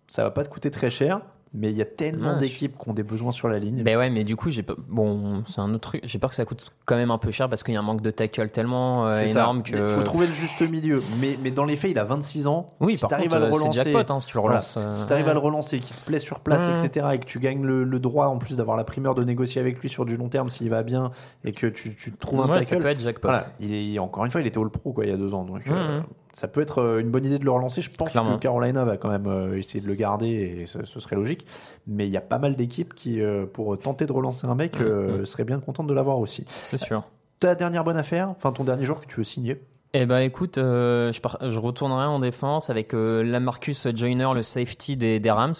Ça 0.07 0.25
va 0.25 0.31
pas 0.31 0.43
te 0.43 0.49
coûter 0.49 0.71
très 0.71 0.91
cher. 0.91 1.21
Mais 1.55 1.71
il 1.71 1.77
y 1.77 1.83
a 1.83 1.87
tellement 1.87 2.37
d'équipes 2.37 2.77
qui 2.79 2.89
ont 2.91 2.93
des 2.93 3.03
besoins 3.03 3.31
sur 3.31 3.49
la 3.49 3.59
ligne. 3.59 3.83
Ben 3.83 3.97
ouais, 3.97 4.11
mais 4.11 4.23
du 4.25 4.37
coup, 4.37 4.51
j'ai 4.51 4.63
pas... 4.63 4.75
bon, 4.89 5.43
c'est 5.47 5.61
un 5.61 5.71
autre 5.73 5.89
truc. 5.89 6.03
J'ai 6.05 6.19
peur 6.19 6.29
que 6.31 6.37
ça 6.37 6.45
coûte 6.45 6.71
quand 6.85 6.97
même 6.97 7.11
un 7.11 7.17
peu 7.19 7.31
cher 7.31 7.49
parce 7.49 7.63
qu'il 7.63 7.73
y 7.73 7.77
a 7.77 7.81
un 7.81 7.83
manque 7.83 8.03
de 8.03 8.11
tackle 8.11 8.51
tellement 8.51 9.07
euh, 9.07 9.11
ça. 9.11 9.25
énorme 9.25 9.63
que. 9.63 9.75
Il 9.75 9.89
faut 9.89 10.03
trouver 10.03 10.27
le 10.27 10.35
juste 10.35 10.61
milieu. 10.61 11.01
Mais, 11.21 11.37
mais 11.43 11.51
dans 11.51 11.65
les 11.65 11.77
faits, 11.77 11.91
il 11.91 11.99
a 11.99 12.05
26 12.05 12.47
ans. 12.49 12.67
Oui, 12.81 12.95
si 12.97 13.01
par 13.01 13.11
t'arrives 13.11 13.31
contre, 13.31 13.37
à 13.37 13.39
le 13.41 13.45
euh, 13.47 13.53
c'est 13.53 13.59
relancer, 13.63 13.93
jackpot, 13.93 14.13
hein, 14.13 14.21
si 14.21 14.27
tu 14.27 14.37
le 14.37 14.41
Voilà. 14.43 14.57
relances, 14.59 14.77
euh, 14.77 14.93
si 14.93 15.07
t'arrives 15.07 15.29
à 15.29 15.33
le 15.33 15.39
relancer, 15.39 15.79
qu'il 15.79 15.95
se 15.97 16.05
plaît 16.05 16.19
sur 16.19 16.41
place, 16.41 16.69
Mhm. 16.69 16.85
etc., 16.85 17.07
et 17.15 17.19
que 17.19 17.25
tu 17.27 17.39
gagnes 17.39 17.65
le, 17.65 17.83
le 17.85 17.99
droit 17.99 18.27
en 18.27 18.37
plus 18.39 18.57
d'avoir 18.57 18.77
la 18.77 18.85
primeur 18.85 19.15
de 19.15 19.25
négocier 19.25 19.61
avec 19.61 19.79
lui 19.81 19.89
sur 19.89 20.05
du 20.05 20.17
long 20.17 20.29
terme 20.29 20.51
s'il 20.51 20.69
va 20.69 20.83
bien 20.83 21.13
et 21.45 21.53
que 21.53 21.67
tu, 21.67 21.97
tu 21.97 22.13
trouves 22.13 22.41
un 22.41 22.49
tackle. 22.49 22.65
ça 22.67 22.77
peut 22.77 22.87
être 22.87 23.01
jackpot. 23.01 23.29
Voilà. 23.29 23.47
Il 23.61 23.73
est, 23.75 23.99
encore 23.99 24.25
une 24.27 24.31
fois, 24.31 24.41
il 24.43 24.47
était 24.47 24.59
All 24.61 24.69
Pro 24.71 24.93
quoi, 24.93 25.05
il 25.07 25.11
y 25.11 25.15
a 25.15 25.17
deux 25.17 25.33
ans. 25.35 25.45
Donc 25.45 25.63
euh, 25.69 25.99
Mhm. 25.99 26.05
Ça 26.33 26.49
peut 26.49 26.61
être 26.61 26.79
euh, 26.83 27.01
une 27.01 27.11
bonne 27.11 27.25
idée 27.25 27.39
de 27.39 27.45
le 27.45 27.51
relancer. 27.51 27.81
Je 27.83 27.91
pense 27.91 28.11
Clairement. 28.11 28.37
que 28.37 28.41
Carolina 28.41 28.85
va 28.85 28.97
quand 28.97 29.09
même 29.11 29.27
euh, 29.27 29.57
essayer 29.59 29.81
de 29.81 29.87
le 29.87 29.95
garder 29.95 30.29
et 30.61 30.67
ce, 30.67 30.85
ce 30.85 31.01
serait 31.01 31.17
logique. 31.17 31.47
Mais 31.87 32.07
il 32.07 32.11
y 32.11 32.17
a 32.17 32.21
pas 32.21 32.39
mal 32.39 32.57
d'équipes 32.57 32.95
qui, 32.95 33.21
euh, 33.21 33.47
pour 33.47 33.77
tenter 33.79 34.07
de 34.07 34.13
relancer 34.13 34.47
un 34.47 34.55
mec, 34.55 34.77
euh, 34.81 35.25
seraient 35.25 35.45
bien 35.45 35.59
contentes 35.61 35.87
de 35.87 35.95
l'avoir 35.95 36.19
aussi. 36.19 36.45
C'est 36.49 36.77
sûr. 36.79 37.05
Ta 37.41 37.55
dernière 37.55 37.85
bonne 37.85 37.97
affaire, 37.97 38.29
enfin 38.31 38.51
ton 38.53 38.65
dernier 38.65 38.85
joueur 38.85 39.01
que 39.01 39.07
tu 39.07 39.17
veux 39.17 39.25
signer 39.25 39.61
Eh 39.95 40.05
ben 40.05 40.19
écoute, 40.19 40.59
euh, 40.59 41.13
je, 41.15 41.21
par- 41.23 41.39
je 41.51 41.59
retournerai 41.59 42.05
en 42.05 42.19
défense 42.19 42.69
avec 42.69 42.93
euh, 42.93 43.23
Lamarcus 43.23 43.87
Joyner, 43.97 44.29
le 44.35 44.43
safety 44.43 44.99
des, 44.99 45.19
des 45.19 45.31
Rams, 45.31 45.55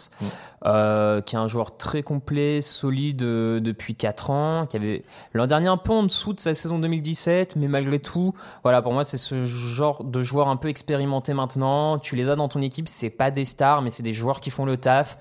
euh, 0.67 1.23
qui 1.23 1.35
est 1.35 1.39
un 1.39 1.49
joueur 1.49 1.79
très 1.79 2.03
complet, 2.03 2.61
solide 2.61 3.23
euh, 3.23 3.59
depuis 3.59 3.95
4 3.95 4.31
ans, 4.31 4.67
qui 4.67 4.77
avait 4.77 5.03
l'an 5.33 5.47
dernier 5.47 5.69
un 5.69 5.79
peu 5.79 5.93
en 5.95 6.03
dessous 6.03 6.35
de 6.35 6.41
sa 6.41 6.53
saison 6.53 6.79
2017, 6.79 7.57
mais 7.57 7.69
malgré 7.69 8.01
tout, 8.01 8.35
voilà, 8.65 8.83
pour 8.83 8.93
moi 8.93 9.03
c'est 9.03 9.17
ce 9.17 9.47
genre 9.47 10.05
de 10.05 10.21
joueur 10.23 10.49
un 10.49 10.57
peu 10.57 10.69
expérimenté 10.69 11.33
maintenant. 11.33 11.99
Tu 11.99 12.15
les 12.15 12.29
as 12.29 12.37
dans 12.37 12.49
ton 12.49 12.61
équipe, 12.61 12.87
c'est 12.87 13.09
pas 13.11 13.31
des 13.31 13.47
stars, 13.47 13.81
mais 13.81 13.91
c'est 13.91 14.03
des 14.03 14.13
joueurs 14.13 14.41
qui 14.41 14.51
font 14.51 14.67
le 14.67 14.77
taf. 14.77 15.17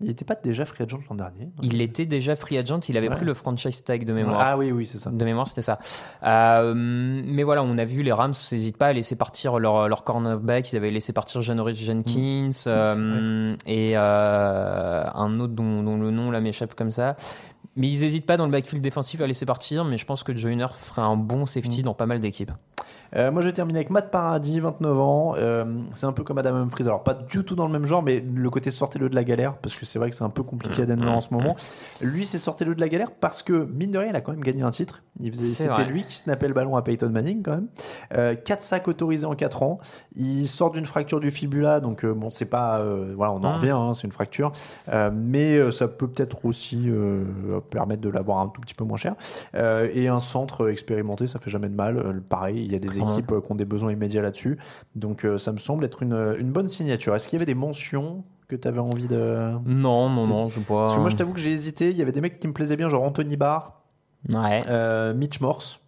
Il 0.00 0.08
n'était 0.08 0.26
pas 0.26 0.34
déjà 0.34 0.66
free 0.66 0.84
agent 0.84 1.00
l'an 1.08 1.16
dernier 1.16 1.48
Il 1.62 1.80
était 1.80 2.04
déjà 2.04 2.36
free 2.36 2.58
agent, 2.58 2.80
il 2.88 2.98
avait 2.98 3.08
Ouais. 3.08 3.14
pris 3.16 3.24
le 3.24 3.32
franchise 3.32 3.82
tag 3.82 4.04
de 4.04 4.12
mémoire. 4.12 4.38
Ah 4.40 4.58
oui, 4.58 4.70
oui, 4.70 4.84
c'est 4.84 4.98
ça. 4.98 5.10
De 5.10 5.24
mémoire, 5.24 5.48
c'était 5.48 5.62
ça. 5.62 5.78
Euh, 6.22 6.74
mais 6.76 7.42
voilà, 7.44 7.62
on 7.62 7.78
a 7.78 7.84
vu 7.86 8.02
les 8.02 8.12
Rams 8.12 8.34
n'hésitent 8.52 8.76
pas 8.76 8.88
à 8.88 8.92
laisser 8.92 9.16
partir 9.16 9.58
leur, 9.58 9.88
leur 9.88 10.04
cornerback. 10.04 10.70
Ils 10.72 10.76
avaient 10.76 10.90
laissé 10.90 11.14
partir 11.14 11.40
Janoris 11.40 11.78
Jenkins 11.82 12.50
Mm. 12.50 12.68
euh, 12.68 13.56
et 13.64 13.92
euh, 13.96 15.04
un 15.14 15.40
autre 15.40 15.54
dont, 15.54 15.82
dont 15.82 15.96
le 15.96 16.10
nom 16.10 16.30
là 16.30 16.40
m'échappe 16.40 16.74
comme 16.74 16.90
ça. 16.90 17.16
Mais 17.74 17.88
ils 17.88 18.00
n'hésitent 18.00 18.26
pas 18.26 18.36
dans 18.36 18.44
le 18.46 18.50
backfield 18.52 18.82
défensif 18.82 19.20
à 19.20 19.26
laisser 19.26 19.46
partir. 19.46 19.84
Mais 19.84 19.96
je 19.98 20.04
pense 20.04 20.22
que 20.22 20.36
Joyner 20.36 20.66
ferait 20.78 21.02
un 21.02 21.16
bon 21.16 21.42
Mm. 21.42 21.46
safety 21.46 21.82
dans 21.82 21.94
pas 21.94 22.06
mal 22.06 22.20
d'équipes. 22.20 22.52
Euh, 23.14 23.30
moi, 23.30 23.42
je 23.42 23.46
vais 23.48 23.52
terminer 23.52 23.78
avec 23.80 23.90
Matt 23.90 24.10
Paradis, 24.10 24.58
29 24.60 24.98
ans. 24.98 25.34
Euh, 25.36 25.64
c'est 25.94 26.06
un 26.06 26.12
peu 26.12 26.24
comme 26.24 26.38
Adam 26.38 26.54
Humphries. 26.56 26.84
Alors, 26.84 27.02
pas 27.04 27.14
du 27.14 27.44
tout 27.44 27.54
dans 27.54 27.66
le 27.66 27.72
même 27.72 27.84
genre, 27.84 28.02
mais 28.02 28.20
le 28.34 28.50
côté 28.50 28.70
sortez-le 28.70 29.08
de 29.08 29.14
la 29.14 29.22
galère, 29.24 29.56
parce 29.58 29.76
que 29.76 29.86
c'est 29.86 29.98
vrai 29.98 30.10
que 30.10 30.16
c'est 30.16 30.24
un 30.24 30.30
peu 30.30 30.42
compliqué 30.42 30.82
à 30.82 30.86
Denver 30.86 31.08
en 31.08 31.20
ce 31.20 31.32
moment. 31.32 31.56
Lui, 32.02 32.26
c'est 32.26 32.38
sortez-le 32.38 32.74
de 32.74 32.80
la 32.80 32.88
galère 32.88 33.12
parce 33.12 33.42
que, 33.42 33.68
mine 33.72 33.90
de 33.90 33.98
rien, 33.98 34.08
il 34.10 34.16
a 34.16 34.20
quand 34.20 34.32
même 34.32 34.42
gagné 34.42 34.62
un 34.62 34.70
titre. 34.70 35.02
C'était 35.54 35.84
lui 35.84 36.04
qui 36.04 36.14
snappait 36.14 36.48
le 36.48 36.54
ballon 36.54 36.76
à 36.76 36.82
Peyton 36.82 37.08
Manning, 37.10 37.42
quand 37.42 37.52
même. 37.52 37.68
Euh, 38.14 38.34
4 38.34 38.62
sacs 38.62 38.88
autorisés 38.88 39.26
en 39.26 39.34
4 39.34 39.62
ans. 39.62 39.78
Il 40.14 40.46
sort 40.48 40.70
d'une 40.70 40.86
fracture 40.86 41.20
du 41.20 41.30
fibula, 41.30 41.80
donc 41.80 42.04
euh, 42.04 42.12
bon, 42.12 42.30
c'est 42.30 42.46
pas. 42.46 42.84
voilà, 43.16 43.32
on 43.32 43.36
en 43.44 43.52
Mm. 43.52 43.54
revient, 43.56 43.70
hein, 43.70 43.92
c'est 43.94 44.02
une 44.06 44.12
fracture. 44.12 44.52
Mais 45.12 45.70
ça 45.70 45.88
peut 45.88 46.08
peut-être 46.08 46.44
aussi 46.44 46.90
permettre 47.70 48.02
de 48.02 48.08
l'avoir 48.08 48.38
un 48.40 48.48
tout 48.48 48.60
petit 48.60 48.74
peu 48.74 48.84
moins 48.84 48.96
cher. 48.98 49.14
Et 49.54 50.08
un 50.08 50.20
centre 50.20 50.68
expérimenté, 50.70 51.26
ça 51.26 51.38
fait 51.38 51.50
jamais 51.50 51.68
de 51.68 51.74
mal. 51.74 52.22
Pareil, 52.28 52.64
il 52.64 52.72
y 52.72 52.76
a 52.76 52.78
des 52.78 52.95
Ouais. 53.00 53.12
équipes 53.12 53.32
euh, 53.32 53.40
qui 53.40 53.52
ont 53.52 53.54
des 53.56 53.64
besoins 53.64 53.92
immédiats 53.92 54.22
là-dessus. 54.22 54.58
Donc 54.94 55.24
euh, 55.24 55.38
ça 55.38 55.52
me 55.52 55.58
semble 55.58 55.84
être 55.84 56.02
une, 56.02 56.36
une 56.38 56.52
bonne 56.52 56.68
signature. 56.68 57.14
Est-ce 57.14 57.26
qu'il 57.28 57.36
y 57.36 57.38
avait 57.38 57.46
des 57.46 57.54
mentions 57.54 58.24
que 58.48 58.56
tu 58.56 58.66
avais 58.68 58.78
envie 58.78 59.08
de. 59.08 59.52
Non, 59.66 60.08
non, 60.08 60.26
non, 60.26 60.48
je 60.48 60.60
vois. 60.60 60.84
Parce 60.84 60.96
que 60.96 61.00
moi, 61.00 61.10
je 61.10 61.16
t'avoue 61.16 61.32
que 61.32 61.40
j'ai 61.40 61.50
hésité. 61.52 61.90
Il 61.90 61.96
y 61.96 62.02
avait 62.02 62.12
des 62.12 62.20
mecs 62.20 62.38
qui 62.38 62.46
me 62.46 62.52
plaisaient 62.52 62.76
bien, 62.76 62.88
genre 62.88 63.02
Anthony 63.02 63.36
Barr, 63.36 63.80
Ouais. 64.32 64.62
euh, 64.68 65.14
Mitch 65.14 65.40
Morse. 65.40 65.80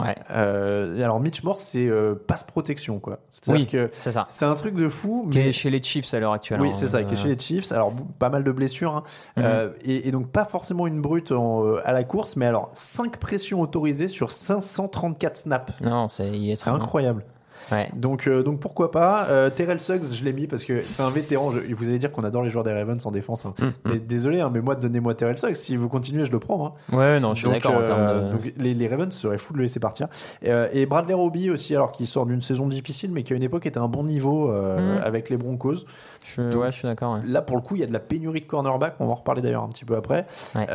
Ouais. 0.00 0.14
Euh, 0.30 1.02
alors 1.02 1.20
Mitch 1.20 1.42
Morse, 1.42 1.62
c'est 1.62 1.86
euh, 1.88 2.14
passe 2.14 2.44
protection, 2.44 2.98
quoi. 2.98 3.18
C'est-à-dire 3.30 3.62
Oui, 3.62 3.66
que 3.68 3.90
c'est 3.94 4.12
ça. 4.12 4.26
c'est 4.28 4.44
un 4.44 4.54
truc 4.54 4.74
de 4.74 4.88
fou. 4.88 5.28
Qui 5.30 5.38
mais- 5.38 5.48
est 5.48 5.52
chez 5.52 5.70
les 5.70 5.82
Chiefs 5.82 6.12
à 6.14 6.20
l'heure 6.20 6.32
actuelle. 6.32 6.60
oui, 6.60 6.68
hein. 6.70 6.74
c'est 6.74 6.86
ça, 6.86 7.02
qui 7.02 7.14
est 7.14 7.16
chez 7.16 7.28
les 7.28 7.38
Chiefs. 7.38 7.72
Alors, 7.72 7.92
pas 8.18 8.28
mal 8.28 8.44
de 8.44 8.52
blessures. 8.52 8.94
hein. 8.96 9.02
Mhm. 9.36 9.42
Euh, 9.46 9.68
et, 9.84 10.08
et 10.08 10.10
donc, 10.12 10.28
pas 10.30 10.44
forcément 10.44 10.86
une 10.86 11.00
brute 11.00 11.32
en, 11.32 11.76
à 11.84 11.92
la 11.92 12.04
course, 12.04 12.36
mais 12.36 12.46
alors, 12.46 12.70
5 12.74 13.16
pressions 13.18 13.60
autorisées 13.60 14.08
sur 14.08 14.30
534 14.32 15.36
snaps. 15.36 15.72
Non, 15.80 16.08
c'est 16.08 16.30
C'est 16.54 16.70
incroyable. 16.70 17.24
Ouais. 17.72 17.88
Donc, 17.94 18.28
euh, 18.28 18.42
donc 18.42 18.60
pourquoi 18.60 18.90
pas. 18.90 19.26
Euh, 19.28 19.50
Terrell 19.50 19.80
Suggs, 19.80 20.04
je 20.12 20.24
l'ai 20.24 20.32
mis 20.32 20.46
parce 20.46 20.64
que 20.64 20.80
c'est 20.82 21.02
un 21.02 21.10
vétéran. 21.10 21.50
Je- 21.50 21.74
vous 21.74 21.88
allez 21.88 21.98
dire 21.98 22.12
qu'on 22.12 22.22
adore 22.24 22.42
les 22.42 22.50
joueurs 22.50 22.64
des 22.64 22.72
Ravens 22.72 23.04
en 23.06 23.10
défense. 23.10 23.44
hein. 23.46 23.54
Mhm. 23.60 23.72
Mais 23.86 23.98
désolé, 23.98 24.40
hein, 24.40 24.50
mais 24.52 24.60
moi, 24.60 24.74
donnez-moi 24.76 25.14
Terrell 25.14 25.38
Suggs. 25.38 25.54
Si 25.56 25.76
vous 25.76 25.88
continuez, 25.88 26.24
je 26.24 26.32
le 26.32 26.38
prends. 26.38 26.66
hein. 26.66 26.96
Ouais, 26.96 27.18
non, 27.20 27.34
je 27.34 27.40
suis 27.40 27.50
d'accord 27.50 27.74
euh, 27.76 28.32
de. 28.32 28.38
les, 28.62 28.74
les 28.74 28.88
Ravens 28.88 29.12
seraient 29.14 29.38
fous 29.38 29.52
de 29.52 29.58
le 29.58 29.64
laisser 29.64 29.80
partir. 29.80 30.08
Et 30.42 30.86
Bradley 30.86 31.14
Roby 31.14 31.50
aussi, 31.50 31.74
alors 31.74 31.92
qui 31.92 32.06
sort 32.06 32.26
d'une 32.26 32.40
saison 32.42 32.66
difficile, 32.68 33.10
mais 33.12 33.22
qui 33.22 33.32
à 33.32 33.36
une 33.36 33.42
époque 33.42 33.66
était 33.66 33.78
un 33.78 33.88
bon 33.88 34.04
niveau 34.04 34.48
Mhm. 34.48 35.00
avec 35.02 35.28
les 35.30 35.36
Broncos. 35.36 35.84
Je, 36.24 36.42
Donc, 36.42 36.60
ouais, 36.62 36.70
je 36.72 36.76
suis 36.78 36.88
d'accord. 36.88 37.14
ouais. 37.14 37.20
Là, 37.26 37.42
pour 37.42 37.56
le 37.56 37.62
coup, 37.62 37.74
il 37.76 37.80
y 37.80 37.84
a 37.84 37.86
de 37.86 37.92
la 37.92 38.00
pénurie 38.00 38.40
de 38.40 38.46
cornerback. 38.46 38.94
On 39.00 39.06
va 39.06 39.12
en 39.12 39.16
reparler 39.16 39.42
d'ailleurs 39.42 39.62
un 39.62 39.68
petit 39.68 39.84
peu 39.84 39.96
après. 39.96 40.26
Ouais. 40.54 40.66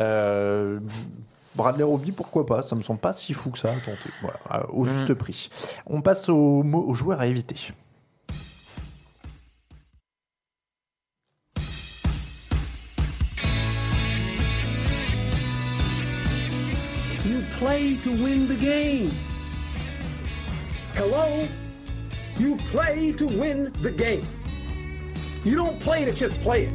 Bradley 1.54 1.84
Roby, 1.84 2.12
pourquoi 2.12 2.46
pas 2.46 2.62
Ça 2.62 2.74
me 2.76 2.82
semble 2.82 3.00
pas 3.00 3.12
si 3.12 3.34
fou 3.34 3.50
que 3.50 3.58
ça 3.58 3.70
à 3.72 3.74
tenter. 3.76 4.10
Voilà, 4.22 4.38
euh, 4.54 4.66
au 4.72 4.84
juste 4.84 5.10
Mm. 5.10 5.14
prix. 5.14 5.50
On 5.86 6.00
passe 6.00 6.28
aux, 6.28 6.62
aux 6.64 6.94
joueurs 6.94 7.20
à 7.20 7.26
éviter. 7.26 7.56
You 17.24 17.42
play 17.58 17.96
to 18.02 18.10
win 18.10 18.48
the 18.48 18.54
game. 18.56 19.10
Hello? 20.94 21.48
You 22.38 22.56
play 22.72 23.12
to 23.12 23.26
win 23.26 23.72
the 23.80 23.90
game. 23.92 24.26
You 25.44 25.54
don't 25.56 25.78
play 25.80 26.04
to 26.04 26.12
just 26.12 26.34
play 26.40 26.64
it. 26.66 26.72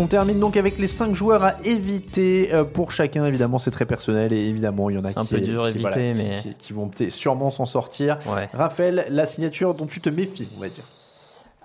On 0.00 0.06
termine 0.06 0.38
donc 0.38 0.56
avec 0.56 0.78
les 0.78 0.86
5 0.86 1.14
joueurs 1.14 1.42
à 1.42 1.54
éviter 1.64 2.54
euh, 2.54 2.62
pour 2.64 2.92
chacun. 2.92 3.26
Évidemment, 3.26 3.58
c'est 3.58 3.72
très 3.72 3.84
personnel 3.84 4.32
et 4.32 4.46
évidemment, 4.46 4.90
il 4.90 4.96
y 4.96 4.98
en 4.98 5.04
a 5.04 5.08
un 5.08 5.24
qui, 5.24 5.34
peu 5.34 5.40
dur 5.40 5.64
à 5.64 5.72
qui, 5.72 5.78
éviter, 5.78 6.14
mais- 6.14 6.38
qui, 6.40 6.54
qui 6.54 6.72
vont 6.72 6.88
sûrement 7.08 7.50
s'en 7.50 7.66
sortir. 7.66 8.16
Ouais. 8.32 8.48
Raphaël, 8.54 9.06
la 9.10 9.26
signature 9.26 9.74
dont 9.74 9.86
tu 9.86 10.00
te 10.00 10.08
méfies, 10.08 10.48
on 10.56 10.60
va 10.60 10.68
dire. 10.68 10.84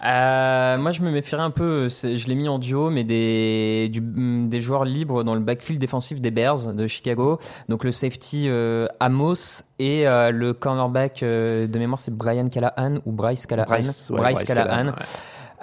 Euh, 0.03 0.77
moi, 0.79 0.91
je 0.91 1.01
me 1.01 1.11
méfierais 1.11 1.43
un 1.43 1.51
peu. 1.51 1.87
Je 1.89 2.27
l'ai 2.27 2.35
mis 2.35 2.49
en 2.49 2.57
duo, 2.59 2.89
mais 2.89 3.03
des, 3.05 3.87
du- 3.89 4.01
mm, 4.01 4.49
des 4.49 4.59
joueurs 4.59 4.83
libres 4.83 5.23
dans 5.23 5.33
le 5.35 5.39
backfield 5.39 5.79
défensif 5.79 6.19
des 6.19 6.31
Bears 6.31 6.73
de 6.73 6.87
Chicago. 6.87 7.37
Donc 7.69 7.83
le 7.85 7.91
safety 7.93 8.45
euh, 8.49 8.87
Amos 8.99 9.61
et 9.79 10.05
euh, 10.07 10.31
le 10.31 10.53
cornerback 10.53 11.19
de 11.21 11.77
mémoire, 11.79 11.99
c'est 11.99 12.13
Brian 12.13 12.49
Callahan 12.49 12.95
ou 13.05 13.11
Bryce 13.13 13.45
Callahan? 13.45 13.67
Bryce, 13.69 14.09
ouais, 14.09 14.19
Bryce 14.19 14.43
Callahan. 14.43 14.65
Callahan, 14.69 14.87
ouais. 14.89 14.93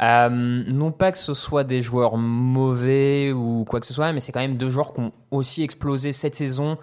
Euh, 0.02 0.28
non 0.30 0.92
pas 0.92 1.12
que 1.12 1.18
ce 1.18 1.34
soit 1.34 1.64
des 1.64 1.82
joueurs 1.82 2.16
mauvais 2.16 3.32
ou 3.32 3.66
quoi 3.68 3.80
que 3.80 3.86
ce 3.86 3.92
soit, 3.92 4.12
mais 4.12 4.20
c'est 4.20 4.32
quand 4.32 4.40
même 4.40 4.56
deux 4.56 4.70
joueurs 4.70 4.94
qui 4.94 5.00
ont 5.00 5.12
aussi 5.30 5.62
explosé 5.62 6.12
cette 6.12 6.34
saison 6.34 6.78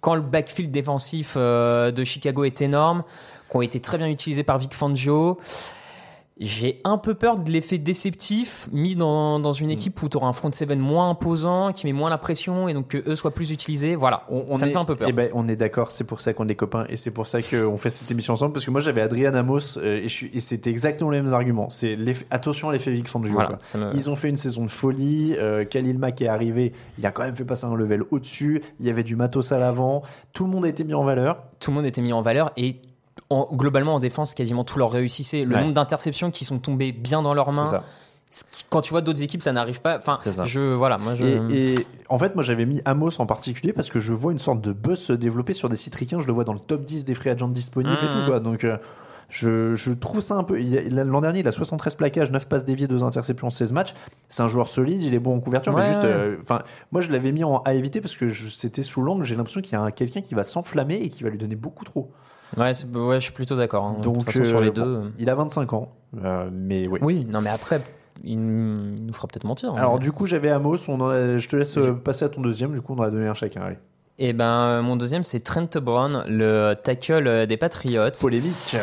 quand 0.00 0.14
le 0.14 0.22
backfield 0.22 0.70
défensif 0.70 1.34
euh, 1.36 1.90
de 1.92 2.02
Chicago 2.02 2.44
est 2.44 2.60
énorme, 2.60 3.04
qui 3.50 3.56
ont 3.56 3.62
été 3.62 3.78
très 3.80 3.98
bien 3.98 4.08
utilisés 4.08 4.42
par 4.42 4.58
Vic 4.58 4.74
Fangio. 4.74 5.38
J'ai 6.40 6.80
un 6.84 6.96
peu 6.98 7.14
peur 7.14 7.36
de 7.38 7.50
l'effet 7.50 7.76
déceptif 7.78 8.68
mis 8.72 8.96
dans, 8.96 9.38
dans 9.38 9.52
une 9.52 9.70
équipe 9.70 10.02
où 10.02 10.08
tu 10.08 10.16
auras 10.16 10.28
un 10.28 10.32
front 10.32 10.50
seven 10.50 10.78
moins 10.78 11.10
imposant, 11.10 11.72
qui 11.72 11.86
met 11.86 11.92
moins 11.92 12.08
la 12.10 12.16
pression 12.18 12.68
et 12.68 12.74
donc 12.74 12.88
que 12.88 13.08
eux 13.08 13.14
soient 13.14 13.32
plus 13.34 13.50
utilisés. 13.52 13.94
Voilà, 13.96 14.24
On 14.30 14.56
ça 14.58 14.64
me 14.64 14.70
est, 14.70 14.72
fait 14.72 14.78
un 14.78 14.84
peu 14.86 14.96
peur. 14.96 15.08
eh 15.08 15.12
ben, 15.12 15.30
on 15.34 15.46
est 15.46 15.56
d'accord, 15.56 15.90
c'est 15.90 16.04
pour 16.04 16.20
ça 16.22 16.32
qu'on 16.32 16.48
est 16.48 16.54
copains 16.54 16.86
et 16.88 16.96
c'est 16.96 17.10
pour 17.10 17.26
ça 17.26 17.40
qu'on 17.42 17.76
fait 17.76 17.90
cette 17.90 18.10
émission 18.10 18.32
ensemble 18.32 18.54
parce 18.54 18.64
que 18.64 18.70
moi 18.70 18.80
j'avais 18.80 19.02
Adrian 19.02 19.34
Amos 19.34 19.76
euh, 19.78 20.04
et, 20.04 20.40
c'était 20.40 20.70
exactement 20.70 21.10
les 21.10 21.20
mêmes 21.20 21.34
arguments. 21.34 21.68
C'est 21.70 21.98
attention 22.30 22.70
à 22.70 22.72
l'effet 22.72 22.90
Vic 22.92 23.08
Fangio. 23.08 23.34
Voilà, 23.34 23.58
ça 23.60 23.78
me- 23.78 23.94
Ils 23.94 24.08
ont 24.08 24.16
fait 24.16 24.30
une 24.30 24.36
saison 24.36 24.64
de 24.64 24.70
folie. 24.70 25.34
euh, 25.38 25.64
Khalil 25.66 25.98
Mack 25.98 26.22
est 26.22 26.28
arrivé, 26.28 26.72
il 26.98 27.04
a 27.06 27.10
quand 27.12 27.22
même 27.24 27.36
fait 27.36 27.44
passer 27.44 27.66
un 27.66 27.74
level 27.74 28.04
au-dessus. 28.10 28.62
Il 28.80 28.86
y 28.86 28.90
avait 28.90 29.04
du 29.04 29.16
matos 29.16 29.52
à 29.52 29.58
l'avant. 29.58 30.02
Tout 30.32 30.44
le 30.44 30.50
monde 30.50 30.64
a 30.64 30.68
été 30.68 30.82
mis 30.82 30.94
en 30.94 31.04
valeur. 31.04 31.42
tout 31.60 31.70
le 31.70 31.76
monde 31.76 31.86
était 31.86 32.02
mis 32.02 32.12
en 32.14 32.22
valeur 32.22 32.52
et 32.56 32.80
en- 33.30 33.48
globalement 33.52 33.94
en 33.94 34.00
défense, 34.00 34.34
quasiment 34.34 34.64
tout 34.64 34.78
leur 34.78 34.90
réussissait. 34.90 35.44
Le 35.44 35.54
Ouais. 35.54 35.60
nombre 35.62 35.74
d'interceptions 35.74 36.30
qui 36.30 36.44
sont 36.44 36.58
tombées 36.58 36.92
bien 36.92 37.22
dans 37.22 37.34
leurs 37.34 37.52
mains. 37.52 37.80
Quand 38.70 38.80
tu 38.80 38.90
vois 38.92 39.02
d'autres 39.02 39.22
équipes, 39.22 39.42
ça 39.42 39.52
n'arrive 39.52 39.82
pas. 39.82 39.98
Enfin, 39.98 40.18
je 40.44 40.72
voilà, 40.72 40.96
moi 40.96 41.14
je. 41.14 41.26
Et, 41.50 41.72
et 41.72 41.74
en 42.08 42.18
fait, 42.18 42.34
moi 42.34 42.42
j'avais 42.42 42.64
mis 42.64 42.80
Amos 42.86 43.20
en 43.20 43.26
particulier 43.26 43.74
parce 43.74 43.90
que 43.90 44.00
je 44.00 44.14
vois 44.14 44.32
une 44.32 44.38
sorte 44.38 44.62
de 44.62 44.72
buzz 44.72 44.98
se 44.98 45.12
développer 45.12 45.52
sur 45.52 45.68
des 45.68 45.76
sites 45.76 45.94
ricains. 45.94 46.18
Je 46.18 46.26
le 46.26 46.32
vois 46.32 46.44
dans 46.44 46.54
le 46.54 46.58
top 46.58 46.82
10 46.84 47.04
des 47.04 47.14
free 47.14 47.28
agents 47.28 47.48
disponibles 47.48 47.98
et 48.02 48.08
tout 48.08 48.24
quoi. 48.26 48.40
Donc 48.40 48.64
euh, 48.64 48.78
je, 49.28 49.74
je 49.76 49.92
trouve 49.92 50.20
ça 50.22 50.34
un 50.36 50.44
peu. 50.44 50.58
L'an 50.58 51.20
dernier, 51.20 51.40
il 51.40 51.48
a 51.48 51.52
73 51.52 51.94
plaquages, 51.94 52.30
9 52.30 52.48
passes 52.48 52.64
déviées, 52.64 52.86
2 52.86 53.04
interceptions, 53.04 53.50
16 53.50 53.72
matchs. 53.74 53.92
C'est 54.30 54.42
un 54.42 54.48
joueur 54.48 54.66
solide, 54.66 55.02
il 55.02 55.12
est 55.12 55.18
bon 55.18 55.36
en 55.36 55.40
couverture, 55.40 55.74
mais 55.74 55.86
juste. 55.88 56.04
euh, 56.04 56.36
Enfin, 56.40 56.62
moi 56.90 57.02
je 57.02 57.12
l'avais 57.12 57.32
mis 57.32 57.44
en, 57.44 57.58
à 57.66 57.74
éviter 57.74 58.00
parce 58.00 58.16
que 58.16 58.30
c'était 58.32 58.82
sous 58.82 59.02
l'angle. 59.02 59.24
J'ai 59.24 59.36
l'impression 59.36 59.60
qu'il 59.60 59.74
y 59.74 59.76
a 59.76 59.82
un- 59.82 59.90
quelqu'un 59.90 60.22
qui 60.22 60.34
va 60.34 60.42
s'enflammer 60.42 60.94
et 60.94 61.10
qui 61.10 61.22
va 61.22 61.28
lui 61.28 61.36
donner 61.38 61.54
beaucoup 61.56 61.84
trop. 61.84 62.10
Ouais, 62.56 62.72
je 62.74 63.18
suis 63.18 63.32
plutôt 63.32 63.56
d'accord. 63.56 63.84
hein. 63.84 63.96
de 63.98 64.02
Donc 64.02 64.18
toute 64.18 64.24
façon, 64.26 64.44
sur 64.44 64.58
euh, 64.58 64.62
les 64.62 64.70
bon, 64.70 64.82
deux. 64.84 65.12
il 65.18 65.28
a 65.30 65.34
25 65.34 65.72
ans, 65.72 65.92
euh, 66.22 66.48
mais 66.52 66.86
oui. 66.88 66.98
Oui, 67.02 67.24
non, 67.30 67.40
mais 67.40 67.50
après, 67.50 67.82
il, 68.24 68.38
nous 68.38 69.12
fera 69.12 69.26
peut-être 69.28 69.44
mentir. 69.44 69.70
hein. 69.72 69.76
Alors 69.78 69.98
du 69.98 70.12
coup, 70.12 70.26
j'avais 70.26 70.50
Amos. 70.50 70.76
On 70.88 71.00
a- 71.08 71.36
je 71.38 71.48
te 71.48 71.56
laisse 71.56 71.76
euh, 71.78 71.92
passer 71.92 72.24
à 72.24 72.28
ton 72.28 72.40
deuxième. 72.42 72.72
Du 72.72 72.80
coup, 72.82 72.94
on 72.94 72.98
en 72.98 73.02
a 73.04 73.10
donné 73.10 73.26
un 73.26 73.34
chacun. 73.34 73.62
Allez. 73.62 73.78
Et 74.18 74.32
ben, 74.34 74.44
euh, 74.44 74.82
mon 74.82 74.96
deuxième, 74.96 75.22
c'est 75.24 75.40
Trent 75.40 75.66
Brown, 75.80 76.24
le 76.28 76.74
tackle 76.74 77.26
euh, 77.26 77.46
des 77.46 77.56
Patriots. 77.56 78.10
Polémique. 78.20 78.76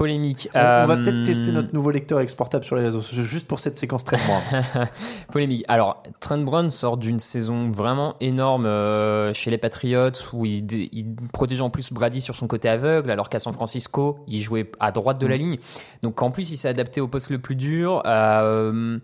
Polémique. 0.00 0.48
On, 0.54 0.58
on 0.58 0.62
va 0.62 0.94
Euh, 0.94 1.02
peut-être 1.04 1.24
tester 1.24 1.52
notre 1.52 1.74
nouveau 1.74 1.90
lecteur 1.90 2.20
exportable 2.20 2.64
sur 2.64 2.74
les 2.74 2.82
réseaux 2.82 3.02
sociaux 3.02 3.22
juste 3.24 3.46
pour 3.46 3.60
cette 3.60 3.76
séquence 3.76 4.02
très 4.02 4.16
moindre. 4.26 4.88
Polémique. 5.30 5.62
Alors, 5.68 6.02
Trent 6.20 6.38
Brown 6.38 6.70
sort 6.70 6.96
d'une 6.96 7.20
saison 7.20 7.70
vraiment 7.70 8.14
énorme 8.18 8.64
euh, 8.64 9.34
chez 9.34 9.50
les 9.50 9.58
Patriots 9.58 10.10
où 10.32 10.46
il, 10.46 10.64
il 10.72 11.14
protégeait 11.34 11.60
en 11.60 11.68
plus 11.68 11.92
Brady 11.92 12.22
sur 12.22 12.34
son 12.34 12.46
côté 12.46 12.66
aveugle, 12.70 13.10
alors 13.10 13.28
qu'à 13.28 13.40
San 13.40 13.52
Francisco, 13.52 14.20
il 14.26 14.40
jouait 14.40 14.72
à 14.80 14.90
droite 14.90 15.18
de 15.18 15.26
la 15.26 15.36
ligne. 15.36 15.58
Donc, 16.02 16.22
en 16.22 16.30
plus, 16.30 16.50
il 16.50 16.56
s'est 16.56 16.68
adapté 16.68 17.02
au 17.02 17.06
poste 17.08 17.28
le 17.28 17.38
plus 17.38 17.54
dur. 17.56 18.02
Euh, 18.06 18.98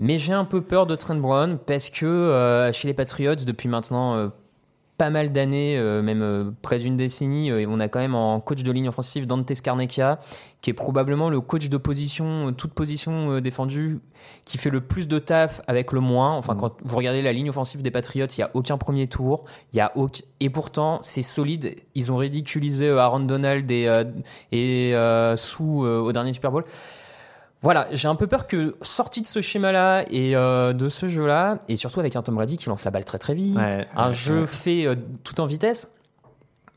mais 0.00 0.18
j'ai 0.18 0.32
un 0.32 0.44
peu 0.44 0.62
peur 0.62 0.86
de 0.86 0.96
Trent 0.96 1.14
Brown 1.14 1.58
parce 1.64 1.90
que 1.90 2.70
chez 2.74 2.88
les 2.88 2.94
Patriots, 2.94 3.36
depuis 3.46 3.68
maintenant 3.68 4.32
pas 4.98 5.10
mal 5.10 5.30
d'années, 5.30 5.78
euh, 5.78 6.02
même 6.02 6.22
euh, 6.22 6.50
près 6.60 6.80
d'une 6.80 6.96
décennie, 6.96 7.52
euh, 7.52 7.60
et 7.60 7.66
on 7.66 7.78
a 7.78 7.88
quand 7.88 8.00
même 8.00 8.16
en 8.16 8.40
coach 8.40 8.64
de 8.64 8.72
ligne 8.72 8.88
offensive 8.88 9.28
Dante 9.28 9.54
Scarnecchia, 9.54 10.18
qui 10.60 10.70
est 10.70 10.74
probablement 10.74 11.30
le 11.30 11.40
coach 11.40 11.68
de 11.68 11.76
position, 11.76 12.52
toute 12.52 12.72
position 12.72 13.40
défendue, 13.40 14.00
qui 14.44 14.58
fait 14.58 14.70
le 14.70 14.80
plus 14.80 15.06
de 15.06 15.20
taf 15.20 15.62
avec 15.68 15.92
le 15.92 16.00
moins. 16.00 16.36
Enfin, 16.36 16.54
Mm. 16.54 16.58
quand 16.58 16.76
vous 16.82 16.96
regardez 16.96 17.22
la 17.22 17.32
ligne 17.32 17.48
offensive 17.48 17.80
des 17.80 17.92
Patriots, 17.92 18.26
il 18.26 18.40
y 18.40 18.42
a 18.42 18.50
aucun 18.54 18.76
premier 18.76 19.06
tour, 19.06 19.44
il 19.72 19.76
y 19.76 19.80
a 19.80 19.92
aucun... 19.94 20.24
et 20.40 20.50
pourtant 20.50 20.98
c'est 21.02 21.22
solide. 21.22 21.76
Ils 21.94 22.10
ont 22.10 22.16
ridiculisé 22.16 22.90
Aaron 22.90 23.20
Donald 23.20 23.70
et, 23.70 23.86
et 24.50 24.94
au 24.96 26.12
dernier 26.12 26.32
Super 26.32 26.50
Bowl. 26.50 26.64
Voilà, 27.62 27.88
j'ai 27.92 28.06
un 28.06 28.14
peu 28.14 28.26
peur 28.28 28.46
que 28.46 28.76
sorti 28.82 29.20
de 29.20 29.26
ce 29.26 29.40
schéma-là 29.42 30.04
et 30.10 30.36
euh, 30.36 30.72
de 30.72 30.88
ce 30.88 31.08
jeu-là, 31.08 31.58
et 31.68 31.74
surtout 31.76 31.98
avec 31.98 32.14
un 32.14 32.22
Tom 32.22 32.36
Brady 32.36 32.56
qui 32.56 32.68
lance 32.68 32.84
la 32.84 32.90
balle 32.92 33.04
très 33.04 33.18
très 33.18 33.34
vite, 33.34 33.56
Ouais, 33.56 33.88
un 33.96 34.08
ouais, 34.08 34.12
jeu 34.12 34.40
ouais. 34.42 34.46
fait 34.46 34.86
euh, 34.86 34.94
tout 35.24 35.40
en 35.40 35.46
vitesse, 35.46 35.92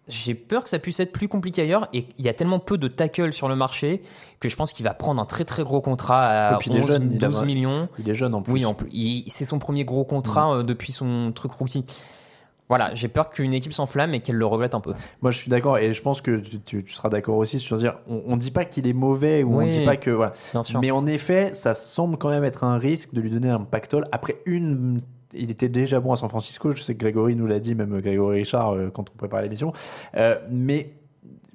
j'ai 0.08 0.34
peur 0.34 0.64
que 0.64 0.70
ça 0.70 0.80
puisse 0.80 1.00
être 1.00 1.12
plus 1.12 1.28
compliqué 1.28 1.62
ailleurs. 1.62 1.88
Et 1.94 2.08
il 2.18 2.26
y 2.26 2.30
a 2.30 2.34
tellement 2.34 2.58
peu 2.60 2.78
de 2.80 2.88
tackles 2.88 3.32
sur 3.32 3.48
le 3.48 3.56
marché 3.56 4.02
que 4.40 4.50
je 4.50 4.56
pense 4.56 4.74
qu'il 4.74 4.84
va 4.84 4.94
prendre 4.96 5.22
un 5.22 5.26
très 5.26 5.46
très 5.46 5.64
gros 5.64 5.80
contrat 5.82 6.26
à 6.50 6.56
Et 6.56 6.58
puis 6.58 6.72
il 6.72 6.78
est 6.78 6.82
11, 6.82 6.88
jeune, 6.92 7.12
il 7.14 7.24
a 7.24 7.28
12 7.28 7.40
vingt- 7.40 7.46
millions. 7.46 7.88
Il 8.00 8.10
est 8.10 8.14
jeune 8.16 8.34
en 8.34 8.42
plus. 8.42 8.52
Oui, 8.54 8.66
en 8.66 8.74
plus, 8.74 8.90
c'est 9.28 9.46
son 9.46 9.60
premier 9.60 9.86
gros 9.86 10.04
contrat 10.04 10.52
euh, 10.58 10.64
depuis 10.64 10.92
son 10.92 11.32
truc 11.32 11.52
rookie. 11.52 11.86
Voilà, 12.72 12.94
j'ai 12.94 13.10
peur 13.10 13.30
qu'une 13.30 13.54
équipe 13.54 13.74
s'enflamme 13.74 14.14
et 14.14 14.22
qu'elle 14.22 14.38
le 14.38 14.46
regrette 14.46 14.74
un 14.76 14.80
peu. 14.80 14.94
Moi, 15.22 15.30
je 15.32 15.38
suis 15.38 15.50
d'accord 15.50 15.78
et 15.78 15.92
je 15.92 16.02
pense 16.02 16.22
que 16.22 16.38
tu, 16.38 16.60
tu- 16.62 16.84
tu 16.86 16.92
seras 16.94 17.10
d'accord 17.10 17.36
aussi 17.36 17.60
sur 17.60 17.76
dire 17.76 17.98
on, 18.08 18.22
on 18.28 18.38
dit 18.38 18.50
pas 18.52 18.64
qu'il 18.64 18.88
est 18.88 18.94
mauvais 18.94 19.44
ou 19.44 19.56
on 19.56 19.58
Oui, 19.58 19.70
dit 19.72 19.84
pas 19.84 19.98
que 19.98 20.10
voilà. 20.12 20.32
Mais 20.82 20.90
en 20.92 21.06
effet, 21.06 21.54
ça 21.54 21.74
semble 21.74 22.16
quand 22.18 22.30
même 22.30 22.46
être 22.46 22.64
un 22.64 22.78
risque 22.78 23.14
de 23.14 23.20
lui 23.20 23.30
donner 23.30 23.50
un 23.50 23.60
pactole 23.60 24.06
après 24.14 24.38
une. 24.46 25.02
Il 25.34 25.52
était 25.52 25.68
déjà 25.70 26.00
bon 26.00 26.14
à 26.14 26.16
San 26.16 26.30
Francisco. 26.30 26.72
Je 26.72 26.82
sais 26.82 26.96
que 26.96 27.00
Grégory 27.02 27.36
nous 27.36 27.46
l'a 27.48 27.60
dit, 27.60 27.76
même 27.76 28.00
Grégory 28.00 28.38
Richard 28.40 28.72
euh, 28.74 28.90
quand 28.90 29.10
on 29.10 29.18
préparait 29.18 29.44
l'émission. 29.44 29.74
Euh, 30.16 30.38
mais 30.50 30.94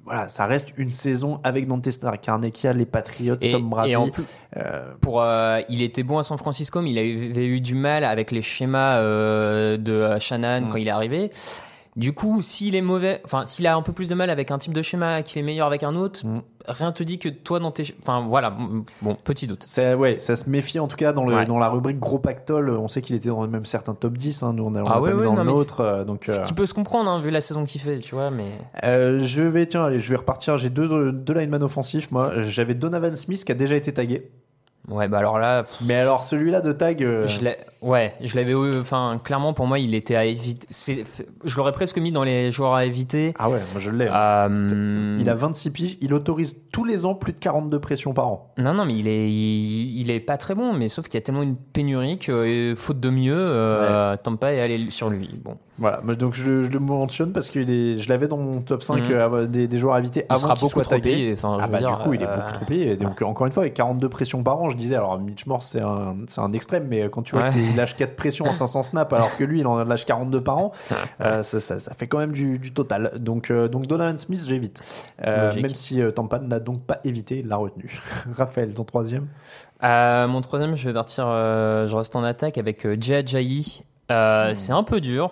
voilà, 0.07 0.29
ça 0.29 0.45
reste 0.47 0.69
une 0.77 0.89
saison 0.89 1.39
avec 1.43 1.67
Dante 1.67 1.89
Scarnecchia, 1.91 2.73
les 2.73 2.85
Patriots, 2.85 3.35
Et- 3.41 3.51
Tom 3.51 3.69
Brady. 3.69 3.91
et 3.91 3.95
en 3.95 4.07
plus- 4.09 4.23
Euh, 4.55 4.93
Pour, 5.01 5.21
euh, 5.21 5.59
il 5.69 5.81
était 5.83 6.01
bon 6.03 6.17
à 6.17 6.23
San 6.23 6.37
Francisco, 6.37 6.81
mais 6.81 6.91
il 6.91 6.97
avait 6.97 7.45
eu 7.45 7.59
du 7.61 7.75
mal 7.75 8.03
avec 8.05 8.31
les 8.31 8.41
schémas 8.41 8.97
euh, 8.99 9.77
de 9.77 10.17
Shannon 10.19 10.61
Mm. 10.61 10.69
quand 10.69 10.77
il 10.77 10.87
est 10.87 10.91
arrivé. 10.91 11.29
Du 11.97 12.13
coup, 12.13 12.43
s'il 12.43 12.75
est 12.75 12.81
mauvais, 12.81 13.21
enfin, 13.25 13.45
s'il 13.47 13.65
a 13.65 13.75
un 13.75 13.81
peu 13.81 13.91
plus 13.91 14.07
de 14.07 14.13
mal 14.13 14.29
avec 14.29 14.51
un 14.51 14.59
type 14.59 14.71
de 14.71 14.83
schéma, 14.83 15.23
qu'il 15.23 15.39
est 15.39 15.43
meilleur 15.43 15.65
avec 15.65 15.81
un 15.81 15.95
autre, 15.95 16.25
Mm. 16.27 16.41
rien 16.67 16.91
te 16.91 17.01
dit 17.01 17.17
que 17.17 17.27
toi 17.27 17.59
dans 17.59 17.71
tes, 17.71 17.83
enfin 18.03 18.23
voilà, 18.27 18.55
bon, 19.01 19.15
petit 19.15 19.47
doute. 19.47 19.63
Ça, 19.65 19.97
ouais, 19.97 20.19
ça 20.19 20.35
se 20.35 20.47
méfie 20.47 20.77
en 20.79 20.87
tout 20.87 20.95
cas 20.95 21.11
dans, 21.11 21.25
le, 21.25 21.35
Ouais. 21.35 21.45
dans 21.45 21.57
la 21.57 21.69
rubrique 21.69 21.97
gros 21.99 22.19
pactole. 22.19 22.69
On 22.69 22.87
sait 22.87 23.01
qu'il 23.01 23.15
était 23.15 23.29
dans 23.29 23.47
même 23.47 23.65
certains 23.65 23.95
top 23.95 24.15
10. 24.15 24.43
Hein, 24.43 24.53
nous, 24.53 24.63
on 24.63 24.75
a, 24.75 24.81
on 24.83 24.85
Ah 24.85 25.01
ouais, 25.01 25.09
pas 25.09 25.15
mis 25.15 25.21
ouais, 25.27 25.35
dans 25.35 25.43
nôtre. 25.43 25.79
euh, 25.81 26.03
donc, 26.05 26.25
Ce 26.27 26.31
euh, 26.33 26.43
qui 26.43 26.53
peut 26.53 26.67
se 26.67 26.75
comprendre, 26.75 27.09
hein, 27.09 27.19
vu 27.19 27.31
la 27.31 27.41
saison 27.41 27.65
qu'il 27.65 27.81
fait, 27.81 27.97
tu 27.99 28.13
vois, 28.13 28.29
mais. 28.29 28.51
Euh, 28.83 29.19
je 29.25 29.41
vais 29.41 29.65
tiens 29.65 29.85
allez 29.85 29.99
je 29.99 30.09
vais 30.11 30.17
repartir 30.17 30.57
j'ai 30.59 30.69
deux 30.69 31.11
deux 31.11 31.33
linemen 31.33 31.63
offensifs 31.63 32.11
moi 32.11 32.33
j'avais 32.41 32.75
Donovan 32.75 33.15
Smith 33.15 33.43
qui 33.43 33.51
a 33.51 33.55
déjà 33.55 33.75
été 33.75 33.91
tagué 33.91 34.29
Ouais, 34.89 35.09
bah 35.09 35.17
alors 35.17 35.37
là, 35.37 35.65
mais 35.81 35.95
alors 35.95 36.23
celui-là 36.23 36.61
de 36.61 36.71
tag 36.71 37.03
euh, 37.03 37.27
Je 37.27 37.39
ouais, 37.81 38.13
je 38.21 38.35
l'avais. 38.37 38.53
eu- 38.53 38.79
Enfin, 38.79 39.19
clairement, 39.21 39.51
pour 39.51 39.67
moi, 39.67 39.79
il 39.79 39.93
était 39.93 40.15
à 40.15 40.23
éviter. 40.23 40.65
Je 41.43 41.57
l'aurais 41.57 41.73
presque 41.73 41.97
mis 41.97 42.13
dans 42.13 42.23
les 42.23 42.53
joueurs 42.53 42.73
à 42.73 42.85
éviter. 42.85 43.33
ah 43.37 43.49
ouais 43.49 43.59
moi 43.73 43.81
je 43.81 43.91
l'ai 43.91 44.07
Euh, 44.09 45.17
il 45.19 45.29
a 45.29 45.35
26 45.35 45.71
piges 45.71 45.97
il 45.99 46.13
autorise 46.13 46.61
tous 46.71 46.85
les 46.85 47.03
ans 47.05 47.15
plus 47.15 47.33
de 47.33 47.37
42 47.39 47.79
pressions 47.79 48.13
par 48.13 48.27
an 48.27 48.53
Non, 48.57 48.73
non, 48.73 48.85
mais 48.85 48.95
il 48.97 49.07
est, 49.09 49.29
il, 49.29 49.99
il 49.99 50.09
est 50.09 50.21
pas 50.21 50.37
très 50.37 50.55
bon. 50.55 50.71
Mais 50.71 50.87
sauf 50.87 51.05
qu'il 51.07 51.15
y 51.15 51.17
a 51.17 51.21
tellement 51.21 51.43
une 51.43 51.57
pénurie 51.57 52.17
que, 52.17 52.31
euh, 52.31 52.75
faute 52.77 52.99
de 53.01 53.09
mieux, 53.09 53.35
euh, 53.37 54.15
Tampa 54.15 54.53
est 54.53 54.61
allé 54.61 54.89
sur 54.89 55.09
lui. 55.09 55.29
Bon, 55.43 55.57
voilà 55.79 56.01
donc 56.15 56.33
je, 56.33 56.63
je 56.63 56.69
le 56.69 56.79
mentionne 56.79 57.31
parce 57.31 57.47
que 57.49 57.61
je 57.65 58.09
l'avais 58.09 58.27
dans 58.27 58.37
mon 58.37 58.61
top 58.61 58.81
5 58.83 58.97
Mhm. 58.97 59.11
euh, 59.11 59.45
des, 59.47 59.67
des 59.67 59.79
joueurs 59.79 59.95
à 59.95 59.99
éviter 59.99 60.21
il 60.21 60.33
avant 60.33 60.39
sera 60.41 60.53
qu'il 60.55 60.61
beaucoup 60.61 60.73
soit 60.73 60.83
trop 60.83 60.91
tagué 60.95 61.11
payé. 61.11 61.33
Enfin, 61.33 61.57
ah 61.61 61.67
bah 61.67 61.77
dire, 61.79 61.95
du 61.97 62.03
coup 62.03 62.13
il 62.13 62.21
est 62.21 62.25
euh, 62.27 62.35
beaucoup 62.35 62.51
trop 62.53 62.65
payé 62.65 62.97
donc 62.97 63.21
encore 63.21 63.45
une 63.45 63.51
fois 63.53 63.63
avec 63.63 63.73
42 63.75 64.09
pressions 64.09 64.41
par 64.43 64.59
an 64.59 64.69
je 64.69 64.77
disais 64.77 64.95
alors 64.95 65.19
Mitch 65.21 65.45
Morse 65.45 65.67
c'est 65.67 65.81
un, 65.81 66.15
c'est 66.27 66.41
un 66.41 66.51
extrême 66.51 66.87
mais 66.89 67.09
quand 67.09 67.21
tu 67.21 67.35
vois 67.35 67.45
Ouais. 67.45 67.51
qu'il 67.53 67.75
lâche 67.75 67.95
4 67.95 68.15
pressions 68.15 68.45
en 68.45 68.51
500 68.51 68.81
snaps 68.83 69.13
alors 69.13 69.35
que 69.37 69.43
lui 69.43 69.59
il 69.59 69.67
en 69.67 69.83
lâche 69.83 70.05
42 70.05 70.41
par 70.41 70.57
an 70.57 70.71
euh, 71.21 71.43
ça, 71.43 71.59
ça- 71.59 71.79
ça 71.79 71.93
fait 71.93 72.07
quand 72.07 72.17
même 72.17 72.31
du, 72.31 72.57
du 72.59 72.73
total 72.73 73.11
donc, 73.19 73.51
euh, 73.51 73.67
donc 73.67 73.85
Donovan 73.87 74.17
Smith 74.17 74.43
j'évite 74.47 74.81
Euh, 75.25 75.53
même 75.55 75.73
si 75.75 76.01
euh, 76.01 76.11
Tampa 76.11 76.39
ne 76.39 76.49
l'a 76.49 76.59
donc 76.59 76.81
pas 76.83 76.99
évité 77.03 77.39
il 77.39 77.47
l'a 77.47 77.57
retenu 77.57 77.99
Raphaël 78.37 78.73
ton 78.73 78.83
troisième? 78.83 79.27
Euh, 79.83 80.27
mon 80.27 80.41
troisième, 80.41 80.75
je 80.75 80.87
vais 80.89 80.93
partir. 80.93 81.25
euh, 81.27 81.87
je 81.87 81.95
reste 81.95 82.15
en 82.15 82.23
attaque 82.23 82.57
avec 82.57 82.83
euh, 82.85 82.97
Jay 82.99 83.15
Ajayi. 83.17 83.83
Euh, 84.11 84.53
C'est 84.55 84.71
un 84.71 84.83
peu 84.83 85.01
dur. 85.01 85.31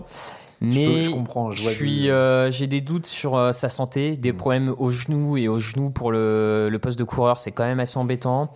Mais 0.61 0.85
peux- 0.85 0.99
Hmm. 0.99 1.03
je 1.03 1.09
comprends, 1.11 1.51
je 1.51 1.69
suis, 1.69 2.09
euh, 2.09 2.49
j'ai 2.49 2.65
des 2.67 2.79
doutes 2.81 3.05
sur 3.05 3.35
euh, 3.35 3.51
sa 3.51 3.67
santé, 3.69 4.15
des 4.15 4.31
problèmes 4.33 4.73
au 4.77 4.89
genou 4.89 5.35
et 5.37 5.47
au 5.49 5.59
genou 5.59 5.89
pour 5.89 6.11
le, 6.13 6.69
le 6.71 6.79
poste 6.79 6.97
de 6.97 7.03
coureur, 7.03 7.37
c'est 7.39 7.51
quand 7.51 7.65
même 7.65 7.79
assez 7.81 7.97
embêtant. 7.99 8.51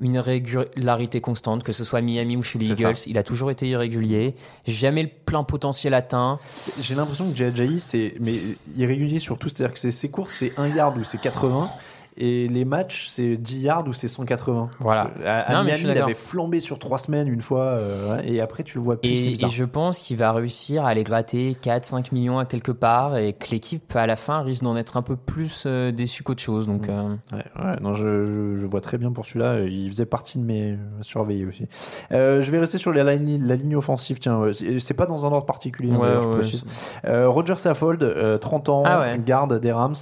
Une 0.00 0.18
régularité 0.18 1.22
constante, 1.22 1.62
que 1.62 1.72
ce 1.72 1.82
soit 1.84 2.00
à 2.00 2.02
Miami 2.02 2.36
ou 2.36 2.42
chez 2.42 2.58
les 2.58 2.66
Eagles, 2.72 2.96
ça. 2.96 3.04
il 3.06 3.16
a 3.16 3.22
toujours 3.22 3.50
été 3.50 3.66
irrégulier. 3.68 4.34
Jamais 4.66 5.04
le 5.04 5.08
plein 5.24 5.42
potentiel 5.44 5.94
atteint. 5.94 6.38
j'ai 6.82 6.94
l'impression 6.96 7.30
que 7.30 7.34
Jay 7.34 7.50
c'est 7.78 8.14
mais 8.20 8.34
irrégulier 8.76 9.18
surtout 9.20 9.48
c'est 9.48 9.62
à 9.64 9.68
dire 9.68 9.74
que 9.74 9.90
ses 9.90 10.10
courses 10.10 10.34
c'est 10.34 10.52
1 10.58 10.68
yard 10.68 10.98
ou 10.98 11.04
c'est 11.04 11.18
80 11.20 11.70
et 12.18 12.48
les 12.48 12.64
matchs 12.64 13.06
c'est 13.08 13.36
10 13.36 13.60
yards 13.60 13.86
ou 13.88 13.92
c'est 13.92 14.08
180 14.08 14.70
Voilà. 14.80 15.10
à, 15.24 15.40
à 15.40 15.52
Non, 15.54 15.64
Miami 15.64 15.78
suis 15.80 15.88
il 15.90 15.98
avait 15.98 16.14
flambé 16.14 16.60
sur 16.60 16.78
3 16.78 16.98
semaines 16.98 17.28
une 17.28 17.42
fois 17.42 17.72
euh, 17.74 18.20
et 18.24 18.40
après 18.40 18.62
tu 18.62 18.78
le 18.78 18.84
vois 18.84 19.00
plus 19.00 19.10
Et, 19.10 19.34
je 19.50 19.64
pense 19.64 20.00
qu'il 20.00 20.16
va 20.16 20.32
réussir 20.32 20.84
à 20.84 20.88
aller 20.88 21.04
gratter 21.04 21.56
4-5 21.62 22.12
millions 22.14 22.38
à 22.38 22.46
quelque 22.46 22.72
part 22.72 23.16
et 23.16 23.32
que 23.32 23.50
l'équipe 23.50 23.94
à 23.96 24.06
la 24.06 24.16
fin 24.16 24.42
risque 24.42 24.62
d'en 24.62 24.76
être 24.76 24.96
un 24.96 25.02
peu 25.02 25.16
plus 25.16 25.64
euh, 25.66 25.92
déçue 25.92 26.22
qu'autre 26.22 26.42
chose. 26.42 26.66
Donc, 26.66 26.88
euh, 26.88 27.14
Ouais, 27.32 27.38
ouais, 27.64 27.72
non, 27.80 27.94
je, 27.94 28.24
je, 28.24 28.56
je 28.56 28.66
vois 28.66 28.80
très 28.80 28.98
bien 28.98 29.12
pour 29.12 29.26
celui-là. 29.26 29.60
Il 29.60 29.88
faisait 29.88 30.06
partie 30.06 30.38
de 30.38 30.44
mes 30.44 30.78
surveillés 31.02 31.46
aussi. 31.46 31.66
Euh, 32.12 32.40
je 32.42 32.50
vais 32.50 32.58
rester 32.58 32.78
sur 32.78 32.92
la 32.92 33.16
ligne, 33.16 33.46
la 33.46 33.56
ligne 33.56 33.76
offensive. 33.76 34.18
Tiens, 34.18 34.40
euh, 34.40 34.52
c'est 34.78 34.94
pas 34.94 35.06
dans 35.06 35.24
un 35.26 35.32
ordre 35.32 35.46
particulier. 35.46 35.92
hein, 35.92 35.98
Ouais, 35.98 36.22
je 36.22 36.28
précise. 36.28 36.64
Euh, 37.04 37.28
Roger 37.28 37.56
Saffold, 37.56 38.02
euh, 38.02 38.38
30 38.38 38.68
ans, 38.68 38.82
Ah 38.86 39.16
garde 39.18 39.58
des 39.60 39.72
Rams. 39.72 39.94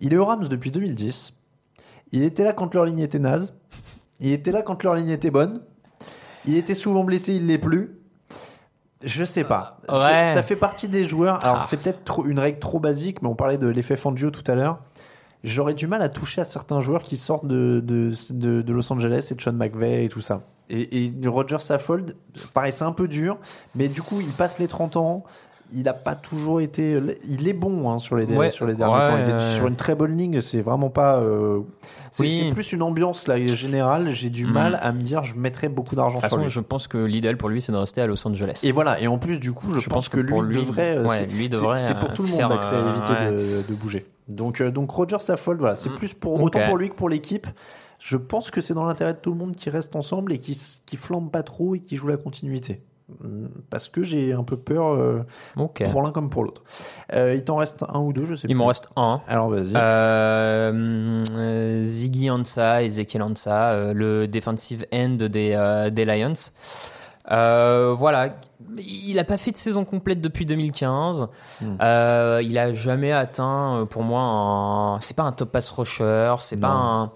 Il 0.00 0.12
est 0.14 0.16
aux 0.16 0.24
Rams 0.26 0.46
depuis 0.48 0.70
2010. 0.70 1.32
Il 2.16 2.22
était 2.22 2.44
là 2.44 2.54
quand 2.54 2.72
leur 2.74 2.86
ligne 2.86 3.00
était 3.00 3.18
naze. 3.18 3.54
Il 4.20 4.32
était 4.32 4.50
là 4.52 4.62
quand 4.62 4.82
leur 4.82 4.94
ligne 4.94 5.10
était 5.10 5.30
bonne. 5.30 5.60
Il 6.46 6.56
était 6.56 6.74
souvent 6.74 7.04
blessé, 7.04 7.34
il 7.34 7.46
l'est 7.46 7.58
plus. 7.58 7.98
Je 9.04 9.22
sais 9.24 9.44
pas. 9.44 9.78
Euh, 9.90 9.92
Ouais. 10.06 10.32
Ça 10.32 10.42
fait 10.42 10.56
partie 10.56 10.88
des 10.88 11.04
joueurs. 11.04 11.44
Alors, 11.44 11.58
Ah. 11.58 11.62
c'est 11.62 11.76
peut-être 11.76 12.24
une 12.26 12.38
règle 12.38 12.58
trop 12.58 12.80
basique, 12.80 13.20
mais 13.20 13.28
on 13.28 13.34
parlait 13.34 13.58
de 13.58 13.66
l'effet 13.68 13.96
Fangio 13.96 14.30
tout 14.30 14.50
à 14.50 14.54
l'heure. 14.54 14.78
J'aurais 15.44 15.74
du 15.74 15.86
mal 15.86 16.00
à 16.00 16.08
toucher 16.08 16.40
à 16.40 16.44
certains 16.44 16.80
joueurs 16.80 17.02
qui 17.02 17.18
sortent 17.18 17.46
de, 17.46 17.80
de, 17.84 18.10
de, 18.30 18.62
de 18.62 18.72
Los 18.72 18.90
Angeles 18.90 19.28
et 19.30 19.34
de 19.34 19.40
Sean 19.42 19.52
McVay 19.52 20.06
et 20.06 20.08
tout 20.08 20.22
ça. 20.22 20.40
Et, 20.70 21.04
et 21.04 21.12
Roger 21.28 21.58
Saffold, 21.58 22.16
pareil, 22.54 22.72
c'est 22.72 22.84
un 22.84 22.92
peu 22.92 23.06
dur, 23.08 23.36
mais 23.74 23.88
du 23.88 24.00
coup, 24.00 24.20
il 24.22 24.32
passe 24.32 24.58
les 24.58 24.66
30 24.66 24.96
ans. 24.96 25.24
Il 25.74 25.82
n'a 25.84 25.94
pas 25.94 26.14
toujours 26.14 26.60
été. 26.60 27.00
Il 27.28 27.48
est 27.48 27.52
bon 27.52 27.90
hein, 27.90 27.98
sur, 27.98 28.16
les, 28.16 28.24
Ouais, 28.26 28.50
sur 28.50 28.66
les 28.66 28.74
derniers 28.74 28.94
ouais, 28.94 29.08
temps. 29.08 29.18
Il 29.26 29.34
est 29.34 29.56
sur 29.56 29.66
une 29.66 29.76
très 29.76 29.94
bonne 29.94 30.16
ligne. 30.16 30.40
C'est 30.40 30.60
vraiment 30.62 30.90
pas. 30.90 31.18
euh, 31.20 31.60
c'est 32.12 32.22
Oui. 32.22 32.50
plus 32.52 32.72
une 32.72 32.82
ambiance 32.82 33.26
là, 33.26 33.44
générale. 33.46 34.10
J'ai 34.12 34.30
du 34.30 34.46
mal 34.46 34.78
à 34.80 34.92
me 34.92 35.02
dire 35.02 35.22
je 35.24 35.34
mettrais 35.34 35.68
beaucoup 35.68 35.96
d'argent 35.96 36.18
de 36.18 36.22
toute 36.22 36.30
sur 36.30 36.36
façon, 36.38 36.42
lui. 36.46 36.50
je 36.52 36.60
pense 36.60 36.88
que 36.88 36.98
l'idéal 36.98 37.36
pour 37.36 37.48
lui, 37.48 37.60
c'est 37.60 37.72
de 37.72 37.76
rester 37.76 38.00
à 38.00 38.06
Los 38.06 38.26
Angeles. 38.26 38.60
Et 38.62 38.72
voilà, 38.72 39.00
et 39.00 39.06
en 39.08 39.18
plus 39.18 39.38
du 39.38 39.52
coup, 39.52 39.72
je, 39.72 39.80
Je 39.80 39.88
pense, 39.88 39.94
pense 40.04 40.08
que, 40.08 40.16
que 40.18 40.20
lui, 40.22 40.30
pour 40.30 40.42
lui, 40.42 40.56
devrait, 40.56 40.98
euh, 40.98 41.06
ouais, 41.06 41.26
lui 41.26 41.48
devrait, 41.48 41.76
c'est 41.78 41.98
pour 41.98 42.10
euh, 42.10 42.14
tout 42.14 42.22
le 42.22 42.28
monde 42.28 42.58
que 42.58 42.64
c'est 42.64 42.78
éviter 42.78 43.62
de, 43.62 43.68
de 43.68 43.74
bouger. 43.74 44.06
Donc, 44.28 44.60
euh, 44.60 44.70
donc 44.70 44.90
Roger 44.90 45.18
Saffold, 45.20 45.58
voilà, 45.60 45.74
c'est 45.74 45.90
Mm. 45.90 45.94
plus 45.96 46.14
pour 46.14 46.40
autant 46.40 46.60
pour 46.66 46.76
lui 46.78 46.88
que 46.90 46.94
pour 46.94 47.08
l'équipe. 47.08 47.46
Je 47.98 48.16
pense 48.16 48.50
que 48.50 48.60
c'est 48.60 48.74
dans 48.74 48.84
l'intérêt 48.84 49.14
de 49.14 49.18
tout 49.18 49.30
le 49.30 49.36
monde 49.36 49.56
qui 49.56 49.68
reste 49.70 49.96
ensemble 49.96 50.32
et 50.32 50.38
qui 50.38 50.56
qui 50.86 50.96
flambe 50.96 51.30
pas 51.30 51.42
trop 51.42 51.74
et 51.74 51.80
qui 51.80 51.96
joue 51.96 52.06
la 52.08 52.16
continuité. 52.18 52.82
Mm, 53.08 53.46
Parce 53.70 53.88
que 53.88 54.02
j'ai 54.02 54.32
un 54.32 54.42
peu 54.42 54.56
peur 54.56 54.94
euh, 54.94 55.22
pour 55.92 56.02
l'un 56.02 56.10
comme 56.10 56.28
pour 56.28 56.42
l'autre. 56.44 56.62
Euh, 57.12 57.34
il 57.34 57.44
t'en 57.44 57.56
reste 57.56 57.84
un 57.88 58.00
ou 58.00 58.12
deux, 58.12 58.26
je 58.26 58.34
sais 58.34 58.46
Il 58.48 58.48
plus. 58.48 58.54
m'en 58.56 58.66
reste 58.66 58.88
un. 58.96 59.20
Alors 59.28 59.48
vas-y. 59.48 59.72
Euh, 59.76 61.82
Ziggy 61.84 62.30
Ansah, 62.30 62.82
Ezekiel 62.82 63.22
Ansah, 63.22 63.92
le 63.92 64.26
defensive 64.26 64.84
end 64.92 65.16
des, 65.30 65.88
des 65.92 66.04
Lions. 66.04 66.32
Voilà, 67.28 68.36
il 68.78 69.14
n'a 69.14 69.24
pas 69.24 69.38
fait 69.38 69.52
de 69.52 69.56
saison 69.56 69.84
complète 69.84 70.20
depuis 70.20 70.46
2015. 70.46 71.28
Hmm. 71.60 71.76
Il 71.80 72.58
a 72.58 72.72
jamais 72.72 73.12
atteint, 73.12 73.86
pour 73.88 74.02
moi, 74.02 74.20
un... 74.20 75.00
c'est 75.00 75.16
pas 75.16 75.22
un 75.24 75.32
top 75.32 75.52
pass 75.52 75.70
rusher, 75.70 76.34
c'est 76.40 76.60
pas 76.60 76.70
un. 76.72 77.10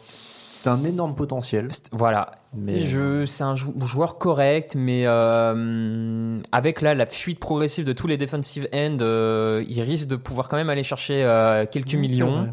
C'est 0.52 0.68
un 0.68 0.84
énorme 0.84 1.14
potentiel. 1.14 1.68
Voilà. 1.90 2.32
Mais 2.54 2.78
Je, 2.80 3.26
c'est 3.26 3.44
un 3.44 3.54
jou- 3.54 3.74
joueur 3.86 4.18
correct, 4.18 4.74
mais 4.76 5.02
euh, 5.06 6.40
avec 6.52 6.80
là 6.80 6.94
la 6.94 7.06
fuite 7.06 7.38
progressive 7.38 7.84
de 7.84 7.92
tous 7.92 8.06
les 8.06 8.16
defensive 8.16 8.66
ends, 8.74 8.98
euh, 9.02 9.64
il 9.68 9.80
risque 9.82 10.08
de 10.08 10.16
pouvoir 10.16 10.48
quand 10.48 10.56
même 10.56 10.70
aller 10.70 10.82
chercher 10.82 11.22
euh, 11.24 11.64
quelques 11.70 11.94
millions. 11.94 12.48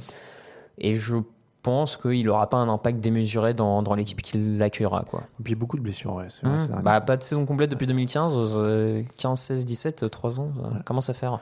Et 0.77 0.93
je 0.93 1.15
pense 1.63 1.97
qu'il 1.97 2.25
n'aura 2.27 2.49
pas 2.49 2.57
un 2.57 2.69
impact 2.69 2.99
démesuré 2.99 3.53
dans, 3.53 3.81
dans 3.81 3.95
l'équipe 3.95 4.21
qui 4.21 4.37
l'accueillera. 4.37 5.03
Quoi. 5.03 5.23
Et 5.39 5.43
puis 5.43 5.55
beaucoup 5.55 5.77
de 5.77 5.81
blessures, 5.81 6.13
ouais. 6.13 6.27
vrai, 6.43 6.57
vrai. 6.57 6.81
bah, 6.83 7.01
pas 7.01 7.17
de 7.17 7.23
saison 7.23 7.45
complète 7.45 7.71
depuis 7.71 7.87
2015, 7.87 8.35
euh, 8.57 9.01
15, 9.17 9.39
16, 9.39 9.65
17, 9.65 10.09
3 10.11 10.39
ans, 10.39 10.51
ça 10.77 10.83
commence 10.85 11.09
à 11.09 11.13
faire? 11.15 11.39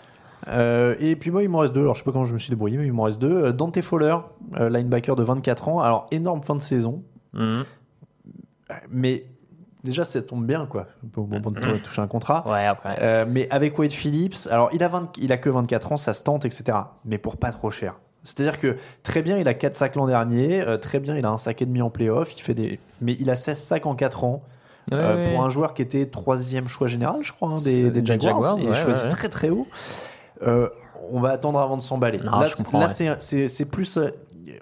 Euh, 0.47 0.95
et 0.99 1.16
puis 1.16 1.32
moi, 1.32 1.43
il 1.43 1.49
m'en 1.49 1.60
reste 1.60 1.74
deux. 1.74 1.82
Alors, 1.82 1.95
je 1.95 1.99
sais 1.99 2.06
pas 2.06 2.12
comment 2.12 2.26
je 2.26 2.34
me 2.34 2.38
suis 2.39 2.49
débrouillé, 2.51 2.78
mais 2.78 2.86
il 2.86 2.93
m'en 2.93 3.03
reste 3.03 3.20
deux. 3.20 3.36
Euh, 3.45 3.51
Dante 3.51 3.82
Fowler, 3.82 4.16
euh, 4.60 4.70
linebacker 4.70 5.16
de 5.16 5.24
24 5.24 5.68
ans. 5.68 5.80
Alors, 5.80 6.08
énorme 6.12 6.41
fin 6.43 6.56
de 6.56 6.62
saison. 6.62 7.03
Mhm. 7.34 7.66
Mais 8.89 9.26
déjà, 9.84 10.03
ça 10.03 10.22
tombe 10.22 10.45
bien, 10.45 10.66
quoi. 10.66 10.88
Au 11.16 11.22
moment 11.26 11.51
de 11.51 11.59
Mhm. 11.59 11.80
toucher 11.82 12.01
un 12.01 12.07
contrat. 12.07 12.43
Ouais, 12.49 12.66
après. 12.66 12.97
Euh, 13.01 13.26
mais 13.28 13.47
avec 13.51 13.78
Wade 13.78 13.91
Phillips, 13.93 14.47
alors 14.49 14.70
il 14.74 14.84
a, 14.84 14.88
20 14.88 15.18
il 15.18 15.32
a 15.32 15.38
que 15.38 15.49
24 15.49 15.91
ans, 15.91 15.97
ça 15.97 16.13
se 16.13 16.24
tente, 16.24 16.45
etc. 16.45 16.78
Mais 17.05 17.18
pour 17.18 17.38
pas 17.38 17.51
trop 17.51 17.72
cher. 17.72 17.99
C'est-à-dire 18.24 18.59
que 18.59 18.78
très 19.03 19.22
bien, 19.22 19.38
il 19.38 19.47
a 19.47 19.53
4 19.53 19.76
sacs 19.76 19.95
l'an 19.95 20.07
dernier, 20.07 20.61
euh, 20.61 20.78
très 20.78 20.99
bien, 20.99 21.16
il 21.16 21.26
a 21.28 21.30
un 21.30 21.38
sac 21.38 21.61
et 21.61 21.66
demi 21.68 21.84
en 21.84 21.91
playoff, 21.91 22.34
il 22.36 22.41
fait 22.41 22.55
des... 22.55 22.80
mais 22.99 23.16
il 23.20 23.30
a 23.30 23.36
16 23.36 23.59
sacs 23.59 23.86
en 23.86 23.93
4 23.93 24.24
ans. 24.24 24.41
Ouais, 24.91 24.97
euh, 24.97 25.16
ouais. 25.24 25.30
Pour 25.32 25.43
un 25.43 25.49
joueur 25.49 25.74
qui 25.76 25.84
était 25.84 26.07
troisième 26.07 26.68
choix 26.68 26.88
général, 26.88 27.18
je 27.22 27.32
crois, 27.34 27.49
hein, 27.51 27.61
des, 27.63 27.91
des 27.91 28.03
Jaguars, 28.03 28.57
et 28.59 28.68
ouais, 28.68 28.74
choisi 28.76 29.07
très 29.09 29.30
très 29.30 29.49
haut. 29.49 29.68
On 31.11 31.20
va 31.20 31.30
attendre 31.30 31.59
avant 31.59 31.78
de 31.78 31.84
s'emballer. 31.84 32.18
Là, 32.18 32.88
c'est 33.20 33.66
plus. 33.66 33.99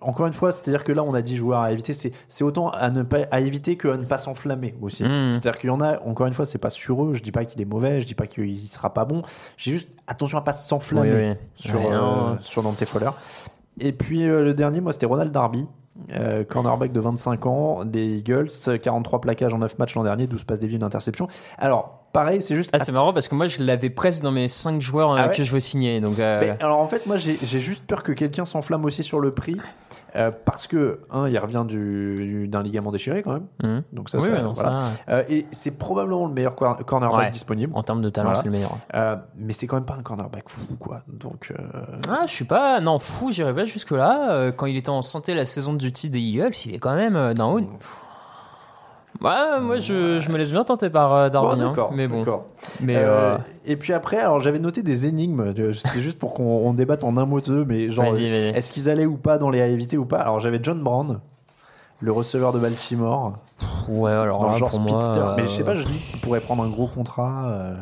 Encore 0.01 0.27
une 0.27 0.33
fois, 0.33 0.51
c'est-à-dire 0.51 0.83
que 0.83 0.91
là, 0.91 1.03
on 1.03 1.13
a 1.13 1.21
dit 1.21 1.35
joueurs 1.37 1.59
à 1.61 1.71
éviter. 1.71 1.93
C'est 1.93 2.11
c'est 2.27 2.43
autant 2.43 2.69
à 2.69 2.89
ne 2.91 3.03
pas 3.03 3.19
à 3.31 3.39
éviter 3.39 3.75
que 3.75 3.87
à 3.87 3.97
ne 3.97 4.05
pas 4.05 4.17
s'enflammer 4.17 4.75
aussi. 4.81 5.03
Mm. 5.03 5.33
C'est-à-dire 5.33 5.57
qu'il 5.59 5.69
y 5.69 5.71
en 5.71 5.81
a. 5.81 5.99
Encore 6.05 6.27
une 6.27 6.33
fois, 6.33 6.45
c'est 6.45 6.57
pas 6.57 6.69
sur 6.69 7.03
eux. 7.05 7.13
Je 7.13 7.23
dis 7.23 7.31
pas 7.31 7.45
qu'il 7.45 7.61
est 7.61 7.65
mauvais. 7.65 8.01
Je 8.01 8.05
dis 8.07 8.15
pas 8.15 8.27
qu'il 8.27 8.67
sera 8.69 8.93
pas 8.93 9.05
bon. 9.05 9.21
J'ai 9.57 9.71
juste 9.71 9.89
attention 10.07 10.37
à 10.37 10.41
pas 10.41 10.53
s'enflammer 10.53 11.11
Oui, 11.11 11.29
oui. 11.29 11.35
sur 11.55 11.79
euh, 11.79 12.35
sur 12.41 12.63
Dante 12.63 12.83
Fowler. 12.85 13.09
Et 13.79 13.91
puis 13.91 14.23
euh, 14.27 14.43
le 14.43 14.53
dernier, 14.53 14.81
moi, 14.81 14.93
c'était 14.93 15.05
Ronald 15.07 15.31
Darby. 15.31 15.67
euh, 16.15 16.43
cornerback 16.43 16.91
de 16.91 16.99
25 16.99 17.45
ans 17.45 17.85
des 17.85 18.17
Eagles, 18.17 18.47
43 18.81 19.21
plaquages 19.21 19.53
en 19.53 19.59
9 19.59 19.77
matchs 19.77 19.95
l'an 19.95 20.03
dernier, 20.03 20.25
12 20.27 20.43
passes 20.43 20.59
déviées, 20.59 20.77
une 20.77 20.83
interception. 20.83 21.27
Alors, 21.59 21.99
pareil, 22.13 22.41
c'est 22.41 22.55
juste 22.55 22.71
Ah, 22.73 22.79
c'est 22.79 22.91
marrant 22.91 23.13
parce 23.13 23.27
que 23.27 23.35
moi, 23.35 23.45
je 23.47 23.61
l'avais 23.63 23.89
presque 23.91 24.21
dans 24.23 24.31
mes 24.31 24.47
5 24.47 24.81
joueurs 24.81 25.11
euh, 25.11 25.17
Ah 25.19 25.27
ouais 25.27 25.33
que 25.35 25.43
je 25.43 25.51
veux 25.51 25.59
signer. 25.59 25.99
Donc, 26.01 26.17
euh, 26.19 26.39
Mais 26.41 26.63
alors 26.63 26.79
en 26.79 26.87
fait, 26.87 27.05
moi 27.05 27.17
j'ai 27.17 27.37
j'ai 27.43 27.59
juste 27.59 27.85
peur 27.85 28.01
que 28.03 28.11
quelqu'un 28.11 28.45
s'enflamme 28.45 28.85
aussi 28.85 29.03
sur 29.03 29.19
le 29.19 29.31
prix. 29.35 29.57
Euh, 30.15 30.31
parce 30.45 30.67
que, 30.67 30.99
un, 31.11 31.27
il 31.27 31.37
revient 31.37 31.63
du- 31.67 32.47
d'un 32.47 32.61
ligament 32.63 32.91
déchiré 32.91 33.23
quand 33.23 33.33
même. 33.33 33.45
Mhm. 33.63 33.83
Donc 33.93 34.09
ça, 34.09 34.17
Oui, 34.19 34.25
ça- 34.29 34.41
non, 34.41 34.53
voilà. 34.53 34.79
ça- 34.79 34.85
Euh, 35.09 35.23
et 35.29 35.45
c'est 35.51 35.77
probablement 35.77 36.27
le 36.27 36.33
meilleur 36.33 36.55
cor- 36.55 36.77
cornerback 36.85 37.19
Ouais. 37.25 37.31
disponible. 37.31 37.73
En 37.75 37.83
termes 37.83 38.01
de 38.01 38.09
talent, 38.09 38.29
Voilà. 38.29 38.39
c'est 38.39 38.45
le 38.45 38.51
meilleur. 38.51 38.77
Euh, 38.93 39.15
mais 39.37 39.53
c'est 39.53 39.67
quand 39.67 39.75
même 39.77 39.85
pas 39.85 39.95
un 39.97 40.03
cornerback 40.03 40.43
fou, 40.49 40.75
quoi. 40.79 41.01
Donc, 41.07 41.53
Ah, 42.09 42.23
je 42.27 42.31
suis 42.31 42.45
pas. 42.45 42.79
Non, 42.79 42.99
fou, 42.99 43.31
j'irai 43.31 43.53
pas 43.53 43.65
jusque-là. 43.65 44.51
Quand 44.51 44.65
il 44.65 44.77
était 44.77 44.89
en 44.89 45.01
santé 45.01 45.33
la 45.33 45.45
saison 45.45 45.73
du 45.73 45.91
titre 45.91 46.13
des 46.13 46.19
Eagles, 46.19 46.51
il 46.65 46.75
est 46.75 46.79
quand 46.79 46.95
même 46.95 47.33
d'un 47.33 47.45
haut. 47.45 47.59
Ouais, 49.21 49.59
moi, 49.61 49.77
je, 49.79 50.19
je 50.19 50.29
me 50.29 50.37
laisse 50.37 50.51
bien 50.51 50.63
tenter 50.63 50.89
par 50.89 51.13
euh, 51.13 51.29
Darby. 51.29 51.61
Bon, 51.61 51.67
hein. 51.83 51.89
mais 51.93 52.07
bon. 52.07 52.25
Mais. 52.81 52.95
Euh, 52.97 53.35
euh, 53.35 53.37
Et 53.65 53.75
puis 53.77 53.93
après, 53.93 54.17
alors 54.17 54.39
j'avais 54.41 54.59
noté 54.59 54.83
des 54.83 55.05
énigmes. 55.05 55.53
C'était 55.73 56.01
juste 56.01 56.19
pour 56.19 56.33
qu'on 56.33 56.43
on 56.43 56.73
débatte 56.73 57.03
en 57.03 57.15
un 57.17 57.25
mot 57.25 57.39
d'eux, 57.39 57.63
mais 57.67 57.89
genre, 57.89 58.05
est-ce 58.15 58.69
qu'ils 58.71 58.89
allaient 58.89 59.05
ou 59.05 59.15
pas 59.17 59.37
dans 59.37 59.49
les 59.49 59.61
à 59.61 59.67
éviter 59.67 59.97
ou 59.97 60.05
pas? 60.05 60.19
Alors 60.19 60.39
j'avais 60.39 60.59
John 60.61 60.81
Brown, 60.83 61.19
le 62.01 62.11
receveur 62.11 62.51
de 62.53 62.59
Baltimore. 62.59 63.33
Ouais, 63.87 64.11
alors 64.11 64.39
dans 64.39 64.51
là, 64.51 64.57
genre 64.57 64.69
pour 64.71 64.79
moi, 64.81 64.99
speedster. 64.99 65.21
euh, 65.21 65.33
Mais 65.37 65.43
je 65.43 65.49
sais 65.49 65.63
pas, 65.63 65.75
je 65.75 65.83
dis 65.83 65.99
qu'il 65.99 66.19
pourrait 66.19 66.41
prendre 66.41 66.63
un 66.63 66.69
gros 66.69 66.87
contrat. 66.87 67.49
euh. 67.51 67.73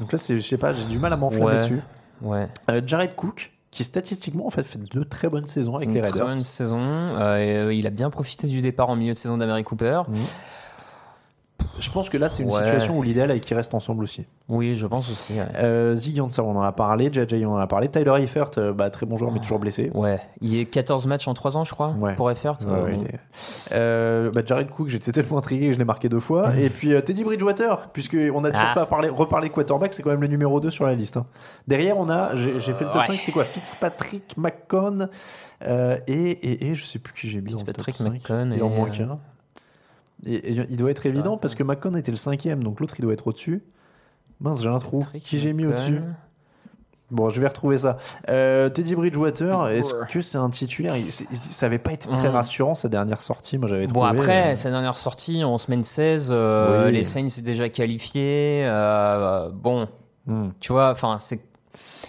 Donc 0.00 0.12
là, 0.12 0.18
je 0.28 0.38
sais 0.40 0.56
pas, 0.58 0.72
j'ai 0.72 0.84
du 0.84 0.98
mal 0.98 1.12
à 1.12 1.16
m'enflammer 1.16 1.46
Ouais. 1.46 1.56
dessus. 1.58 1.82
Ouais. 2.22 2.46
Euh, 2.70 2.80
Jared 2.86 3.14
Cook, 3.16 3.50
qui 3.70 3.84
statistiquement 3.84 4.46
en 4.46 4.50
fait 4.50 4.62
fait 4.64 4.78
de 4.82 5.02
très 5.02 5.28
bonnes 5.28 5.46
saisons 5.46 5.76
avec 5.76 5.88
Une 5.88 5.94
les 5.96 6.00
très 6.00 6.10
Raiders. 6.12 6.28
bonne 6.28 6.44
saison. 6.44 6.78
Euh, 6.80 7.66
euh, 7.66 7.74
il 7.74 7.86
a 7.86 7.90
bien 7.90 8.08
profité 8.10 8.46
du 8.46 8.60
départ 8.62 8.88
en 8.88 8.96
milieu 8.96 9.12
de 9.12 9.18
saison 9.18 9.36
d'Amérique 9.36 9.66
Cooper. 9.66 10.02
Je 11.80 11.90
pense 11.90 12.08
que 12.08 12.16
là, 12.18 12.28
c'est 12.28 12.42
une 12.42 12.50
Ouais. 12.52 12.64
situation 12.64 12.98
où 12.98 13.02
l'idéal 13.02 13.30
est 13.30 13.40
qu'ils 13.40 13.56
restent 13.56 13.74
ensemble 13.74 14.02
aussi. 14.02 14.26
Oui, 14.48 14.76
je 14.76 14.86
pense 14.86 15.10
aussi. 15.10 15.34
Ouais. 15.34 15.46
Euh, 15.56 15.94
on 16.38 16.56
en 16.56 16.62
a 16.62 16.72
parlé. 16.72 17.10
JJ, 17.12 17.44
on 17.44 17.52
en 17.52 17.58
a 17.58 17.66
parlé. 17.66 17.88
Tyler 17.88 18.12
Eifert, 18.22 18.50
euh, 18.58 18.72
bah, 18.72 18.90
très 18.90 19.06
bon 19.06 19.16
joueur, 19.16 19.30
mais 19.32 19.40
toujours 19.40 19.58
blessé. 19.58 19.90
Ouais. 19.94 20.20
Il 20.40 20.56
est 20.56 20.64
14 20.64 21.06
matchs 21.06 21.28
en 21.28 21.34
3 21.34 21.56
ans, 21.56 21.64
je 21.64 21.70
crois, 21.70 21.94
Ouais. 21.98 22.14
pour. 22.14 22.26
Ouais, 22.26 22.34
euh, 22.44 22.90
bon. 22.96 23.04
est- 23.04 23.18
Euh, 23.72 24.30
bah, 24.30 24.42
Jared 24.44 24.70
Cook, 24.70 24.88
j'étais 24.88 25.12
tellement 25.12 25.38
intrigué 25.38 25.68
que 25.68 25.72
je 25.74 25.78
l'ai 25.78 25.84
marqué 25.84 26.08
deux 26.08 26.20
fois. 26.20 26.54
Et 26.58 26.70
puis 26.70 26.94
euh, 26.94 27.00
Teddy 27.00 27.24
Bridgewater, 27.24 27.90
puisqu'on 27.92 28.44
a 28.44 28.50
toujours 28.50 28.68
Ah. 28.70 28.74
pas 28.74 28.86
parlé, 28.86 29.08
reparlé 29.08 29.50
quarterback, 29.50 29.94
c'est 29.94 30.02
quand 30.02 30.10
même 30.10 30.20
le 30.22 30.28
numéro 30.28 30.60
2 30.60 30.70
sur 30.70 30.86
la 30.86 30.94
liste. 30.94 31.16
hein. 31.16 31.26
Derrière, 31.66 31.98
on 31.98 32.08
a, 32.08 32.34
j'ai 32.36 32.58
fait 32.60 32.84
le 32.84 32.90
top 32.90 33.02
Ouais. 33.02 33.06
5, 33.06 33.20
c'était 33.20 33.32
quoi? 33.32 33.44
Fitzpatrick, 33.44 34.36
McCon, 34.36 35.08
et, 35.64 36.12
et, 36.12 36.66
et 36.68 36.74
je 36.74 36.84
sais 36.84 36.98
plus 36.98 37.12
qui 37.14 37.28
j'ai 37.28 37.40
mis. 37.40 37.50
top 37.52 37.58
Fitzpatrick, 37.60 37.94
5. 37.96 38.12
McCon 38.12 38.50
en 38.50 38.52
et, 38.52 38.58
manque 38.60 39.00
euh, 39.00 39.04
un. 39.04 39.18
Et, 40.26 40.34
et 40.34 40.66
il 40.68 40.76
doit 40.76 40.90
être 40.90 41.06
évident 41.06 41.36
parce 41.36 41.54
que 41.54 41.62
McCon 41.62 41.94
était 41.94 42.10
le 42.10 42.16
cinquième, 42.16 42.62
donc 42.64 42.80
l'autre 42.80 42.94
il 42.98 43.02
doit 43.02 43.12
être 43.12 43.26
au-dessus. 43.28 43.62
Mince, 44.40 44.62
j'ai 44.62 44.68
un 44.68 44.78
trou. 44.78 45.04
Qui 45.22 45.38
j'ai 45.40 45.52
mis 45.52 45.66
au-dessus 45.66 46.00
Bon, 47.10 47.30
je 47.30 47.40
vais 47.40 47.48
retrouver 47.48 47.78
ça. 47.78 47.96
Euh, 48.28 48.68
Teddy 48.68 48.94
Bridgewater, 48.94 49.68
est-ce 49.68 49.94
que 50.12 50.20
c'est 50.20 50.36
un 50.36 50.50
titulaire 50.50 50.94
il, 50.98 51.10
Ça 51.10 51.64
avait 51.64 51.78
pas 51.78 51.92
été 51.92 52.06
très 52.06 52.28
Mhm. 52.28 52.34
rassurant 52.34 52.74
sa 52.74 52.90
dernière 52.90 53.22
sortie, 53.22 53.56
moi 53.56 53.66
j'avais 53.66 53.86
Bon, 53.86 54.04
trouvé. 54.04 54.20
après, 54.20 54.52
euh, 54.52 54.56
sa 54.56 54.68
dernière 54.70 54.96
sortie 54.96 55.42
en 55.42 55.56
semaine 55.56 55.84
16, 55.84 56.28
euh, 56.30 56.86
Oui. 56.86 56.92
les 56.92 57.02
Saints 57.04 57.28
s'est 57.28 57.40
déjà 57.40 57.70
qualifiés. 57.70 58.64
bon, 59.54 59.88
hmm. 60.26 60.48
tu 60.60 60.72
vois, 60.72 60.90
enfin, 60.90 61.16
c'est. 61.20 61.40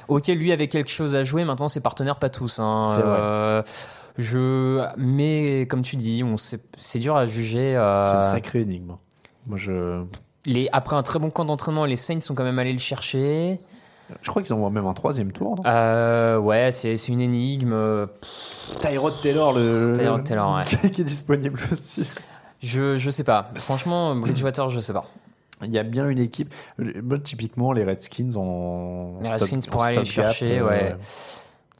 Ok, 0.09 0.27
lui 0.27 0.51
avait 0.51 0.67
quelque 0.67 0.89
chose 0.89 1.15
à 1.15 1.23
jouer, 1.23 1.45
maintenant 1.45 1.69
ses 1.69 1.79
partenaires, 1.81 2.17
pas 2.19 2.29
tous. 2.29 2.59
Hein. 2.59 2.83
C'est 2.95 3.01
vrai. 3.01 3.63
Je... 4.19 4.85
Mais 4.97 5.65
comme 5.67 5.81
tu 5.81 5.95
dis, 5.95 6.23
on 6.23 6.35
c'est 6.37 6.99
dur 6.99 7.15
à 7.15 7.25
juger. 7.25 7.71
C'est 7.71 7.77
euh, 7.77 8.17
une 8.17 8.23
sacrée 8.25 8.61
énigme. 8.61 8.97
Moi 9.47 9.57
je. 9.57 10.03
les... 10.45 10.67
Après 10.73 10.95
un 10.97 11.03
très 11.03 11.19
bon 11.19 11.29
camp 11.29 11.45
d'entraînement, 11.45 11.85
les 11.85 11.95
Saints 11.95 12.21
sont 12.21 12.35
quand 12.35 12.43
même 12.43 12.59
allés 12.59 12.73
le 12.73 12.79
chercher. 12.79 13.59
Je 14.21 14.29
crois 14.29 14.41
qu'ils 14.41 14.53
envoient 14.53 14.71
même 14.71 14.87
un 14.87 14.93
troisième 14.93 15.31
tour. 15.31 15.55
non? 15.55 15.63
Euh, 15.65 16.37
ouais, 16.37 16.71
c'est 16.71 16.97
c'est 16.97 17.11
une 17.11 17.21
énigme. 17.21 17.75
Tyrod 18.81 19.21
Taylor, 19.21 19.53
le. 19.53 19.93
Tyrod 19.95 20.23
Taylor, 20.23 20.55
ouais. 20.57 20.89
qui- 20.91 21.01
est 21.01 21.05
disponible 21.05 21.59
aussi. 21.71 22.07
Je, 22.61 22.97
je 22.97 23.09
sais 23.09 23.23
pas. 23.23 23.51
Franchement, 23.55 24.15
Bridgewater, 24.15 24.67
je 24.69 24.79
sais 24.79 24.93
pas. 24.93 25.05
Il 25.63 25.71
y 25.71 25.77
a 25.79 25.83
bien 25.83 26.09
une 26.09 26.19
équipe. 26.19 26.53
Typiquement, 27.23 27.71
les 27.71 27.83
Redskins 27.85 28.35
en. 28.35 29.19
Les 29.21 29.29
Redskins 29.29 29.59
en 29.67 29.71
pourraient 29.71 29.95
aller 29.95 30.05
chercher, 30.05 30.59
euh, 30.59 30.67
ouais. 30.67 30.95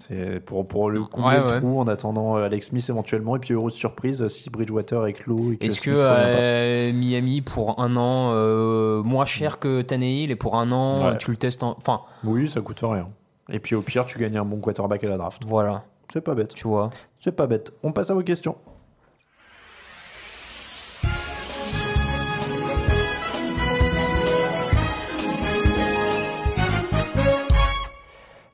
C'est 0.01 0.39
pour, 0.43 0.65
pour 0.65 0.89
le 0.89 1.03
combler 1.03 1.27
Ouais, 1.27 1.37
le 1.39 1.45
ouais. 1.47 1.57
trou 1.59 1.79
en 1.79 1.87
attendant 1.87 2.37
euh, 2.37 2.45
Alex 2.45 2.67
Smith 2.67 2.85
éventuellement. 2.89 3.35
Et 3.35 3.39
puis, 3.39 3.53
heureuse 3.53 3.73
surprise, 3.73 4.25
si 4.27 4.49
Bridgewater 4.49 5.05
est 5.07 5.13
clos. 5.13 5.51
Est-ce 5.59 5.81
que 5.81 5.91
euh, 5.93 6.93
Miami, 6.93 7.41
pour 7.41 7.79
un 7.81 7.95
an, 7.97 8.31
euh, 8.33 9.03
moins 9.03 9.25
cher 9.25 9.59
que 9.59 9.81
Tannehill, 9.81 10.31
et 10.31 10.35
pour 10.37 10.55
un 10.57 10.71
an, 10.71 11.09
Ouais. 11.11 11.17
tu 11.17 11.31
le 11.31 11.37
testes 11.37 11.63
en... 11.63 11.75
Enfin, 11.77 11.99
Oui, 12.23 12.49
ça 12.49 12.61
coûte 12.61 12.79
rien. 12.81 13.09
Et 13.51 13.59
puis, 13.59 13.75
au 13.75 13.81
pire, 13.81 14.05
tu 14.05 14.17
gagnes 14.19 14.37
un 14.37 14.45
bon 14.45 14.59
quarterback 14.59 15.03
à 15.03 15.09
la 15.09 15.17
draft. 15.17 15.43
voilà, 15.45 15.81
C'est 16.13 16.21
pas 16.21 16.33
bête. 16.33 16.53
tu 16.53 16.67
vois. 16.67 16.89
C'est 17.19 17.33
pas 17.33 17.45
bête. 17.47 17.73
On 17.83 17.91
passe 17.91 18.09
à 18.09 18.13
vos 18.13 18.23
questions. 18.23 18.55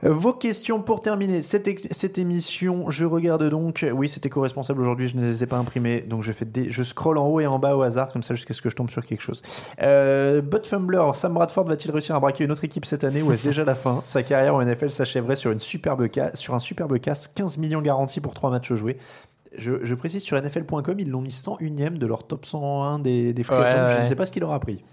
Vos 0.08 0.34
questions 0.34 0.82
pour 0.82 1.00
terminer 1.00 1.42
cette, 1.42 1.68
cette 1.92 2.18
émission. 2.20 2.92
Je 2.92 3.06
regarde 3.06 3.50
donc. 3.50 3.84
Oui, 3.92 4.08
c'était 4.08 4.30
co-responsable 4.30 4.82
aujourd'hui. 4.82 5.08
Je 5.08 5.18
ne 5.18 5.24
les 5.24 5.44
ai 5.44 5.48
pas 5.48 5.58
imprimés. 5.58 6.02
Donc 6.02 6.22
je 6.22 6.32
fais 6.32 6.46
des, 6.46 6.70
je 6.70 6.84
scrolle 6.84 7.18
en 7.18 7.26
haut 7.28 7.40
et 7.40 7.48
en 7.48 7.58
bas 7.58 7.76
au 7.76 7.82
hasard 7.82 8.12
comme 8.12 8.22
ça 8.22 8.36
jusqu'à 8.36 8.54
ce 8.54 8.62
que 8.62 8.70
je 8.70 8.76
tombe 8.76 8.92
sur 8.92 9.04
quelque 9.04 9.22
chose. 9.22 9.42
Euh, 9.82 10.42
Butt 10.42 10.68
Fumbler, 10.68 11.04
Sam 11.16 11.34
Bradford 11.34 11.66
va-t-il 11.66 11.92
réussir 11.92 12.16
à 12.16 12.20
braquer 12.20 12.44
une 12.44 12.52
autre 12.52 12.64
équipe 12.64 12.86
cette 12.86 13.04
année 13.04 13.24
ou 13.24 13.32
est-ce 13.32 13.44
déjà 13.48 13.64
la 13.64 13.74
fin? 13.76 14.00
Sa 14.04 14.22
carrière 14.22 14.54
en 14.56 14.64
NFL 14.64 14.92
s'achèverait 14.92 15.36
sur 15.36 15.52
une 15.52 15.60
superbe 15.60 16.08
sur 16.36 16.54
un 16.54 16.60
superbe 16.60 17.00
casse, 17.00 17.28
15 17.28 17.58
millions 17.58 17.82
garantis 17.82 18.22
pour 18.22 18.34
3 18.36 18.52
matchs 18.52 18.74
joués. 18.74 18.98
Je, 19.58 19.84
je 19.84 19.96
précise 19.96 20.22
sur 20.22 20.40
NFL.com, 20.40 21.00
ils 21.00 21.10
l'ont 21.10 21.22
mis 21.22 21.30
101ème 21.30 21.98
de 21.98 22.06
leur 22.06 22.28
top 22.28 22.46
101 22.46 23.00
des, 23.00 23.34
des 23.34 23.44
free 23.44 23.56
Ouais, 23.56 23.66
agents. 23.66 23.88
Je 23.88 23.94
ne 23.96 24.00
ouais. 24.02 24.06
sais 24.06 24.16
pas 24.16 24.26
ce 24.26 24.32
qu'il 24.32 24.42
leur 24.42 24.52
a 24.52 24.60
pris. 24.60 24.84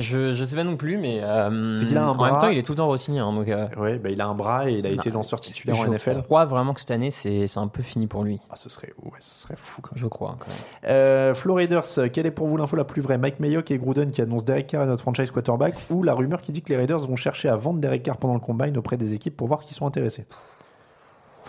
Je, 0.00 0.32
je 0.34 0.44
sais 0.44 0.56
pas 0.56 0.64
non 0.64 0.76
plus, 0.76 0.96
mais 0.98 1.20
euh, 1.22 1.74
C'est 1.76 1.86
qu'il 1.86 1.96
a 1.98 2.04
un 2.04 2.08
en 2.08 2.14
bras. 2.14 2.30
même 2.32 2.40
temps, 2.40 2.48
il 2.48 2.58
est 2.58 2.62
tout 2.62 2.72
le 2.72 2.76
temps 2.76 2.88
re-signé. 2.88 3.20
hein, 3.20 3.32
donc, 3.32 3.48
euh, 3.48 3.66
Ouais, 3.76 3.98
bah, 3.98 4.10
il 4.10 4.20
a 4.20 4.26
un 4.26 4.34
bras 4.34 4.68
et 4.70 4.74
il 4.78 4.86
a 4.86 4.90
été 4.90 5.10
lanceur 5.10 5.40
titulaire 5.40 5.78
en 5.78 5.84
je 5.84 5.90
NFL. 5.90 6.22
crois 6.24 6.44
vraiment 6.44 6.74
que 6.74 6.80
cette 6.80 6.90
année, 6.90 7.10
c'est 7.10 7.46
c'est 7.46 7.60
un 7.60 7.68
peu 7.68 7.82
fini 7.82 8.06
pour 8.06 8.24
lui. 8.24 8.40
Ah, 8.50 8.56
ce 8.56 8.68
serait, 8.68 8.92
ouais, 9.02 9.10
ce 9.20 9.38
serait 9.38 9.56
fou 9.56 9.82
quand 9.82 9.92
même. 9.92 10.02
Je 10.02 10.06
crois. 10.06 10.36
Quand 10.38 10.46
même. 10.48 10.90
Euh, 10.90 11.34
Flo 11.34 11.54
Raiders, 11.54 11.84
quelle 12.12 12.26
est 12.26 12.30
pour 12.30 12.46
vous 12.46 12.56
l'info 12.56 12.76
la 12.76 12.84
plus 12.84 13.02
vraie? 13.02 13.18
Mike 13.18 13.40
Mayock 13.40 13.70
et 13.70 13.78
Gruden 13.78 14.10
qui 14.10 14.22
annoncent 14.22 14.44
Derek 14.44 14.66
Carr 14.66 14.82
et 14.84 14.86
notre 14.86 15.02
franchise 15.02 15.30
quarterback 15.30 15.74
ou 15.90 16.02
la 16.02 16.14
rumeur 16.14 16.42
qui 16.42 16.52
dit 16.52 16.62
que 16.62 16.70
les 16.70 16.76
Raiders 16.76 17.00
vont 17.00 17.16
chercher 17.16 17.48
à 17.48 17.56
vendre 17.56 17.80
Derek 17.80 18.02
Carr 18.02 18.16
pendant 18.16 18.34
le 18.34 18.40
combine 18.40 18.76
auprès 18.78 18.96
des 18.96 19.14
équipes 19.14 19.36
pour 19.36 19.46
voir 19.48 19.60
qui 19.60 19.74
sont 19.74 19.86
intéressés? 19.86 20.26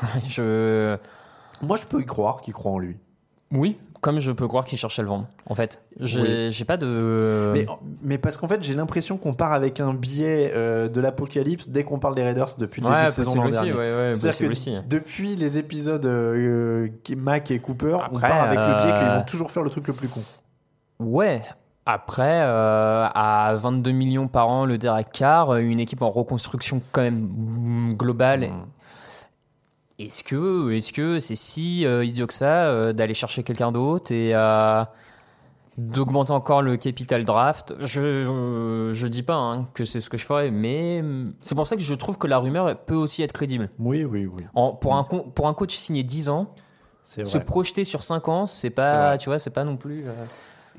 Je... 0.30 0.98
Moi, 1.62 1.78
je 1.78 1.86
peux 1.86 2.02
y 2.02 2.06
croire 2.06 2.42
qu'ils 2.42 2.54
croient 2.54 2.74
en 2.74 2.80
lui. 2.80 2.98
Oui, 3.52 3.78
comme 4.02 4.20
je 4.20 4.32
peux 4.32 4.48
croire 4.48 4.66
qu'il 4.66 4.78
cherchait 4.78 5.02
à 5.02 5.04
le 5.04 5.10
vendre. 5.10 5.28
En 5.48 5.56
fait, 5.56 5.82
j'ai 6.00 6.50
Oui. 6.50 6.64
pas 6.66 6.78
de. 6.78 7.52
Mais, 7.54 7.66
mais 8.04 8.18
parce 8.18 8.38
qu'en 8.38 8.48
fait, 8.48 8.62
j'ai 8.64 8.74
l'impression 8.76 9.18
qu'on 9.18 9.34
part 9.34 9.54
avec 9.54 9.80
un 9.80 9.94
biais 9.94 10.52
euh, 10.56 10.88
de 10.90 11.02
l'apocalypse 11.02 11.70
dès 11.70 11.84
qu'on 11.84 11.98
parle 12.00 12.16
des 12.16 12.24
Raiders 12.24 12.56
depuis 12.60 12.82
le 12.82 12.88
Ouais, 12.88 12.94
début 12.96 13.06
de 13.08 13.12
saison 13.12 13.36
l'an 13.36 13.50
dernier. 13.50 13.72
ouais, 13.72 13.78
ouais, 13.78 14.12
C'est-à-dire 14.14 14.48
possible 14.50 14.76
que 14.76 14.80
aussi. 14.80 14.88
depuis 14.90 15.36
les 15.36 15.58
épisodes 15.58 16.06
euh, 16.06 16.88
Mac 17.18 17.50
et 17.52 17.60
Cooper, 17.60 17.98
on 18.12 18.20
part 18.20 18.42
avec 18.44 18.60
le 18.60 18.66
biais 18.84 18.94
qu'ils 19.00 19.10
euh, 19.10 19.18
vont 19.18 19.24
toujours 19.26 19.50
faire 19.52 19.64
le 19.64 19.70
truc 19.70 19.88
le 19.88 19.94
plus 19.94 20.08
con. 20.08 20.22
Ouais, 21.00 21.42
Après, 21.88 22.40
euh, 22.42 23.06
à 23.14 23.54
22 23.58 23.92
millions 23.92 24.28
par 24.28 24.50
an, 24.50 24.66
le 24.66 24.78
Derek 24.80 25.12
Carr, 25.12 25.56
une 25.58 25.80
équipe 25.80 26.02
en 26.02 26.10
reconstruction 26.10 26.82
quand 26.92 27.02
même 27.04 27.94
globale. 27.96 28.50
Est-ce 29.98 30.24
que 30.24 30.72
est-ce 30.72 30.92
que 30.92 31.20
c'est 31.20 31.36
si 31.36 31.86
euh, 31.86 32.04
idiot 32.04 32.28
que 32.28 32.34
ça 32.34 32.66
euh, 32.68 32.92
d'aller 32.92 33.14
chercher 33.14 33.44
quelqu'un 33.44 33.72
d'autre 33.72 34.12
et 34.12 34.36
euh, 34.36 34.84
d'augmenter 35.78 36.32
encore 36.32 36.62
le 36.62 36.76
capital 36.76 37.24
draft? 37.24 37.74
Je 37.80 38.92
je, 38.94 39.08
dis 39.08 39.24
pas 39.24 39.36
hein, 39.36 39.68
que 39.74 39.86
c'est 39.86 40.02
ce 40.02 40.10
que 40.10 40.18
je 40.18 40.26
ferais, 40.26 40.52
mais 40.52 41.02
mm, 41.02 41.36
c'est 41.42 41.56
pour 41.56 41.66
ça 41.66 41.78
que 41.78 41.82
je 41.82 41.94
trouve 41.94 42.18
que 42.18 42.28
la 42.28 42.40
rumeur 42.40 42.78
peut 42.78 42.96
aussi 42.96 43.24
être 43.24 43.32
crédible. 43.32 43.70
Oui, 43.80 44.04
oui, 44.04 44.26
oui. 44.26 44.44
En- 44.54 44.74
pour 44.74 44.96
un 44.96 45.04
pour 45.06 45.48
un 45.48 45.54
coach 45.54 45.76
signé 45.76 46.04
10 46.04 46.28
ans, 46.28 46.54
se 47.04 47.38
projeter 47.38 47.86
sur 47.86 48.04
5 48.04 48.28
ans, 48.28 48.48
c'est 48.48 48.72
pas 48.72 49.18
tu 49.18 49.30
vois, 49.30 49.40
c'est 49.40 49.50
pas 49.54 49.64
non 49.64 49.78
plus. 49.78 50.04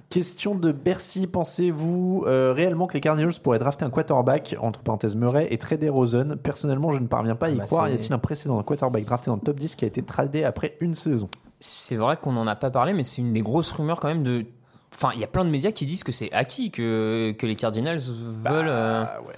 Question 0.09 0.55
de 0.55 0.72
Bercy, 0.72 1.26
pensez-vous 1.26 2.24
euh, 2.26 2.53
réellement 2.55 2.86
que 2.86 2.94
les 2.94 3.01
Cardinals 3.01 3.32
pourraient 3.42 3.59
drafter 3.59 3.84
un 3.84 3.90
quarterback, 3.90 4.57
entre 4.61 4.80
parenthèses 4.80 5.16
Murray, 5.16 5.49
et 5.51 5.59
trader 5.59 5.88
Rosen? 5.88 6.36
Personnellement, 6.36 6.92
je 6.92 7.01
ne 7.01 7.07
parviens 7.07 7.34
pas 7.34 7.47
à 7.47 7.51
y 7.51 7.57
Bah, 7.57 7.64
croire. 7.66 7.88
Y 7.88 7.94
a-t-il 7.94 8.12
un 8.12 8.18
précédent 8.18 8.62
quarterback 8.62 9.05
drafté 9.05 9.26
dans 9.30 9.34
le 9.36 9.40
top 9.42 9.59
10 9.59 9.74
qui 9.74 9.84
a 9.84 9.88
été 9.88 10.03
tradé 10.03 10.44
après 10.44 10.76
une 10.80 10.94
saison? 10.94 11.28
C'est 11.61 11.97
vrai 11.97 12.16
qu'on 12.16 12.32
n'en 12.32 12.47
a 12.47 12.55
pas 12.57 12.70
parlé, 12.70 12.92
mais 12.92 13.03
c'est 13.03 13.20
une 13.22 13.30
des 13.30 13.40
grosses 13.42 13.70
rumeurs 13.72 13.99
quand 14.01 14.09
même 14.09 14.22
de. 14.22 14.47
Enfin, 14.94 15.11
il 15.14 15.20
y 15.20 15.24
a 15.24 15.26
plein 15.26 15.44
de 15.44 15.51
médias 15.51 15.72
qui 15.72 15.84
disent 15.86 16.05
que 16.05 16.12
c'est 16.12 16.32
acquis, 16.32 16.70
que, 16.70 17.32
que 17.36 17.47
les 17.47 17.57
Cardinals 17.57 17.99
veulent. 17.99 18.68
euh, 18.68 19.05
Ah 19.07 19.20
ouais. 19.26 19.34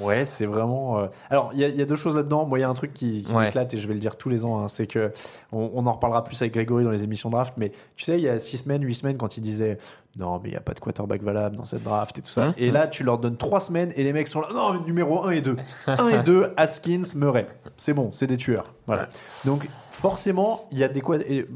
Ouais, 0.00 0.24
c'est 0.24 0.46
vraiment. 0.46 0.98
euh, 0.98 1.06
Alors, 1.30 1.50
il 1.54 1.60
y, 1.60 1.64
a- 1.64 1.68
il 1.68 1.76
y 1.76 1.82
a 1.82 1.84
deux 1.86 1.96
choses 1.96 2.16
là-dedans. 2.16 2.46
Moi, 2.46 2.58
il 2.58 2.62
y 2.62 2.64
a 2.64 2.68
un 2.68 2.74
truc 2.74 2.92
qui, 2.92 3.22
qui 3.22 3.32
Ouais. 3.32 3.44
m'éclate 3.46 3.72
et 3.74 3.78
je 3.78 3.86
vais 3.88 3.94
le 3.94 4.00
dire 4.00 4.16
tous 4.16 4.28
les 4.28 4.44
ans. 4.44 4.58
hein, 4.60 4.68
c'est 4.68 4.86
que 4.86 5.12
on, 5.52 5.70
on 5.74 5.86
en 5.86 5.92
reparlera 5.92 6.24
plus 6.24 6.40
avec 6.42 6.54
Grégory 6.54 6.84
dans 6.84 6.90
les 6.90 7.04
émissions 7.04 7.30
draft. 7.30 7.54
Mais 7.56 7.72
tu 7.96 8.04
sais, 8.04 8.16
il 8.18 8.22
y 8.22 8.28
a 8.28 8.38
six 8.38 8.58
semaines, 8.58 8.82
huit 8.84 8.94
semaines, 8.94 9.16
quand 9.16 9.36
il 9.36 9.40
disait 9.42 9.78
non, 10.16 10.38
mais 10.42 10.48
il 10.48 10.52
n'y 10.52 10.56
a 10.56 10.60
pas 10.60 10.74
de 10.74 10.78
quarterback 10.80 11.22
valable 11.22 11.56
dans 11.56 11.64
cette 11.64 11.82
draft 11.82 12.16
et 12.18 12.22
tout 12.22 12.28
ça. 12.28 12.46
Hum, 12.48 12.54
et 12.56 12.70
là, 12.70 12.86
tu 12.86 13.02
leur 13.02 13.18
donnes 13.18 13.36
trois 13.36 13.58
semaines 13.60 13.92
et 13.96 14.04
les 14.04 14.12
mecs 14.12 14.28
sont 14.28 14.40
là. 14.40 14.48
Non, 14.54 14.72
mais 14.72 14.78
numéro 14.86 15.24
1 15.24 15.30
et 15.32 15.40
2. 15.40 15.56
1 15.88 16.08
et 16.10 16.18
2, 16.22 16.52
Haskins, 16.56 17.02
Murray. 17.16 17.46
C'est 17.76 17.94
bon, 17.94 18.10
c'est 18.12 18.26
des 18.28 18.36
tueurs. 18.36 18.74
Voilà. 18.86 19.08
Donc, 19.44 19.66
forcément, 19.90 20.68
il 20.70 20.78
y 20.78 20.84
a 20.84 20.88
des 20.88 21.00
quoi. 21.00 21.16
et 21.18 21.46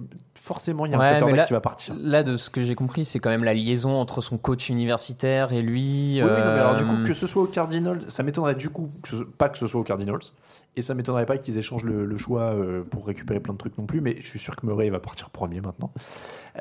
Forcément, 0.49 0.87
il 0.87 0.93
y 0.93 0.95
a 0.95 0.97
un 0.97 1.01
Ouais, 1.01 1.07
mais 1.13 1.19
quarterback 1.19 1.37
là, 1.37 1.45
qui 1.47 1.53
va 1.53 1.61
partir. 1.61 1.95
là, 2.03 2.23
de 2.23 2.39
ce 2.39 2.49
que 2.49 2.63
j'ai 2.63 2.75
compris, 2.75 3.05
c'est 3.05 3.19
quand 3.19 3.29
même 3.29 3.45
la 3.45 3.53
liaison 3.53 3.93
entre 4.01 4.23
son 4.23 4.39
coach 4.39 4.71
universitaire 4.71 5.53
et 5.53 5.61
lui. 5.61 6.21
Oui, 6.23 6.23
oui, 6.23 6.43
non, 6.43 6.53
mais 6.53 6.61
alors 6.61 6.77
du 6.77 6.87
coup, 6.87 6.95
euh, 6.97 7.05
que 7.05 7.13
ce 7.13 7.27
soit 7.27 7.43
au 7.43 7.47
Cardinals, 7.47 8.01
ça 8.09 8.23
m'étonnerait 8.23 8.55
du 8.55 8.71
coup 8.71 8.89
que 9.03 9.09
ce- 9.11 9.23
pas 9.25 9.51
que 9.51 9.59
ce 9.59 9.67
soit 9.67 9.79
au 9.81 9.85
Cardinals, 9.85 10.21
et 10.77 10.83
ça 10.83 10.95
m'étonnerait 10.95 11.27
pas 11.27 11.39
qu'ils 11.39 11.59
échangent 11.59 11.85
le, 11.85 12.05
le 12.05 12.16
choix 12.16 12.43
euh, 12.55 12.83
pour 12.85 13.07
récupérer 13.07 13.41
plein 13.41 13.53
de 13.55 13.59
trucs 13.59 13.77
non 13.79 13.87
plus, 13.87 14.01
mais 14.01 14.16
je 14.21 14.27
suis 14.29 14.39
sûr 14.39 14.55
que 14.55 14.64
Murray 14.64 14.91
va 14.91 15.01
partir 15.01 15.31
premier 15.31 15.61
maintenant. 15.61 15.91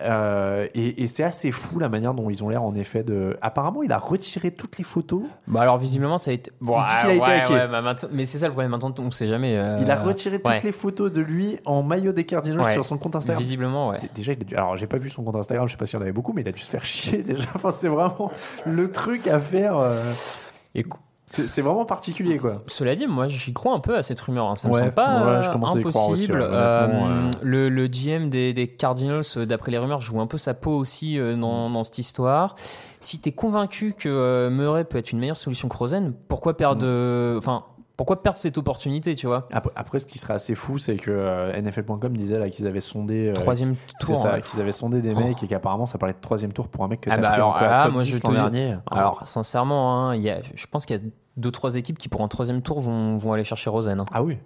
Euh, 0.01 0.67
et 0.73 1.03
et 1.03 1.07
c'est 1.07 1.23
assez 1.23 1.51
fou 1.51 1.79
la 1.79 1.89
manière 1.89 2.13
dont 2.13 2.29
ils 2.29 2.43
ont 2.43 2.49
l'air 2.49 2.63
en 2.63 2.73
effet 2.75 3.03
de. 3.03 3.37
Apparemment, 3.41 3.83
il 3.83 3.91
a 3.91 3.97
retiré 3.99 4.51
toutes 4.51 4.77
les 4.77 4.83
photos. 4.83 5.23
Bah 5.47 5.61
alors 5.61 5.77
visiblement 5.77 6.17
ça 6.17 6.31
a 6.31 6.33
été. 6.35 6.51
Bon, 6.61 6.75
Il 6.79 6.85
dit 6.85 6.91
qu'il 7.01 7.09
a 7.09 7.13
été 7.13 7.21
ouais, 7.21 7.39
hacké. 7.41 7.53
ouais, 7.53 7.67
bah, 7.67 7.95
mais 8.11 8.25
c'est 8.25 8.37
ça 8.39 8.45
le 8.47 8.51
problème. 8.53 8.71
Maintenant 8.71 8.93
on 8.99 9.11
sait 9.11 9.27
jamais. 9.27 9.55
euh, 9.57 9.77
Il 9.81 9.89
a 9.91 9.95
retiré 10.01 10.37
toutes 10.37 10.47
ouais. 10.51 10.59
les 10.63 10.71
photos 10.71 11.11
de 11.11 11.21
lui 11.21 11.59
en 11.65 11.83
maillot 11.83 12.11
des 12.11 12.25
Cardinals 12.25 12.71
sur 12.73 12.85
son 12.85 12.97
compte 12.97 13.15
Instagram. 13.15 13.39
Visiblement, 13.41 13.89
ouais. 13.89 13.99
Déjà, 14.15 14.33
il 14.33 14.41
a 14.41 14.43
dû- 14.43 14.55
alors 14.55 14.77
j'ai 14.77 14.87
pas 14.87 14.97
vu 14.97 15.09
son 15.09 15.23
compte 15.23 15.35
Instagram, 15.35 15.67
je 15.67 15.71
sais 15.73 15.77
pas 15.77 15.85
s'il 15.85 15.95
y 15.95 15.99
en 15.99 16.01
avait 16.03 16.11
beaucoup, 16.11 16.33
mais 16.33 16.41
il 16.41 16.47
a 16.47 16.51
dû 16.51 16.61
se 16.61 16.69
faire 16.69 16.85
chier 16.85 17.23
déjà. 17.23 17.47
Enfin, 17.55 17.71
c'est 17.71 17.87
vraiment 17.89 18.31
le 18.65 18.91
truc 18.91 19.27
à 19.27 19.39
faire. 19.39 19.77
euh, 19.77 19.99
C'est 21.29 21.61
vraiment 21.61 21.83
particulier 21.83 22.37
quoi. 22.37 22.63
Cela 22.67 22.95
dit, 22.95 23.05
moi 23.05 23.27
j'y 23.27 23.51
crois 23.51 23.73
un 23.73 23.79
peu 23.81 23.97
à 23.97 24.01
cette 24.03 24.19
rumeur. 24.21 24.47
hein. 24.47 24.55
Ça 24.55 24.69
me 24.69 24.73
Ouais, 24.73 24.79
semble 24.79 24.93
pas 24.93 25.25
ouais, 25.25 25.41
je 25.41 25.49
aussi, 25.49 25.79
impossible. 25.79 26.39
ouais, 26.41 26.47
Euh, 26.49 27.31
le, 27.41 27.67
le 27.67 27.87
GM 27.87 28.29
des, 28.29 28.53
des 28.53 28.67
Cardinals, 28.69 29.23
euh, 29.35 29.45
d'après 29.45 29.71
les 29.71 29.77
rumeurs, 29.77 29.99
joue 29.99 30.21
un 30.21 30.27
peu 30.27 30.37
sa 30.37 30.53
peau 30.53 30.71
aussi 30.71 31.19
euh, 31.19 31.35
Mm. 31.35 31.41
dans, 31.41 31.69
dans 31.69 31.83
cette 31.83 31.97
histoire. 31.97 32.55
Si 33.01 33.19
t'es 33.19 33.33
convaincu 33.33 33.93
que 33.93 34.47
Murray 34.49 34.85
peut 34.85 34.97
être 34.97 35.11
une 35.11 35.19
meilleure 35.19 35.35
solution 35.35 35.67
que 35.67 35.75
Rosen, 35.75 36.13
pourquoi 36.29 36.55
perdre, 36.55 36.85
Mm. 36.87 37.41
Pourquoi 37.97 38.21
perdre 38.23 38.37
cette 38.39 38.57
opportunité, 38.57 39.15
tu 39.15 39.27
vois 39.27 39.47
Après, 39.51 39.71
après, 39.75 39.99
ce 39.99 40.05
qui 40.05 40.19
serait 40.19 40.35
assez 40.35 40.53
fou, 40.55 40.77
c'est 40.77 40.95
que 40.95 41.11
euh, 41.11 41.59
NFL.com 41.61 42.15
disait 42.15 42.37
là 42.39 42.49
qu'ils 42.49 42.67
avaient 42.67 42.79
sondé. 42.79 43.29
euh, 43.29 43.33
Troisième 43.33 43.75
tour, 43.99 44.15
ça, 44.15 44.33
ouais. 44.35 44.41
qu'ils 44.41 44.61
avaient 44.61 44.71
sondé 44.71 45.01
des 45.01 45.13
Oh. 45.15 45.19
mecs 45.19 45.41
et 45.43 45.47
qu'apparemment 45.47 45.85
ça 45.87 45.97
parlait 45.97 46.13
de 46.13 46.21
troisième 46.21 46.53
tour 46.53 46.67
pour 46.67 46.83
un 46.83 46.87
mec 46.87 47.01
que 47.01 47.09
Ah 47.09 47.15
t'as 47.15 47.21
bah 47.21 47.27
pris 47.29 47.35
alors, 47.37 47.49
encore 47.49 47.61
là, 47.67 47.83
top 47.83 47.93
moi 47.93 48.01
10 48.03 48.11
je 48.15 48.19
te 48.21 48.31
dernier. 48.31 48.75
Alors 48.91 49.27
sincèrement, 49.27 50.09
hein, 50.09 50.15
y 50.15 50.29
a, 50.29 50.41
je 50.55 50.65
pense 50.67 50.85
qu'il 50.85 50.95
y 50.95 50.99
a 50.99 51.03
deux 51.37 51.51
trois 51.51 51.75
équipes 51.75 51.97
qui 51.97 52.07
pour 52.07 52.21
un 52.21 52.27
troisième 52.27 52.61
tour 52.61 52.79
vont, 52.79 53.17
vont 53.17 53.33
aller 53.33 53.43
chercher 53.43 53.69
Rosen. 53.69 53.99
hein. 53.99 54.05
Ah 54.13 54.21
oui. 54.23 54.37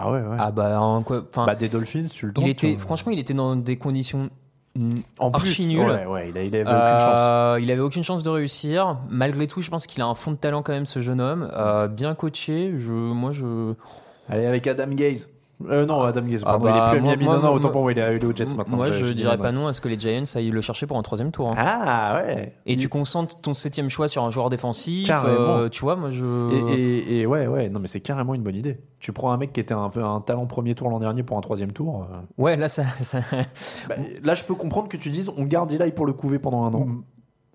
Ah 0.00 0.10
ouais, 0.12 0.20
ouais. 0.20 0.36
Ah 0.38 0.50
bah, 0.52 0.80
en 0.80 1.02
quoi, 1.02 1.22
Bah, 1.34 1.54
des 1.56 1.68
Dolphins, 1.68 2.06
tu 2.12 2.26
le 2.26 2.32
il 2.40 2.48
était, 2.48 2.76
franchement, 2.78 3.10
il 3.10 3.18
était 3.18 3.34
dans 3.34 3.56
des 3.56 3.76
conditions 3.78 4.30
En 5.18 5.30
plus, 5.32 5.48
archi 5.48 5.66
nulles. 5.66 5.80
ouais, 5.90 6.06
ouais, 6.06 6.28
il, 6.30 6.38
a- 6.38 6.42
il 6.44 6.54
avait 6.54 6.62
aucune 6.64 6.98
chance. 6.98 7.18
Euh, 7.18 7.58
il 7.60 7.70
avait 7.70 7.80
aucune 7.80 8.02
chance 8.04 8.22
de 8.22 8.30
réussir. 8.30 8.98
Malgré 9.10 9.46
tout, 9.46 9.60
je 9.62 9.70
pense 9.70 9.86
qu'il 9.86 10.00
a 10.02 10.06
un 10.06 10.14
fond 10.14 10.30
de 10.30 10.36
talent 10.36 10.62
quand 10.62 10.72
même, 10.72 10.86
ce 10.86 11.00
jeune 11.00 11.20
homme. 11.20 11.50
Euh, 11.52 11.88
bien 11.88 12.14
coaché. 12.14 12.74
Je, 12.76 12.92
moi, 12.92 13.32
je. 13.32 13.74
Allez, 14.28 14.46
avec 14.46 14.66
Adam 14.66 14.88
Gaze. 14.90 15.28
Euh, 15.68 15.86
non, 15.86 16.02
Adam 16.02 16.22
Gaze, 16.22 16.44
Ah 16.46 16.56
bah, 16.56 16.70
il 16.70 16.76
est 16.76 16.90
plus 16.90 16.98
à 16.98 17.00
moi- 17.00 17.10
Miami. 17.16 17.24
moi- 17.24 17.36
non, 17.36 17.42
non, 17.42 17.52
autant 17.54 17.70
pour 17.70 17.82
moi, 17.82 17.90
il 17.92 17.98
est 17.98 18.24
aux 18.24 18.32
Jets 18.36 18.44
maintenant. 18.56 18.76
Moi, 18.76 18.92
je 18.92 19.06
dirais 19.06 19.36
pas 19.36 19.50
non 19.50 19.66
à 19.66 19.72
ce 19.72 19.80
que 19.80 19.88
les 19.88 19.98
Giants 19.98 20.22
aillent 20.36 20.50
le 20.50 20.60
chercher 20.60 20.86
pour 20.86 20.96
un 20.98 21.02
troisième 21.02 21.32
tour. 21.32 21.48
hein. 21.48 21.54
Ah 21.58 22.20
ouais. 22.22 22.54
Et 22.66 22.76
tu 22.76 22.88
concentres 22.88 23.40
ton 23.40 23.54
septième 23.54 23.88
choix 23.88 24.06
sur 24.06 24.22
un 24.22 24.30
joueur 24.30 24.50
défensif. 24.50 25.06
Carrément. 25.06 25.56
euh, 25.56 25.68
tu 25.68 25.80
vois, 25.80 25.96
moi, 25.96 26.10
je. 26.10 26.70
Et, 26.72 26.78
et- 26.80 27.20
et 27.20 27.26
ouais, 27.26 27.48
ouais, 27.48 27.68
non, 27.70 27.80
mais 27.80 27.88
c'est 27.88 28.00
carrément 28.00 28.34
une 28.34 28.42
bonne 28.42 28.54
idée. 28.54 28.78
Tu 29.00 29.12
prends 29.12 29.32
un 29.32 29.36
mec 29.36 29.52
qui 29.52 29.58
était 29.60 29.74
un 29.74 29.88
peu 29.90 30.04
un 30.04 30.20
talent 30.20 30.46
premier 30.46 30.74
tour 30.76 30.90
l'an 30.90 30.98
dernier 31.00 31.22
pour 31.24 31.36
un 31.36 31.40
troisième 31.40 31.72
tour. 31.72 32.06
euh, 32.12 32.16
Ouais, 32.42 32.56
là, 32.56 32.68
ça. 32.68 32.84
ça- 33.02 33.20
bah, 33.88 33.96
là, 34.22 34.34
je 34.34 34.44
peux 34.44 34.54
comprendre 34.54 34.88
que 34.88 34.96
tu 34.96 35.10
dises 35.10 35.30
on 35.36 35.42
garde 35.44 35.72
Eli 35.72 35.90
pour 35.90 36.06
le 36.06 36.12
couver 36.12 36.38
pendant 36.38 36.62
un 36.64 36.74
an. 36.74 36.86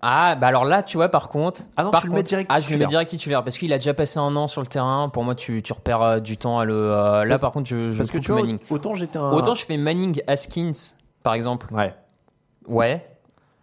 Ah, 0.06 0.34
bah 0.34 0.48
alors 0.48 0.66
là, 0.66 0.82
tu 0.82 0.98
vois, 0.98 1.08
par 1.08 1.30
contre. 1.30 1.62
Ah 1.78 1.84
non, 1.84 1.90
par 1.90 2.02
tu 2.02 2.08
le 2.08 2.12
mets 2.12 2.22
direct 2.22 2.50
Ah, 2.52 2.60
je 2.60 2.70
le 2.70 2.76
mets 2.76 2.84
direct 2.84 3.08
titulaire 3.08 3.42
parce 3.42 3.56
qu'il 3.56 3.72
a 3.72 3.78
déjà 3.78 3.94
passé 3.94 4.18
un 4.18 4.36
an 4.36 4.48
sur 4.48 4.60
le 4.60 4.66
terrain. 4.66 5.08
Pour 5.08 5.24
moi, 5.24 5.34
tu, 5.34 5.62
tu 5.62 5.72
repères 5.72 6.02
euh, 6.02 6.20
du 6.20 6.36
temps 6.36 6.58
à 6.58 6.66
le. 6.66 6.74
euh, 6.74 7.24
là, 7.24 7.30
Parce- 7.30 7.40
par 7.40 7.52
contre, 7.52 7.68
je, 7.68 7.90
je 7.90 7.96
Parce 7.96 8.10
que 8.10 8.18
coupe 8.18 8.26
tu 8.26 8.32
vois, 8.32 8.42
Manning. 8.42 8.58
autant 8.68 8.94
j'étais 8.94 9.18
un. 9.18 9.32
Autant 9.32 9.54
je 9.54 9.64
fais 9.64 9.78
Manning 9.78 10.20
Haskins, 10.26 10.72
par 11.22 11.32
exemple. 11.32 11.72
Ouais. 11.72 11.94
Ouais. 12.68 13.06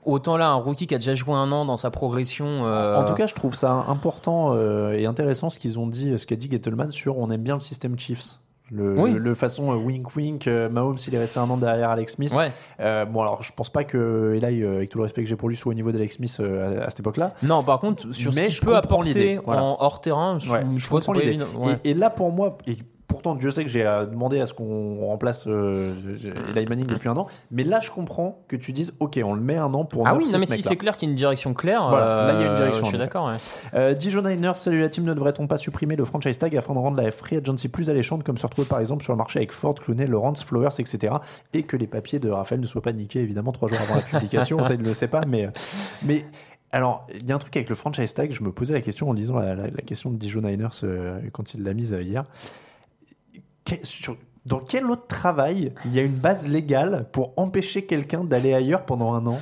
Autant 0.03 0.35
là, 0.35 0.47
un 0.49 0.55
rookie 0.55 0.87
qui 0.87 0.95
a 0.95 0.97
déjà 0.97 1.13
joué 1.13 1.35
un 1.35 1.51
an 1.51 1.63
dans 1.63 1.77
sa 1.77 1.91
progression. 1.91 2.65
euh, 2.65 2.95
En 2.97 3.05
tout 3.05 3.13
cas, 3.13 3.27
je 3.27 3.35
trouve 3.35 3.53
ça 3.53 3.85
important 3.87 4.55
euh, 4.55 4.93
et 4.93 5.05
intéressant 5.05 5.51
ce 5.51 5.59
qu'ils 5.59 5.77
ont 5.77 5.85
dit, 5.85 6.17
ce 6.17 6.25
qu'a 6.25 6.35
dit 6.35 6.49
Gettleman 6.49 6.89
sur 6.89 7.19
on 7.19 7.29
aime 7.29 7.43
bien 7.43 7.53
le 7.53 7.59
système 7.59 7.99
Chiefs. 7.99 8.39
Le, 8.73 8.97
Oui. 8.97 9.11
le, 9.11 9.17
le 9.19 9.33
façon 9.35 9.71
euh, 9.71 9.75
wink 9.75 10.15
wink, 10.15 10.47
euh, 10.47 10.69
Mahomes 10.69 10.97
il 11.05 11.13
est 11.13 11.19
resté 11.19 11.39
un 11.39 11.49
an 11.49 11.57
derrière 11.57 11.89
Alex 11.89 12.13
Smith. 12.13 12.33
Ouais. 12.33 12.47
Euh, 12.79 13.03
bon 13.05 13.21
alors 13.21 13.43
je 13.43 13.51
pense 13.51 13.69
pas 13.69 13.83
que 13.83 14.33
Eli, 14.41 14.63
avec 14.65 14.89
tout 14.89 14.97
le 14.97 15.03
respect 15.03 15.23
que 15.23 15.29
j'ai 15.29 15.35
pour 15.35 15.49
lui, 15.49 15.57
soit 15.57 15.71
au 15.71 15.73
niveau 15.73 15.91
d'Alex 15.91 16.15
Smith 16.15 16.39
à, 16.41 16.85
à 16.85 16.89
cette 16.89 17.01
époque-là. 17.01 17.33
Non, 17.43 17.63
par 17.63 17.79
contre, 17.79 18.13
sur 18.13 18.31
ce 18.31 18.39
Mais 18.39 18.45
qu'il 18.45 18.55
je 18.55 18.61
peut 18.61 18.75
apporter 18.77 19.39
voilà. 19.45 19.63
en 19.63 19.77
hors 19.79 19.99
terrain, 19.99 20.37
je, 20.39 20.49
Ouais, 20.49 20.61
je 20.75 20.83
je 20.85 20.89
comprends 20.89 21.13
l'idée. 21.13 21.37
Ouais. 21.57 21.73
Et, 21.83 21.89
et 21.91 21.93
là 21.93 22.09
pour 22.09 22.31
moi, 22.31 22.57
et 22.65 22.77
pourtant 23.11 23.35
Dieu 23.35 23.51
sait 23.51 23.63
que 23.63 23.69
j'ai 23.69 23.83
demandé 24.09 24.39
à 24.41 24.45
ce 24.45 24.53
qu'on 24.53 25.05
remplace 25.05 25.45
euh, 25.47 25.93
Eli 26.55 26.65
Manning 26.65 26.87
depuis 26.87 27.09
un 27.09 27.17
an, 27.17 27.27
mais 27.51 27.63
là 27.63 27.79
je 27.79 27.91
comprends 27.91 28.43
que 28.47 28.55
tu 28.55 28.71
dises 28.73 28.93
ok 28.99 29.19
on 29.23 29.33
le 29.33 29.41
met 29.41 29.57
un 29.57 29.73
an 29.73 29.85
pour 29.85 30.07
ah 30.07 30.15
oui, 30.15 30.25
non, 30.31 30.39
mais 30.39 30.45
ce 30.45 30.55
si 30.55 30.61
c'est 30.63 30.75
clair 30.75 30.95
qu'il 30.95 31.07
y 31.07 31.09
a 31.09 31.11
une 31.11 31.15
direction 31.17 31.53
claire, 31.53 31.87
Voilà, 31.89 32.27
là, 32.27 32.33
il 32.33 32.39
y 32.39 32.43
a 32.43 32.45
une 32.47 32.51
euh, 32.53 32.55
direction, 32.55 32.83
Je 32.85 32.89
suis 32.89 32.97
d'accord. 32.97 33.27
ouais. 33.27 33.33
Euh, 33.73 33.93
Dijon 33.93 34.21
Niners, 34.21 34.55
salut 34.55 34.79
la 34.81 34.89
team, 34.89 35.03
ne 35.03 35.13
devrait-on 35.13 35.47
pas 35.47 35.57
supprimer 35.57 35.95
le 35.95 36.05
franchise 36.05 36.37
tag 36.37 36.55
afin 36.55 36.73
de 36.73 36.79
rendre 36.79 36.97
la 37.01 37.11
free 37.11 37.37
agency 37.37 37.67
plus 37.67 37.89
alléchante 37.89 38.23
comme 38.23 38.37
se 38.37 38.45
retrouver 38.47 38.67
par 38.67 38.79
exemple 38.79 39.03
sur 39.03 39.13
le 39.13 39.17
marché 39.17 39.39
avec 39.39 39.51
Ford, 39.51 39.75
Clooney, 39.75 40.07
Lawrence, 40.07 40.43
Flowers, 40.43 40.69
etc. 40.79 41.13
Et 41.53 41.63
que 41.63 41.77
les 41.77 41.87
papiers 41.87 42.19
de 42.19 42.29
Raphaël 42.29 42.61
ne 42.61 42.65
soient 42.67 42.81
pas 42.81 42.93
niqués 42.93 43.19
évidemment 43.19 43.51
trois 43.51 43.67
jours 43.67 43.79
avant 43.81 43.95
la 43.95 44.01
publication, 44.01 44.63
ça 44.63 44.73
il 44.73 44.81
ne 44.81 44.85
le 44.85 44.93
sait 44.93 45.07
pas, 45.07 45.21
mais... 45.27 45.49
mais 46.05 46.25
alors, 46.73 47.05
il 47.13 47.27
y 47.27 47.33
a 47.33 47.35
un 47.35 47.37
truc 47.37 47.53
avec 47.57 47.67
le 47.67 47.75
franchise 47.75 48.13
tag, 48.13 48.31
je 48.31 48.41
me 48.43 48.51
posais 48.53 48.73
la 48.73 48.79
question 48.79 49.09
en 49.09 49.13
lisant 49.13 49.37
la, 49.37 49.55
la- 49.55 49.63
la 49.67 49.81
question 49.85 50.09
de 50.09 50.15
Dijon 50.15 50.39
Niners 50.39 50.69
euh, 50.85 51.19
quand 51.33 51.53
il 51.53 51.63
l'a 51.63 51.73
mise 51.73 51.91
hier. 52.01 52.23
Sur- 53.83 54.17
dans 54.45 54.59
quel 54.59 54.85
autre 54.89 55.05
travail 55.07 55.73
il 55.85 55.93
y 55.93 55.99
a 55.99 56.01
une 56.03 56.15
base 56.15 56.47
légale 56.47 57.07
pour 57.11 57.33
empêcher 57.37 57.85
quelqu'un 57.85 58.23
d'aller 58.23 58.53
ailleurs 58.53 58.85
pendant 58.85 59.13
un 59.13 59.25
an? 59.27 59.37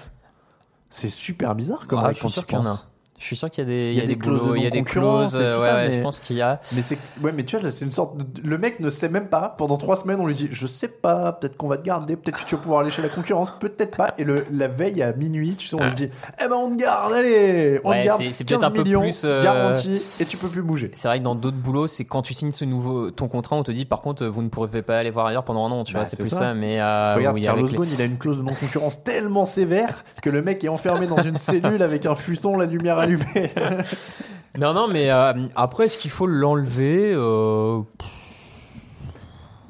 C'est 0.90 1.10
super 1.10 1.56
bizarre 1.56 1.88
comme 1.88 2.00
Ah, 2.00 2.08
règle 2.08 2.18
je 2.18 2.22
quand 2.24 2.28
suis 2.30 2.34
sûr 2.34 2.46
tu 2.46 2.56
qu'il 2.56 2.64
y 2.64 2.68
en 2.68 2.72
a. 2.72 2.80
Je 3.20 3.26
suis 3.26 3.36
sûr 3.36 3.50
qu'il 3.50 3.64
y 3.64 3.68
a 3.68 3.70
des, 3.70 3.92
il 3.92 3.98
y 3.98 4.02
a 4.02 4.06
des, 4.06 4.18
clauses 4.18 4.50
il 4.56 4.64
y 4.64 4.66
a 4.66 4.70
des 4.70 4.84
clauses. 4.84 5.36
ouais, 5.36 5.42
ouais, 5.58 5.90
mais- 5.90 5.92
je 5.98 6.02
pense 6.02 6.20
qu'il 6.20 6.38
y 6.38 6.42
a. 6.42 6.62
Mais 6.74 6.82
c'est 6.82 6.98
ouais, 7.22 7.34
mais 7.34 7.44
tu 7.44 7.56
vois, 7.58 7.66
là, 7.66 7.70
c'est 7.72 7.84
une 7.84 7.92
sorte. 7.92 8.16
de- 8.18 8.48
Le 8.48 8.58
mec 8.58 8.80
ne 8.80 8.90
sait 8.90 9.10
même 9.10 9.28
pas. 9.28 9.56
Pendant 9.58 9.76
trois 9.78 9.98
semaines, 9.98 10.20
on 10.22 10.26
lui 10.26 10.34
dit, 10.34 10.48
je 10.52 10.66
sais 10.66 10.88
pas, 10.88 11.34
peut-être 11.34 11.58
qu'on 11.58 11.68
va 11.68 11.78
te 11.78 11.84
garder, 11.86 12.16
peut-être 12.16 12.38
que 12.44 12.46
tu 12.50 12.56
vas 12.56 12.62
pouvoir 12.62 12.80
aller 12.80 12.92
chez 12.92 13.02
la 13.02 13.10
concurrence, 13.10 13.52
peut-être 13.60 13.98
pas. 13.98 14.14
Et 14.18 14.24
le, 14.24 14.46
la 14.52 14.70
veille 14.70 15.04
à 15.04 15.12
minuit, 15.14 15.56
tu 15.56 15.68
sais, 15.68 15.76
on 15.76 15.84
lui 15.86 15.96
dit, 15.96 16.10
eh 16.44 16.48
ben 16.48 16.56
on 16.56 16.72
te 16.72 16.82
garde, 16.82 17.12
allez, 17.12 17.82
on 17.84 17.90
Ouais, 17.90 18.02
te 18.02 18.06
garde, 18.06 18.22
c'est- 18.22 18.32
c'est 18.34 18.44
15 18.46 18.60
peut-être 18.60 18.72
un 18.72 18.72
peu 18.74 18.84
millions, 18.84 19.02
plus, 19.02 19.22
euh, 19.26 19.44
garantie, 19.44 20.02
et 20.22 20.26
tu 20.26 20.38
peux 20.38 20.48
plus 20.48 20.62
bouger. 20.64 20.90
C'est 20.94 21.10
vrai 21.10 21.20
que 21.20 21.24
dans 21.26 21.36
d'autres 21.36 21.58
boulots, 21.58 21.88
c'est 21.88 22.06
quand 22.06 22.22
tu 22.22 22.34
signes 22.34 22.52
ce 22.52 22.64
nouveau 22.64 23.12
ton 23.12 23.28
contrat, 23.28 23.58
on 23.58 23.64
te 23.64 23.72
dit 23.72 23.84
par 23.84 24.00
contre 24.02 24.26
vous 24.28 24.42
ne 24.44 24.48
pourrez 24.50 24.82
pas 24.82 24.98
aller 24.98 25.12
voir 25.12 25.26
ailleurs 25.26 25.44
pendant 25.44 25.66
un 25.68 25.72
an, 25.72 25.84
tu 25.84 25.94
Bah, 25.94 26.00
vois, 26.00 26.06
c'est 26.06 26.16
plus 26.18 26.30
ça. 26.30 26.38
ça. 26.38 26.54
Mais 26.54 26.80
euh, 26.80 27.16
Regarde, 27.16 27.36
oui, 27.36 27.44
Carlos 27.44 27.68
les- 27.68 27.76
Ghosn, 27.76 27.90
il 27.98 28.02
a 28.02 28.06
une 28.06 28.18
clause 28.18 28.38
de 28.38 28.44
non-concurrence 28.44 29.04
tellement 29.04 29.44
sévère 29.44 30.06
que 30.22 30.30
le 30.30 30.42
mec 30.42 30.64
est 30.64 30.70
enfermé 30.70 31.06
dans 31.06 31.22
une 31.22 31.36
cellule 31.38 31.84
avec 31.84 32.06
un 32.06 32.16
futon, 32.16 32.58
la 32.58 32.66
lumière 32.66 32.98
allumée. 33.10 33.52
Non, 34.60 34.74
non, 34.74 34.88
mais 34.88 35.12
euh, 35.12 35.34
après, 35.56 35.86
est-ce 35.86 35.98
qu'il 35.98 36.10
faut 36.12 36.26
l'enlever 36.26 37.14
euh, 37.14 37.80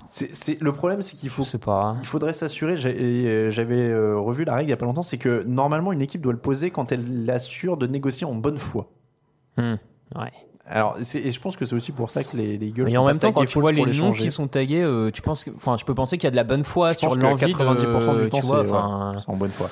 C'est, 0.07 0.33
c'est- 0.33 0.59
le 0.61 0.71
problème, 0.71 1.01
c'est 1.01 1.15
qu'il 1.15 1.29
faut, 1.29 1.43
pas. 1.59 1.95
il 1.99 2.05
faudrait 2.07 2.33
s'assurer. 2.33 2.73
euh, 2.85 3.49
J'avais 3.51 3.75
euh, 3.89 4.17
revu 4.17 4.45
la 4.45 4.55
règle 4.55 4.69
il 4.69 4.71
y 4.71 4.73
a 4.73 4.77
pas 4.77 4.85
longtemps, 4.85 5.03
c'est 5.03 5.17
que 5.17 5.43
normalement 5.45 5.91
une 5.91 6.01
équipe 6.01 6.21
doit 6.21 6.31
le 6.33 6.39
poser 6.39 6.71
quand 6.71 6.91
elle 6.91 7.25
l'assure 7.25 7.77
de 7.77 7.85
négocier 7.87 8.25
en 8.25 8.33
bonne 8.35 8.57
foi. 8.57 8.87
Hmm. 9.57 9.75
Ouais. 10.15 10.31
Alors, 10.65 10.95
c'est- 11.01 11.19
et 11.19 11.31
je 11.31 11.39
pense 11.39 11.57
que 11.57 11.65
c'est 11.65 11.75
aussi 11.75 11.91
pour 11.91 12.09
ça 12.09 12.23
que 12.23 12.37
les, 12.37 12.57
les 12.57 12.67
Eagles. 12.67 12.85
Mais 12.85 12.91
sont 12.91 12.97
en 12.99 13.05
même 13.05 13.19
temps, 13.19 13.31
quand 13.31 13.45
tu 13.45 13.59
vois 13.59 13.71
les 13.71 13.85
noms 13.85 14.13
qui 14.13 14.31
sont 14.31 14.47
tagués, 14.47 14.81
euh, 14.81 15.11
tu 15.11 15.21
penses, 15.21 15.45
enfin, 15.55 15.77
je 15.77 15.83
peux 15.85 15.93
penser 15.95 16.17
qu'il 16.17 16.25
y 16.25 16.27
a 16.27 16.31
de 16.31 16.35
la 16.37 16.43
bonne 16.43 16.63
foi 16.63 16.93
Je 16.93 16.99
sur 16.99 17.09
pense 17.09 17.17
que 17.17 17.21
l'envie 17.21 17.53
90% 17.53 18.15
de, 18.15 18.23
du 18.23 18.29
temps, 18.29 18.39
tu 18.39 18.45
vois, 18.45 18.63
c'est 18.65 18.71
enfin, 18.71 19.11
ouais, 19.13 19.17
c'est 19.25 19.31
en 19.31 19.35
bonne 19.37 19.51
foi. 19.51 19.69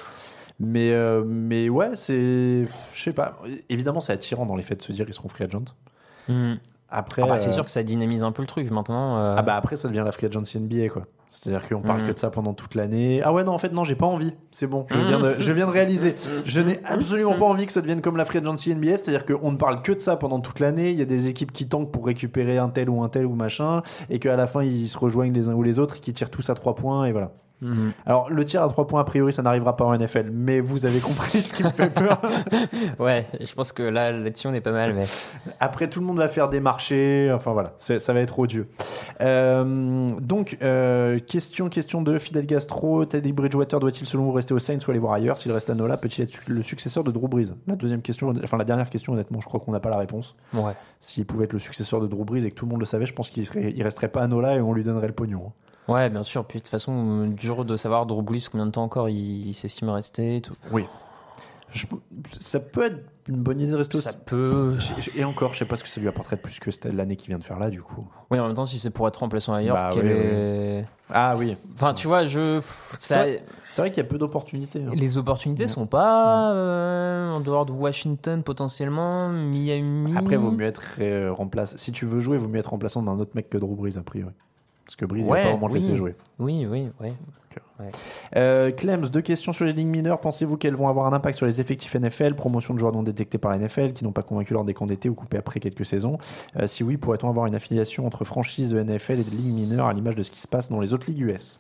Mais, 0.60 0.92
euh, 0.92 1.24
mais 1.26 1.70
ouais, 1.70 1.92
c'est. 1.96 2.66
Je 2.94 3.02
sais 3.02 3.14
pas. 3.14 3.38
Évidemment, 3.70 4.02
c'est 4.02 4.14
attirant 4.14 4.46
dans 4.46 4.56
les 4.56 4.64
faits 4.64 4.80
de 4.80 4.84
se 4.84 4.92
dire 4.92 5.06
qu'ils 5.06 5.14
seront 5.14 5.30
free 5.30 5.44
agent. 5.46 5.62
hmm. 6.28 6.56
Après. 6.90 7.22
Ah 7.22 7.28
bah, 7.28 7.40
c'est 7.40 7.50
euh, 7.50 7.52
sûr 7.52 7.66
que 7.66 7.72
ça 7.72 7.84
dynamise 7.84 8.24
un 8.24 8.32
peu 8.32 8.42
le 8.42 8.48
truc 8.48 8.72
maintenant. 8.72 9.18
euh, 9.18 9.36
Ah 9.38 9.42
bah 9.42 9.56
après, 9.56 9.76
ça 9.76 9.88
devient 9.90 10.04
la 10.06 10.12
free 10.14 10.26
agency 10.28 10.58
NBA, 10.58 10.88
quoi. 10.90 11.04
C'est-à-dire 11.30 11.68
qu'on 11.68 11.82
parle 11.82 12.00
Mhm. 12.04 12.08
que 12.08 12.12
de 12.14 12.18
ça 12.18 12.30
pendant 12.30 12.54
toute 12.54 12.74
l'année. 12.76 13.22
Ah 13.22 13.34
ouais, 13.34 13.44
non, 13.44 13.52
en 13.52 13.58
fait, 13.58 13.74
non, 13.74 13.84
j'ai 13.84 13.96
pas 13.96 14.06
envie. 14.06 14.34
C'est 14.50 14.66
bon, 14.68 14.86
je 14.90 15.02
viens 15.02 15.20
de, 15.20 15.36
je 15.40 15.52
viens 15.52 15.68
de 15.68 15.72
réaliser. 15.72 16.16
Je 16.46 16.62
n'ai 16.62 16.80
absolument 16.86 17.34
pas 17.34 17.44
envie 17.46 17.66
que 17.66 17.74
ça 17.74 17.82
devienne 17.82 18.00
comme 18.02 18.16
la 18.16 18.24
free 18.24 18.38
agency 18.40 18.74
NBA, 18.74 18.92
c'est-à-dire 18.92 19.26
qu'on 19.26 19.52
ne 19.52 19.58
parle 19.58 19.82
que 19.82 19.92
de 19.92 20.00
ça 20.00 20.16
pendant 20.16 20.40
toute 20.40 20.62
l'année. 20.62 20.92
Il 20.92 20.98
y 20.98 21.02
a 21.02 21.06
des 21.06 21.28
équipes 21.28 21.52
qui 21.52 21.68
tankent 21.68 21.92
pour 21.92 22.06
récupérer 22.06 22.58
un 22.58 22.70
tel 22.70 22.90
ou 22.90 23.04
un 23.04 23.10
tel 23.10 23.26
ou 23.26 23.36
machin, 23.36 23.84
et 24.10 24.20
qu'à 24.20 24.38
la 24.38 24.48
fin, 24.48 24.64
ils 24.64 24.88
se 24.88 24.98
rejoignent 24.98 25.34
les 25.34 25.50
uns 25.50 25.54
ou 25.54 25.64
les 25.64 25.80
autres, 25.80 25.98
et 25.98 26.00
qui 26.00 26.14
tirent 26.14 26.30
tous 26.32 26.50
à 26.50 26.56
trois 26.56 26.74
points, 26.76 27.04
et 27.04 27.12
voilà. 27.12 27.34
Mhm. 27.62 27.92
Alors, 28.06 28.30
le 28.30 28.46
tir 28.46 28.62
à 28.64 28.68
trois 28.70 28.86
points, 28.86 29.02
a 29.02 29.04
priori, 29.04 29.34
ça 29.34 29.42
n'arrivera 29.42 29.76
pas 29.76 29.86
en 29.86 29.98
NFL, 29.98 30.30
mais 30.32 30.60
vous 30.60 30.86
avez 30.86 31.00
compris 31.00 31.42
ce 31.42 31.54
qui 31.54 31.64
me 31.64 31.70
fait 31.70 31.90
peur. 31.90 32.22
Ouais, 33.00 33.26
je 33.40 33.54
pense 33.54 33.72
que 33.72 33.84
là, 33.84 34.12
là-dessus, 34.12 34.48
on 34.48 34.54
est 34.54 34.62
pas 34.62 34.72
mal. 34.72 34.94
Mais... 34.94 35.06
Après, 35.60 35.88
tout 35.90 36.00
le 36.00 36.06
monde 36.06 36.18
va 36.18 36.28
faire 36.28 36.50
des 36.50 36.60
marchés. 36.60 37.32
Enfin 37.34 37.52
voilà, 37.54 37.74
ça 37.78 38.14
va 38.14 38.20
être 38.20 38.38
odieux. 38.40 38.68
Euh, 39.22 40.10
donc, 40.22 40.58
euh, 40.62 41.20
question, 41.20 41.70
question 41.70 42.02
de 42.02 42.18
Fidel 42.18 42.46
Gastro. 42.46 43.06
Teddy 43.06 43.32
Bridgewater 43.34 43.80
doit-il 43.80 44.06
selon 44.06 44.24
vous 44.26 44.32
rester 44.32 44.54
au 44.54 44.60
Saints 44.60 44.80
ou 44.88 44.92
aller 44.92 45.00
voir 45.00 45.14
ailleurs? 45.14 45.38
S'il 45.38 45.52
reste 45.52 45.70
à 45.70 45.76
Nola, 45.76 45.98
peut-il 45.98 46.24
être 46.24 46.40
le 46.48 46.62
successeur 46.62 47.04
de 47.04 47.12
Drew 47.12 47.28
Brees? 47.28 47.54
La 47.68 47.76
deuxième 47.76 48.02
question, 48.02 48.34
enfin 48.44 48.58
la 48.58 48.64
dernière 48.66 48.90
question, 48.90 49.14
honnêtement, 49.14 49.40
je 49.42 49.48
crois 49.48 49.60
qu'on 49.60 49.72
n'a 49.72 49.80
pas 49.80 49.90
la 49.90 49.98
réponse. 49.98 50.36
Ouais. 50.54 50.74
S'il 51.00 51.26
pouvait 51.26 51.46
être 51.46 51.54
le 51.54 51.60
successeur 51.60 52.00
de 52.02 52.08
Drew 52.08 52.24
Brees 52.26 52.46
et 52.46 52.52
que 52.52 52.56
tout 52.56 52.66
le 52.66 52.72
monde 52.72 52.80
le 52.80 52.86
savait, 52.86 53.06
je 53.06 53.14
pense 53.14 53.30
qu'il 53.30 53.46
il 53.76 53.84
resterait 53.84 54.08
pas 54.10 54.22
à 54.24 54.28
Nola 54.28 54.56
et 54.56 54.62
on 54.62 54.74
lui 54.74 54.84
donnerait 54.84 55.08
le 55.08 55.14
pognon. 55.14 55.44
hein. 55.48 55.52
Ouais, 55.88 56.10
bien 56.10 56.24
sûr. 56.24 56.46
Puis 56.46 56.60
de 56.60 56.64
toute 56.64 56.72
façon, 56.72 57.28
dur 57.28 57.64
de 57.66 57.76
savoir 57.78 58.06
Drew 58.06 58.22
Brees 58.22 58.44
combien 58.52 58.66
de 58.66 58.72
temps 58.72 58.84
encore 58.84 59.10
il, 59.10 59.48
il 59.48 59.54
s'estime 59.54 59.90
rester. 59.90 60.38
et 60.38 60.42
Tout. 60.42 60.54
Oui. 60.72 60.86
Je- 61.72 61.86
ça 62.40 62.62
peut 62.62 62.86
être 62.86 63.04
une 63.28 63.38
bonne 63.44 63.60
idée 63.60 63.72
de 63.72 63.76
rester 63.78 63.98
Ça 63.98 64.14
peut. 64.14 64.78
Et 65.16 65.26
encore, 65.26 65.54
je 65.54 65.60
sais 65.60 65.66
pas 65.66 65.76
ce 65.76 65.84
que 65.84 65.90
ça 65.90 66.00
lui 66.00 66.08
apporterait 66.08 66.38
de 66.38 66.42
plus 66.42 66.60
que 66.60 66.70
l'année 66.88 67.18
qu'il 67.18 67.28
vient 67.28 67.38
de 67.38 67.44
faire 67.44 67.60
là, 67.60 67.70
du 67.70 67.82
coup. 67.82 68.08
Oui, 68.32 68.40
en 68.40 68.46
même 68.46 68.54
temps, 68.54 68.66
si 68.66 68.80
c'est 68.80 68.90
pour 68.90 69.06
être 69.08 69.18
remplaçant 69.18 69.54
ailleurs, 69.54 69.76
Bah 69.76 69.90
oui, 69.94 70.00
est- 70.08 70.86
Ah 71.10 71.36
oui. 71.38 71.58
Enfin, 71.74 71.94
tu 71.94 72.08
vois, 72.08 72.26
je. 72.26 72.60
C'est 73.02 73.14
ça- 73.14 73.20
vrai, 73.24 73.44
c'est 73.70 73.82
vrai 73.82 73.92
qu'il 73.92 74.02
y 74.02 74.06
a 74.06 74.10
peu 74.10 74.18
d'opportunités. 74.18 74.82
hein. 74.82 74.92
Les 74.94 75.18
opportunités 75.18 75.68
sont 75.68 75.88
pas 75.88 76.54
euh, 76.54 77.32
en 77.34 77.42
dehors 77.42 77.66
de 77.66 77.74
Washington 77.74 78.44
potentiellement, 78.44 79.28
Miami. 79.30 80.14
Après, 80.18 80.38
vaut 80.38 80.52
mieux 80.52 80.66
être 80.66 80.84
euh, 81.02 81.34
remplaçant. 81.34 81.76
Si 81.78 81.92
tu 81.92 82.06
veux 82.06 82.22
jouer, 82.22 82.38
vaut 82.38 82.48
mieux 82.48 82.60
être 82.60 82.70
remplaçant 82.72 83.02
d'un 83.04 83.20
autre 83.20 83.32
mec 83.36 83.50
que 83.50 83.58
Drew 83.58 83.76
Brees, 83.76 83.98
a 83.98 84.04
priori. 84.04 84.32
Parce 84.88 84.96
que 84.96 85.06
il 85.16 85.24
Ouais, 85.26 85.44
va 85.44 85.44
pas 85.44 85.56
vraiment 85.58 85.68
oui. 85.68 85.74
laisser 85.80 85.96
jouer. 85.96 86.16
Oui, 86.40 86.66
oui, 86.66 86.90
oui. 87.02 87.10
Ouais. 87.80 87.90
Euh, 88.36 88.72
Clems, 88.72 89.10
deux 89.10 89.22
questions 89.22 89.52
sur 89.54 89.66
les 89.66 89.74
ligues 89.74 89.88
mineures. 89.88 90.20
Pensez-vous 90.20 90.58
qu'elles 90.58 90.76
vont 90.76 90.88
avoir 90.88 91.06
un 91.08 91.14
impact 91.14 91.38
sur 91.38 91.46
les 91.46 91.60
effectifs 91.62 91.94
NFL 91.96 92.34
Promotion 92.36 92.74
de 92.74 92.80
joueurs 92.80 92.94
non 92.94 93.04
détectés 93.04 93.38
par 93.38 93.52
la 93.52 93.58
NFL 93.58 93.94
qui 93.94 94.04
n'ont 94.04 94.12
pas 94.12 94.24
convaincu 94.24 94.54
lors 94.54 94.64
des 94.64 94.74
camps 94.74 94.86
d'été 94.86 95.10
ou 95.10 95.14
coupés 95.16 95.38
après 95.38 95.60
quelques 95.60 95.86
saisons 95.86 96.18
Euh, 96.60 96.66
Si 96.68 96.84
oui, 96.84 96.98
pourrait-on 96.98 97.30
avoir 97.30 97.46
une 97.46 97.56
affiliation 97.56 98.06
entre 98.08 98.24
franchises 98.24 98.70
de 98.72 98.82
NFL 98.82 99.20
et 99.20 99.24
de 99.24 99.30
ligues 99.30 99.54
mineures 99.54 99.88
à 99.88 99.94
l'image 99.94 100.16
de 100.16 100.24
ce 100.24 100.32
qui 100.32 100.40
se 100.40 100.48
passe 100.48 100.70
dans 100.70 100.80
les 100.80 100.94
autres 100.94 101.08
ligues 101.08 101.22
US 101.22 101.60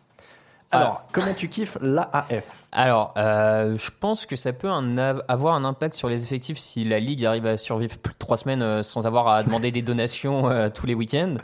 Alors, 0.72 1.04
comment 1.12 1.34
tu 1.36 1.50
kiffes 1.50 1.78
l'AAF 1.82 2.66
Alors, 2.72 3.14
euh, 3.18 3.78
je 3.78 3.90
pense 4.00 4.26
que 4.26 4.36
ça 4.36 4.54
peut 4.54 4.70
un 4.70 4.98
avoir 5.28 5.56
un 5.56 5.66
impact 5.66 5.96
sur 5.96 6.10
les 6.10 6.24
effectifs 6.24 6.58
si 6.58 6.84
la 6.84 7.00
ligue 7.00 7.26
arrive 7.26 7.46
à 7.46 7.58
survivre 7.58 7.98
plus 7.98 8.14
de 8.14 8.20
trois 8.20 8.38
semaines 8.38 8.82
sans 8.84 9.06
avoir 9.06 9.28
à 9.28 9.44
demander 9.44 9.72
des 9.72 9.82
donations 9.82 10.50
tous 10.74 10.86
les 10.88 10.94
week-ends. 10.96 11.36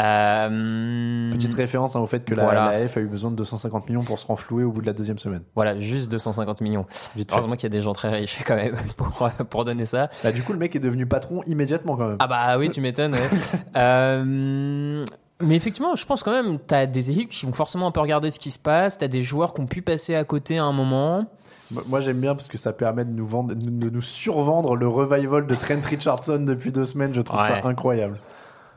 Euh, 0.00 1.30
Petite 1.32 1.54
référence 1.54 1.94
hein, 1.96 2.00
au 2.00 2.06
fait 2.06 2.24
que 2.24 2.34
la, 2.34 2.42
Voilà. 2.44 2.72
la 2.78 2.88
F 2.88 2.96
a 2.96 3.00
eu 3.00 3.06
besoin 3.06 3.30
de 3.30 3.36
250 3.36 3.88
millions 3.88 4.02
pour 4.02 4.18
se 4.18 4.26
renflouer 4.26 4.64
au 4.64 4.72
bout 4.72 4.80
de 4.80 4.86
la 4.86 4.92
deuxième 4.92 5.18
semaine. 5.18 5.42
Voilà, 5.54 5.78
juste 5.78 6.10
250 6.10 6.60
millions. 6.62 6.86
Vite. 7.14 7.30
Heureusement 7.32 7.54
qu'il 7.54 7.64
y 7.64 7.66
a 7.66 7.70
des 7.76 7.80
gens 7.80 7.92
très 7.92 8.10
riches 8.10 8.38
quand 8.44 8.56
même 8.56 8.74
pour, 8.96 9.30
pour 9.30 9.64
donner 9.64 9.86
ça. 9.86 10.10
Bah, 10.24 10.32
du 10.32 10.42
coup, 10.42 10.52
le 10.52 10.58
mec 10.58 10.74
est 10.74 10.80
devenu 10.80 11.06
patron 11.06 11.42
immédiatement 11.46 11.96
quand 11.96 12.08
même. 12.08 12.16
Ah 12.20 12.26
bah 12.26 12.58
oui, 12.58 12.70
tu 12.70 12.80
m'étonnes. 12.80 13.12
ouais. 13.14 13.20
Euh, 13.76 15.04
mais 15.40 15.56
effectivement, 15.56 15.94
je 15.96 16.04
pense 16.06 16.22
quand 16.22 16.30
même, 16.30 16.58
t'as 16.58 16.86
des 16.86 17.10
équipes 17.10 17.28
qui 17.30 17.44
vont 17.46 17.52
forcément 17.52 17.86
un 17.86 17.90
peu 17.90 18.00
regarder 18.00 18.30
ce 18.30 18.38
qui 18.38 18.50
se 18.50 18.58
passe, 18.58 18.98
t'as 18.98 19.08
des 19.08 19.22
joueurs 19.22 19.52
qui 19.52 19.60
ont 19.60 19.66
pu 19.66 19.82
passer 19.82 20.14
à 20.14 20.24
côté 20.24 20.58
à 20.58 20.64
un 20.64 20.72
moment. 20.72 21.26
Moi, 21.70 21.82
moi, 21.88 22.00
j'aime 22.00 22.20
bien 22.20 22.34
parce 22.34 22.46
que 22.46 22.56
ça 22.56 22.72
permet 22.72 23.04
de 23.04 23.10
nous, 23.10 23.26
vendre, 23.26 23.54
de 23.54 23.90
nous 23.90 24.00
survendre 24.00 24.76
le 24.76 24.86
revival 24.86 25.46
de 25.46 25.54
Trent 25.54 25.80
Richardson 25.84 26.38
depuis 26.46 26.70
deux 26.72 26.84
semaines. 26.84 27.12
Je 27.14 27.20
trouve 27.20 27.40
Ouais. 27.40 27.46
ça 27.48 27.60
incroyable. 27.66 28.18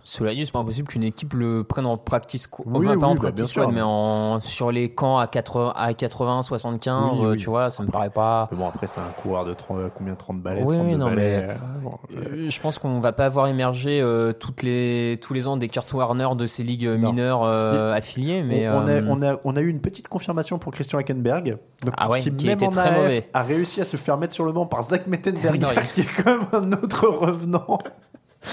Cela 0.09 0.33
dit, 0.33 0.45
c'est 0.45 0.53
pas 0.53 0.59
impossible 0.59 0.87
qu'une 0.87 1.03
équipe 1.03 1.33
le 1.33 1.65
prenne 1.65 1.85
en 1.85 1.97
practice, 1.97 2.47
Oui, 2.65 2.87
enfin, 2.87 2.97
pas 2.97 3.07
en 3.07 3.13
bah, 3.15 3.19
practice 3.23 3.47
squad, 3.47 3.71
mais 3.73 3.81
en, 3.81 4.39
sur 4.39 4.71
les 4.71 4.87
camps 4.87 5.17
à 5.17 5.27
80, 5.27 5.73
à 5.75 5.93
80 5.93 6.43
75, 6.43 7.19
Oui, 7.19 7.25
euh, 7.25 7.31
oui. 7.31 7.37
tu 7.37 7.49
vois, 7.49 7.69
ça 7.69 7.83
me 7.83 7.89
paraît 7.89 8.09
pas. 8.09 8.47
Mais 8.49 8.57
bon, 8.57 8.69
après, 8.69 8.87
c'est 8.87 9.01
un 9.01 9.09
coureur 9.21 9.43
de 9.43 9.53
30, 9.53 9.91
combien 9.97 10.15
30 10.15 10.41
balais 10.41 10.63
Oui, 10.63 10.77
32 10.77 10.91
oui, 10.93 10.95
non, 10.97 11.05
balais, 11.07 11.15
mais- 11.41 11.49
euh, 11.49 11.55
bon, 11.83 11.89
euh, 12.15 12.45
Euh, 12.45 12.49
Je 12.49 12.61
pense 12.61 12.79
qu'on 12.79 13.01
va 13.01 13.11
pas 13.11 13.25
avoir 13.25 13.47
émergé 13.47 13.99
euh, 13.99 14.31
toutes 14.31 14.63
les, 14.63 15.19
tous 15.21 15.33
les 15.33 15.45
ans 15.45 15.57
des 15.57 15.67
Kurt 15.67 15.91
Warner 15.91 16.29
de 16.37 16.45
ces 16.45 16.63
ligues 16.63 16.87
Non. 16.87 17.11
mineures 17.11 17.43
affiliées, 17.43 18.43
mais 18.43 18.69
on, 18.69 18.77
on 18.77 18.87
a, 18.87 19.01
on, 19.01 19.21
a, 19.21 19.37
on 19.43 19.55
a 19.57 19.59
eu 19.59 19.67
une 19.67 19.81
petite 19.81 20.07
confirmation 20.07 20.57
pour 20.57 20.71
Christian 20.71 20.99
Hackenberg, 20.99 21.57
donc, 21.83 21.93
Ah 21.97 22.09
ouais, 22.09 22.21
qui, 22.21 22.31
qui 22.31 22.45
même 22.47 22.55
était 22.55 22.67
en 22.67 22.69
très 22.69 22.87
AF, 22.91 22.95
mauvais. 22.97 23.29
a 23.33 23.41
réussi 23.41 23.81
à 23.81 23.83
se 23.85 23.97
faire 23.97 24.15
mettre 24.17 24.33
sur 24.33 24.45
le 24.45 24.53
banc 24.53 24.67
par 24.67 24.83
Zach 24.83 25.05
Mettenberger, 25.07 25.81
qui 25.93 25.99
est 25.99 26.23
quand 26.23 26.37
même 26.37 26.47
un 26.53 26.71
autre 26.81 27.07
revenant. 27.09 27.77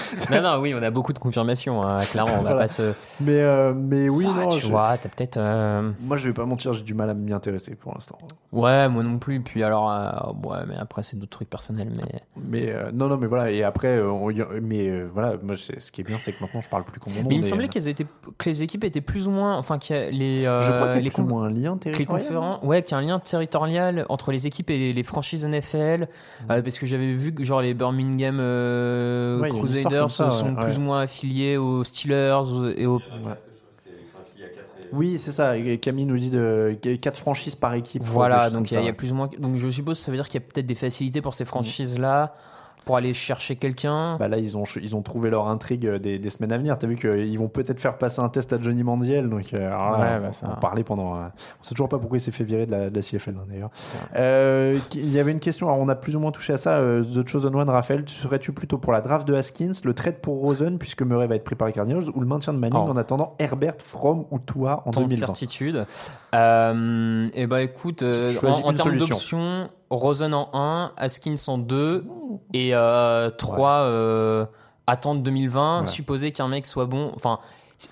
non, 0.31 0.41
non, 0.41 0.59
oui, 0.61 0.73
on 0.77 0.81
a 0.83 0.91
beaucoup 0.91 1.13
de 1.13 1.19
confirmations, 1.19 1.81
hein, 1.83 1.97
clairement, 2.11 2.33
on 2.33 2.37
va 2.37 2.51
Voilà. 2.51 2.57
pas 2.61 2.67
se. 2.67 2.93
Mais, 3.21 3.41
euh, 3.41 3.73
mais 3.73 4.09
oui, 4.09 4.25
Ah, 4.29 4.41
non. 4.41 4.47
tu 4.47 4.61
je- 4.61 4.67
vois, 4.67 4.97
t'as 4.97 5.09
peut-être. 5.09 5.37
euh, 5.37 5.91
Moi, 6.01 6.17
je 6.17 6.27
vais 6.27 6.33
pas 6.33 6.45
mentir, 6.45 6.73
j'ai 6.73 6.83
du 6.83 6.93
mal 6.93 7.09
à 7.09 7.13
m'y 7.13 7.33
intéresser 7.33 7.75
pour 7.75 7.93
l'instant. 7.93 8.17
Ouais, 8.51 8.87
moi 8.89 9.03
non 9.03 9.17
plus. 9.17 9.39
Puis 9.41 9.63
alors, 9.63 9.91
euh, 9.91 10.47
ouais, 10.47 10.59
mais 10.67 10.75
après, 10.77 11.03
c'est 11.03 11.17
d'autres 11.17 11.31
trucs 11.31 11.49
personnels. 11.49 11.91
Mais 11.95 12.21
Mais 12.65 12.71
euh, 12.71 12.91
non, 12.93 13.07
non, 13.07 13.17
mais 13.17 13.27
voilà. 13.27 13.51
Et 13.51 13.63
après, 13.63 14.01
on 14.01 14.29
mais 14.61 15.03
voilà, 15.13 15.35
moi, 15.43 15.55
ce 15.57 15.91
qui 15.91 16.01
est 16.01 16.03
bien, 16.03 16.17
c'est 16.19 16.33
que 16.33 16.41
maintenant, 16.41 16.61
je 16.61 16.69
parle 16.69 16.83
plus 16.83 16.99
nom. 17.07 17.23
Mais 17.27 17.35
il 17.35 17.39
me 17.39 17.43
semblait 17.43 17.67
qu'elles 17.67 17.87
étaient, 17.87 18.05
que 18.37 18.49
les 18.49 18.63
équipes 18.63 18.83
étaient 18.83 19.01
plus 19.01 19.27
ou 19.27 19.31
moins, 19.31 19.57
enfin, 19.57 19.77
qu'il 19.77 19.95
y 19.95 19.99
a 19.99 20.09
les, 20.09 20.43
Je 20.43 20.71
crois 20.71 20.87
qu'il 20.87 20.95
y 20.97 20.99
a 20.99 21.01
les 21.01 21.09
plus 21.09 21.21
ou 21.23 21.25
moins 21.27 21.43
un 21.45 21.49
lien 21.51 21.77
territorial. 21.77 22.59
ouais, 22.63 22.81
qu'il 22.83 22.91
y 22.97 22.99
a 22.99 23.03
un 23.03 23.05
lien 23.05 23.19
territorial 23.19 24.05
entre 24.09 24.31
les 24.31 24.47
équipes 24.47 24.69
et 24.69 24.93
les, 24.93 25.03
franchises 25.03 25.45
NFL, 25.45 26.07
parce 26.47 26.77
que 26.79 26.85
j'avais 26.85 27.11
vu 27.11 27.33
que 27.33 27.43
genre 27.43 27.61
les 27.61 27.73
Birmingham 27.73 28.39
Ouais, 29.41 29.49
Crusaders 29.49 29.83
comme 29.89 30.09
ça, 30.09 30.31
sont 30.31 30.55
ouais, 30.55 30.63
plus 30.63 30.77
ou 30.77 30.81
moins 30.81 31.01
affiliés 31.01 31.57
aux 31.57 31.83
Steelers 31.83 32.41
et 32.77 32.85
aux. 32.85 33.01
Oui, 34.91 35.17
c'est 35.19 35.31
ça. 35.31 35.55
Camille 35.81 36.05
nous 36.05 36.17
dit 36.17 36.29
de 36.29 36.77
quatre 37.01 37.17
franchises 37.19 37.55
par 37.55 37.73
équipe. 37.73 38.03
Voilà, 38.03 38.49
donc 38.49 38.71
il 38.71 38.75
y, 38.75 38.77
a- 38.77 38.81
y 38.89 38.93
plus 38.93 39.11
ou 39.11 39.15
moins. 39.15 39.29
Donc 39.39 39.57
je 39.57 39.69
suppose 39.69 39.99
que 39.99 40.05
ça 40.05 40.11
veut 40.11 40.17
dire 40.17 40.27
qu'il 40.27 40.39
y 40.39 40.43
a 40.43 40.47
peut-être 40.47 40.65
des 40.65 40.75
facilités 40.75 41.21
pour 41.21 41.33
ces 41.33 41.45
franchises 41.45 41.99
là 41.99 42.33
pour 42.85 42.95
aller 42.97 43.13
chercher 43.13 43.55
quelqu'un. 43.55 44.17
Bah 44.17 44.27
là, 44.27 44.37
ils 44.37 44.55
ont, 44.57 44.63
ils 44.81 44.95
ont 44.95 45.01
trouvé 45.01 45.29
leur 45.29 45.47
intrigue 45.47 45.85
euh, 45.87 45.99
des, 45.99 46.17
des 46.17 46.29
semaines 46.29 46.51
à 46.51 46.57
venir. 46.57 46.77
T'as 46.77 46.87
vu 46.87 46.95
qu'ils 46.95 47.37
vont 47.39 47.47
peut-être 47.47 47.79
faire 47.79 47.97
passer 47.97 48.21
un 48.21 48.29
test 48.29 48.53
à 48.53 48.61
Johnny 48.61 48.83
Mandiel. 48.83 49.27
Donc, 49.29 49.53
euh, 49.53 49.69
là, 49.69 49.77
Ouais, 49.77 50.17
on, 50.19 50.21
bah 50.27 50.33
ça- 50.33 50.53
on 50.55 50.59
parlait 50.59 50.83
pendant. 50.83 51.15
euh, 51.15 51.25
on 51.59 51.63
sait 51.63 51.73
toujours 51.73 51.89
pas 51.89 51.97
pourquoi 51.97 52.17
il 52.17 52.21
s'est 52.21 52.31
fait 52.31 52.43
virer 52.43 52.65
de 52.67 52.71
la, 52.71 52.89
de 52.89 52.95
la 52.95 53.01
CFL 53.01 53.33
hein, 53.37 53.45
d'ailleurs. 53.49 53.71
Euh, 54.15 54.77
il 54.93 55.09
y 55.11 55.19
avait 55.19 55.31
une 55.31 55.39
question. 55.39 55.67
Alors, 55.67 55.79
on 55.79 55.89
a 55.89 55.95
plus 55.95 56.15
ou 56.15 56.19
moins 56.19 56.31
touché 56.31 56.53
à 56.53 56.57
ça. 56.57 56.77
Euh, 56.77 57.03
The 57.03 57.27
Chosen 57.27 57.55
One, 57.55 57.69
Raphaël, 57.69 58.03
serais-tu 58.07 58.51
plutôt 58.53 58.77
pour 58.77 58.93
la 58.93 59.01
draft 59.01 59.27
de 59.27 59.33
Haskins, 59.33 59.71
le 59.83 59.93
trade 59.93 60.17
pour 60.21 60.39
Rosen, 60.41 60.77
puisque 60.77 61.01
Murray 61.01 61.27
va 61.27 61.35
être 61.35 61.43
pris 61.43 61.55
par 61.55 61.67
les 61.67 61.73
Cardinals, 61.73 62.05
ou 62.13 62.19
le 62.21 62.27
maintien 62.27 62.53
de 62.53 62.59
Manning 62.59 62.75
Oh. 62.85 62.89
en 62.91 62.97
attendant 62.97 63.35
Herbert, 63.39 63.75
From 63.79 64.25
ou 64.31 64.39
Tua 64.39 64.83
en 64.85 64.91
Tant 64.91 65.01
de 65.01 65.05
2020 65.07 65.25
certitude. 65.25 65.85
Euh, 66.33 67.29
et 67.33 67.47
bah 67.47 67.61
écoute, 67.61 68.03
euh, 68.03 68.27
Tu 68.31 68.37
choisis 68.39 68.63
en, 68.63 68.67
en 68.69 68.73
termes 68.73 68.97
d'options, 68.97 69.67
Rosen 69.89 70.33
en 70.33 70.49
1, 70.53 70.91
Askins 70.97 71.35
en 71.47 71.57
2 71.57 72.05
et 72.53 72.71
3 73.37 74.47
attente 74.87 75.23
2020. 75.23 75.81
Ouais. 75.81 75.87
Supposer 75.87 76.31
qu'un 76.31 76.47
mec 76.47 76.65
soit 76.65 76.85
bon. 76.85 77.11
Enfin, 77.15 77.39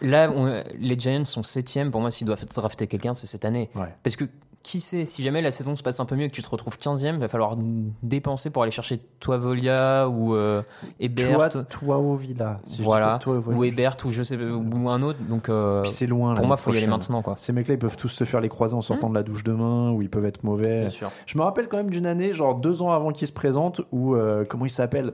là, 0.02 0.30
on- 0.32 0.64
les 0.80 0.98
Giants 1.00 1.26
sont 1.26 1.44
7 1.44 1.90
Pour 1.92 2.02
moi, 2.02 2.12
s'ils 2.12 2.28
doivent 2.28 2.46
drafter 2.46 2.88
quelqu'un, 2.88 3.14
c'est 3.14 3.28
cette 3.28 3.46
année. 3.46 3.70
Ouais. 3.76 3.94
Parce 4.04 4.16
que 4.16 4.26
qui 4.64 4.80
sait, 4.80 5.06
si 5.06 5.22
jamais 5.22 5.42
la 5.42 5.52
saison 5.52 5.76
se 5.76 5.84
passe 5.84 6.00
un 6.00 6.06
peu 6.06 6.16
mieux 6.16 6.24
et 6.24 6.30
que 6.30 6.34
tu 6.34 6.42
te 6.42 6.50
retrouves 6.50 6.78
15e, 6.78 7.16
il 7.16 7.20
va 7.20 7.28
falloir 7.28 7.58
dépenser 8.02 8.50
pour 8.50 8.64
aller 8.64 8.72
chercher 8.72 8.98
toi 9.20 9.38
Volia 9.38 10.08
ou 10.08 10.36
euh, 10.36 10.64
Ebert. 11.02 11.50
Tua, 11.50 11.64
Tua 11.66 11.98
au 11.98 12.16
Villa. 12.16 12.60
Si 12.66 12.76
je 12.76 12.78
dis 12.78 12.84
voilà, 12.84 13.20
Volia, 13.26 13.60
ou 13.60 13.64
Ebert, 13.66 13.98
ou 14.06 14.12
je 14.12 14.24
sais, 14.24 14.38
ou 14.38 14.90
un 14.90 15.02
autre. 15.02 15.20
Donc, 15.28 15.50
euh, 15.50 15.84
c'est 15.84 16.08
loin. 16.08 16.34
pour 16.34 16.48
moi, 16.48 16.56
faut 16.56 16.72
y 16.74 16.78
aller 16.78 16.88
maintenant, 16.88 17.22
quoi. 17.22 17.36
Ces 17.36 17.52
mecs-là, 17.52 17.76
ils 17.76 17.80
peuvent 17.80 17.98
tous 17.98 18.08
se 18.08 18.24
faire 18.24 18.40
les 18.40 18.50
croisés 18.50 18.76
en 18.76 18.82
sortant 18.82 19.10
de 19.10 19.16
la 19.16 19.24
douche 19.24 19.44
demain, 19.44 19.92
ou 19.92 20.02
ils 20.02 20.10
peuvent 20.10 20.26
être 20.26 20.44
mauvais. 20.46 20.90
Sûr. 20.90 21.12
Je 21.26 21.38
me 21.38 21.44
rappelle 21.44 21.68
quand 21.68 21.78
même 21.78 21.90
d'une 21.90 22.06
année, 22.06 22.34
genre 22.34 22.56
deux 22.56 22.82
ans 22.82 22.92
avant 22.92 23.12
qu'il 23.12 23.28
se 23.28 23.34
présente, 23.34 23.82
où, 23.92 24.16
euh, 24.16 24.46
comment 24.50 24.66
il 24.66 24.70
s'appelle? 24.70 25.14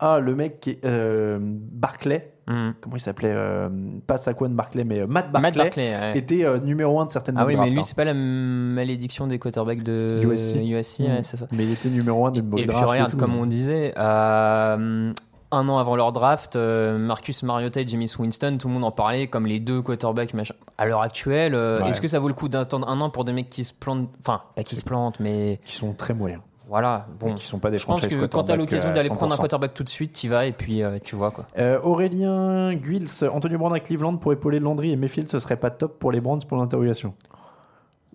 Ah, 0.00 0.18
le 0.18 0.34
mec 0.34 0.58
qui 0.58 0.70
est. 0.70 0.80
euh, 0.84 1.38
Barclay. 1.40 2.33
Hmm. 2.46 2.72
comment 2.80 2.96
il 2.96 3.00
s'appelait 3.00 3.32
euh, 3.32 3.68
Pas 4.06 4.18
Saquon 4.18 4.50
Barclay, 4.50 4.84
mais 4.84 5.00
euh, 5.00 5.06
Matt 5.06 5.32
Barclay, 5.32 5.48
Matt 5.48 5.56
Barclay, 5.56 5.90
ouais. 5.96 6.18
était 6.18 6.44
euh, 6.44 6.58
numéro 6.60 7.00
1 7.00 7.06
de 7.06 7.10
certaines 7.10 7.36
Ah 7.38 7.46
oui, 7.46 7.56
mais 7.56 7.70
lui, 7.70 7.78
hein. 7.78 7.82
c'est 7.82 7.96
pas 7.96 8.04
la 8.04 8.12
malédiction 8.14 9.26
des 9.26 9.38
quarterbacks 9.38 9.82
de 9.82 10.20
USC. 10.22 10.56
USC, 10.56 11.00
Mm. 11.00 11.04
ouais, 11.06 11.22
c'est 11.22 11.36
ça. 11.38 11.46
Mais 11.52 11.64
il 11.64 11.72
était 11.72 11.88
numéro 11.88 12.26
1 12.26 12.32
de 12.32 12.42
mock 12.42 12.60
Et 12.60 12.66
puis 12.66 12.76
regarde, 12.76 13.10
tout. 13.12 13.16
comme 13.16 13.34
on 13.36 13.46
disait, 13.46 13.94
euh, 13.96 15.12
un 15.52 15.68
an 15.68 15.78
avant 15.78 15.96
leur 15.96 16.12
draft, 16.12 16.56
Marcus 16.56 17.42
Mariota 17.44 17.80
et 17.80 17.86
James 17.86 18.06
Winston, 18.18 18.56
tout 18.60 18.68
le 18.68 18.74
monde 18.74 18.84
en 18.84 18.90
parlait 18.92 19.26
comme 19.28 19.46
les 19.46 19.60
deux 19.60 19.80
quarterbacks 19.82 20.34
machin. 20.34 20.54
À 20.78 20.84
l'heure 20.86 21.02
actuelle, 21.02 21.54
Ouais. 21.54 21.88
est-ce 21.88 22.00
que 22.00 22.08
ça 22.08 22.18
vaut 22.18 22.28
le 22.28 22.34
coup 22.34 22.48
d'attendre 22.48 22.88
un 22.88 23.00
an 23.00 23.08
pour 23.10 23.24
des 23.24 23.32
mecs 23.32 23.48
qui 23.48 23.64
se 23.64 23.72
plantent 23.72 24.10
Enfin, 24.20 24.42
pas 24.56 24.62
qui 24.64 24.74
se 24.76 24.82
plantent, 24.84 25.20
mais 25.20 25.60
qui 25.64 25.76
sont 25.76 25.92
très 25.92 26.12
moyens. 26.12 26.42
Voilà. 26.74 27.06
Bon, 27.20 27.36
Qui 27.36 27.46
sont 27.46 27.60
pas 27.60 27.70
des 27.70 27.78
je 27.78 27.86
pense 27.86 28.00
que 28.00 28.06
quand 28.08 28.12
t'as 28.16 28.26
quarterbacks, 28.26 28.58
l'occasion 28.58 28.88
euh, 28.88 28.92
d'aller 28.92 29.08
prendre 29.08 29.32
un 29.32 29.36
100%. 29.36 29.38
quarterback 29.38 29.74
tout 29.74 29.84
de 29.84 29.88
suite, 29.88 30.12
tu 30.12 30.28
vas 30.28 30.44
et 30.46 30.50
puis 30.50 30.82
euh, 30.82 30.98
tu 31.00 31.14
vois 31.14 31.30
quoi. 31.30 31.46
Euh, 31.56 31.78
Aurélien 31.84 32.74
Guils, 32.74 33.06
Antonio 33.32 33.58
Brown 33.58 33.72
à 33.72 33.78
Cleveland 33.78 34.16
pour 34.16 34.32
épauler 34.32 34.58
Landry 34.58 34.90
et 34.90 34.96
Mayfield, 34.96 35.28
ce 35.28 35.38
serait 35.38 35.56
pas 35.56 35.70
top 35.70 36.00
pour 36.00 36.10
les 36.10 36.20
Browns 36.20 36.42
pour 36.48 36.58
l'interrogation? 36.58 37.14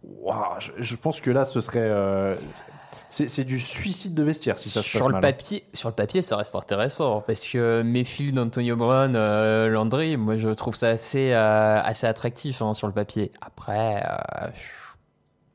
Ouah, 0.03 0.57
je, 0.59 0.71
je 0.77 0.95
pense 0.97 1.21
que 1.21 1.31
là, 1.31 1.45
ce 1.45 1.61
serait. 1.61 1.79
euh, 1.81 2.35
c'est 3.07 3.29
c'est 3.29 3.45
du 3.45 3.59
suicide 3.59 4.13
de 4.13 4.23
vestiaire 4.23 4.57
si 4.57 4.69
ça 4.69 4.81
se 4.83 4.87
passe 4.91 4.97
sur 4.97 5.07
le 5.07 5.13
mal. 5.13 5.21
papier, 5.21 5.63
sur 5.73 5.87
le 5.87 5.95
papier, 5.95 6.21
ça 6.21 6.35
reste 6.35 6.53
intéressant 6.55 7.21
parce 7.25 7.45
que 7.47 7.81
Mayfield, 7.81 8.37
Antonio 8.37 8.75
Brown, 8.75 9.13
euh, 9.15 9.69
Landry, 9.69 10.15
moi 10.17 10.35
je 10.37 10.49
trouve 10.49 10.75
ça 10.75 10.89
assez 10.89 11.31
euh, 11.33 11.81
assez 11.81 12.07
attractif 12.07 12.61
hein, 12.61 12.73
sur 12.73 12.87
le 12.87 12.93
papier. 12.93 13.31
Après, 13.41 14.03
euh, 14.05 14.47
je 14.53 14.88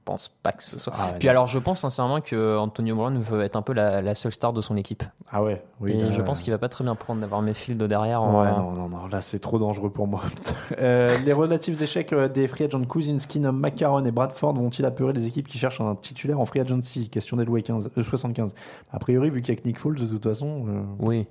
pense 0.04 0.28
pas 0.28 0.52
que 0.52 0.62
ce 0.62 0.78
soit. 0.78 0.92
Ah 0.98 1.12
Puis 1.18 1.26
non. 1.26 1.30
alors, 1.32 1.46
je 1.46 1.58
pense 1.58 1.80
sincèrement 1.80 2.20
que 2.20 2.56
Antonio 2.58 2.94
Brown 2.94 3.18
veut 3.18 3.42
être 3.42 3.56
un 3.56 3.62
peu 3.62 3.72
la, 3.72 4.02
la 4.02 4.14
seule 4.14 4.32
star 4.32 4.52
de 4.52 4.60
son 4.60 4.76
équipe. 4.76 5.02
Ah 5.32 5.42
ouais, 5.42 5.62
oui. 5.80 5.92
Et 5.92 6.12
je 6.12 6.20
euh, 6.20 6.24
pense 6.24 6.42
qu'il 6.42 6.52
va 6.52 6.58
pas 6.58 6.68
très 6.68 6.84
bien 6.84 6.94
prendre 6.94 7.20
d'avoir 7.20 7.40
Mayfield 7.42 7.82
derrière. 7.84 8.22
en- 8.22 8.42
Ouais, 8.42 8.50
non, 8.50 8.72
non, 8.72 8.88
non, 8.88 9.06
là 9.06 9.20
c'est 9.20 9.38
trop 9.38 9.58
dangereux 9.58 9.90
pour 9.90 10.06
moi. 10.06 10.22
Euh, 10.78 11.16
les 11.24 11.32
relatifs 11.32 11.80
échecs 11.80 12.12
euh, 12.12 12.28
des 12.28 12.48
free 12.48 12.64
agents 12.64 12.84
Cousins, 12.84 13.16
Keenum, 13.28 13.58
McCarron 13.58 14.04
et 14.04 14.10
Bradford 14.10 14.54
vont-ils 14.54 14.84
apeurer 14.84 15.12
les 15.12 15.26
équipes 15.26 15.46
qui 15.48 15.56
cherchent 15.58 15.80
un 15.80 15.94
titulaire 15.94 16.40
en 16.40 16.46
free 16.46 16.60
agency? 16.60 17.08
Question 17.08 17.36
d'Elway 17.36 17.62
15, 17.62 17.90
euh, 17.96 18.02
75. 18.02 18.54
A 18.92 18.98
priori, 18.98 19.30
vu 19.30 19.40
qu'il 19.42 19.54
y 19.54 19.58
a 19.58 19.60
Nick 19.64 19.78
Foles, 19.78 19.96
de 19.96 20.06
toute 20.06 20.24
façon. 20.24 20.64
euh, 20.68 20.82
Oui. 20.98 21.26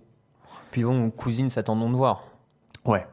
Puis 0.71 0.83
bon, 0.83 1.09
cousine, 1.11 1.49
s'attendons 1.49 1.89
de 1.89 1.95
voir. 1.95 2.23
Ouais. 2.85 3.05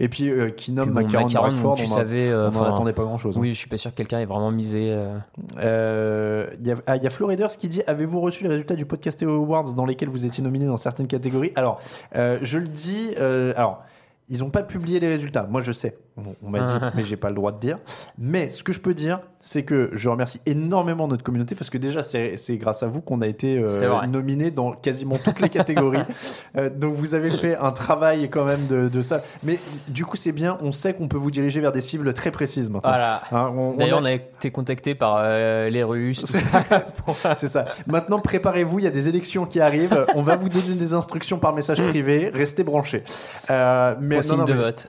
Et 0.00 0.08
puis 0.08 0.30
euh, 0.30 0.50
Keenum, 0.50 0.84
Puis 0.84 0.94
bon, 0.94 1.00
McCarron, 1.02 1.24
McCarron, 1.26 1.48
Bradford, 1.48 1.74
tu 1.74 1.84
on 1.84 1.86
savais, 1.88 2.28
euh, 2.28 2.48
on 2.48 2.52
n'en 2.52 2.60
enfin, 2.60 2.72
attendait 2.74 2.92
pas 2.92 3.02
grand-chose. 3.02 3.36
hein. 3.36 3.40
Oui, 3.40 3.52
je 3.52 3.58
suis 3.58 3.68
pas 3.68 3.78
sûr 3.78 3.90
que 3.90 3.96
quelqu'un 3.96 4.20
ait 4.20 4.26
vraiment 4.26 4.50
misé. 4.52 4.90
euh, 4.92 5.16
Euh, 5.58 6.46
Il 6.60 6.66
y 6.66 6.70
a, 6.72 6.76
ah, 6.86 6.96
y 6.96 7.06
a 7.06 7.10
Floriders 7.10 7.48
qui 7.56 7.68
dit 7.68 7.82
Avez-vous 7.86 8.20
reçu 8.20 8.44
les 8.44 8.48
résultats 8.50 8.76
du 8.76 8.86
podcast 8.86 9.22
Awards 9.22 9.74
dans 9.74 9.86
lesquels 9.86 10.08
vous 10.08 10.24
étiez 10.26 10.42
nominé 10.42 10.66
dans 10.66 10.76
certaines 10.76 11.06
catégories? 11.08 11.52
Alors, 11.56 11.80
euh, 12.16 12.38
je 12.42 12.58
le 12.58 12.68
dis. 12.68 13.10
euh, 13.20 13.52
alors, 13.56 13.82
ils 14.28 14.40
n'ont 14.40 14.50
pas 14.50 14.62
publié 14.62 15.00
les 15.00 15.08
résultats. 15.08 15.46
Moi, 15.50 15.62
je 15.62 15.72
sais. 15.72 15.96
On, 16.18 16.46
on 16.46 16.50
m'a 16.50 16.60
dit, 16.60 16.74
mais 16.96 17.04
j'ai 17.04 17.16
pas 17.16 17.28
le 17.30 17.34
droit 17.36 17.52
de 17.52 17.58
dire. 17.60 17.78
Mais 18.18 18.50
ce 18.50 18.62
que 18.62 18.72
je 18.72 18.80
peux 18.80 18.92
dire, 18.94 19.20
c'est 19.40 19.62
que 19.62 19.90
je 19.92 20.08
remercie 20.08 20.40
énormément 20.46 21.06
notre 21.08 21.22
communauté 21.22 21.54
parce 21.54 21.70
que 21.70 21.78
déjà, 21.78 22.02
c'est 22.02 22.36
grâce 22.58 22.82
à 22.82 22.86
vous 22.88 23.00
qu'on 23.00 23.20
a 23.22 23.26
été 23.28 23.56
euh, 23.58 24.06
nominé 24.08 24.50
dans 24.50 24.72
quasiment 24.72 25.16
toutes 25.16 25.40
les 25.40 25.48
catégories. 25.48 26.02
Euh, 26.56 26.70
donc, 26.70 26.94
vous 26.94 27.14
avez 27.14 27.30
fait 27.30 27.56
un 27.56 27.70
travail 27.72 28.30
quand 28.30 28.44
même 28.44 28.66
de, 28.66 28.88
de 28.88 29.02
ça. 29.02 29.20
Mais 29.44 29.58
du 29.88 30.04
coup, 30.04 30.16
c'est 30.16 30.32
bien. 30.32 30.58
On 30.62 30.72
sait 30.72 30.94
qu'on 30.94 31.06
peut 31.08 31.16
vous 31.18 31.30
diriger 31.30 31.60
vers 31.60 31.72
des 31.72 31.80
cibles 31.82 32.12
très 32.14 32.30
précises 32.30 32.70
maintenant. 32.70 32.88
Voilà. 32.90 33.22
Hein, 33.30 33.52
on 33.56 33.74
D'ailleurs, 33.74 33.98
a- 33.98 34.02
on 34.02 34.04
a 34.06 34.12
été 34.12 34.50
contacté 34.50 34.94
par 34.94 35.18
euh, 35.20 35.68
les 35.68 35.84
Russes. 35.84 36.24
C'est 37.36 37.48
ça. 37.48 37.66
Maintenant, 37.86 38.18
préparez-vous, 38.18 38.78
il 38.78 38.84
y 38.84 38.88
a 38.88 38.90
des 38.90 39.08
élections 39.08 39.46
qui 39.46 39.60
arrivent. 39.60 40.06
On 40.14 40.22
va 40.22 40.36
vous 40.36 40.48
donner 40.48 40.74
des 40.74 40.92
instructions 40.94 41.38
par 41.38 41.54
message 41.54 41.82
privé. 41.82 42.30
Restez 42.34 42.64
branchés. 42.64 43.04
Euh, 43.50 43.94
mais 44.00 44.16
Pour 44.16 44.24
signe 44.24 44.44
de 44.44 44.52
mais- 44.52 44.58
vote. 44.58 44.88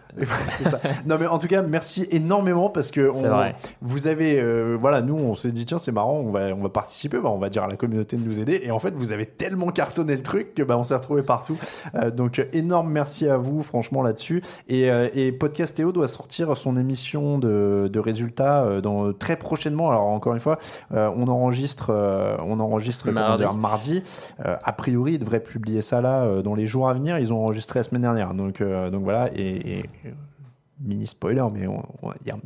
c'est 0.56 0.64
ça. 0.70 0.80
Non, 1.06 1.18
mais 1.20 1.28
en 1.28 1.38
tout 1.38 1.48
cas, 1.48 1.62
merci 1.62 2.08
énormément 2.12 2.70
parce 2.70 2.92
que 2.92 3.10
on- 3.10 3.22
vrai. 3.22 3.56
vous 3.82 4.08
avez, 4.08 4.40
euh, 4.40 4.78
voilà, 4.80 5.02
nous, 5.02 5.16
on 5.16 5.36
s'est 5.36 5.52
dit 5.52 5.66
tiens, 5.66 5.78
c'est 5.78 5.92
marrant, 5.92 6.14
on 6.20 6.32
va, 6.32 6.48
on 6.56 6.62
va 6.62 6.70
participer. 6.70 7.18
Bah, 7.20 7.30
on 7.30 7.38
va 7.38 7.50
dire 7.50 7.64
à 7.64 7.68
la 7.68 7.76
communauté 7.76 8.18
de 8.18 8.24
nous 8.24 8.40
aider. 8.42 8.62
Et 8.64 8.72
en 8.72 8.80
fait, 8.80 8.94
vous 8.94 9.12
avez 9.12 9.26
tellement 9.26 9.70
cartonné 9.72 10.16
le 10.16 10.24
truc 10.24 10.56
que 10.56 10.64
bah, 10.64 10.78
on 10.78 10.84
s'est 10.84 10.96
retrouvé 10.96 11.22
partout. 11.24 11.58
Euh, 11.96 12.12
donc, 12.12 12.46
énorme 12.54 12.92
merci 12.92 13.28
à 13.28 13.38
vous, 13.38 13.62
franchement, 13.64 14.02
là-dessus. 14.04 14.42
Et, 14.68 14.90
euh, 14.90 15.10
et 15.14 15.32
Podcast 15.32 15.76
Théo 15.76 15.92
doit 15.92 16.08
sortir 16.08 16.56
son 16.58 16.76
émission 16.78 17.38
de, 17.40 17.90
de 17.92 18.00
résultats 18.00 18.64
euh, 18.64 18.82
dans, 18.82 19.14
très 19.14 19.36
prochainement. 19.36 19.90
Alors, 19.90 20.04
encore 20.08 20.34
une 20.34 20.40
fois, 20.40 20.58
on 20.92 21.28
enregistre, 21.28 21.92
on 22.46 22.60
enregistre 22.60 23.12
Mardi. 23.12 23.44
dire, 23.44 23.54
mardi. 23.54 24.04
A 24.40 24.74
priori, 24.74 25.14
ils 25.14 25.20
devraient 25.20 25.40
publier 25.40 25.82
ça 25.82 26.02
là 26.02 26.42
dans 26.42 26.56
les 26.56 26.68
jours 26.68 26.90
à 26.90 26.94
venir. 26.94 27.18
Ils 27.20 27.34
ont 27.34 27.44
enregistré 27.44 27.80
la 27.80 27.84
semaine 27.84 28.02
dernière. 28.02 28.34
Donc, 28.34 28.62
donc 28.62 29.04
voilà. 29.04 29.30
Et, 29.36 29.78
et, 29.80 29.86
mini 30.82 31.08
spoiler, 31.08 31.44
mais 31.54 31.68
on, 31.68 31.84
on, 32.02 32.12
il 32.22 32.28
y 32.28 32.32
a- 32.32 32.38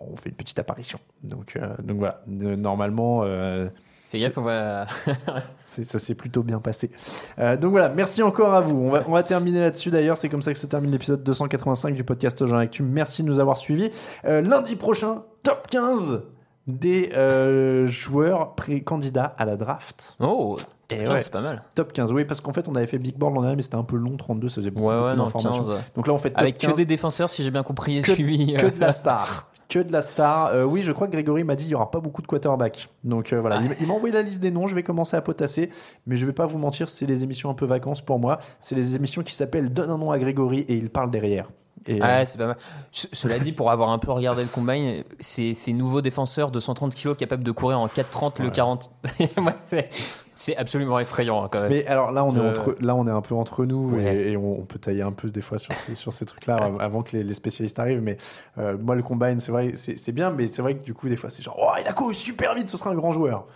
on 0.00 0.16
fait 0.16 0.30
une 0.30 0.34
petite 0.34 0.58
apparition. 0.58 0.98
Donc, 1.22 1.54
euh, 1.56 1.74
donc 1.82 1.98
voilà. 1.98 2.22
Normalement. 2.26 3.22
euh, 3.24 3.68
Fais 4.10 4.18
gaffe, 4.18 4.36
on 4.36 4.42
va. 4.42 4.86
c'est- 5.64 5.84
ça 5.84 5.98
s'est 5.98 6.14
plutôt 6.14 6.42
bien 6.42 6.58
passé. 6.58 6.90
Euh, 7.38 7.56
donc 7.56 7.70
voilà, 7.70 7.88
merci 7.88 8.22
encore 8.22 8.52
à 8.54 8.60
vous. 8.60 8.76
On 8.78 8.90
va, 8.90 9.04
on 9.06 9.12
va 9.12 9.22
terminer 9.22 9.60
là-dessus 9.60 9.90
d'ailleurs. 9.90 10.16
C'est 10.18 10.28
comme 10.28 10.42
ça 10.42 10.52
que 10.52 10.58
se 10.58 10.66
termine 10.66 10.90
l'épisode 10.90 11.22
285 11.22 11.94
du 11.94 12.04
podcast 12.04 12.44
Jean 12.46 12.58
Actu. 12.58 12.82
Merci 12.82 13.22
de 13.22 13.28
nous 13.28 13.38
avoir 13.38 13.56
suivis. 13.56 13.90
Lundi 14.24 14.76
prochain, 14.76 15.22
top 15.42 15.66
15 15.70 16.22
des 16.66 17.12
euh, 17.14 17.86
joueurs 17.86 18.54
pré-candidats 18.54 19.34
à 19.36 19.44
la 19.44 19.56
draft. 19.56 20.16
Oh, 20.20 20.56
ouais. 20.90 21.20
c'est 21.20 21.32
pas 21.32 21.40
mal. 21.40 21.62
Top 21.74 21.92
15, 21.92 22.12
oui, 22.12 22.24
parce 22.24 22.40
qu'en 22.40 22.52
fait, 22.52 22.68
on 22.68 22.74
avait 22.74 22.86
fait 22.86 22.98
Big 22.98 23.16
Board 23.16 23.34
l'an 23.34 23.42
dernier, 23.42 23.56
mais 23.56 23.62
c'était 23.62 23.76
un 23.76 23.84
peu 23.84 23.96
long, 23.96 24.16
32, 24.16 24.48
ça 24.48 24.56
faisait 24.56 24.70
beaucoup, 24.70 24.88
Ouais, 24.88 24.94
beaucoup 25.16 25.38
ouais, 25.38 25.44
non. 25.44 25.50
15, 25.50 25.68
ouais. 25.70 25.76
Donc 25.96 26.06
là, 26.06 26.12
on 26.12 26.18
fait 26.18 26.30
top 26.30 26.40
Avec 26.40 26.58
15. 26.58 26.70
que 26.72 26.76
des 26.76 26.84
défenseurs, 26.84 27.30
si 27.30 27.42
j'ai 27.42 27.50
bien 27.50 27.62
compris 27.62 27.98
et 27.98 28.02
que, 28.02 28.12
suivi. 28.12 28.54
que 28.54 28.66
euh. 28.66 28.70
de 28.70 28.80
la 28.80 28.92
star. 28.92 29.48
Que 29.68 29.78
de 29.78 29.90
la 29.90 30.02
star. 30.02 30.48
Euh, 30.48 30.64
oui, 30.64 30.82
je 30.82 30.92
crois 30.92 31.06
que 31.06 31.12
Grégory 31.12 31.44
m'a 31.44 31.56
dit 31.56 31.64
il 31.64 31.70
y 31.70 31.74
aura 31.74 31.90
pas 31.90 32.00
beaucoup 32.00 32.20
de 32.20 32.26
quarterbacks. 32.26 32.90
Donc 33.04 33.32
euh, 33.32 33.40
voilà, 33.40 33.62
il, 33.62 33.74
il 33.80 33.86
m'a 33.86 33.94
envoyé 33.94 34.14
la 34.14 34.20
liste 34.20 34.40
des 34.40 34.50
noms. 34.50 34.66
Je 34.66 34.74
vais 34.74 34.82
commencer 34.82 35.16
à 35.16 35.22
potasser, 35.22 35.70
mais 36.06 36.14
je 36.14 36.26
vais 36.26 36.34
pas 36.34 36.44
vous 36.44 36.58
mentir, 36.58 36.90
c'est 36.90 37.06
les 37.06 37.24
émissions 37.24 37.48
un 37.48 37.54
peu 37.54 37.64
vacances 37.64 38.02
pour 38.02 38.18
moi. 38.18 38.36
C'est 38.60 38.74
les 38.74 38.96
émissions 38.96 39.22
qui 39.22 39.34
s'appellent 39.34 39.72
Donne 39.72 39.90
un 39.90 39.96
nom 39.96 40.10
à 40.10 40.18
Grégory 40.18 40.60
et 40.68 40.74
il 40.74 40.90
parle 40.90 41.10
derrière. 41.10 41.48
Et, 41.86 42.00
euh, 42.02 42.04
Ouais, 42.04 42.26
c'est 42.26 42.38
pas 42.38 42.46
mal. 42.46 42.56
Ce- 42.90 43.06
Cela 43.12 43.38
dit, 43.38 43.52
pour 43.52 43.70
avoir 43.70 43.90
un 43.90 43.98
peu 43.98 44.12
regardé 44.12 44.42
le 44.42 44.48
combine, 44.48 45.02
ces, 45.20 45.54
ces 45.54 45.72
nouveaux 45.72 46.00
défenseurs 46.00 46.50
de 46.50 46.60
130 46.60 46.94
kilos 46.94 47.16
capables 47.16 47.42
de 47.42 47.50
courir 47.50 47.80
en 47.80 47.86
4,30 47.88 48.42
le 48.42 48.50
40, 48.50 48.90
Moi, 49.38 49.52
c'est- 50.34 50.56
absolument 50.56 50.98
effrayant 50.98 51.42
hein, 51.44 51.48
quand 51.50 51.60
même. 51.60 51.70
Mais 51.70 51.86
alors 51.86 52.12
là, 52.12 52.24
on 52.24 52.34
est 52.36 52.40
entre, 52.40 52.76
là, 52.80 52.94
on 52.94 53.06
est 53.06 53.10
un 53.10 53.20
peu 53.20 53.34
entre 53.34 53.64
nous 53.64 53.96
Ouais. 53.96 54.14
et, 54.16 54.32
et 54.32 54.36
on, 54.36 54.60
on 54.60 54.64
peut 54.64 54.78
tailler 54.78 55.02
un 55.02 55.12
peu 55.12 55.30
des 55.30 55.40
fois 55.40 55.58
sur 55.58 55.72
ces, 55.74 55.94
sur 55.94 56.12
ces 56.12 56.24
trucs-là 56.24 56.56
av- 56.56 56.80
avant 56.80 57.02
que 57.02 57.16
les, 57.16 57.22
les 57.24 57.34
spécialistes 57.34 57.78
arrivent. 57.78 58.02
Mais 58.02 58.16
euh, 58.58 58.76
moi, 58.80 58.94
le 58.94 59.02
combine, 59.02 59.38
c'est 59.40 59.52
vrai, 59.52 59.72
c'est 59.74 60.12
bien, 60.12 60.30
mais 60.30 60.46
c'est 60.46 60.62
vrai 60.62 60.74
que 60.76 60.84
du 60.84 60.94
coup, 60.94 61.08
des 61.08 61.16
fois, 61.16 61.30
c'est 61.30 61.42
genre, 61.42 61.56
oh, 61.60 61.72
il 61.80 61.86
a 61.86 61.92
couru 61.92 62.14
super 62.14 62.54
vite, 62.54 62.68
ce 62.68 62.76
sera 62.76 62.90
un 62.90 62.94
grand 62.94 63.12
joueur. 63.12 63.46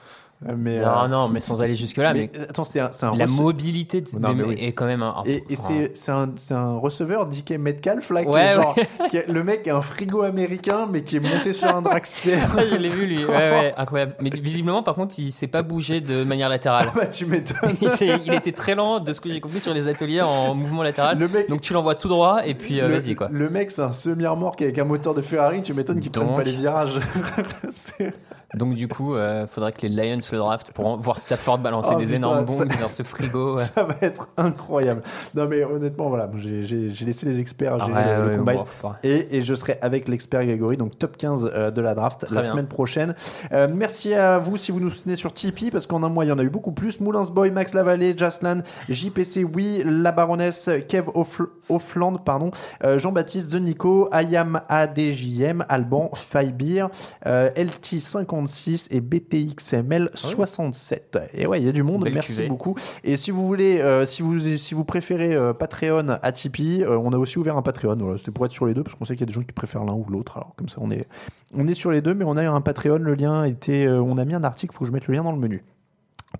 Mais, 0.56 0.80
non, 0.80 1.04
euh, 1.04 1.08
non, 1.08 1.28
mais 1.28 1.40
sans 1.40 1.62
aller 1.62 1.74
jusque-là. 1.74 2.12
Mais, 2.12 2.30
mais, 2.32 2.40
attends, 2.40 2.64
c'est 2.64 2.78
un, 2.80 2.90
la 3.16 3.24
rece- 3.24 3.30
mobilité 3.30 4.02
de- 4.02 4.08
Non, 4.18 4.28
des- 4.28 4.34
mais 4.34 4.44
oui. 4.44 4.54
est 4.58 4.72
quand 4.72 4.84
même 4.84 5.02
un. 5.02 5.22
Et, 5.24 5.42
et 5.48 5.56
c'est 5.56 5.92
c'est 5.96 6.12
un, 6.12 6.30
c'est 6.36 6.52
un 6.52 6.76
receveur 6.76 7.24
DK 7.24 7.52
Metcalf 7.52 8.10
là 8.10 8.22
qui 8.22 8.28
Ouais, 8.30 8.44
est 8.44 8.54
genre 8.54 8.76
ouais. 8.76 9.08
qui 9.08 9.16
est- 9.16 9.28
le 9.28 9.42
mec 9.42 9.66
est 9.66 9.70
un 9.70 9.80
frigo 9.80 10.22
américain 10.22 10.86
mais 10.90 11.02
qui 11.04 11.16
est 11.16 11.20
monté 11.20 11.54
sur 11.54 11.74
un 11.74 11.80
dragster. 11.82 12.34
Ah, 12.54 12.60
je 12.70 12.76
l'ai 12.76 12.90
vu 12.90 13.06
lui, 13.06 13.24
ouais, 13.24 13.30
ouais, 13.34 13.74
incroyable. 13.78 14.14
Mais 14.20 14.28
visiblement, 14.30 14.82
par 14.82 14.94
contre, 14.94 15.14
il 15.18 15.32
s'est 15.32 15.46
pas 15.46 15.62
bougé 15.62 16.02
de 16.02 16.22
manière 16.24 16.50
latérale. 16.50 16.90
bah 16.94 17.06
tu 17.06 17.24
m'étonnes. 17.24 17.74
il, 17.80 18.34
était 18.34 18.52
très 18.52 18.74
lent, 18.74 19.00
de 19.00 19.12
ce 19.14 19.22
que 19.22 19.30
j'ai 19.30 19.40
compris 19.40 19.60
sur 19.60 19.72
les 19.72 19.88
ateliers 19.88 20.20
en 20.20 20.54
mouvement 20.54 20.82
latéral. 20.82 21.18
Le 21.18 21.28
mec- 21.28 21.48
Donc 21.48 21.62
tu 21.62 21.72
l'envoies 21.72 21.94
tout 21.94 22.08
droit 22.08 22.40
et 22.46 22.52
puis 22.54 22.80
euh, 22.80 22.88
vas-y 22.88 23.14
quoi. 23.14 23.28
le 23.32 23.48
mec 23.48 23.70
c'est 23.70 23.80
un 23.82 23.92
semi-remorque 23.92 24.60
avec 24.60 24.78
un 24.78 24.84
moteur 24.84 25.14
de 25.14 25.22
Ferrari, 25.22 25.62
tu 25.62 25.72
m'étonnes 25.72 26.00
qu'il 26.00 26.10
prenne 26.10 26.26
Donc. 26.26 26.36
pas 26.36 26.42
les 26.42 26.52
virages. 26.56 27.00
Donc 28.54 28.74
du 28.74 28.88
coup, 28.88 29.16
il 29.16 29.46
faudrait 29.48 29.72
que 29.72 29.86
les 29.86 29.88
Lions 29.88 30.20
le 30.32 30.38
draft 30.38 30.72
pour 30.72 30.96
voir 30.98 31.18
Stafford 31.18 31.58
balancer 31.58 31.92
oh, 31.94 31.98
des 31.98 32.14
énormes 32.14 32.44
bombes 32.44 32.72
ça, 32.72 32.80
dans 32.80 32.88
ce 32.88 33.02
frigo. 33.02 33.58
Ça 33.58 33.82
va 33.82 33.94
être 34.02 34.28
incroyable. 34.36 35.00
Non 35.34 35.46
mais 35.48 35.64
honnêtement, 35.64 36.08
voilà, 36.08 36.30
j'ai 36.36 37.04
laissé 37.04 37.26
les 37.26 37.40
experts, 37.40 37.78
j'ai 37.84 37.92
ah, 37.94 38.20
le, 38.20 38.40
ouais, 38.40 38.58
et, 39.02 39.40
je 39.40 39.54
serai 39.54 39.78
avec 39.82 40.08
l'expert 40.08 40.44
Grégory, 40.44 40.76
donc 40.76 40.98
top 40.98 41.16
15 41.16 41.50
euh, 41.52 41.70
de 41.70 41.80
la 41.80 41.94
draft 41.94 42.26
la 42.30 42.42
semaine 42.42 42.66
prochaine. 42.66 43.14
Euh, 43.52 43.68
merci 43.72 44.14
à 44.14 44.38
vous 44.38 44.56
si 44.56 44.72
vous 44.72 44.80
nous 44.80 44.90
soutenez 44.90 45.16
sur 45.16 45.32
Tipeee, 45.32 45.70
parce 45.70 45.86
qu'en 45.86 46.02
un 46.02 46.08
mois, 46.08 46.24
il 46.24 46.28
y 46.28 46.32
en 46.32 46.38
a 46.38 46.42
eu 46.42 46.50
beaucoup 46.50 46.72
plus. 46.72 47.00
Moulins 47.00 47.24
Boy, 47.30 47.50
Max 47.50 47.74
Lavallée, 47.74 48.16
Jaslan, 48.16 48.62
JPC, 48.88 49.44
oui, 49.44 49.82
La 49.84 50.12
Baronesse, 50.12 50.70
Kev 50.88 51.10
Offland, 51.68 52.18
pardon, 52.24 52.50
Jean-Baptiste, 52.82 53.52
The 53.52 53.56
Nico, 53.56 54.08
Ayam 54.12 54.60
ADJM, 54.68 55.64
Alban, 55.68 56.10
Faibir, 56.14 56.88
LT50 57.24 58.35
56 58.36 58.88
et 58.90 59.00
BTXML 59.00 60.10
67. 60.14 61.18
Ah 61.20 61.26
et 61.34 61.46
ouais, 61.46 61.60
il 61.60 61.66
y 61.66 61.68
a 61.68 61.72
du 61.72 61.82
monde. 61.82 62.08
Merci 62.12 62.46
beaucoup. 62.46 62.74
Et 63.04 63.16
si 63.16 63.30
vous 63.30 63.46
voulez, 63.46 63.80
euh, 63.80 64.04
si 64.04 64.22
vous 64.22 64.56
si 64.56 64.74
vous 64.74 64.84
préférez 64.84 65.34
euh, 65.34 65.52
Patreon 65.52 66.18
à 66.22 66.32
Tipeee, 66.32 66.82
euh, 66.82 66.98
on 66.98 67.12
a 67.12 67.18
aussi 67.18 67.38
ouvert 67.38 67.56
un 67.56 67.62
Patreon. 67.62 68.16
C'était 68.18 68.30
pour 68.30 68.44
être 68.44 68.52
sur 68.52 68.66
les 68.66 68.74
deux 68.74 68.82
parce 68.82 68.94
qu'on 68.94 69.04
sait 69.04 69.14
qu'il 69.14 69.22
y 69.22 69.24
a 69.24 69.26
des 69.26 69.32
gens 69.32 69.42
qui 69.42 69.52
préfèrent 69.52 69.84
l'un 69.84 69.94
ou 69.94 70.04
l'autre. 70.08 70.36
Alors 70.36 70.54
comme 70.56 70.68
ça, 70.68 70.78
on 70.80 70.90
est 70.90 71.06
on 71.54 71.66
est 71.66 71.74
sur 71.74 71.90
les 71.90 72.02
deux, 72.02 72.14
mais 72.14 72.24
on 72.26 72.36
a 72.36 72.48
un 72.48 72.60
Patreon. 72.60 72.98
Le 72.98 73.14
lien 73.14 73.44
était, 73.44 73.88
on 73.88 74.18
a 74.18 74.24
mis 74.24 74.34
un 74.34 74.44
article. 74.44 74.72
Il 74.72 74.76
Faut 74.76 74.84
que 74.84 74.88
je 74.88 74.92
mette 74.92 75.06
le 75.06 75.14
lien 75.14 75.22
dans 75.22 75.32
le 75.32 75.38
menu. 75.38 75.64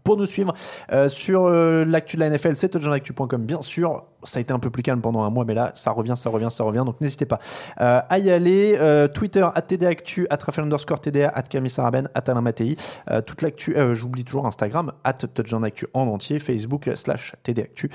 Pour 0.03 0.17
nous 0.17 0.27
suivre 0.27 0.53
euh, 0.93 1.09
sur 1.09 1.45
euh, 1.45 1.85
l'actu 1.85 2.17
de 2.17 2.21
la 2.21 2.31
NFL, 2.31 2.57
c'est 2.57 2.69
touchdownactu.com 2.69 3.43
bien 3.45 3.63
sûr. 3.63 4.05
Ça 4.25 4.39
a 4.39 4.41
été 4.41 4.53
un 4.53 4.59
peu 4.59 4.71
plus 4.71 4.83
calme 4.83 5.01
pendant 5.01 5.23
un 5.23 5.31
mois, 5.31 5.45
mais 5.45 5.55
là, 5.55 5.71
ça 5.75 5.93
revient, 5.93 6.15
ça 6.17 6.31
revient, 6.31 6.49
ça 6.51 6.65
revient. 6.65 6.83
Donc 6.85 7.01
n'hésitez 7.01 7.27
pas 7.27 7.39
euh, 7.81 8.01
à 8.09 8.19
y 8.19 8.31
aller. 8.31 8.77
Twitter, 9.15 9.47
at 9.55 9.63
TDActu, 9.63 10.27
at 10.31 10.39
Raphaël 10.45 10.67
underscore 10.67 11.01
TDA, 11.01 11.29
at 11.29 11.43
Camille 11.43 11.71
Saraben, 11.71 12.09
at 12.15 12.23
Alain 12.27 12.41
Mattei. 12.41 12.77
Toute 13.25 13.43
l'actu, 13.43 13.77
j'oublie 13.93 14.25
toujours 14.25 14.47
Instagram, 14.47 14.93
at 15.05 15.15
touchdownactu 15.15 15.87
en 15.95 16.09
entier, 16.09 16.41
Facebook 16.41 16.91
slash 16.95 17.35
TDActu. 17.45 17.91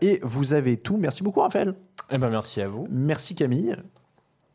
Et 0.00 0.20
vous 0.22 0.52
avez 0.52 0.76
tout. 0.76 0.98
Merci 0.98 1.22
beaucoup, 1.22 1.40
Raphaël. 1.40 1.74
Eh 2.10 2.18
ben, 2.18 2.28
merci 2.28 2.60
à 2.60 2.68
vous. 2.68 2.86
Merci, 2.90 3.34
Camille. 3.34 3.74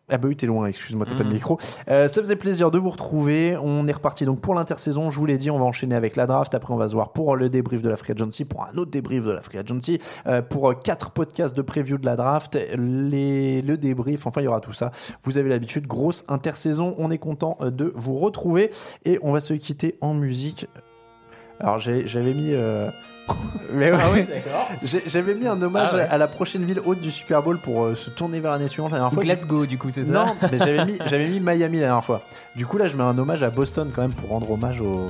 Ah 0.10 0.18
bah 0.18 0.30
oui, 0.30 0.38
t'es 0.38 0.46
loin, 0.48 0.66
excuse-moi, 0.68 1.06
t'as 1.06 1.16
pas 1.16 1.24
de 1.24 1.30
Mm. 1.30 1.34
micro. 1.34 1.58
Euh, 1.90 2.08
ça 2.08 2.22
faisait 2.22 2.38
plaisir 2.38 2.72
de 2.72 2.78
vous 2.80 2.90
retrouver. 2.92 3.58
On 3.62 3.86
est 3.88 3.92
reparti 3.92 4.24
donc 4.24 4.40
pour 4.40 4.54
l'intersaison. 4.56 5.10
Je 5.10 5.20
vous 5.20 5.26
l'ai 5.26 5.38
dit, 5.38 5.52
on 5.52 5.60
va 5.60 5.66
enchaîner 5.66 5.96
avec 5.96 6.16
la 6.16 6.26
draft. 6.28 6.56
Après, 6.56 6.74
on 6.74 6.78
va 6.78 6.88
se 6.88 6.94
voir 6.94 7.12
pour 7.12 7.36
le 7.36 7.50
débrief 7.50 7.82
de 7.82 7.90
la 7.90 7.98
Free 7.98 8.14
Agency, 8.14 8.46
pour 8.46 8.64
un 8.64 8.78
autre 8.78 8.90
débrief 8.90 9.26
de 9.26 9.32
la 9.32 9.42
Free 9.42 9.58
Agency, 9.58 10.00
euh, 10.28 10.42
pour 10.42 10.70
euh, 10.70 10.76
quatre 10.76 11.12
podcasts 11.12 11.58
de 11.58 11.62
preview 11.62 11.98
de 11.98 12.06
la 12.06 12.16
draft, 12.16 12.58
les, 12.78 13.62
le 13.62 13.78
débrief, 13.78 14.26
enfin, 14.28 14.40
il 14.40 14.46
y 14.46 14.48
aura 14.48 14.62
tout 14.62 14.72
ça. 14.72 14.92
Vous 15.24 15.38
avez 15.38 15.50
l'habitude, 15.50 15.88
grosse 15.88 16.24
intersaison. 16.30 16.96
On 17.00 17.12
est 17.12 17.18
content 17.18 17.58
de 17.62 17.92
vous 17.94 18.18
retrouver 18.18 18.72
et 19.04 19.20
on 19.24 19.34
va 19.34 19.42
se 19.42 19.54
quitter 19.56 19.98
en 20.00 20.14
musique. 20.14 20.68
Alors, 21.60 21.80
j'avais 21.80 22.34
mis. 22.34 22.54
euh, 22.54 22.90
Mais 23.74 23.92
ouais, 23.92 23.98
Ah 24.02 24.08
oui, 24.14 24.26
J'avais 25.08 25.36
mis 25.36 25.48
un 25.48 25.62
hommage 25.62 25.90
Ah 25.92 25.96
ouais. 25.98 26.08
à 26.10 26.18
la 26.18 26.28
prochaine 26.28 26.64
ville 26.64 26.80
haute 26.86 27.02
du 27.02 27.12
Super 27.12 27.44
Bowl 27.44 27.60
pour 27.60 27.84
euh, 27.84 27.96
se 27.96 28.10
tourner 28.10 28.40
vers 28.40 28.52
l'année 28.52 28.68
suivante. 28.70 28.92
La 28.92 28.98
dernière 29.00 29.12
Donc, 29.14 29.24
fois, 29.26 29.34
let's 29.34 29.46
go, 29.46 29.66
du 29.66 29.78
coup, 29.78 29.90
c'est 29.90 30.06
ça 30.06 30.12
Non, 30.12 30.36
mais 30.52 30.58
j'avais 30.58 30.86
mis, 30.86 30.98
j'avais 31.06 31.28
mis 31.28 31.40
Miami 31.42 31.80
la 31.80 31.88
dernière 31.88 32.06
fois. 32.06 32.22
Du 32.56 32.66
coup, 32.66 32.78
là, 32.78 32.88
je 32.88 32.96
mets 32.96 33.04
un 33.04 33.18
hommage 33.18 33.44
à 33.44 33.50
Boston 33.50 33.92
quand 33.94 34.02
même 34.04 34.14
pour 34.14 34.30
rendre 34.30 34.50
hommage 34.50 34.80
au, 34.82 35.08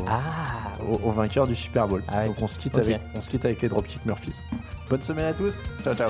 au, 0.90 1.00
au 1.04 1.12
vainqueur 1.12 1.46
du 1.48 1.56
Super 1.56 1.88
Bowl. 1.88 2.02
Donc, 2.26 2.36
on 2.42 2.48
se, 2.48 2.58
quitte 2.58 2.74
Ah 2.78 2.80
avec, 2.80 3.00
on 3.16 3.22
se 3.22 3.30
quitte 3.30 3.46
avec 3.46 3.62
les 3.62 3.70
Dropkick 3.70 4.04
Murphys. 4.06 4.42
Bonne 4.90 5.02
semaine 5.02 5.26
à 5.26 5.34
tous. 5.34 5.62
Ciao, 5.84 5.94
ciao. 5.94 6.10